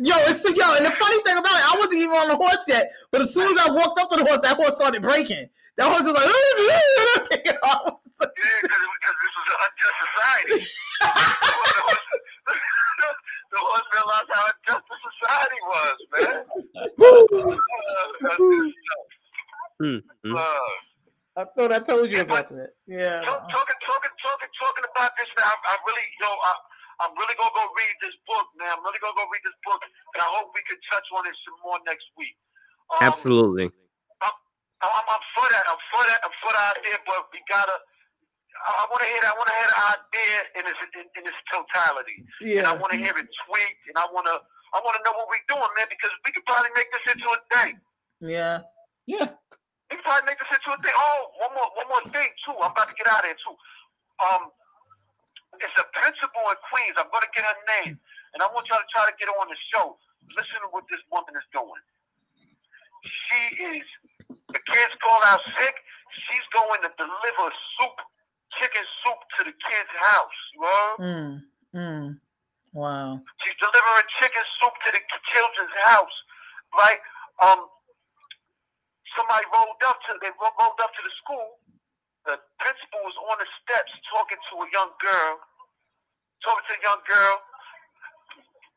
Yo, 0.00 0.14
it's 0.30 0.42
so 0.42 0.48
yo, 0.50 0.76
and 0.76 0.86
the 0.86 0.92
funny 0.92 1.20
thing 1.24 1.36
about 1.36 1.58
it, 1.58 1.64
I 1.66 1.74
wasn't 1.76 1.98
even 1.98 2.14
on 2.14 2.28
the 2.28 2.36
horse 2.36 2.62
yet. 2.68 2.88
But 3.10 3.22
as 3.22 3.34
soon 3.34 3.50
as 3.50 3.58
I 3.58 3.68
walked 3.72 3.98
up 3.98 4.08
to 4.10 4.16
the 4.16 4.24
horse, 4.24 4.40
that 4.42 4.54
horse 4.56 4.76
started 4.76 5.02
breaking. 5.02 5.48
That 5.76 5.90
horse 5.90 6.04
was 6.04 6.14
like, 6.14 6.24
Yeah, 6.24 6.30
because 8.62 9.16
this 9.18 9.34
was 9.34 9.46
an 9.50 9.58
unjust 9.66 9.98
society. 10.06 10.62
the 13.51 13.59
horse 13.59 13.88
realized 13.92 14.30
how 14.32 14.44
unjust 14.51 14.84
the 14.88 14.96
society 15.09 15.61
was, 15.64 15.96
man. 16.12 16.36
Mm. 19.78 20.03
Uh, 20.26 20.74
I 21.38 21.46
thought 21.55 21.70
I 21.70 21.78
told 21.78 22.11
you 22.11 22.18
about 22.18 22.51
that. 22.51 22.74
Yeah. 22.90 23.22
Talk, 23.22 23.46
talking, 23.46 23.78
talking, 23.86 24.11
talking, 24.18 24.51
talking 24.59 24.86
about 24.90 25.14
this 25.14 25.30
now. 25.38 25.46
I, 25.46 25.55
I 25.70 25.74
really, 25.86 26.03
you 26.03 26.26
know, 26.26 26.34
I, 26.34 26.51
I'm 27.07 27.14
really 27.14 27.38
gonna 27.38 27.55
go 27.55 27.62
read 27.78 27.94
this 28.03 28.18
book, 28.26 28.51
man. 28.59 28.74
I'm 28.74 28.82
really 28.82 28.99
gonna 28.99 29.14
go 29.14 29.22
read 29.30 29.44
this 29.46 29.55
book, 29.62 29.78
and 29.86 30.18
I 30.18 30.28
hope 30.34 30.51
we 30.51 30.66
can 30.66 30.74
touch 30.90 31.07
on 31.14 31.30
it 31.30 31.36
some 31.46 31.55
more 31.62 31.78
next 31.86 32.11
week. 32.18 32.34
Um, 32.90 33.07
Absolutely. 33.07 33.70
I'm, 34.18 34.34
I'm, 34.82 35.07
I'm 35.07 35.24
for 35.38 35.46
that. 35.46 35.64
I'm 35.70 35.82
for 35.94 36.03
that. 36.11 36.18
I'm 36.26 36.34
for 36.42 36.51
the 36.51 36.62
idea, 36.74 36.99
but 37.07 37.30
we 37.30 37.38
gotta. 37.46 37.78
I, 38.66 38.84
want 38.90 39.00
to 39.02 39.09
hear. 39.09 39.22
I 39.22 39.34
want 39.38 39.48
to 39.48 39.56
hear 39.56 39.70
the 39.70 39.80
idea 39.94 40.36
in 40.59 40.62
its 40.66 40.80
in, 40.98 41.06
in 41.18 41.22
its 41.28 41.40
totality, 41.52 42.24
Yeah. 42.42 42.59
and 42.62 42.66
I 42.66 42.74
want 42.74 42.90
to 42.92 42.98
hear 42.98 43.14
it 43.14 43.28
tweaked, 43.46 43.84
and 43.88 43.96
I 43.96 44.06
want 44.11 44.26
to. 44.26 44.42
I 44.74 44.84
want 44.84 45.00
to 45.00 45.02
know 45.06 45.16
what 45.16 45.32
we're 45.32 45.48
doing, 45.48 45.64
man, 45.80 45.88
because 45.88 46.12
we 46.24 46.30
could 46.34 46.44
probably 46.44 46.68
make 46.76 46.92
this 46.92 47.00
into 47.16 47.24
a 47.32 47.40
thing. 47.56 47.80
Yeah. 48.20 48.68
Yeah. 49.09 49.32
We 49.88 49.96
can 49.96 50.04
probably 50.04 50.28
make 50.28 50.36
this 50.36 50.52
into 50.52 50.68
a 50.68 50.78
thing. 50.84 50.92
Oh, 50.92 51.20
one 51.40 51.52
more, 51.56 51.68
one 51.72 51.88
more 51.88 52.04
thing 52.12 52.28
too. 52.44 52.52
I'm 52.61 52.68
about 52.76 52.92
to 52.92 52.96
get 53.00 53.09
out 53.09 53.24
of 53.24 53.32
here 53.32 53.40
too. 53.40 53.56
Um, 54.20 54.52
it's 55.56 55.72
a 55.80 55.88
principal 55.96 56.44
in 56.52 56.59
Queens. 56.68 57.00
I'm 57.00 57.09
going 57.09 57.24
to 57.24 57.32
get 57.32 57.48
her 57.48 57.59
name, 57.80 57.96
and 58.36 58.38
I 58.44 58.46
want 58.52 58.68
y'all 58.68 58.84
to 58.84 58.90
try 58.92 59.09
to 59.09 59.14
get 59.16 59.32
her 59.32 59.36
on 59.40 59.48
the 59.48 59.56
show. 59.72 59.96
Listen 60.36 60.61
to 60.61 60.68
what 60.76 60.84
this 60.92 61.00
woman 61.09 61.32
is 61.32 61.48
doing. 61.56 61.82
She 63.09 63.40
is. 63.72 63.88
The 64.28 64.61
kids 64.68 64.92
call 65.00 65.20
out 65.24 65.40
sick. 65.56 65.76
She's 66.28 66.46
going 66.52 66.84
to 66.84 66.90
deliver 67.00 67.46
soup, 67.80 67.96
chicken 68.57 68.84
soup, 69.05 69.20
to 69.38 69.40
the 69.44 69.55
kids' 69.55 69.94
house. 70.01 70.38
You 70.55 70.61
heard? 70.64 70.96
Mm. 71.01 71.32
Mm. 71.74 72.07
Wow. 72.72 73.20
She's 73.44 73.57
delivering 73.61 74.09
chicken 74.20 74.44
soup 74.61 74.74
to 74.84 74.88
the 74.92 75.03
children's 75.32 75.76
house, 75.88 76.16
right? 76.76 77.01
Um, 77.44 77.68
somebody 79.16 79.44
rolled 79.55 79.80
up 79.88 79.99
to 80.09 80.16
they 80.20 80.32
rolled 80.36 80.80
up 80.80 80.92
to 80.94 81.03
the 81.03 81.14
school. 81.22 81.59
The 82.26 82.36
principal 82.61 83.01
was 83.09 83.16
on 83.32 83.40
the 83.40 83.49
steps 83.62 83.92
talking 84.12 84.36
to 84.36 84.55
a 84.61 84.68
young 84.68 84.92
girl, 85.01 85.32
talking 86.44 86.66
to 86.68 86.74
a 86.76 86.82
young 86.84 87.01
girl, 87.09 87.34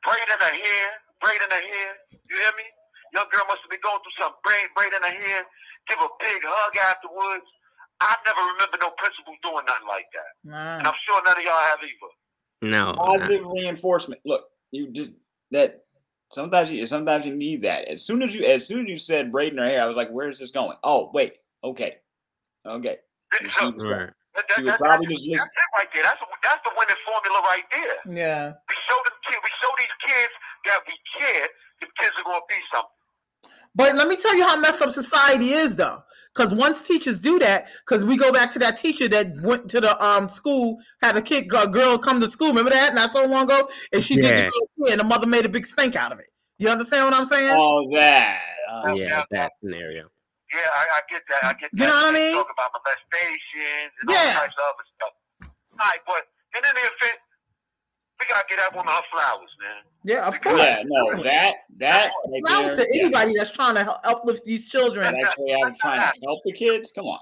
braiding 0.08 0.40
her 0.40 0.56
hair, 0.56 0.88
braiding 1.20 1.52
her 1.52 1.66
hair. 1.68 1.92
You 2.32 2.36
hear 2.40 2.54
me? 2.56 2.68
Young 3.12 3.28
girl 3.28 3.44
must 3.52 3.60
have 3.68 3.72
been 3.72 3.84
going 3.84 4.00
through 4.08 4.18
some 4.24 4.34
braid, 4.48 4.72
braiding 4.72 5.04
her 5.04 5.18
hair. 5.20 5.44
Give 5.92 6.00
a 6.00 6.10
big 6.24 6.40
hug 6.48 6.74
afterwards. 6.80 7.50
I 8.02 8.16
never 8.26 8.42
remember 8.54 8.78
no 8.82 8.90
principal 8.98 9.34
doing 9.44 9.66
nothing 9.66 9.88
like 9.88 10.10
that, 10.14 10.32
and 10.80 10.88
I'm 10.88 10.98
sure 11.06 11.22
none 11.24 11.38
of 11.38 11.44
y'all 11.44 11.54
have 11.54 11.80
either. 11.84 12.12
No. 12.62 12.94
Positive 12.94 13.46
reinforcement. 13.46 14.22
Look, 14.26 14.46
you 14.72 14.92
just 14.92 15.14
that 15.52 15.84
sometimes 16.30 16.72
you 16.72 16.86
sometimes 16.86 17.26
you 17.26 17.36
need 17.36 17.62
that. 17.64 17.88
As 17.88 18.04
soon 18.04 18.22
as 18.22 18.34
you 18.34 18.46
as 18.46 18.66
soon 18.66 18.86
as 18.86 18.90
you 18.90 18.98
said 18.98 19.32
braiding 19.32 19.58
her 19.60 19.66
hair, 19.66 19.84
I 19.84 19.88
was 19.88 19.98
like, 19.98 20.10
where 20.10 20.30
is 20.30 20.40
this 20.40 20.52
going? 20.52 20.78
Oh, 20.84 21.12
wait. 21.14 21.34
Okay. 21.64 21.98
Okay. 22.66 22.98
You 23.42 23.50
see 23.50 23.66
Right. 23.66 24.10
That, 24.36 24.46
She 24.56 24.64
was 24.64 24.72
that, 24.72 24.80
probably 24.80 25.08
that's, 25.08 25.28
just 25.28 25.44
that's 25.44 25.52
it 25.52 25.72
right 25.76 25.92
there. 25.94 26.04
That's 26.04 26.22
that's 26.44 26.64
the 26.64 26.72
winning 26.72 27.02
formula 27.04 27.40
right 27.52 27.68
there. 27.68 27.98
Yeah. 28.08 28.54
We 28.70 28.76
show 28.88 28.96
them 29.04 29.18
kids, 29.28 29.42
we 29.44 29.52
show 29.60 29.72
these 29.78 29.96
kids 30.08 30.34
that 30.66 30.80
we 30.88 30.96
care. 31.20 31.48
The 31.82 31.88
kids 32.00 32.16
are 32.16 32.24
gonna 32.24 32.48
be 32.48 32.56
something. 32.72 33.01
But 33.76 33.96
let 33.96 34.08
me 34.08 34.16
tell 34.18 34.36
you 34.36 34.46
how 34.46 34.60
messed 34.60 34.82
up 34.82 34.92
society 34.92 35.52
is, 35.52 35.76
though. 35.76 36.00
Because 36.34 36.54
once 36.54 36.82
teachers 36.82 37.20
do 37.20 37.40
that, 37.40 37.68
because 37.86 38.06
we 38.06 38.16
go 38.16 38.32
back 38.32 38.52
to 38.52 38.60
that 38.60 38.78
teacher 38.78 39.08
that 39.10 39.28
went 39.44 39.70
to 39.70 39.82
the 39.82 40.02
um 40.04 40.30
school, 40.30 40.78
had 41.02 41.18
a 41.18 41.22
kid, 41.22 41.52
a 41.56 41.68
girl 41.68 41.98
come 41.98 42.22
to 42.22 42.28
school. 42.28 42.50
Remember 42.50 42.72
that? 42.72 42.94
Not 42.96 43.12
so 43.12 43.26
long 43.26 43.46
ago, 43.46 43.68
and 43.94 44.02
she 44.04 44.16
did 44.16 44.38
the 44.38 44.44
girl 44.44 44.92
and 44.92 45.00
the 45.00 45.04
mother 45.04 45.28
made 45.28 45.46
a 45.46 45.50
big 45.50 45.66
stink 45.66 45.96
out 45.96 46.12
of 46.14 46.20
it. 46.20 46.28
You 46.58 46.70
understand 46.70 47.04
what 47.06 47.14
I'm 47.14 47.26
saying? 47.26 47.58
Oh, 47.60 47.84
that. 47.96 48.40
uh, 48.70 48.94
Yeah, 48.96 49.24
that 49.32 49.52
scenario. 49.62 50.08
Yeah, 50.54 50.60
I, 50.76 50.84
I 50.96 51.02
get 51.10 51.24
that. 51.32 51.44
I 51.44 51.54
get 51.60 51.72
that. 51.72 51.80
You 51.80 51.88
know 51.88 51.96
what 51.96 52.12
I 52.12 52.14
mean? 52.16 52.36
Talk 52.36 52.52
about 52.52 52.72
molestations 52.76 53.92
and 54.00 54.06
Yeah. 54.12 54.20
all 54.36 54.42
types 54.44 54.56
of 54.56 54.66
other 54.72 54.88
stuff. 54.96 55.14
All 55.80 55.88
right, 55.88 56.00
but 56.06 56.28
in 56.56 56.64
any 56.64 56.80
event, 56.80 57.20
we 58.22 58.30
gotta 58.30 58.46
get 58.46 58.62
that 58.62 58.76
woman 58.78 58.94
her 58.94 59.02
flowers, 59.10 59.50
man. 59.58 59.82
Yeah, 60.06 60.30
of 60.30 60.38
course. 60.42 60.62
yeah, 60.62 60.84
no, 60.86 61.22
that 61.26 61.66
that 61.82 62.14
right 62.30 62.42
Flowers 62.46 62.78
there, 62.78 62.86
to 62.86 62.92
yeah. 62.94 63.02
anybody 63.10 63.34
that's 63.34 63.52
trying 63.52 63.76
to 63.76 63.84
help 63.84 63.98
uplift 64.06 64.46
these 64.46 64.70
children. 64.70 65.10
That 65.10 65.26
actually 65.26 65.54
out 65.58 65.74
trying 65.82 66.02
to 66.02 66.14
help 66.22 66.42
the 66.46 66.54
kids. 66.54 66.92
Come 66.94 67.06
on. 67.06 67.20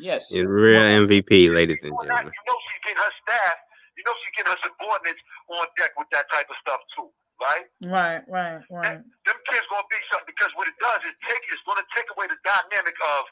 Yes. 0.00 0.30
It's 0.32 0.46
real 0.46 0.80
MVP, 1.06 1.52
ladies 1.52 1.78
and 1.82 1.92
Well, 1.92 2.06
now, 2.06 2.22
gentlemen. 2.22 2.32
you 2.32 2.44
know 2.46 2.58
she's 2.70 2.80
getting 2.86 3.02
her 3.02 3.12
staff. 3.26 3.56
You 3.98 4.02
know 4.06 4.14
she's 4.22 4.34
getting 4.38 4.52
her 4.54 4.60
subordinates 4.62 5.22
on 5.50 5.66
deck 5.76 5.92
with 5.98 6.08
that 6.14 6.26
type 6.30 6.46
of 6.50 6.56
stuff 6.62 6.80
too, 6.94 7.10
right? 7.42 7.66
Right, 7.82 8.22
right, 8.30 8.62
right. 8.70 8.98
them 9.02 9.38
kids 9.50 9.66
gonna 9.70 9.90
be 9.90 10.00
something 10.10 10.30
because 10.30 10.50
what 10.54 10.66
it 10.70 10.78
does 10.78 11.02
is 11.06 11.14
take 11.26 11.42
it's 11.50 11.62
gonna 11.66 11.86
take 11.94 12.06
away 12.14 12.26
the 12.30 12.38
dynamic 12.46 12.96
of 13.18 13.22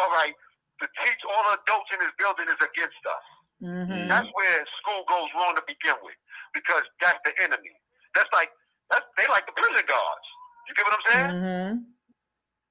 all 0.00 0.08
right, 0.12 0.32
the 0.80 0.88
teach 1.04 1.20
all 1.28 1.42
the 1.52 1.60
adults 1.64 1.88
in 1.92 1.98
this 2.00 2.12
building 2.16 2.48
is 2.48 2.60
against 2.60 3.02
us. 3.04 3.26
Mm-hmm. 3.62 4.10
That's 4.10 4.26
where 4.34 4.58
school 4.82 5.06
goes 5.06 5.30
wrong 5.38 5.54
to 5.54 5.62
begin 5.70 5.94
with 6.02 6.18
because 6.54 6.84
that's 7.00 7.20
the 7.24 7.32
enemy. 7.42 7.72
That's 8.14 8.30
like 8.32 8.52
that's 8.92 9.08
they 9.16 9.26
like 9.28 9.48
the 9.48 9.56
prison 9.56 9.84
guards. 9.88 10.26
You 10.68 10.72
get 10.76 10.84
what 10.86 10.96
I'm 10.96 11.06
saying? 11.10 11.30
Mm-hmm. 11.32 11.72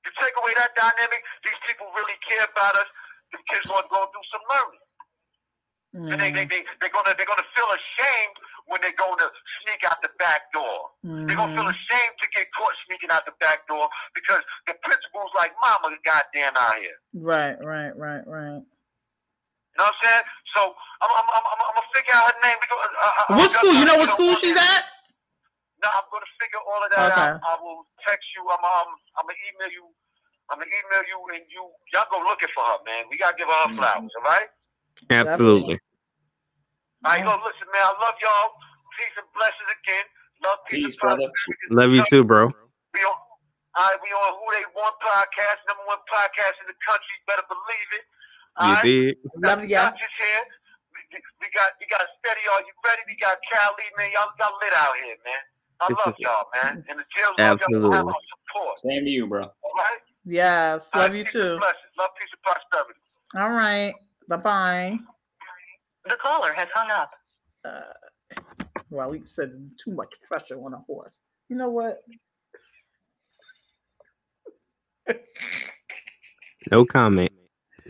You 0.02 0.12
take 0.18 0.34
away 0.38 0.54
that 0.58 0.74
dynamic, 0.74 1.22
these 1.46 1.60
people 1.68 1.86
really 1.94 2.18
care 2.26 2.46
about 2.46 2.74
us. 2.74 2.90
The 3.30 3.40
kids 3.54 3.70
are 3.70 3.86
going 3.86 4.10
do 4.10 4.24
some 4.34 4.46
learning. 4.50 4.82
And 5.92 6.22
they, 6.22 6.32
they, 6.32 6.48
they, 6.48 6.64
they're 6.80 6.94
gonna 6.96 7.12
they're 7.18 7.28
gonna 7.28 7.52
feel 7.52 7.68
ashamed 7.68 8.36
when 8.68 8.80
they're 8.82 8.96
gonna 8.96 9.28
sneak 9.60 9.84
out 9.84 10.00
the 10.02 10.08
back 10.18 10.48
door. 10.54 10.88
They're 11.04 11.36
gonna 11.36 11.52
feel 11.52 11.68
ashamed 11.68 12.16
to 12.24 12.28
get 12.34 12.48
caught 12.56 12.72
sneaking 12.88 13.12
out 13.12 13.26
the 13.26 13.36
back 13.42 13.68
door 13.68 13.90
because 14.16 14.40
the 14.68 14.74
principal's 14.84 15.32
like, 15.36 15.52
"Mama, 15.60 15.98
goddamn 16.06 16.56
out 16.56 16.76
here." 16.80 16.96
Right, 17.14 17.60
right, 17.60 17.92
right, 17.98 18.24
right. 18.26 18.64
You 19.82 19.90
know 19.90 19.98
what 19.98 20.06
I'm 20.06 20.14
saying? 20.14 20.26
So 20.54 20.62
I'm 21.02 21.10
I'm 21.10 21.26
I'm, 21.26 21.42
I'm, 21.42 21.58
I'm 21.58 21.74
gonna 21.74 21.90
figure 21.90 22.14
out 22.14 22.30
her 22.30 22.38
name. 22.46 22.58
We 22.62 22.66
go, 22.70 22.78
uh, 22.78 22.86
uh, 22.86 23.34
What 23.34 23.50
uh, 23.50 23.58
school? 23.58 23.74
You 23.74 23.86
know 23.90 23.98
what 23.98 24.14
uh, 24.14 24.14
school 24.14 24.34
she's 24.38 24.54
at? 24.54 24.86
No, 25.82 25.90
I'm 25.90 26.06
gonna 26.14 26.30
figure 26.38 26.62
all 26.62 26.82
of 26.86 26.90
that 26.94 27.02
Okay. 27.10 27.30
out. 27.34 27.42
I 27.42 27.54
will 27.66 27.90
text 28.06 28.30
you. 28.38 28.46
I'm 28.46 28.62
um 28.62 28.94
I'm 29.18 29.26
gonna 29.26 29.42
email 29.50 29.74
you. 29.74 29.90
I'm 30.54 30.62
gonna 30.62 30.70
email 30.70 31.02
you 31.10 31.18
and 31.34 31.42
you 31.50 31.66
y'all 31.98 32.06
go 32.14 32.22
looking 32.22 32.54
for 32.54 32.62
her, 32.62 32.78
man. 32.86 33.10
We 33.10 33.18
gotta 33.18 33.34
give 33.42 33.50
her 33.50 33.58
her 33.66 33.74
flowers, 33.74 34.14
all 34.22 34.30
right? 34.30 34.54
Absolutely. 35.10 35.82
All 37.02 37.18
right, 37.18 37.26
yo, 37.26 37.34
listen, 37.42 37.66
man. 37.74 37.82
I 37.82 37.98
love 37.98 38.22
y'all. 38.22 38.54
Peace 39.02 39.18
and 39.18 39.26
blessings 39.34 39.72
again. 39.82 40.06
Love, 40.46 40.62
peace, 40.70 40.94
Peace, 40.94 40.98
brother. 41.02 41.26
prosperity. 41.26 41.74
Love 41.74 41.90
you 41.98 42.06
too, 42.06 42.22
bro. 42.22 42.54
We 42.94 43.02
on, 43.02 43.18
all 43.18 43.90
right, 43.90 43.98
we 43.98 44.14
on 44.14 44.30
Who 44.38 44.46
They 44.54 44.62
Want 44.78 44.94
podcast, 45.02 45.66
number 45.66 45.90
one 45.90 46.06
podcast 46.06 46.62
in 46.62 46.70
the 46.70 46.78
country. 46.86 47.10
You 47.18 47.26
better 47.26 47.48
believe 47.50 47.90
it. 47.98 48.06
All 48.58 48.68
You 48.68 48.74
right? 48.76 48.84
did. 48.84 49.18
Love 49.38 49.62
We 49.62 49.68
got 49.68 49.94
this 49.94 50.12
here. 50.18 50.44
We, 50.92 51.20
we 51.40 51.48
got 51.54 51.72
we 51.80 51.88
got 51.88 52.04
steady. 52.20 52.44
Are 52.54 52.62
you 52.62 52.74
ready? 52.86 53.02
We 53.08 53.16
got 53.18 53.38
Cali, 53.52 53.88
man. 53.98 54.12
Y'all 54.14 54.32
got 54.38 54.54
lit 54.62 54.74
out 54.74 54.96
here, 55.04 55.16
man. 55.24 55.44
I 55.82 55.88
love 56.06 56.16
y'all, 56.20 56.46
man. 56.54 56.84
And 56.90 57.00
the 57.00 57.06
jail 57.16 57.30
love 57.38 57.60
y'all 57.60 57.76
Absolutely. 57.76 58.14
support. 58.30 58.80
Same 58.80 59.06
to 59.06 59.10
you, 59.10 59.28
bro. 59.28 59.44
All 59.44 59.72
right. 59.76 60.00
Yes, 60.26 60.90
love 60.94 61.10
right, 61.10 61.18
you 61.18 61.24
too. 61.24 61.58
Blessings. 61.58 61.92
Love, 61.98 62.10
peace, 62.20 62.30
and 62.32 62.44
prosperity. 62.44 63.00
All 63.36 63.50
right. 63.50 63.94
Bye 64.28 64.38
bye. 64.38 65.00
The 66.06 66.16
caller 66.18 66.54
has 66.54 66.68
hung 66.74 66.92
up. 66.92 67.12
Uh, 67.66 68.42
well, 68.90 69.12
he 69.12 69.26
said 69.26 69.70
too 69.84 69.92
much 69.92 70.10
pressure 70.28 70.64
on 70.64 70.74
a 70.74 70.80
horse. 70.80 71.20
You 71.50 71.56
know 71.56 71.70
what? 71.70 72.04
No 76.72 76.86
comment. 76.86 77.32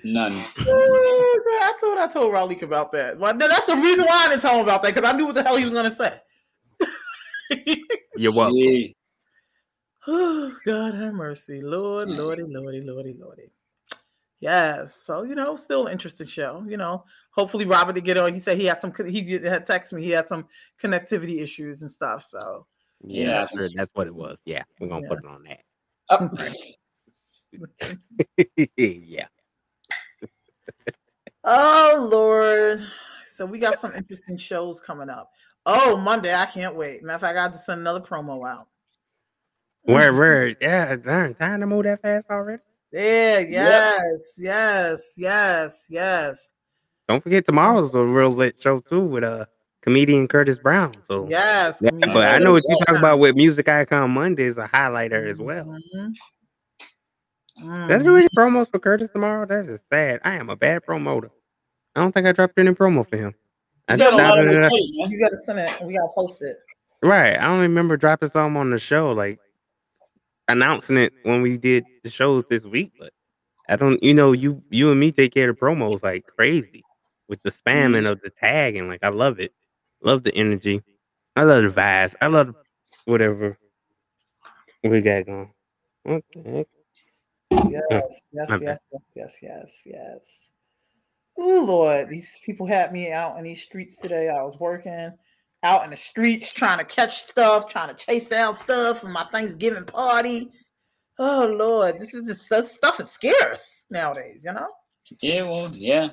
None. 0.04 0.34
I 0.58 1.74
thought 1.80 1.98
I 1.98 2.08
told 2.12 2.34
Raleigh 2.34 2.60
about 2.62 2.92
that. 2.94 3.18
Well, 3.20 3.34
no, 3.36 3.48
that's 3.48 3.68
the 3.68 3.76
reason 3.76 4.06
why 4.06 4.26
I 4.26 4.30
didn't 4.30 4.42
tell 4.42 4.56
him 4.56 4.62
about 4.64 4.82
that 4.84 4.96
because 4.96 5.10
I 5.10 5.16
knew 5.16 5.26
what 5.28 5.36
the 5.36 5.44
hell 5.44 5.58
he 5.58 5.66
was 5.66 5.74
going 5.74 5.86
to 5.86 5.92
say. 5.92 6.20
You're 8.18 8.34
welcome. 8.34 8.56
Gee, 8.58 8.96
Oh, 10.08 10.56
God 10.66 10.96
have 10.96 11.14
mercy. 11.14 11.62
Lord, 11.62 12.10
Lordy, 12.10 12.44
Lordy, 12.44 12.82
Lordy, 12.82 13.14
Lordy. 13.20 13.52
Yes. 14.40 14.96
So, 14.96 15.22
you 15.22 15.36
know, 15.36 15.56
still 15.56 15.86
an 15.86 15.92
interesting 15.92 16.26
show. 16.26 16.66
You 16.68 16.78
know, 16.78 17.04
hopefully 17.36 17.66
Robert 17.66 17.94
to 17.94 18.02
get 18.02 18.18
on. 18.18 18.34
He 18.34 18.40
said 18.40 18.58
he 18.58 18.66
had 18.66 18.80
some, 18.80 18.92
he 19.06 19.34
had 19.34 19.68
texted 19.68 19.94
me. 19.94 20.04
He 20.04 20.10
had 20.10 20.28
some 20.28 20.48
connectivity 20.82 21.42
issues 21.42 21.84
and 21.84 21.92
stuff. 21.92 22.24
So, 22.24 22.66
Yeah, 23.04 23.42
Yeah. 23.42 23.48
sure, 23.48 23.70
that's 23.76 23.92
what 23.94 24.08
it 24.08 24.16
was. 24.16 24.40
Yeah, 24.46 24.64
we're 24.80 24.88
gonna 24.88 25.04
Yeah. 25.04 25.10
put 25.10 25.20
it 25.20 25.26
on 25.26 25.44
that. 25.44 25.62
Oh, 26.10 26.30
yeah. 28.78 29.28
Oh, 31.44 32.10
Lord. 32.12 32.86
So, 33.28 33.46
we 33.46 33.60
got 33.60 33.80
some 33.80 33.94
interesting 33.96 34.38
shows 34.38 34.80
coming 34.80 35.10
up. 35.10 35.32
Oh, 35.66 35.98
Monday. 35.98 36.34
I 36.34 36.46
can't 36.46 36.76
wait. 36.76 37.04
Matter 37.04 37.16
of 37.16 37.22
fact, 37.22 37.38
I 37.38 37.48
got 37.48 37.54
to 37.54 37.60
send 37.60 37.82
another 37.82 38.02
promo 38.02 38.48
out. 38.50 38.68
Where, 39.84 40.14
where? 40.14 40.56
Yeah, 40.62 40.96
darn, 40.96 41.34
time 41.34 41.62
to 41.62 41.68
move 41.68 41.86
that 41.86 42.02
fast 42.02 42.28
already. 42.30 42.62
Yeah, 42.92 43.40
yes, 43.40 44.34
yes, 44.38 45.14
yes, 45.16 45.86
yes. 45.90 46.50
Don't 47.08 47.24
forget 47.24 47.46
tomorrow's 47.46 47.94
a 47.94 48.06
real 48.06 48.32
lit 48.32 48.62
show 48.62 48.80
too 48.80 49.02
with 49.02 49.24
uh 49.24 49.46
comedian 49.82 50.28
Curtis 50.28 50.58
Brown. 50.58 50.96
So 51.08 51.26
Yes. 51.30 51.82
Yeah, 51.82 51.90
but 51.92 52.34
I 52.34 52.38
know 52.40 52.52
what 52.52 52.64
you 52.68 52.76
Curtis 52.76 52.86
talk 52.88 52.98
about 52.98 53.20
with 53.20 53.36
Music 53.36 53.68
Icon 53.68 54.12
Monday 54.12 54.44
is 54.44 54.58
a 54.58 54.68
highlighter 54.68 55.30
as 55.30 55.38
well. 55.38 55.78
Mhm. 57.60 57.88
Did 57.90 58.02
I 58.02 58.04
do 58.04 58.16
any 58.18 58.30
promos 58.30 58.70
for 58.72 58.80
Curtis 58.80 59.10
tomorrow? 59.12 59.46
That 59.46 59.66
is 59.68 59.80
sad. 59.92 60.22
I 60.24 60.36
am 60.36 60.50
a 60.50 60.56
bad 60.56 60.84
promoter. 60.86 61.30
I 61.96 62.00
don't 62.02 62.12
think 62.14 62.26
I 62.28 62.32
dropped 62.32 62.58
any 62.58 62.72
promo 62.72 63.08
for 63.08 63.18
him. 63.18 63.36
I 63.88 63.94
You 63.94 64.00
got 64.00 64.14
a 64.14 64.16
lot 64.16 64.22
shouted 64.24 64.42
on 64.42 64.48
it 64.50 64.54
your 64.54 64.64
out. 64.64 64.70
plate, 64.70 64.90
man. 64.96 65.12
You 65.12 65.20
gotta 65.22 65.40
send 65.40 65.60
it 65.60 65.76
and 65.80 65.88
we 65.88 65.94
gotta 65.96 66.12
post 66.16 66.42
it. 66.42 66.58
Right. 67.04 67.38
I 67.38 67.42
don't 67.48 67.60
remember 67.60 67.98
dropping 67.98 68.30
something 68.30 68.58
on 68.58 68.70
the 68.70 68.78
show, 68.80 69.12
like 69.12 69.40
announcing 70.48 70.98
it 70.98 71.14
when 71.24 71.42
we 71.42 71.58
did 71.58 71.84
the 72.04 72.10
shows 72.10 72.44
this 72.50 72.64
week. 72.64 72.94
But 72.98 73.12
I 73.68 73.76
don't, 73.76 74.02
you 74.04 74.14
know, 74.14 74.32
you 74.32 74.64
you 74.70 74.92
and 74.92 75.00
me 75.00 75.12
take 75.12 75.34
care 75.34 75.50
of 75.50 75.60
the 75.60 75.66
promos 75.66 76.02
like 76.04 76.26
crazy 76.28 76.84
with 77.28 77.42
the 77.44 77.52
spamming 77.52 78.10
of 78.10 78.22
the 78.22 78.30
tag, 78.30 78.76
and 78.76 78.88
like 78.88 79.04
I 79.04 79.10
love 79.10 79.40
it. 79.40 79.54
Love 80.02 80.24
the 80.24 80.34
energy. 80.36 80.82
I 81.36 81.44
love 81.44 81.64
the 81.64 81.70
vibes. 81.70 82.16
I 82.22 82.28
love 82.28 82.56
whatever 83.06 83.58
we 84.84 85.02
got 85.02 85.26
going. 85.26 85.52
What 86.04 86.24
the 86.34 86.42
heck? 86.50 86.68
Yes, 87.52 88.24
yes, 88.32 88.50
My 88.50 88.58
yes, 88.58 88.80
yes, 88.92 89.02
yes, 89.16 89.38
yes, 89.42 89.82
yes. 89.86 90.50
Oh 91.38 91.64
Lord, 91.66 92.10
these 92.10 92.28
people 92.46 92.66
had 92.66 92.92
me 92.94 93.12
out 93.12 93.38
in 93.38 93.44
these 93.44 93.62
streets 93.62 93.98
today. 93.98 94.30
I 94.30 94.42
was 94.42 94.58
working 94.60 95.12
out 95.64 95.84
in 95.84 95.90
the 95.90 95.96
streets 95.96 96.52
trying 96.52 96.80
to 96.80 96.86
catch 96.86 97.28
stuff, 97.28 97.68
trying 97.68 97.96
to 97.96 98.06
chase 98.06 98.28
down 98.28 98.56
stuff 98.56 99.02
for 99.02 99.08
my 99.08 99.26
Thanksgiving 99.32 99.86
party. 99.86 100.52
Oh 101.20 101.54
Lord, 101.58 102.00
this 102.00 102.14
is 102.14 102.28
just 102.28 102.50
this 102.50 102.72
stuff 102.72 103.00
is 103.00 103.12
scarce 103.12 103.86
nowadays, 103.90 104.44
you 104.46 104.54
know? 104.54 104.70
yeah, 105.22 105.44
well, 105.44 105.70
yeah. 105.74 106.10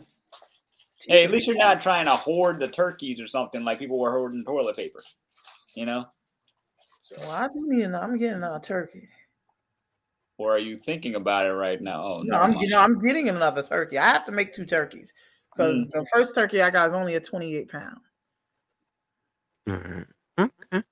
Hey, 1.07 1.25
at 1.25 1.31
least 1.31 1.47
you're 1.47 1.57
not 1.57 1.81
trying 1.81 2.07
to 2.07 2.13
hoard 2.13 2.59
the 2.59 2.67
turkeys 2.67 3.21
or 3.21 3.27
something 3.27 3.65
like 3.65 3.79
people 3.79 3.99
were 3.99 4.11
hoarding 4.11 4.45
toilet 4.45 4.77
paper. 4.77 5.01
You 5.75 5.87
know? 5.87 6.07
Well, 7.19 7.31
I 7.31 7.49
do 7.49 7.61
mean 7.61 7.95
I'm 7.95 8.19
getting 8.19 8.43
a 8.43 8.61
turkey. 8.61 9.09
Or 10.39 10.55
are 10.55 10.59
you 10.59 10.77
thinking 10.79 11.17
about 11.17 11.47
it 11.47 11.53
right 11.53 11.81
now? 11.83 12.03
Oh, 12.03 12.23
No, 12.23 12.39
never 12.39 12.55
I'm 12.55 12.61
you 12.61 12.69
know, 12.69 12.79
I'm 12.79 12.99
getting 13.01 13.29
another 13.29 13.63
turkey. 13.63 13.99
I 13.99 14.05
have 14.09 14.25
to 14.27 14.33
make 14.33 14.53
two 14.53 14.65
turkeys 14.65 15.13
because 15.53 15.85
Mm. 15.85 15.91
the 15.91 16.07
first 16.13 16.35
turkey 16.35 16.63
I 16.63 16.71
got 16.71 16.89
is 16.89 16.95
only 16.95 17.17
a 17.17 17.21
28 17.21 17.69
pound. 17.69 17.99
Alright. 19.69 20.07
Okay. 20.39 20.83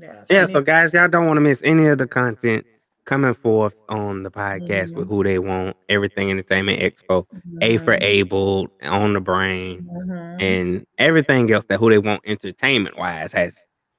Yeah, 0.00 0.24
so 0.24 0.34
Yeah, 0.34 0.46
so 0.46 0.60
guys, 0.62 0.92
y'all 0.94 1.08
don't 1.08 1.26
want 1.26 1.36
to 1.36 1.40
miss 1.42 1.60
any 1.62 1.86
of 1.86 1.98
the 1.98 2.06
content 2.06 2.64
coming 3.04 3.34
forth 3.34 3.74
on 3.88 4.22
the 4.22 4.30
podcast 4.30 4.94
with 4.94 5.08
who 5.08 5.22
they 5.24 5.38
want, 5.38 5.76
everything 5.88 6.30
entertainment 6.30 6.80
expo, 6.80 7.26
A 7.62 7.78
for 7.78 7.96
Mhm. 7.96 8.02
able, 8.02 8.68
on 8.82 9.12
the 9.14 9.20
brain, 9.20 9.82
Mhm. 9.82 10.42
and 10.42 10.86
everything 10.98 11.50
else 11.50 11.64
that 11.68 11.78
who 11.80 11.90
they 11.90 11.98
want 11.98 12.22
entertainment 12.26 12.96
wise 12.98 13.32
has 13.32 13.54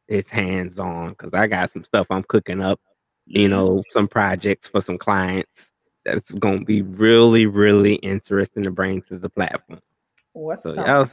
its 0.07 0.29
hands 0.29 0.79
on. 0.79 1.15
Cause 1.15 1.31
I 1.33 1.47
got 1.47 1.71
some 1.71 1.83
stuff 1.83 2.07
I'm 2.09 2.23
cooking 2.23 2.61
up, 2.61 2.79
you 3.33 3.47
Mhm. 3.47 3.49
know, 3.49 3.83
some 3.91 4.07
projects 4.07 4.67
for 4.69 4.81
some 4.81 4.97
clients 4.97 5.69
that's 6.05 6.31
gonna 6.33 6.63
be 6.65 6.81
really, 6.81 7.45
really 7.45 7.95
interesting 7.95 8.63
to 8.63 8.71
bring 8.71 9.01
to 9.03 9.17
the 9.19 9.29
platform. 9.29 9.79
What's 10.33 10.63
So 10.63 10.73
up? 10.77 11.09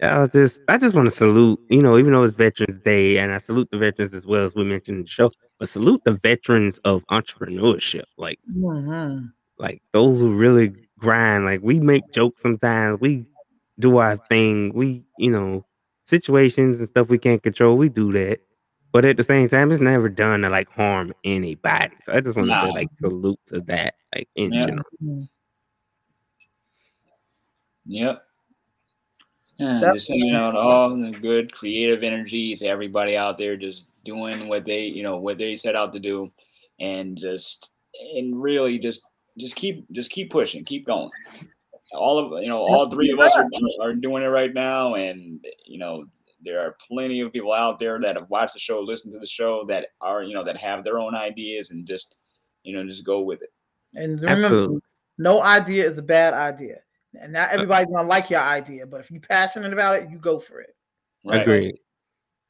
y'all 0.00 0.26
just 0.28 0.60
I 0.68 0.78
just 0.78 0.94
want 0.94 1.06
to 1.08 1.14
salute, 1.14 1.60
you 1.70 1.82
know, 1.82 1.98
even 1.98 2.12
though 2.12 2.24
it's 2.24 2.34
Veterans 2.34 2.78
Day, 2.80 3.18
and 3.18 3.32
I 3.32 3.38
salute 3.38 3.68
the 3.70 3.78
veterans 3.78 4.14
as 4.14 4.26
well 4.26 4.44
as 4.44 4.54
we 4.54 4.64
mentioned 4.64 4.98
in 4.98 5.02
the 5.04 5.08
show, 5.08 5.30
but 5.58 5.68
salute 5.68 6.02
the 6.04 6.14
veterans 6.14 6.78
of 6.84 7.04
entrepreneurship. 7.10 8.04
Like 8.18 8.38
Mhm. 8.48 9.32
like 9.58 9.82
those 9.92 10.18
who 10.20 10.34
really 10.34 10.72
grind. 10.98 11.44
Like 11.44 11.60
we 11.62 11.80
make 11.80 12.10
jokes 12.12 12.42
sometimes, 12.42 13.00
we 13.00 13.26
do 13.78 13.98
our 13.98 14.16
thing, 14.28 14.72
we, 14.74 15.04
you 15.18 15.30
know, 15.30 15.64
situations 16.06 16.78
and 16.78 16.88
stuff 16.88 17.08
we 17.08 17.18
can't 17.18 17.42
control, 17.42 17.76
we 17.76 17.88
do 17.88 18.12
that. 18.12 18.40
But 18.92 19.04
at 19.04 19.16
the 19.16 19.24
same 19.24 19.48
time, 19.48 19.70
it's 19.70 19.80
never 19.80 20.08
done 20.08 20.40
to 20.42 20.48
like 20.48 20.68
harm 20.70 21.14
anybody. 21.24 21.94
So 22.02 22.12
I 22.12 22.20
just 22.20 22.36
want 22.36 22.48
to 22.48 22.54
say 22.54 22.70
like 22.72 22.88
salute 22.94 23.38
to 23.46 23.60
that, 23.62 23.94
like 24.14 24.28
in 24.34 24.52
Yeah. 24.52 24.66
general. 24.66 24.86
Mhm. 25.02 25.28
Yep. 27.86 28.22
Yeah, 29.58 29.80
Yep. 29.80 29.94
just 29.94 30.06
sending 30.06 30.34
out 30.34 30.56
all 30.56 30.96
the 30.96 31.10
good 31.10 31.52
creative 31.52 32.02
energy 32.02 32.56
to 32.56 32.66
everybody 32.66 33.16
out 33.16 33.36
there 33.38 33.56
just 33.56 33.86
doing 34.04 34.48
what 34.48 34.64
they, 34.64 34.84
you 34.84 35.02
know, 35.02 35.18
what 35.18 35.38
they 35.38 35.54
set 35.54 35.76
out 35.76 35.92
to 35.92 36.00
do 36.00 36.32
and 36.78 37.16
just 37.18 37.72
and 38.14 38.40
really 38.40 38.78
just 38.78 39.06
just 39.38 39.56
keep 39.56 39.90
just 39.92 40.10
keep 40.10 40.30
pushing, 40.30 40.64
keep 40.64 40.86
going. 40.86 41.10
All 41.92 42.18
of 42.18 42.42
you 42.42 42.48
know, 42.48 42.58
all 42.62 42.88
three 42.88 43.10
of 43.10 43.18
us 43.20 43.36
are, 43.36 43.48
are 43.80 43.94
doing 43.94 44.22
it 44.22 44.28
right 44.28 44.52
now 44.52 44.94
and 44.94 45.44
you 45.66 45.78
know, 45.78 46.06
there 46.42 46.60
are 46.60 46.76
plenty 46.88 47.20
of 47.20 47.32
people 47.32 47.52
out 47.52 47.78
there 47.78 47.98
that 48.00 48.16
have 48.16 48.30
watched 48.30 48.54
the 48.54 48.60
show, 48.60 48.80
listened 48.80 49.12
to 49.12 49.18
the 49.18 49.26
show 49.26 49.64
that 49.66 49.88
are, 50.00 50.22
you 50.22 50.34
know, 50.34 50.44
that 50.44 50.56
have 50.56 50.84
their 50.84 50.98
own 50.98 51.14
ideas 51.14 51.70
and 51.70 51.86
just, 51.86 52.16
you 52.62 52.74
know, 52.74 52.86
just 52.86 53.04
go 53.04 53.20
with 53.20 53.42
it. 53.42 53.50
And 53.94 54.20
remember, 54.20 54.46
Absolutely. 54.46 54.80
no 55.18 55.42
idea 55.42 55.88
is 55.88 55.98
a 55.98 56.02
bad 56.02 56.34
idea. 56.34 56.78
And 57.20 57.36
Uh 57.36 57.40
not 57.40 57.50
everybody's 57.50 57.90
gonna 57.90 58.08
like 58.08 58.30
your 58.30 58.40
idea, 58.40 58.86
but 58.86 59.00
if 59.00 59.10
you're 59.10 59.20
passionate 59.20 59.72
about 59.72 59.96
it, 59.96 60.10
you 60.10 60.18
go 60.18 60.38
for 60.38 60.60
it. 60.60 60.74
Right. 61.24 61.42
Agreed. 61.42 61.74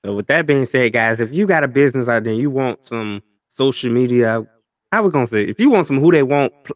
So 0.05 0.15
with 0.15 0.27
that 0.29 0.47
being 0.47 0.67
said, 0.67 0.93
guys, 0.93 1.21
if 1.21 1.33
you 1.33 1.47
got 1.47 1.65
a 1.65 1.69
business 1.69 2.09
out 2.09 2.25
there, 2.25 2.35
you 2.35 2.51
want 2.51 2.87
some 2.87 3.23
social 3.57 3.91
media. 3.91 4.47
How 4.93 5.03
we 5.03 5.11
gonna 5.11 5.27
say? 5.27 5.45
If 5.45 5.61
you 5.61 5.71
want 5.71 5.87
some 5.87 6.01
who 6.01 6.13
they 6.13 6.23
want 6.23 6.53
p- 6.65 6.75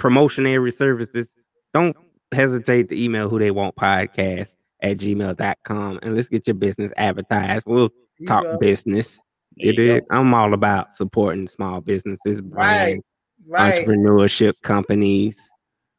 promotionary 0.00 0.72
services, 0.74 1.28
don't 1.72 1.96
hesitate 2.32 2.88
to 2.88 3.00
email 3.00 3.28
who 3.28 3.38
they 3.38 3.50
want 3.50 3.76
podcast 3.76 4.54
at 4.84 4.98
gmail.com 4.98 5.98
and 6.02 6.14
let's 6.14 6.28
get 6.28 6.46
your 6.46 6.54
business 6.54 6.92
advertised. 6.96 7.64
We'll 7.66 7.90
You 8.18 8.26
talk 8.26 8.44
go. 8.44 8.58
business. 8.58 9.18
There 9.56 9.72
you 9.72 10.00
go. 10.00 10.06
I'm 10.10 10.32
all 10.34 10.52
about 10.54 10.94
supporting 10.96 11.48
small 11.48 11.80
businesses, 11.80 12.40
Right, 12.42 13.00
brands, 13.00 13.04
right. 13.46 13.86
entrepreneurship 13.86 14.54
companies. 14.62 15.36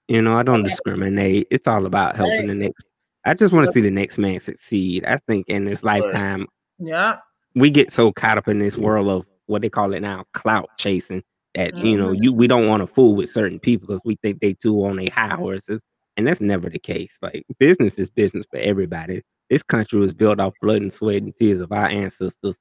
You 0.07 0.21
know, 0.21 0.37
I 0.37 0.43
don't 0.43 0.63
discriminate. 0.63 1.47
It's 1.49 1.67
all 1.67 1.85
about 1.85 2.15
helping 2.15 2.47
the 2.47 2.53
next. 2.55 2.83
I 3.25 3.33
just 3.33 3.51
want 3.53 3.65
to 3.65 3.71
see 3.73 3.81
the 3.81 3.89
next 3.89 4.17
man 4.19 4.39
succeed. 4.39 5.03
I 5.05 5.17
think 5.27 5.47
in 5.49 5.65
this 5.65 5.83
lifetime, 5.83 6.45
Yeah. 6.77 7.17
we 7.55 7.71
get 7.71 7.91
so 7.91 8.11
caught 8.11 8.37
up 8.37 8.47
in 8.47 8.59
this 8.59 8.77
world 8.77 9.07
of 9.09 9.25
what 9.47 9.63
they 9.63 9.69
call 9.69 9.93
it 9.93 10.01
now, 10.01 10.25
clout 10.33 10.69
chasing. 10.77 11.23
That 11.55 11.75
you 11.77 11.97
know, 11.97 12.09
Mhm. 12.09 12.17
you 12.21 12.33
we 12.33 12.47
don't 12.47 12.67
want 12.67 12.81
to 12.81 12.87
fool 12.93 13.15
with 13.15 13.29
certain 13.29 13.59
people 13.59 13.87
because 13.87 14.01
we 14.05 14.17
think 14.21 14.41
they 14.41 14.53
too 14.53 14.83
on 14.85 14.99
a 14.99 15.07
high 15.09 15.35
horses, 15.35 15.81
and 16.17 16.27
that's 16.27 16.41
never 16.41 16.69
the 16.69 16.79
case. 16.79 17.17
Like 17.21 17.45
business 17.59 17.97
is 17.99 18.09
business 18.09 18.45
for 18.49 18.57
everybody. 18.57 19.23
This 19.49 19.63
country 19.63 19.99
was 19.99 20.13
built 20.13 20.39
off 20.39 20.53
blood 20.61 20.81
and 20.81 20.93
sweat 20.93 21.21
and 21.21 21.35
tears 21.35 21.61
of 21.61 21.71
our 21.71 21.87
ancestors. 21.87 22.57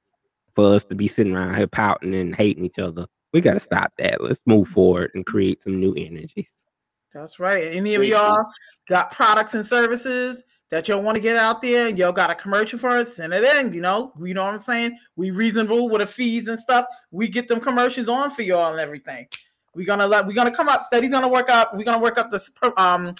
For 0.55 0.73
us 0.73 0.85
to 0.85 0.95
be 0.95 1.09
sitting 1.09 1.35
around 1.35 1.55
here 1.55 1.67
pouting 1.67 2.15
and 2.15 2.33
hating 2.33 2.63
each 2.63 2.79
other, 2.79 3.07
we 3.33 3.41
got 3.41 3.55
to 3.55 3.59
stop 3.59 3.91
that. 3.97 4.23
Let's 4.23 4.39
move 4.45 4.69
forward 4.69 5.11
and 5.13 5.25
create 5.25 5.61
some 5.61 5.81
new 5.81 5.93
energies. 5.95 6.47
That's 7.13 7.39
right. 7.39 7.65
Any 7.65 7.95
of 7.95 8.03
y'all 8.05 8.45
got 8.87 9.11
products 9.11 9.53
and 9.53 9.65
services 9.65 10.43
that 10.69 10.87
y'all 10.87 11.01
want 11.01 11.15
to 11.15 11.21
get 11.21 11.35
out 11.35 11.61
there? 11.61 11.89
Y'all 11.89 12.13
got 12.13 12.29
a 12.29 12.35
commercial 12.35 12.79
for 12.79 12.89
us? 12.89 13.17
Send 13.17 13.33
it 13.33 13.43
in. 13.43 13.73
You 13.73 13.81
know, 13.81 14.13
you 14.21 14.33
know 14.33 14.45
what 14.45 14.53
I'm 14.53 14.59
saying? 14.59 14.97
We 15.17 15.31
reasonable 15.31 15.89
with 15.89 15.99
the 15.99 16.07
fees 16.07 16.47
and 16.47 16.57
stuff. 16.57 16.85
We 17.11 17.27
get 17.27 17.49
them 17.49 17.59
commercials 17.59 18.07
on 18.07 18.31
for 18.31 18.41
y'all 18.43 18.71
and 18.71 18.79
everything. 18.79 19.27
We're 19.73 19.85
gonna 19.85 20.07
let 20.07 20.25
we're 20.25 20.33
gonna 20.33 20.55
come 20.55 20.69
up. 20.69 20.83
Steady's 20.83 21.11
gonna 21.11 21.27
work 21.27 21.49
up. 21.49 21.75
We're 21.75 21.83
gonna 21.83 22.01
work 22.01 22.17
up 22.17 22.31
this 22.31 22.49
um 22.77 23.13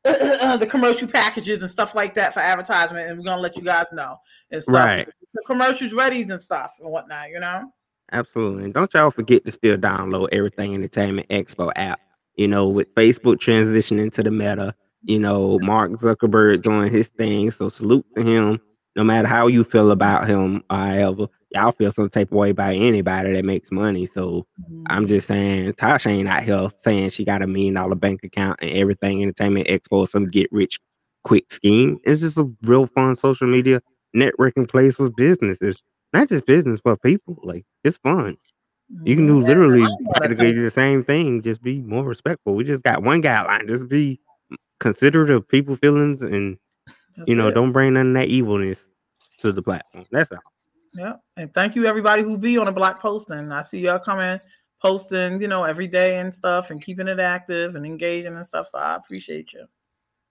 the 0.04 0.66
commercial 0.68 1.08
packages 1.08 1.62
and 1.62 1.70
stuff 1.70 1.94
like 1.94 2.14
that 2.14 2.32
for 2.32 2.40
advertisement, 2.40 3.08
and 3.08 3.18
we're 3.18 3.24
gonna 3.24 3.40
let 3.40 3.56
you 3.56 3.62
guys 3.62 3.86
know 3.92 4.16
and 4.50 4.62
stuff. 4.62 4.74
Right. 4.74 5.08
The 5.34 5.42
commercials 5.46 5.92
ready 5.92 6.22
and 6.22 6.40
stuff 6.40 6.74
and 6.80 6.90
whatnot. 6.90 7.30
You 7.30 7.40
know. 7.40 7.72
Absolutely. 8.12 8.64
And 8.64 8.74
don't 8.74 8.92
y'all 8.94 9.10
forget 9.10 9.44
to 9.44 9.52
still 9.52 9.76
download 9.76 10.28
Everything 10.32 10.74
Entertainment 10.74 11.28
Expo 11.28 11.72
app. 11.76 12.00
You 12.36 12.48
know, 12.48 12.68
with 12.68 12.94
Facebook 12.94 13.36
transitioning 13.36 14.12
to 14.12 14.22
the 14.22 14.30
meta, 14.30 14.74
you 15.02 15.18
know, 15.18 15.58
Mark 15.58 15.90
Zuckerberg 15.92 16.62
doing 16.62 16.90
his 16.90 17.08
thing. 17.08 17.50
So 17.50 17.68
salute 17.68 18.06
to 18.16 18.22
him. 18.22 18.60
No 18.96 19.04
matter 19.04 19.28
how 19.28 19.46
you 19.46 19.64
feel 19.64 19.90
about 19.90 20.28
him, 20.28 20.62
or 20.70 20.76
however, 20.76 21.26
y'all 21.50 21.72
feel 21.72 21.92
some 21.92 22.10
type 22.10 22.30
of 22.30 22.36
way 22.36 22.50
about 22.50 22.74
anybody 22.74 23.32
that 23.32 23.44
makes 23.44 23.70
money. 23.70 24.06
So 24.06 24.46
mm-hmm. 24.60 24.84
I'm 24.86 25.06
just 25.06 25.28
saying, 25.28 25.72
Tasha 25.74 26.10
ain't 26.10 26.28
out 26.28 26.42
here 26.42 26.68
saying 26.78 27.10
she 27.10 27.24
got 27.24 27.42
a 27.42 27.46
million 27.46 27.74
dollar 27.74 27.94
bank 27.94 28.22
account 28.24 28.58
and 28.60 28.70
everything 28.70 29.22
entertainment 29.22 29.68
expo 29.68 30.08
some 30.08 30.28
get 30.28 30.50
rich 30.52 30.78
quick 31.24 31.50
scheme. 31.52 31.98
It's 32.04 32.20
just 32.20 32.38
a 32.38 32.50
real 32.62 32.86
fun 32.86 33.14
social 33.16 33.46
media 33.46 33.80
networking 34.14 34.68
place 34.68 34.96
for 34.96 35.10
businesses, 35.10 35.76
not 36.12 36.28
just 36.28 36.46
business, 36.46 36.80
but 36.82 37.02
people. 37.02 37.38
Like 37.42 37.64
it's 37.84 37.98
fun. 37.98 38.36
You 39.04 39.16
can 39.16 39.26
do 39.26 39.34
mm-hmm. 39.34 39.46
literally 39.46 39.86
practically 40.14 40.52
the 40.52 40.70
same 40.70 41.04
thing, 41.04 41.42
just 41.42 41.62
be 41.62 41.80
more 41.82 42.04
respectful. 42.04 42.54
We 42.54 42.64
just 42.64 42.82
got 42.82 43.02
one 43.02 43.20
guideline. 43.20 43.68
Just 43.68 43.86
be 43.86 44.18
considerate 44.80 45.28
of 45.28 45.46
people 45.46 45.76
feelings 45.76 46.22
and 46.22 46.56
That's 47.16 47.28
you 47.28 47.34
know, 47.34 47.48
it. 47.48 47.54
don't 47.54 47.72
bring 47.72 47.94
none 47.94 48.08
of 48.08 48.14
that 48.14 48.28
evilness 48.28 48.78
to 49.40 49.52
the 49.52 49.62
platform. 49.62 50.06
That's 50.10 50.32
all. 50.32 50.38
Yeah, 50.98 51.14
and 51.36 51.52
thank 51.54 51.76
you 51.76 51.86
everybody 51.86 52.22
who 52.22 52.36
be 52.36 52.58
on 52.58 52.66
the 52.66 52.72
block 52.72 53.00
posting. 53.00 53.52
I 53.52 53.62
see 53.62 53.78
y'all 53.78 54.00
coming, 54.00 54.40
posting, 54.82 55.40
you 55.40 55.46
know, 55.46 55.62
every 55.62 55.86
day 55.86 56.18
and 56.18 56.34
stuff, 56.34 56.70
and 56.70 56.82
keeping 56.82 57.06
it 57.06 57.20
active 57.20 57.76
and 57.76 57.86
engaging 57.86 58.34
and 58.34 58.46
stuff. 58.46 58.66
So 58.66 58.78
I 58.78 58.96
appreciate 58.96 59.52
you. 59.52 59.66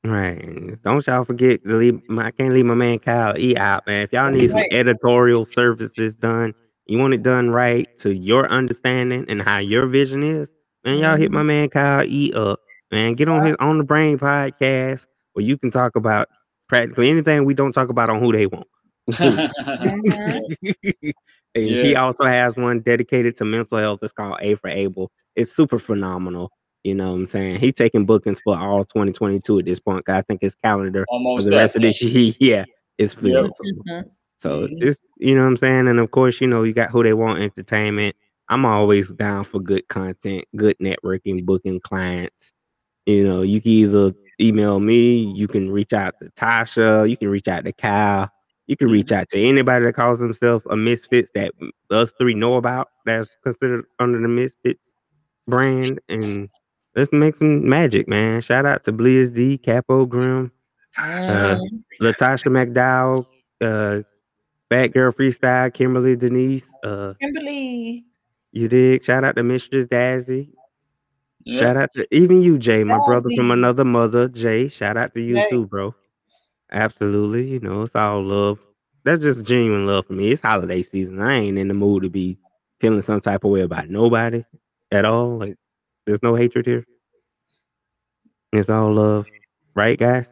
Right. 0.04 0.82
Don't 0.84 1.06
y'all 1.08 1.24
forget 1.24 1.64
to 1.64 1.76
leave 1.76 2.02
my 2.10 2.28
I 2.28 2.32
can't 2.32 2.54
leave 2.54 2.66
my 2.66 2.76
man 2.76 3.00
Kyle 3.00 3.38
E 3.38 3.56
out, 3.58 3.88
man. 3.88 4.04
If 4.04 4.14
y'all 4.14 4.30
need 4.32 4.50
some 4.50 4.60
Right. 4.60 4.74
editorial 4.74 5.46
services 5.46 6.16
done, 6.16 6.54
you 6.86 6.98
want 6.98 7.14
it 7.14 7.24
done 7.24 7.50
right 7.50 7.88
to 8.00 8.14
your 8.14 8.50
understanding 8.50 9.26
and 9.28 9.42
how 9.42 9.60
your 9.60 9.88
vision 9.88 10.24
is, 10.24 10.50
man, 10.86 11.00
y'all 11.00 11.18
hit 11.18 11.32
my 11.32 11.44
man 11.44 11.70
Kyle 11.70 12.06
E 12.06 12.32
up. 12.34 12.60
Man, 12.92 13.16
get 13.16 13.28
on 13.28 13.46
his 13.46 13.56
on 13.60 13.78
the 13.78 13.84
brain 13.84 14.18
podcast 14.18 15.08
where 15.34 15.44
you 15.44 15.58
can 15.58 15.72
talk 15.72 15.96
about 15.96 16.30
practically 16.70 17.10
anything 17.10 17.44
we 17.44 17.54
don't 17.54 17.74
talk 17.74 17.90
about 17.90 18.10
on 18.10 18.22
who 18.22 18.32
they 18.32 18.46
want. 18.48 18.68
Mm-hmm. 19.12 21.10
And 21.58 21.66
he 21.66 21.96
also 21.96 22.24
has 22.26 22.56
one 22.56 22.82
dedicated 22.82 23.36
to 23.38 23.46
mental 23.46 23.80
health. 23.80 24.00
It's 24.04 24.14
called 24.14 24.38
A 24.42 24.56
for 24.56 24.70
Able. 24.70 25.12
It's 25.36 25.56
super 25.56 25.80
phenomenal. 25.80 26.52
You 26.84 26.96
know 26.96 27.08
what 27.08 27.16
I'm 27.16 27.26
saying? 27.26 27.60
He 27.60 27.72
taking 27.72 28.06
bookings 28.06 28.40
for 28.44 28.58
all 28.58 28.86
2022 28.86 29.60
at 29.60 29.66
this 29.66 29.80
point. 29.80 30.08
I 30.08 30.22
think 30.22 30.42
his 30.42 30.56
calendar 30.56 31.06
Almost 31.10 31.48
for 31.48 31.50
the 31.50 31.58
rest 31.58 31.76
of 31.76 31.82
this 31.82 32.02
year, 32.04 32.34
yeah, 32.40 32.66
it's 32.98 33.14
filled. 33.14 33.52
Yep. 33.62 33.74
Mm-hmm. 33.76 34.10
So, 34.40 34.50
mm-hmm. 34.50 34.74
so 34.74 34.86
just 34.86 35.02
you 35.18 35.36
know 35.36 35.42
what 35.42 35.48
I'm 35.48 35.58
saying? 35.58 35.88
And 35.88 36.00
of 36.00 36.12
course, 36.12 36.40
you 36.40 36.48
know, 36.48 36.64
you 36.64 36.74
got 36.74 36.92
who 36.92 37.04
they 37.04 37.14
want 37.14 37.40
entertainment. 37.40 38.16
I'm 38.50 38.66
always 38.66 39.12
down 39.14 39.44
for 39.44 39.60
good 39.60 39.88
content, 39.90 40.46
good 40.56 40.78
networking, 40.80 41.46
booking 41.46 41.82
clients. 41.82 42.54
You 43.06 43.26
know, 43.28 43.42
you 43.42 43.62
can 43.62 43.72
either 43.72 44.14
email 44.40 44.80
me, 44.80 45.34
you 45.34 45.48
can 45.48 45.72
reach 45.72 45.92
out 45.92 46.20
to 46.20 46.30
Tasha, 46.30 47.10
you 47.10 47.18
can 47.18 47.30
reach 47.30 47.48
out 47.48 47.66
to 47.66 47.74
Kyle, 47.74 48.30
you 48.68 48.76
can 48.76 48.90
reach 48.90 49.12
out 49.12 49.30
to 49.30 49.42
anybody 49.42 49.86
that 49.86 49.94
calls 49.94 50.20
themselves 50.20 50.66
a 50.70 50.76
misfits 50.76 51.32
that 51.34 51.54
us 51.90 52.14
three 52.20 52.34
know 52.34 52.56
about 52.56 52.90
that's 53.06 53.36
considered 53.44 53.86
under 54.00 54.20
the 54.22 54.28
misfits 54.28 54.90
brand. 55.48 56.00
And 56.10 56.50
let's 56.96 57.12
make 57.12 57.38
some 57.38 57.68
magic, 57.68 58.08
man. 58.08 58.42
Shout 58.42 58.66
out 58.66 58.84
to 58.84 58.94
Blizz 58.94 59.34
D, 59.34 59.58
Capo 59.58 60.06
Grim, 60.06 60.52
uh, 60.98 61.58
Latasha 62.02 62.52
McDowell, 62.52 63.26
uh, 63.62 64.04
Bad 64.70 64.92
Girl 64.92 65.14
Freestyle, 65.14 65.74
Kimberly 65.74 66.18
Denise, 66.18 66.66
uh, 66.84 67.14
Kimberly. 67.22 68.06
you 68.52 68.68
dig? 68.68 69.04
Shout 69.04 69.24
out 69.24 69.38
to 69.38 69.44
Mistress 69.44 69.86
Dazzy. 69.86 70.50
Yeah. 71.46 71.60
Shout 71.62 71.78
out 71.78 71.90
to 71.96 72.06
even 72.14 72.42
you, 72.42 72.58
Jay, 72.60 72.84
my 72.84 73.00
brother 73.06 73.30
from 73.38 73.52
another 73.52 73.86
mother, 73.86 74.28
Jay. 74.28 74.68
Shout 74.68 74.98
out 74.98 75.14
to 75.14 75.22
you 75.22 75.42
too, 75.50 75.66
bro. 75.66 75.96
Absolutely, 76.72 77.48
you 77.48 77.60
know, 77.60 77.84
it's 77.84 77.96
all 77.96 78.22
love. 78.22 78.60
That's 79.04 79.22
just 79.22 79.46
genuine 79.46 79.88
love 79.88 80.08
for 80.08 80.14
me. 80.14 80.32
It's 80.32 80.42
holiday 80.42 80.82
season. 80.82 81.22
I 81.22 81.36
ain't 81.36 81.58
in 81.58 81.70
the 81.70 81.74
mood 81.74 82.04
to 82.04 82.10
be 82.10 82.38
feeling 82.82 83.02
some 83.02 83.22
type 83.22 83.44
of 83.44 83.52
way 83.52 83.62
about 83.62 83.90
nobody 83.90 84.44
at 84.92 85.06
all. 85.06 85.38
Like, 85.38 85.56
there's 86.06 86.22
no 86.22 86.36
hatred 86.36 86.66
here. 86.66 86.86
It's 88.52 88.70
all 88.70 88.94
love, 88.94 89.26
right, 89.76 89.98
guys? 89.98 90.26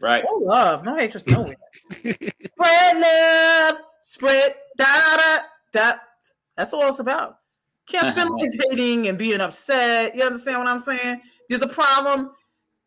Right. 0.00 0.24
Oh, 0.28 0.42
love, 0.44 0.84
no 0.84 0.94
hatred, 0.94 1.26
no. 1.26 1.44
spread 1.90 3.00
love, 3.00 3.80
spread 4.02 4.54
da 4.76 5.16
da 5.16 5.38
da. 5.72 5.92
That's 6.56 6.72
all 6.72 6.88
it's 6.88 6.98
about. 7.00 7.38
Can't 7.88 8.06
spend 8.08 8.30
uh-huh. 8.30 8.38
life 8.38 8.70
hating 8.70 9.08
and 9.08 9.18
being 9.18 9.40
upset. 9.40 10.14
You 10.14 10.22
understand 10.22 10.58
what 10.58 10.68
I'm 10.68 10.80
saying? 10.80 11.20
There's 11.48 11.62
a 11.62 11.68
problem. 11.68 12.32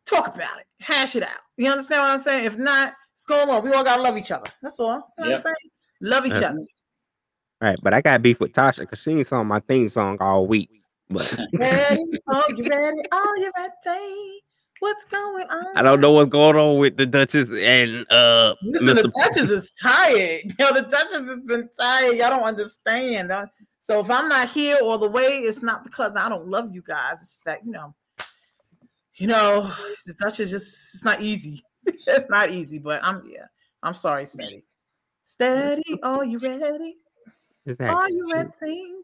Talk 0.06 0.36
about 0.36 0.60
it. 0.60 0.66
Hash 0.80 1.16
it 1.16 1.24
out. 1.24 1.30
You 1.58 1.70
understand 1.70 2.02
what 2.02 2.10
I'm 2.12 2.20
saying? 2.20 2.46
If 2.46 2.58
not, 2.58 2.94
it's 3.14 3.26
going 3.26 3.50
on. 3.50 3.64
We 3.64 3.72
all 3.74 3.84
gotta 3.84 4.02
love 4.02 4.18
each 4.18 4.32
other. 4.32 4.50
That's 4.62 4.80
all. 4.80 5.14
You 5.20 5.26
know 5.26 5.30
Yep. 5.32 5.44
saying? 5.44 5.56
Love 6.02 6.26
each 6.26 6.34
That's- 6.34 6.52
other. 6.52 6.66
Right, 7.62 7.78
but 7.84 7.94
I 7.94 8.02
got 8.02 8.24
beef 8.24 8.40
with 8.40 8.54
Tasha 8.54 8.80
because 8.80 9.00
she 9.00 9.12
ain't 9.12 9.28
sung 9.28 9.46
my 9.46 9.60
theme 9.60 9.88
song 9.90 10.18
all 10.20 10.48
week. 10.48 10.70
But 11.12 11.32
Ready? 11.54 12.02
Oh, 12.28 12.44
you 12.56 12.64
ready? 12.68 12.98
Oh, 13.12 13.36
you 13.40 13.52
ready? 13.56 14.42
What's 14.80 15.06
going 15.06 15.46
on? 15.48 15.78
I 15.78 15.84
don't 15.84 16.02
know 16.02 16.12
what's 16.14 16.32
going 16.32 16.56
on 16.56 16.80
with 16.80 16.98
the 16.98 17.06
Duchess 17.06 17.50
and 17.52 18.12
uh 18.12 18.56
Listen, 18.64 18.88
the 18.88 18.94
Mr. 19.04 19.12
Duchess 19.12 19.52
is 19.52 19.72
tired. 19.80 20.42
You 20.46 20.56
know, 20.60 20.74
the 20.74 20.82
Duchess 20.90 21.28
has 21.28 21.40
been 21.46 21.70
tired. 21.80 22.16
Y'all 22.16 22.32
don't 22.32 22.44
understand. 22.44 23.32
Uh, 23.32 23.46
So 23.82 24.00
if 24.00 24.10
I'm 24.10 24.28
not 24.28 24.50
here 24.50 24.78
all 24.82 24.98
the 24.98 25.08
way, 25.10 25.38
it's 25.40 25.62
not 25.62 25.84
because 25.84 26.16
I 26.16 26.30
don't 26.30 26.48
love 26.48 26.74
you 26.74 26.82
guys. 26.82 27.16
It's 27.22 27.34
just 27.34 27.46
that, 27.46 27.64
you 27.64 27.72
know, 27.74 27.94
you 29.22 29.28
know, 29.28 29.72
the 30.08 30.14
Duchess 30.16 30.50
just 30.50 30.96
it's 30.96 31.06
not 31.06 31.22
easy. 31.22 31.64
it's 31.86 32.30
not 32.30 32.50
easy, 32.50 32.80
but 32.80 33.00
I'm 33.04 33.24
yeah. 33.30 33.46
I'm 33.84 33.94
sorry, 33.94 34.26
Steady. 34.26 34.64
Steady, 35.24 36.00
are 36.04 36.26
you 36.26 36.40
ready? 36.40 36.96
Exactly. 37.66 37.88
Are 37.96 38.10
you 38.10 38.32
ready? 38.34 38.96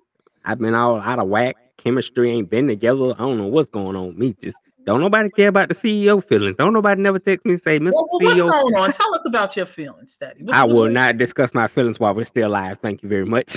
I've 0.44 0.58
been 0.60 0.74
all 0.74 1.00
out 1.00 1.20
of 1.20 1.28
whack. 1.28 1.56
Chemistry 1.78 2.32
ain't 2.32 2.50
been 2.50 2.68
together. 2.68 3.14
I 3.14 3.18
don't 3.20 3.38
know 3.38 3.48
what's 3.48 3.70
going 3.70 3.96
on. 3.96 4.18
Me 4.18 4.36
just 4.42 4.58
don't 4.86 5.02
nobody 5.02 5.30
care 5.30 5.50
about 5.50 5.70
the 5.70 5.76
CEO 5.76 6.24
feelings. 6.28 6.56
Don't 6.58 6.74
nobody 6.74 7.02
never 7.02 7.20
text 7.20 7.46
me 7.46 7.54
and 7.54 7.62
say, 7.62 7.78
Mr. 7.80 7.92
Well, 7.94 8.08
well, 8.12 8.20
what's 8.22 8.36
CEO. 8.40 8.50
going 8.50 8.76
on? 8.76 8.92
Tell 8.94 9.14
us 9.14 9.26
about 9.26 9.56
your 9.56 9.66
feelings, 9.66 10.14
Steady. 10.14 10.44
What's- 10.44 10.58
I 10.58 10.64
what's 10.64 10.74
will 10.74 10.84
going- 10.86 10.94
not 10.94 11.18
discuss 11.18 11.54
my 11.54 11.68
feelings 11.68 12.00
while 12.00 12.16
we're 12.16 12.24
still 12.26 12.50
alive. 12.50 12.80
Thank 12.82 13.04
you 13.04 13.10
very 13.10 13.26
much. 13.26 13.56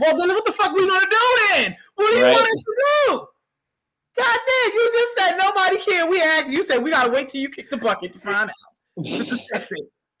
Well, 0.00 0.16
then 0.16 0.28
what 0.28 0.44
the 0.44 0.52
fuck 0.52 0.72
we 0.72 0.86
gonna 0.86 1.00
do 1.10 1.16
then? 1.54 1.76
What 1.96 2.10
do 2.10 2.16
you 2.18 2.24
Right. 2.24 2.32
want 2.32 2.42
us 2.46 2.64
to 2.64 2.74
do? 3.08 3.26
God 4.22 4.38
damn, 4.46 4.72
you 4.74 4.90
just 4.92 5.18
said 5.18 5.36
nobody 5.36 5.78
care. 5.78 6.06
We 6.06 6.22
asked 6.22 6.50
you 6.50 6.62
said 6.62 6.78
we 6.82 6.90
gotta 6.90 7.10
wait 7.10 7.28
till 7.28 7.40
you 7.40 7.48
kick 7.48 7.70
the 7.70 7.76
bucket 7.76 8.12
to 8.12 8.18
find 8.18 8.50
out. 8.50 8.56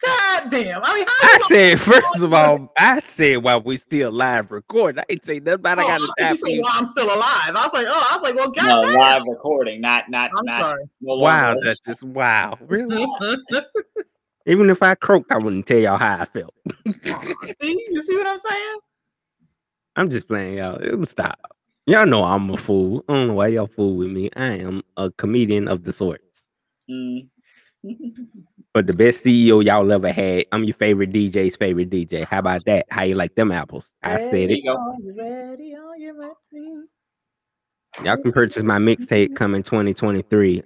God 0.02 0.50
damn. 0.50 0.82
I 0.82 0.94
mean, 0.94 1.04
how 1.06 1.12
I 1.22 1.38
you 1.50 1.56
said, 1.56 1.80
first 1.80 2.22
of 2.24 2.32
all, 2.34 2.72
I 2.76 3.00
said 3.00 3.36
while 3.36 3.60
we 3.62 3.76
still 3.76 4.10
live 4.10 4.50
recording. 4.50 4.98
I 4.98 5.04
ain't 5.08 5.24
say 5.24 5.38
nothing 5.38 5.54
about 5.60 5.78
I 5.78 5.82
Oh, 5.82 5.88
got 5.88 6.00
how 6.00 6.06
to 6.06 6.12
could 6.18 6.28
you 6.30 6.34
say 6.36 6.58
while 6.58 6.72
I'm 6.74 6.86
still 6.86 7.06
alive? 7.06 7.20
I 7.20 7.52
was 7.52 7.70
like, 7.72 7.86
oh, 7.88 8.08
I 8.10 8.16
was 8.16 8.22
like, 8.22 8.34
well, 8.34 8.50
God 8.50 8.64
No, 8.64 8.82
damn. 8.82 8.94
live 8.94 9.22
recording, 9.28 9.80
not 9.80 10.10
not 10.10 10.30
I'm 10.36 10.44
not. 10.44 10.60
sorry. 10.60 10.84
No 11.00 11.14
Wow, 11.14 11.46
longer. 11.52 11.60
that's 11.64 11.80
just 11.80 12.02
wow. 12.02 12.58
Really? 12.66 13.06
Even 14.46 14.68
if 14.70 14.82
I 14.82 14.96
croaked, 14.96 15.30
I 15.30 15.38
wouldn't 15.38 15.66
tell 15.66 15.78
y'all 15.78 15.98
how 15.98 16.16
I 16.20 16.24
felt. 16.24 16.54
see, 17.60 17.86
you 17.90 18.02
see 18.02 18.16
what 18.16 18.26
I'm 18.26 18.40
saying? 18.40 18.78
I'm 19.94 20.10
just 20.10 20.26
playing 20.26 20.58
y'all. 20.58 20.76
It 20.76 20.98
was 20.98 21.10
stop. 21.10 21.38
Y'all 21.86 22.06
know 22.06 22.22
I'm 22.24 22.48
a 22.50 22.56
fool. 22.56 23.04
I 23.08 23.14
don't 23.14 23.28
know 23.28 23.34
why 23.34 23.48
y'all 23.48 23.66
fool 23.66 23.96
with 23.96 24.10
me. 24.10 24.30
I 24.36 24.58
am 24.58 24.82
a 24.96 25.10
comedian 25.10 25.66
of 25.66 25.82
the 25.82 25.92
sorts. 25.92 26.44
Mm. 26.88 27.28
But 28.74 28.86
the 28.86 28.94
best 28.94 29.22
CEO 29.22 29.62
y'all 29.62 29.92
ever 29.92 30.10
had. 30.10 30.46
I'm 30.50 30.64
your 30.64 30.72
favorite 30.72 31.12
DJ's 31.12 31.56
favorite 31.56 31.90
DJ. 31.90 32.26
How 32.26 32.38
about 32.38 32.64
that? 32.64 32.86
How 32.88 33.04
you 33.04 33.14
like 33.16 33.34
them 33.34 33.52
apples? 33.52 33.84
I 34.02 34.18
said 34.30 34.50
it. 34.50 34.66
Are 34.66 34.94
you 34.98 35.14
ready? 35.14 35.74
Are 35.74 35.98
you 35.98 36.18
ready? 36.18 36.86
Y'all 38.02 38.16
can 38.16 38.32
purchase 38.32 38.62
my 38.62 38.78
mixtape 38.78 39.36
coming 39.36 39.62
2023. 39.62 40.62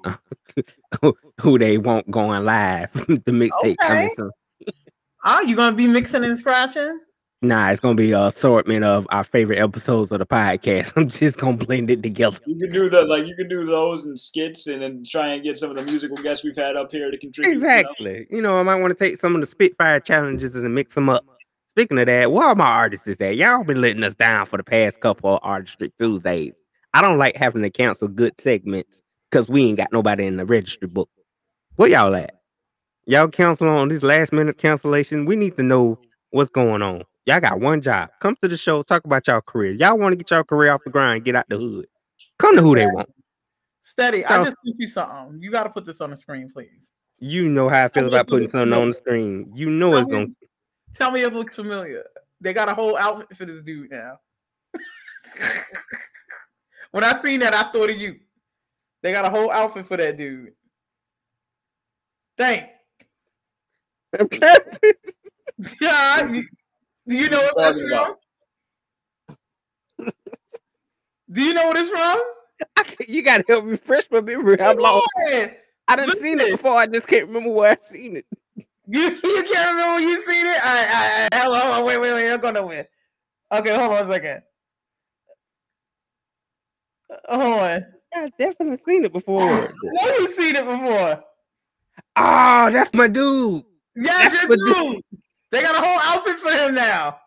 Who 1.41 1.59
they 1.59 1.79
want 1.79 2.09
going 2.09 2.45
live. 2.45 2.93
the 2.93 3.33
mixtape 3.33 3.77
coming 3.79 4.05
Okay. 4.05 4.15
soon. 4.15 4.31
Oh, 5.25 5.41
you 5.41 5.57
gonna 5.57 5.75
be 5.75 5.89
mixing 5.89 6.23
and 6.23 6.39
scratching? 6.39 7.01
Nah, 7.43 7.71
it's 7.71 7.81
gonna 7.81 7.95
be 7.95 8.13
a 8.13 8.25
assortment 8.25 8.83
of 8.83 9.07
our 9.11 9.23
favorite 9.23 9.59
episodes 9.59 10.11
of 10.11 10.21
the 10.21 10.27
podcast. 10.27 10.93
I'm 10.97 11.09
just 11.09 11.37
gonna 11.37 11.57
blend 11.57 11.91
it 11.91 12.03
together. 12.03 12.39
You 12.47 12.59
can 12.59 12.73
do 12.73 12.89
that, 12.89 13.09
like 13.09 13.27
you 13.27 13.37
can 13.37 13.49
do 13.49 13.67
those 13.67 14.05
and 14.05 14.19
skits 14.19 14.67
and 14.67 14.81
then 14.81 15.05
try 15.07 15.29
and 15.29 15.45
get 15.45 15.59
some 15.59 15.71
of 15.71 15.77
the 15.77 15.83
musical 15.83 16.17
guests 16.17 16.45
we've 16.45 16.57
had 16.57 16.77
up 16.77 16.91
here 16.91 17.11
to 17.11 17.19
contribute. 17.19 17.53
you 17.53 17.59
know? 17.61 17.67
Exactly. 17.69 18.27
You 18.31 18.41
know, 18.41 18.57
I 18.59 18.63
might 18.63 18.81
want 18.81 18.97
to 18.97 19.05
take 19.05 19.19
some 19.19 19.35
of 19.35 19.43
the 19.43 19.47
Spitfire 19.47 20.01
challenges 20.01 20.55
and 20.55 20.75
mix 20.75 20.95
them 20.95 21.11
up. 21.11 21.27
Speaking 21.75 21.99
of 21.99 22.07
that, 22.07 22.33
where 22.33 22.47
are 22.47 22.55
my 22.55 22.65
artists 22.65 23.07
is 23.07 23.21
at? 23.21 23.37
Y'all 23.37 23.63
been 23.63 23.83
letting 23.83 24.03
us 24.03 24.15
down 24.15 24.47
for 24.47 24.57
the 24.57 24.65
past 24.65 24.99
couple 25.01 25.35
of 25.35 25.41
Artistry 25.43 25.93
Tuesdays. 25.99 26.55
I 26.95 27.03
don't 27.03 27.19
like 27.19 27.37
having 27.37 27.61
to 27.61 27.71
cancel 27.71 28.09
good 28.09 28.41
segments 28.41 29.03
because 29.31 29.47
we 29.47 29.65
ain't 29.65 29.77
got 29.77 29.93
nobody 29.93 30.25
in 30.25 30.39
the 30.39 30.47
registry 30.47 30.89
book. 30.89 31.11
Where 31.75 31.91
y'all 31.91 32.17
at? 32.17 32.41
Y'all 33.05 33.29
cancel 33.29 33.69
on 33.69 33.89
this 33.89 34.03
last 34.03 34.33
minute 34.33 34.57
cancellation. 34.57 35.27
We 35.27 35.37
need 35.37 35.59
to 35.59 35.63
know 35.63 35.99
what's 36.31 36.51
going 36.51 36.81
on. 36.81 37.05
Y'all 37.27 37.41
got 37.41 37.61
one 37.61 37.83
job. 37.83 38.11
Come 38.21 38.37
to 38.41 38.49
the 38.49 38.57
show, 38.57 38.83
talk 38.85 39.05
about 39.05 39.27
y'all 39.27 39.41
career. 39.41 39.73
Y'all 39.73 39.99
want 39.99 40.13
to 40.13 40.17
get 40.17 40.31
y'all 40.31 40.45
career 40.45 40.73
off 40.73 40.83
the 40.85 40.91
ground, 40.91 41.25
get 41.25 41.35
out 41.35 41.49
the 41.49 41.59
hood. 41.59 41.87
Come 42.39 42.55
to 42.57 42.63
who 42.63 42.77
they 42.77 42.87
want. 42.87 43.09
Steady. 43.83 44.25
I 44.25 44.45
just 44.45 44.59
sent 44.63 44.77
you 44.79 44.87
something. 44.87 45.43
You 45.43 45.51
gotta 45.51 45.71
put 45.71 45.85
this 45.85 46.01
on 46.01 46.11
the 46.11 46.17
screen, 46.17 46.51
please. 46.53 46.93
You 47.19 47.49
know 47.49 47.69
how 47.69 47.85
I 47.85 47.89
feel 47.89 48.05
me 48.05 48.09
about 48.11 48.29
putting 48.29 48.49
something 48.49 48.73
on 48.73 48.91
the 48.91 48.95
screen. 48.95 49.51
You 49.55 49.71
know 49.71 49.97
it's 49.97 50.11
Tell 50.11 50.21
gonna 50.21 50.33
Tell 50.95 51.11
me 51.11 51.23
if 51.23 51.33
it 51.33 51.37
looks 51.37 51.57
familiar. 51.57 52.05
They 52.41 52.53
got 52.53 52.69
a 52.69 52.75
whole 52.75 52.97
outfit 52.97 53.37
for 53.37 53.45
this 53.45 53.63
dude 53.63 53.91
now. 53.91 54.19
when 56.91 57.05
I 57.05 57.13
seen 57.15 57.41
that, 57.41 57.55
I 57.55 57.71
thought 57.71 57.91
of 57.91 57.97
you. 57.97 58.17
They 59.03 59.13
got 59.13 59.25
a 59.25 59.31
whole 59.31 59.51
outfit 59.51 59.87
for 59.87 59.97
that 59.97 60.17
dude. 60.17 60.53
Thank. 62.37 62.69
yeah, 65.81 66.31
you, 66.31 66.45
do 67.09 67.15
you 67.17 67.29
know 67.29 67.39
what 67.41 67.57
that's 67.57 67.79
about- 67.81 68.19
from? 69.97 70.11
Do 71.33 71.43
you 71.43 71.55
know 71.55 71.67
what 71.67 71.77
it's 71.77 71.91
from? 71.91 72.23
I 72.77 72.83
can't- 72.85 73.09
you 73.09 73.23
gotta 73.23 73.45
help 73.49 73.65
me 73.65 73.73
refresh 73.73 74.05
my 74.11 74.21
memory. 74.21 74.61
I'm 74.61 74.75
Come 74.77 74.79
lost. 74.79 75.09
on. 75.33 75.51
I 75.89 75.97
done 75.97 76.11
seen 76.21 76.41
it 76.41 76.53
before. 76.53 76.77
I 76.79 76.87
just 76.87 77.07
can't 77.07 77.27
remember 77.29 77.51
where 77.51 77.73
I 77.73 77.77
seen 77.93 78.17
it. 78.17 78.27
You, 78.57 79.01
you 79.11 79.45
can't 79.53 79.71
remember 79.71 79.95
when 79.95 80.03
you 80.09 80.17
seen 80.27 80.47
it? 80.47 80.65
All 80.65 80.75
right, 80.75 80.89
all 80.89 80.95
right, 80.95 81.29
all 81.33 81.41
right. 81.41 81.43
Hold 81.43 81.55
on, 81.55 81.61
hold 81.63 81.75
on. 81.81 81.87
Wait, 81.87 81.99
wait, 82.01 82.13
wait. 82.13 82.33
I'm 82.33 82.41
going 82.41 82.55
nowhere. 82.55 82.89
Okay, 83.53 83.77
hold 83.77 83.93
on 83.93 84.07
a 84.07 84.13
second. 84.13 84.43
Uh, 87.11 87.37
Hold 87.39 87.61
on. 87.61 87.87
I 88.15 88.31
definitely 88.39 88.79
seen 88.87 89.05
it 89.05 89.13
before. 89.13 89.39
Where 89.83 90.21
you 90.21 90.29
seen 90.29 90.57
it 90.57 90.65
before? 90.65 91.23
Oh, 92.17 92.71
that's 92.71 92.93
my 92.95 93.09
dude. 93.09 93.65
Yes, 93.95 94.33
That's 94.33 94.43
you 94.43 94.49
what 94.49 94.59
this- 94.59 94.75
do. 94.77 95.01
They 95.51 95.63
got 95.63 95.75
a 95.77 95.87
whole 95.87 95.99
outfit 96.03 96.37
for 96.37 96.51
him 96.51 96.75
now. 96.75 97.21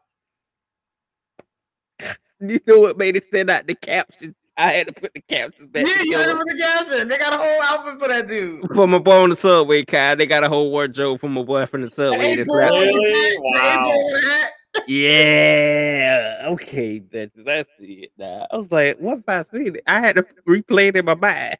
You 2.42 2.60
know 2.68 2.80
what 2.80 2.98
made 2.98 3.16
it 3.18 3.24
stand 3.24 3.50
out? 3.50 3.68
The 3.68 3.76
caption. 3.76 4.36
I 4.58 4.74
had 4.74 4.88
to 4.88 4.94
put 4.94 5.14
the 5.14 5.22
captions 5.22 5.70
back. 5.72 5.86
Yeah, 5.86 5.94
you 5.94 6.04
together. 6.12 6.24
remember 6.24 6.44
the 6.46 6.58
caption. 6.60 7.08
They 7.08 7.18
got 7.18 7.34
a 7.34 7.38
whole 7.38 7.62
outfit 7.64 8.00
for 8.00 8.08
that 8.10 8.28
dude. 8.28 8.66
For 8.76 8.88
my 8.88 8.98
boy 8.98 9.24
on 9.24 9.30
the 9.30 9.36
subway, 9.36 9.86
Kyle, 9.86 10.16
they 10.16 10.26
got 10.26 10.44
a 10.44 10.50
whole 10.50 10.70
wardrobe 10.72 11.22
for 11.22 11.30
my 11.30 11.44
boy 11.44 11.66
from 11.66 11.82
the 11.82 11.90
subway. 11.90 12.18
Hey, 12.18 12.36
That's 12.36 12.48
boy, 12.48 12.56
the 12.58 12.72
Really? 12.72 13.38
Wow. 13.40 13.90
A-boy 13.90 13.98
with 14.04 14.22
the 14.22 14.30
hat. 14.30 14.52
Yeah. 14.88 16.48
Okay, 16.52 17.00
that's 17.12 17.32
that's 17.46 17.70
it. 17.80 18.12
Now 18.18 18.48
I 18.52 18.58
was 18.58 18.72
like, 18.72 18.98
what 19.00 19.20
if 19.20 19.24
I 19.28 19.44
seen 19.52 19.76
it? 19.76 19.84
I 19.88 20.00
had 20.00 20.16
to 20.16 20.26
replay 20.48 20.90
it 20.90 20.98
in 20.98 21.06
my 21.06 21.16
mind. 21.16 21.58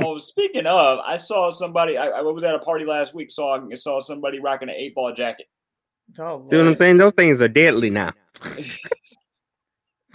Oh, 0.00 0.18
speaking 0.18 0.66
of, 0.66 1.00
I 1.04 1.16
saw 1.16 1.50
somebody. 1.50 1.96
I, 1.98 2.06
I 2.06 2.20
was 2.22 2.44
at 2.44 2.54
a 2.54 2.60
party 2.60 2.84
last 2.84 3.14
week. 3.14 3.30
Saw 3.30 3.60
saw 3.74 4.00
somebody 4.00 4.40
rocking 4.40 4.68
an 4.68 4.74
eight 4.76 4.94
ball 4.94 5.12
jacket. 5.12 5.46
Oh, 6.18 6.46
See 6.50 6.56
what 6.56 6.66
I'm 6.66 6.76
saying? 6.76 6.96
Those 6.96 7.12
things 7.12 7.40
are 7.40 7.48
deadly 7.48 7.90
now. 7.90 8.12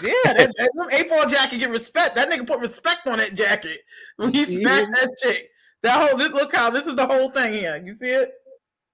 Yeah, 0.02 0.12
that, 0.26 0.52
that 0.58 0.90
eight 0.92 1.10
ball 1.10 1.30
jacket 1.30 1.60
get 1.60 1.70
respect. 1.70 2.16
That 2.16 2.30
nigga 2.30 2.48
put 2.48 2.60
respect 2.60 3.06
on 3.08 3.20
that 3.20 3.36
jacket 3.36 3.82
when 4.18 4.34
he 4.34 4.44
smacked 4.44 4.92
that 4.92 5.16
chick. 5.22 5.50
That 5.84 6.10
whole 6.10 6.18
this, 6.18 6.30
look 6.30 6.54
how 6.54 6.70
this 6.70 6.88
is 6.88 6.96
the 6.96 7.06
whole 7.06 7.30
thing 7.30 7.54
here. 7.54 7.82
You 7.84 7.94
see 7.94 8.10
it? 8.10 8.32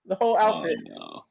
The 0.05 0.15
whole 0.15 0.35
oh, 0.35 0.37
outfit. 0.37 0.77
no. 0.83 1.21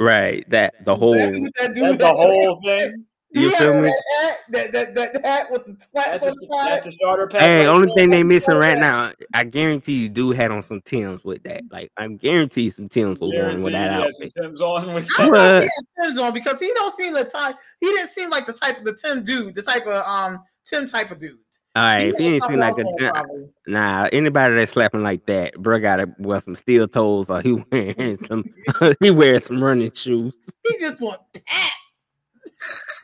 Right. 0.00 0.44
That 0.50 0.84
the 0.84 0.96
whole 0.96 1.14
That 1.14 1.52
that 1.58 1.74
dude- 1.74 1.84
That's 1.84 1.98
the 1.98 2.14
whole 2.14 2.60
thing. 2.62 3.06
You 3.32 3.50
yeah, 3.50 3.58
feel 3.58 3.74
me? 3.74 3.82
That 3.82 4.02
hat, 4.22 4.38
that, 4.50 4.72
that, 4.72 4.94
that 5.14 5.24
hat 5.24 5.50
with 5.52 5.64
the 5.66 5.86
flaps 5.92 6.20
That's 6.20 6.24
on 6.24 6.30
the, 6.30 6.46
the 6.46 6.48
side. 6.52 6.84
the 6.84 6.92
starter. 6.92 7.28
Hey, 7.30 7.60
right 7.60 7.68
only 7.68 7.86
there. 7.86 7.94
thing 7.96 8.10
they 8.10 8.22
missing 8.24 8.56
right 8.56 8.76
now, 8.76 9.12
I 9.34 9.44
guarantee 9.44 9.92
you 9.94 10.08
dude 10.08 10.34
had 10.36 10.50
on 10.50 10.62
some 10.64 10.80
Tims 10.80 11.22
with 11.22 11.42
that. 11.44 11.62
Like 11.70 11.92
I 11.96 12.08
guarantee 12.08 12.70
some 12.70 12.88
Tims 12.88 13.20
was 13.20 13.32
on 13.36 13.60
with 13.60 13.72
that 13.72 13.92
he 13.92 14.18
some 14.18 14.30
outfit. 14.30 14.32
Tim's 14.36 14.60
on 14.60 14.94
with 14.94 15.08
I 15.18 15.26
that. 15.26 15.30
know 15.30 15.54
he 15.60 15.60
What? 15.60 15.62
had 15.62 15.70
Tim's 16.02 16.18
on 16.18 16.34
because 16.34 16.58
he 16.58 16.72
don't 16.74 16.94
seem 16.96 17.12
the 17.12 17.24
type. 17.24 17.54
He 17.80 17.86
didn't 17.86 18.10
seem 18.10 18.30
like 18.30 18.46
the 18.46 18.52
type 18.52 18.78
of 18.78 18.84
the 18.84 18.94
Tim 18.94 19.22
dude, 19.22 19.54
the 19.54 19.62
type 19.62 19.86
of 19.86 20.04
um 20.06 20.40
Tim 20.64 20.88
type 20.88 21.12
of 21.12 21.18
dude. 21.18 21.38
All 21.76 21.84
right, 21.84 22.08
if 22.08 22.16
he 22.16 22.34
ain't 22.34 22.42
something 22.42 22.60
seem 22.60 22.60
like 22.60 22.78
a 22.78 23.04
else 23.04 23.26
on, 23.30 23.48
nah, 23.68 24.08
anybody 24.12 24.56
that's 24.56 24.72
slapping 24.72 25.04
like 25.04 25.24
that, 25.26 25.54
bro, 25.54 25.78
gotta 25.78 26.12
wear 26.18 26.40
some 26.40 26.56
steel 26.56 26.88
toes 26.88 27.30
or 27.30 27.42
he 27.42 27.52
wearing 27.70 28.18
some 28.26 28.44
he 29.00 29.12
wears 29.12 29.44
some 29.44 29.62
running 29.62 29.92
shoes. 29.92 30.34
He 30.66 30.78
just 30.80 31.00
want 31.00 31.20
pat. 31.32 31.70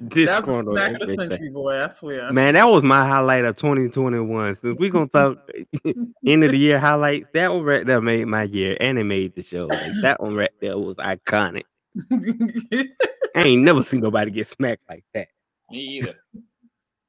This 0.00 0.28
That's 0.28 0.44
corner 0.44 0.72
smack 0.72 0.92
of 0.92 1.08
the 1.08 1.14
century, 1.14 1.50
boy. 1.50 1.82
I 1.82 1.88
swear. 1.88 2.32
Man, 2.32 2.54
that 2.54 2.68
was 2.68 2.84
my 2.84 3.06
highlight 3.06 3.44
of 3.44 3.56
2021. 3.56 4.54
Since 4.56 4.78
we 4.78 4.90
gonna 4.90 5.08
talk 5.08 5.38
end 6.26 6.44
of 6.44 6.52
the 6.52 6.58
year 6.58 6.78
highlights, 6.78 7.26
that 7.34 7.52
one 7.52 7.64
right 7.64 7.84
there 7.84 8.00
made 8.00 8.26
my 8.26 8.44
year, 8.44 8.76
and 8.80 8.98
it 8.98 9.04
made 9.04 9.34
the 9.34 9.42
show. 9.42 9.66
Like, 9.66 9.80
that 10.02 10.22
one 10.22 10.36
right 10.36 10.52
there 10.60 10.78
was 10.78 10.96
iconic. 10.96 11.64
I 12.10 12.86
ain't 13.36 13.64
never 13.64 13.82
seen 13.82 14.00
nobody 14.00 14.30
get 14.30 14.46
smacked 14.46 14.82
like 14.88 15.04
that. 15.14 15.28
Me 15.70 15.78
either. 15.78 16.14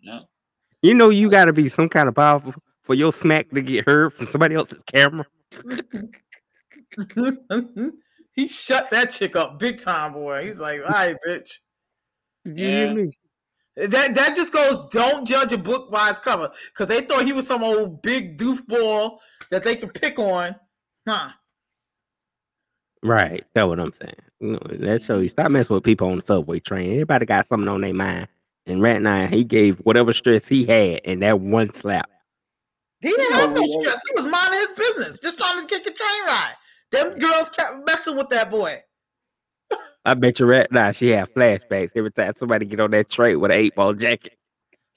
No. 0.01 0.25
You 0.81 0.95
know, 0.95 1.09
you 1.09 1.29
gotta 1.29 1.53
be 1.53 1.69
some 1.69 1.89
kind 1.89 2.09
of 2.09 2.15
powerful 2.15 2.55
for 2.81 2.95
your 2.95 3.13
smack 3.13 3.49
to 3.51 3.61
get 3.61 3.85
heard 3.85 4.13
from 4.13 4.25
somebody 4.27 4.55
else's 4.55 4.81
camera. 4.87 5.25
he 8.33 8.47
shut 8.47 8.89
that 8.89 9.11
chick 9.11 9.35
up 9.35 9.59
big 9.59 9.79
time, 9.79 10.13
boy. 10.13 10.43
He's 10.45 10.57
like, 10.57 10.81
all 10.81 10.89
right, 10.89 11.15
bitch. 11.27 11.51
You 12.45 12.53
hear 12.53 12.93
me? 12.93 13.17
That 13.75 14.13
that 14.15 14.35
just 14.35 14.51
goes. 14.51 14.79
Don't 14.91 15.25
judge 15.25 15.53
a 15.53 15.57
book 15.57 15.91
by 15.91 16.09
its 16.09 16.19
cover, 16.19 16.51
because 16.73 16.87
they 16.87 17.01
thought 17.01 17.25
he 17.25 17.33
was 17.33 17.47
some 17.47 17.63
old 17.63 18.01
big 18.01 18.37
doofball 18.37 19.19
that 19.51 19.63
they 19.63 19.75
could 19.75 19.93
pick 19.93 20.19
on, 20.19 20.55
huh? 21.07 21.29
Right. 23.01 23.45
That's 23.53 23.67
what 23.67 23.79
I'm 23.79 23.93
saying. 24.01 24.15
You 24.41 24.51
know, 24.53 24.87
that 24.87 25.01
show 25.01 25.19
you 25.19 25.29
stop 25.29 25.51
messing 25.51 25.73
with 25.73 25.83
people 25.83 26.09
on 26.09 26.17
the 26.17 26.21
subway 26.21 26.59
train. 26.59 26.91
Everybody 26.91 27.25
got 27.25 27.47
something 27.47 27.69
on 27.69 27.81
their 27.81 27.93
mind. 27.93 28.27
And 28.65 28.81
right 28.81 29.01
now, 29.01 29.25
he 29.27 29.43
gave 29.43 29.77
whatever 29.79 30.13
stress 30.13 30.47
he 30.47 30.65
had 30.65 30.99
in 30.99 31.19
that 31.21 31.39
one 31.39 31.73
slap. 31.73 32.09
He 32.99 33.09
didn't 33.09 33.33
have 33.33 33.53
no 33.53 33.65
stress. 33.65 34.01
He 34.07 34.21
was 34.21 34.29
minding 34.29 34.59
his 34.59 34.73
business, 34.73 35.19
just 35.21 35.37
trying 35.37 35.61
to 35.61 35.67
kick 35.67 35.87
a 35.87 35.91
train 35.91 36.25
ride. 36.27 36.55
Them 36.91 37.17
girls 37.17 37.49
kept 37.49 37.85
messing 37.85 38.17
with 38.17 38.29
that 38.29 38.51
boy. 38.51 38.83
I 40.05 40.13
bet 40.13 40.39
you 40.39 40.45
right 40.45 40.71
now 40.71 40.91
she 40.91 41.09
had 41.09 41.33
flashbacks 41.33 41.91
every 41.95 42.11
time 42.11 42.33
somebody 42.35 42.65
get 42.65 42.79
on 42.79 42.91
that 42.91 43.09
train 43.09 43.39
with 43.39 43.51
an 43.51 43.57
eight 43.57 43.75
ball 43.75 43.93
jacket. 43.93 44.37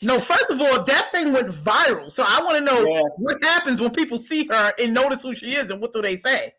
No, 0.00 0.18
first 0.18 0.50
of 0.50 0.60
all, 0.60 0.82
that 0.82 1.12
thing 1.12 1.32
went 1.32 1.48
viral. 1.48 2.10
So 2.10 2.24
I 2.26 2.40
want 2.42 2.58
to 2.58 2.64
know 2.64 2.84
Yeah. 2.84 3.02
what 3.18 3.42
happens 3.44 3.80
when 3.80 3.92
people 3.92 4.18
see 4.18 4.46
her 4.50 4.72
and 4.80 4.92
notice 4.92 5.22
who 5.22 5.34
she 5.34 5.54
is, 5.54 5.70
and 5.70 5.80
what 5.80 5.92
do 5.92 6.02
they 6.02 6.16
say? 6.16 6.52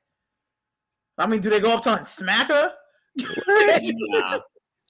I 1.18 1.28
mean, 1.28 1.42
do 1.42 1.50
they 1.50 1.60
go 1.60 1.74
up 1.76 1.84
to 1.84 1.92
her 1.92 1.98
and 1.98 2.08
smack 2.08 2.48
her? 2.48 2.74
Nah. 4.10 4.40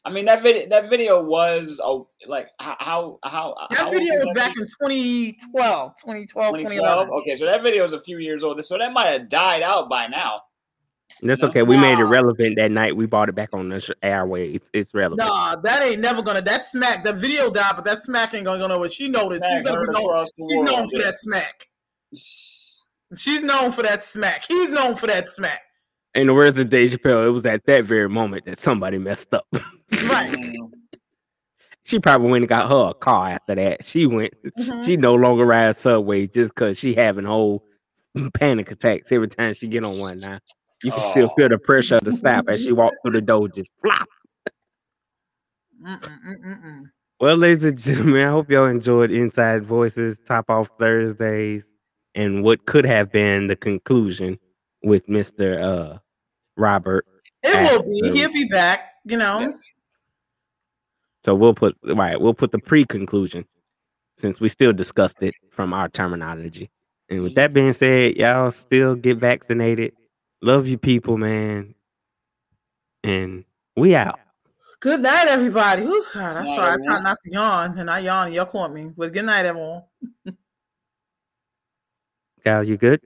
I 0.05 0.11
mean 0.11 0.25
that 0.25 0.43
video. 0.43 0.67
That 0.67 0.89
video 0.89 1.23
was 1.23 1.79
oh, 1.81 2.09
like 2.27 2.49
how 2.59 2.75
how 2.81 3.19
how 3.23 3.55
That 3.71 3.79
how 3.79 3.91
video 3.91 4.15
was 4.15 4.27
that 4.27 4.35
back 4.35 4.57
in 4.57 4.63
2012, 4.63 5.37
2012, 5.39 5.95
2012? 5.95 6.59
2011. 6.59 7.13
Okay, 7.21 7.35
so 7.37 7.45
that 7.45 7.63
video 7.63 7.85
is 7.85 7.93
a 7.93 8.01
few 8.01 8.17
years 8.17 8.43
old. 8.43 8.63
So 8.65 8.77
that 8.77 8.91
might 8.91 9.07
have 9.07 9.29
died 9.29 9.61
out 9.61 9.89
by 9.89 10.07
now. 10.07 10.41
That's 11.21 11.41
No. 11.41 11.47
okay. 11.49 11.61
We 11.63 11.77
made 11.77 11.99
it 11.99 12.03
relevant 12.03 12.55
that 12.57 12.71
night. 12.71 12.95
We 12.95 13.05
bought 13.05 13.29
it 13.29 13.35
back 13.35 13.49
on 13.53 13.69
the 13.69 13.95
airways. 14.01 14.61
It's 14.73 14.93
relevant. 14.93 15.19
Nah, 15.27 15.55
that 15.57 15.81
ain't 15.81 16.01
never 16.01 16.21
gonna. 16.21 16.41
That 16.41 16.63
smack, 16.63 17.03
that 17.03 17.15
video 17.15 17.49
died, 17.51 17.73
but 17.75 17.85
that 17.85 17.99
smack 17.99 18.33
ain't 18.33 18.45
gonna 18.45 18.59
go 18.59 18.67
nowhere. 18.67 18.89
She 18.89 19.07
noticed. 19.07 19.43
She's, 19.45 19.61
gonna 19.63 19.81
be 19.81 19.93
known, 19.93 20.27
she's 20.37 20.61
known 20.63 20.89
for 20.89 20.97
that 21.01 21.17
smack. 21.17 21.67
She's 23.15 23.43
known 23.43 23.71
for 23.71 23.83
that 23.83 24.03
smack. 24.03 24.45
He's 24.47 24.69
known 24.69 24.95
for 24.95 25.07
that 25.07 25.29
smack. 25.29 25.61
In 26.15 26.27
the 26.27 26.33
words 26.33 26.57
of 26.59 26.69
Dave 26.69 26.91
Chappelle, 26.91 27.25
it 27.25 27.29
was 27.31 27.45
at 27.45 27.65
that 27.65 27.85
very 27.85 28.09
moment 28.09 28.45
that 28.45 28.59
somebody 28.59 28.97
messed 28.97 29.33
up. 29.33 29.45
Right. 30.03 30.55
She 31.85 31.99
probably 31.99 32.29
went 32.29 32.43
and 32.43 32.49
got 32.49 32.69
her 32.69 32.91
a 32.91 32.93
car 32.93 33.31
after 33.31 33.55
that. 33.55 33.85
She 33.85 34.05
went. 34.05 34.33
Mhm. 34.57 34.85
She 34.85 34.95
no 34.95 35.15
longer 35.15 35.45
rides 35.45 35.79
subway 35.79 36.27
just 36.27 36.55
because 36.55 36.79
she 36.79 36.93
having 36.93 37.25
whole 37.25 37.65
panic 38.35 38.71
attacks 38.71 39.11
every 39.11 39.27
time 39.27 39.53
she 39.53 39.67
get 39.67 39.83
on 39.83 39.99
one. 39.99 40.19
Now 40.21 40.39
you 40.83 40.91
can 40.91 41.11
still 41.11 41.29
Oh. 41.31 41.35
feel 41.35 41.49
the 41.49 41.57
pressure 41.57 41.95
of 41.95 42.03
the 42.03 42.11
stop 42.11 42.49
as 42.49 42.63
she 42.63 42.71
walked 42.81 42.97
through 43.03 43.13
the 43.13 43.21
door. 43.21 43.47
Just 43.47 43.69
flop. 43.81 44.07
Well, 47.19 47.37
ladies 47.37 47.63
and 47.63 47.77
gentlemen, 47.77 48.25
I 48.27 48.31
hope 48.31 48.49
y'all 48.49 48.65
enjoyed 48.65 49.11
Inside 49.11 49.63
Voices 49.65 50.19
Top 50.25 50.49
Off 50.49 50.69
Thursdays 50.79 51.63
and 52.15 52.43
what 52.43 52.65
could 52.65 52.85
have 52.85 53.11
been 53.11 53.47
the 53.47 53.55
conclusion 53.55 54.39
with 54.83 55.07
Mr. 55.07 55.61
Uh 55.61 55.99
Robert. 56.57 57.05
It 57.43 57.55
will 57.55 57.83
be. 57.83 57.99
Absolutely. 57.99 58.19
He'll 58.19 58.31
be 58.31 58.45
back. 58.45 58.91
You 59.05 59.17
know. 59.17 59.39
Yeah. 59.39 59.51
So 61.25 61.33
we'll 61.35 61.53
put 61.55 61.77
right, 61.83 62.19
we'll 62.19 62.33
put 62.33 62.51
the 62.51 62.59
pre-conclusion 62.59 63.45
since 64.19 64.41
we 64.41 64.49
still 64.49 64.73
discussed 64.73 65.21
it 65.21 65.33
from 65.51 65.73
our 65.73 65.87
terminology. 65.87 66.69
And 67.09 67.21
with 67.21 67.35
that 67.35 67.53
being 67.53 67.73
said, 67.73 68.17
y'all 68.17 68.51
still 68.51 68.95
get 68.95 69.17
vaccinated. 69.17 69.93
Love 70.43 70.67
you 70.67 70.77
people, 70.77 71.17
man. 71.17 71.73
And 73.01 73.45
we 73.77 73.95
out. 73.95 74.19
Good 74.81 74.99
night, 74.99 75.29
everybody. 75.29 75.83
Whew, 75.83 76.05
God, 76.13 76.35
I'm 76.35 76.43
Night, 76.43 76.55
sorry. 76.55 76.71
I 76.71 76.73
everyone. 76.73 76.95
tried 76.95 77.03
not 77.03 77.17
to 77.21 77.31
yawn, 77.31 77.77
and 77.79 77.89
I 77.89 77.99
yawn, 77.99 78.25
and 78.25 78.35
y'all 78.35 78.45
caught 78.45 78.73
me. 78.73 78.91
But 78.95 79.13
good 79.13 79.23
night, 79.23 79.45
everyone. 79.45 79.83
Gal, 82.43 82.65
you 82.65 82.75
good? 82.75 82.99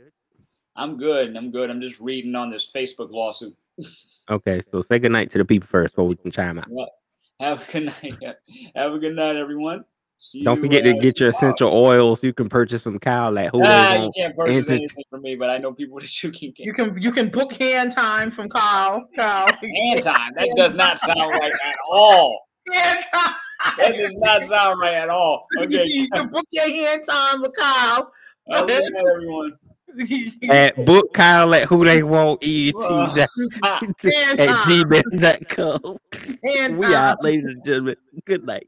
I'm 0.76 0.97
good. 0.97 1.38
I'm 1.38 1.51
good. 1.51 1.69
I'm 1.69 1.80
just 1.80 1.99
reading 2.01 2.34
on 2.34 2.49
this 2.49 2.72
Facebook 2.73 3.11
lawsuit. 3.11 3.55
Okay, 4.30 4.61
so 4.69 4.81
say 4.81 4.99
good 4.99 5.14
night 5.14 5.31
to 5.31 5.38
the 5.38 5.45
people 5.45 5.69
first 5.72 5.93
before 5.93 6.05
we 6.05 6.18
can 6.18 6.31
chime 6.31 6.59
out. 6.59 6.65
Well, 6.69 6.91
have 7.39 7.65
a 7.65 7.72
good 7.72 7.85
night. 8.03 8.35
Have 8.76 8.91
a 8.91 8.99
good 8.99 9.15
night, 9.15 9.38
everyone. 9.38 9.85
See 10.19 10.44
Don't 10.44 10.60
forget 10.60 10.84
to 10.84 10.94
get 10.94 11.19
your 11.19 11.31
tomorrow. 11.31 11.52
essential 11.53 11.72
oils 11.73 12.23
you 12.23 12.34
can 12.34 12.49
purchase 12.49 12.81
from 12.81 12.98
Kyle 12.99 13.38
at 13.38 13.52
who 13.52 13.61
Ah, 13.64 13.89
they 13.91 13.95
you 13.98 14.02
want. 14.03 14.15
can't 14.15 14.35
purchase 14.35 14.56
Enter- 14.69 14.72
anything 14.73 15.03
from 15.11 15.22
me, 15.22 15.35
but 15.35 15.49
I 15.52 15.57
know 15.60 15.73
people 15.73 15.99
that 15.99 16.23
you 16.23 16.31
can 16.31 16.52
get. 16.52 16.65
You 16.65 16.73
can 16.73 16.99
you 17.02 17.11
can 17.11 17.30
book 17.30 17.53
hand 17.53 17.91
time 17.94 18.31
from 18.31 18.49
Kyle. 18.49 19.07
Kyle. 19.15 19.45
Hand 19.61 20.03
time. 20.03 20.34
That 20.35 20.52
does 20.57 20.73
not 20.73 20.98
sound 20.99 21.31
right 21.34 21.52
at 21.52 21.76
all. 21.91 22.48
Hand 22.73 22.99
time. 23.14 23.35
That 23.77 23.95
does 23.95 24.14
not 24.15 24.44
sound 24.45 24.80
right 24.80 24.94
at 24.95 25.10
all. 25.10 25.45
Okay. 25.60 25.85
you 25.85 26.07
can 26.10 26.30
book 26.30 26.45
your 26.52 26.68
hand 26.68 27.02
time 27.07 27.41
with 27.41 27.56
Kyle. 27.56 28.11
Have 28.49 28.64
a 28.64 28.68
good 28.68 28.94
night, 28.94 29.03
everyone. 29.11 29.57
at 30.49 30.85
book 30.85 31.14
Kyle 31.14 31.53
at 31.56 31.64
who 31.68 31.84
they 31.85 32.02
want 32.03 32.39
et 32.44 32.73
Uh, 32.76 33.14
at 33.18 33.30
Hand 34.03 34.39
gmail.com. 34.65 35.98
Hand 36.44 36.77
We 36.77 36.85
time. 36.85 36.94
out, 36.94 37.23
ladies 37.23 37.45
and 37.45 37.64
gentlemen. 37.65 37.95
Good 38.26 38.45
night. 38.45 38.68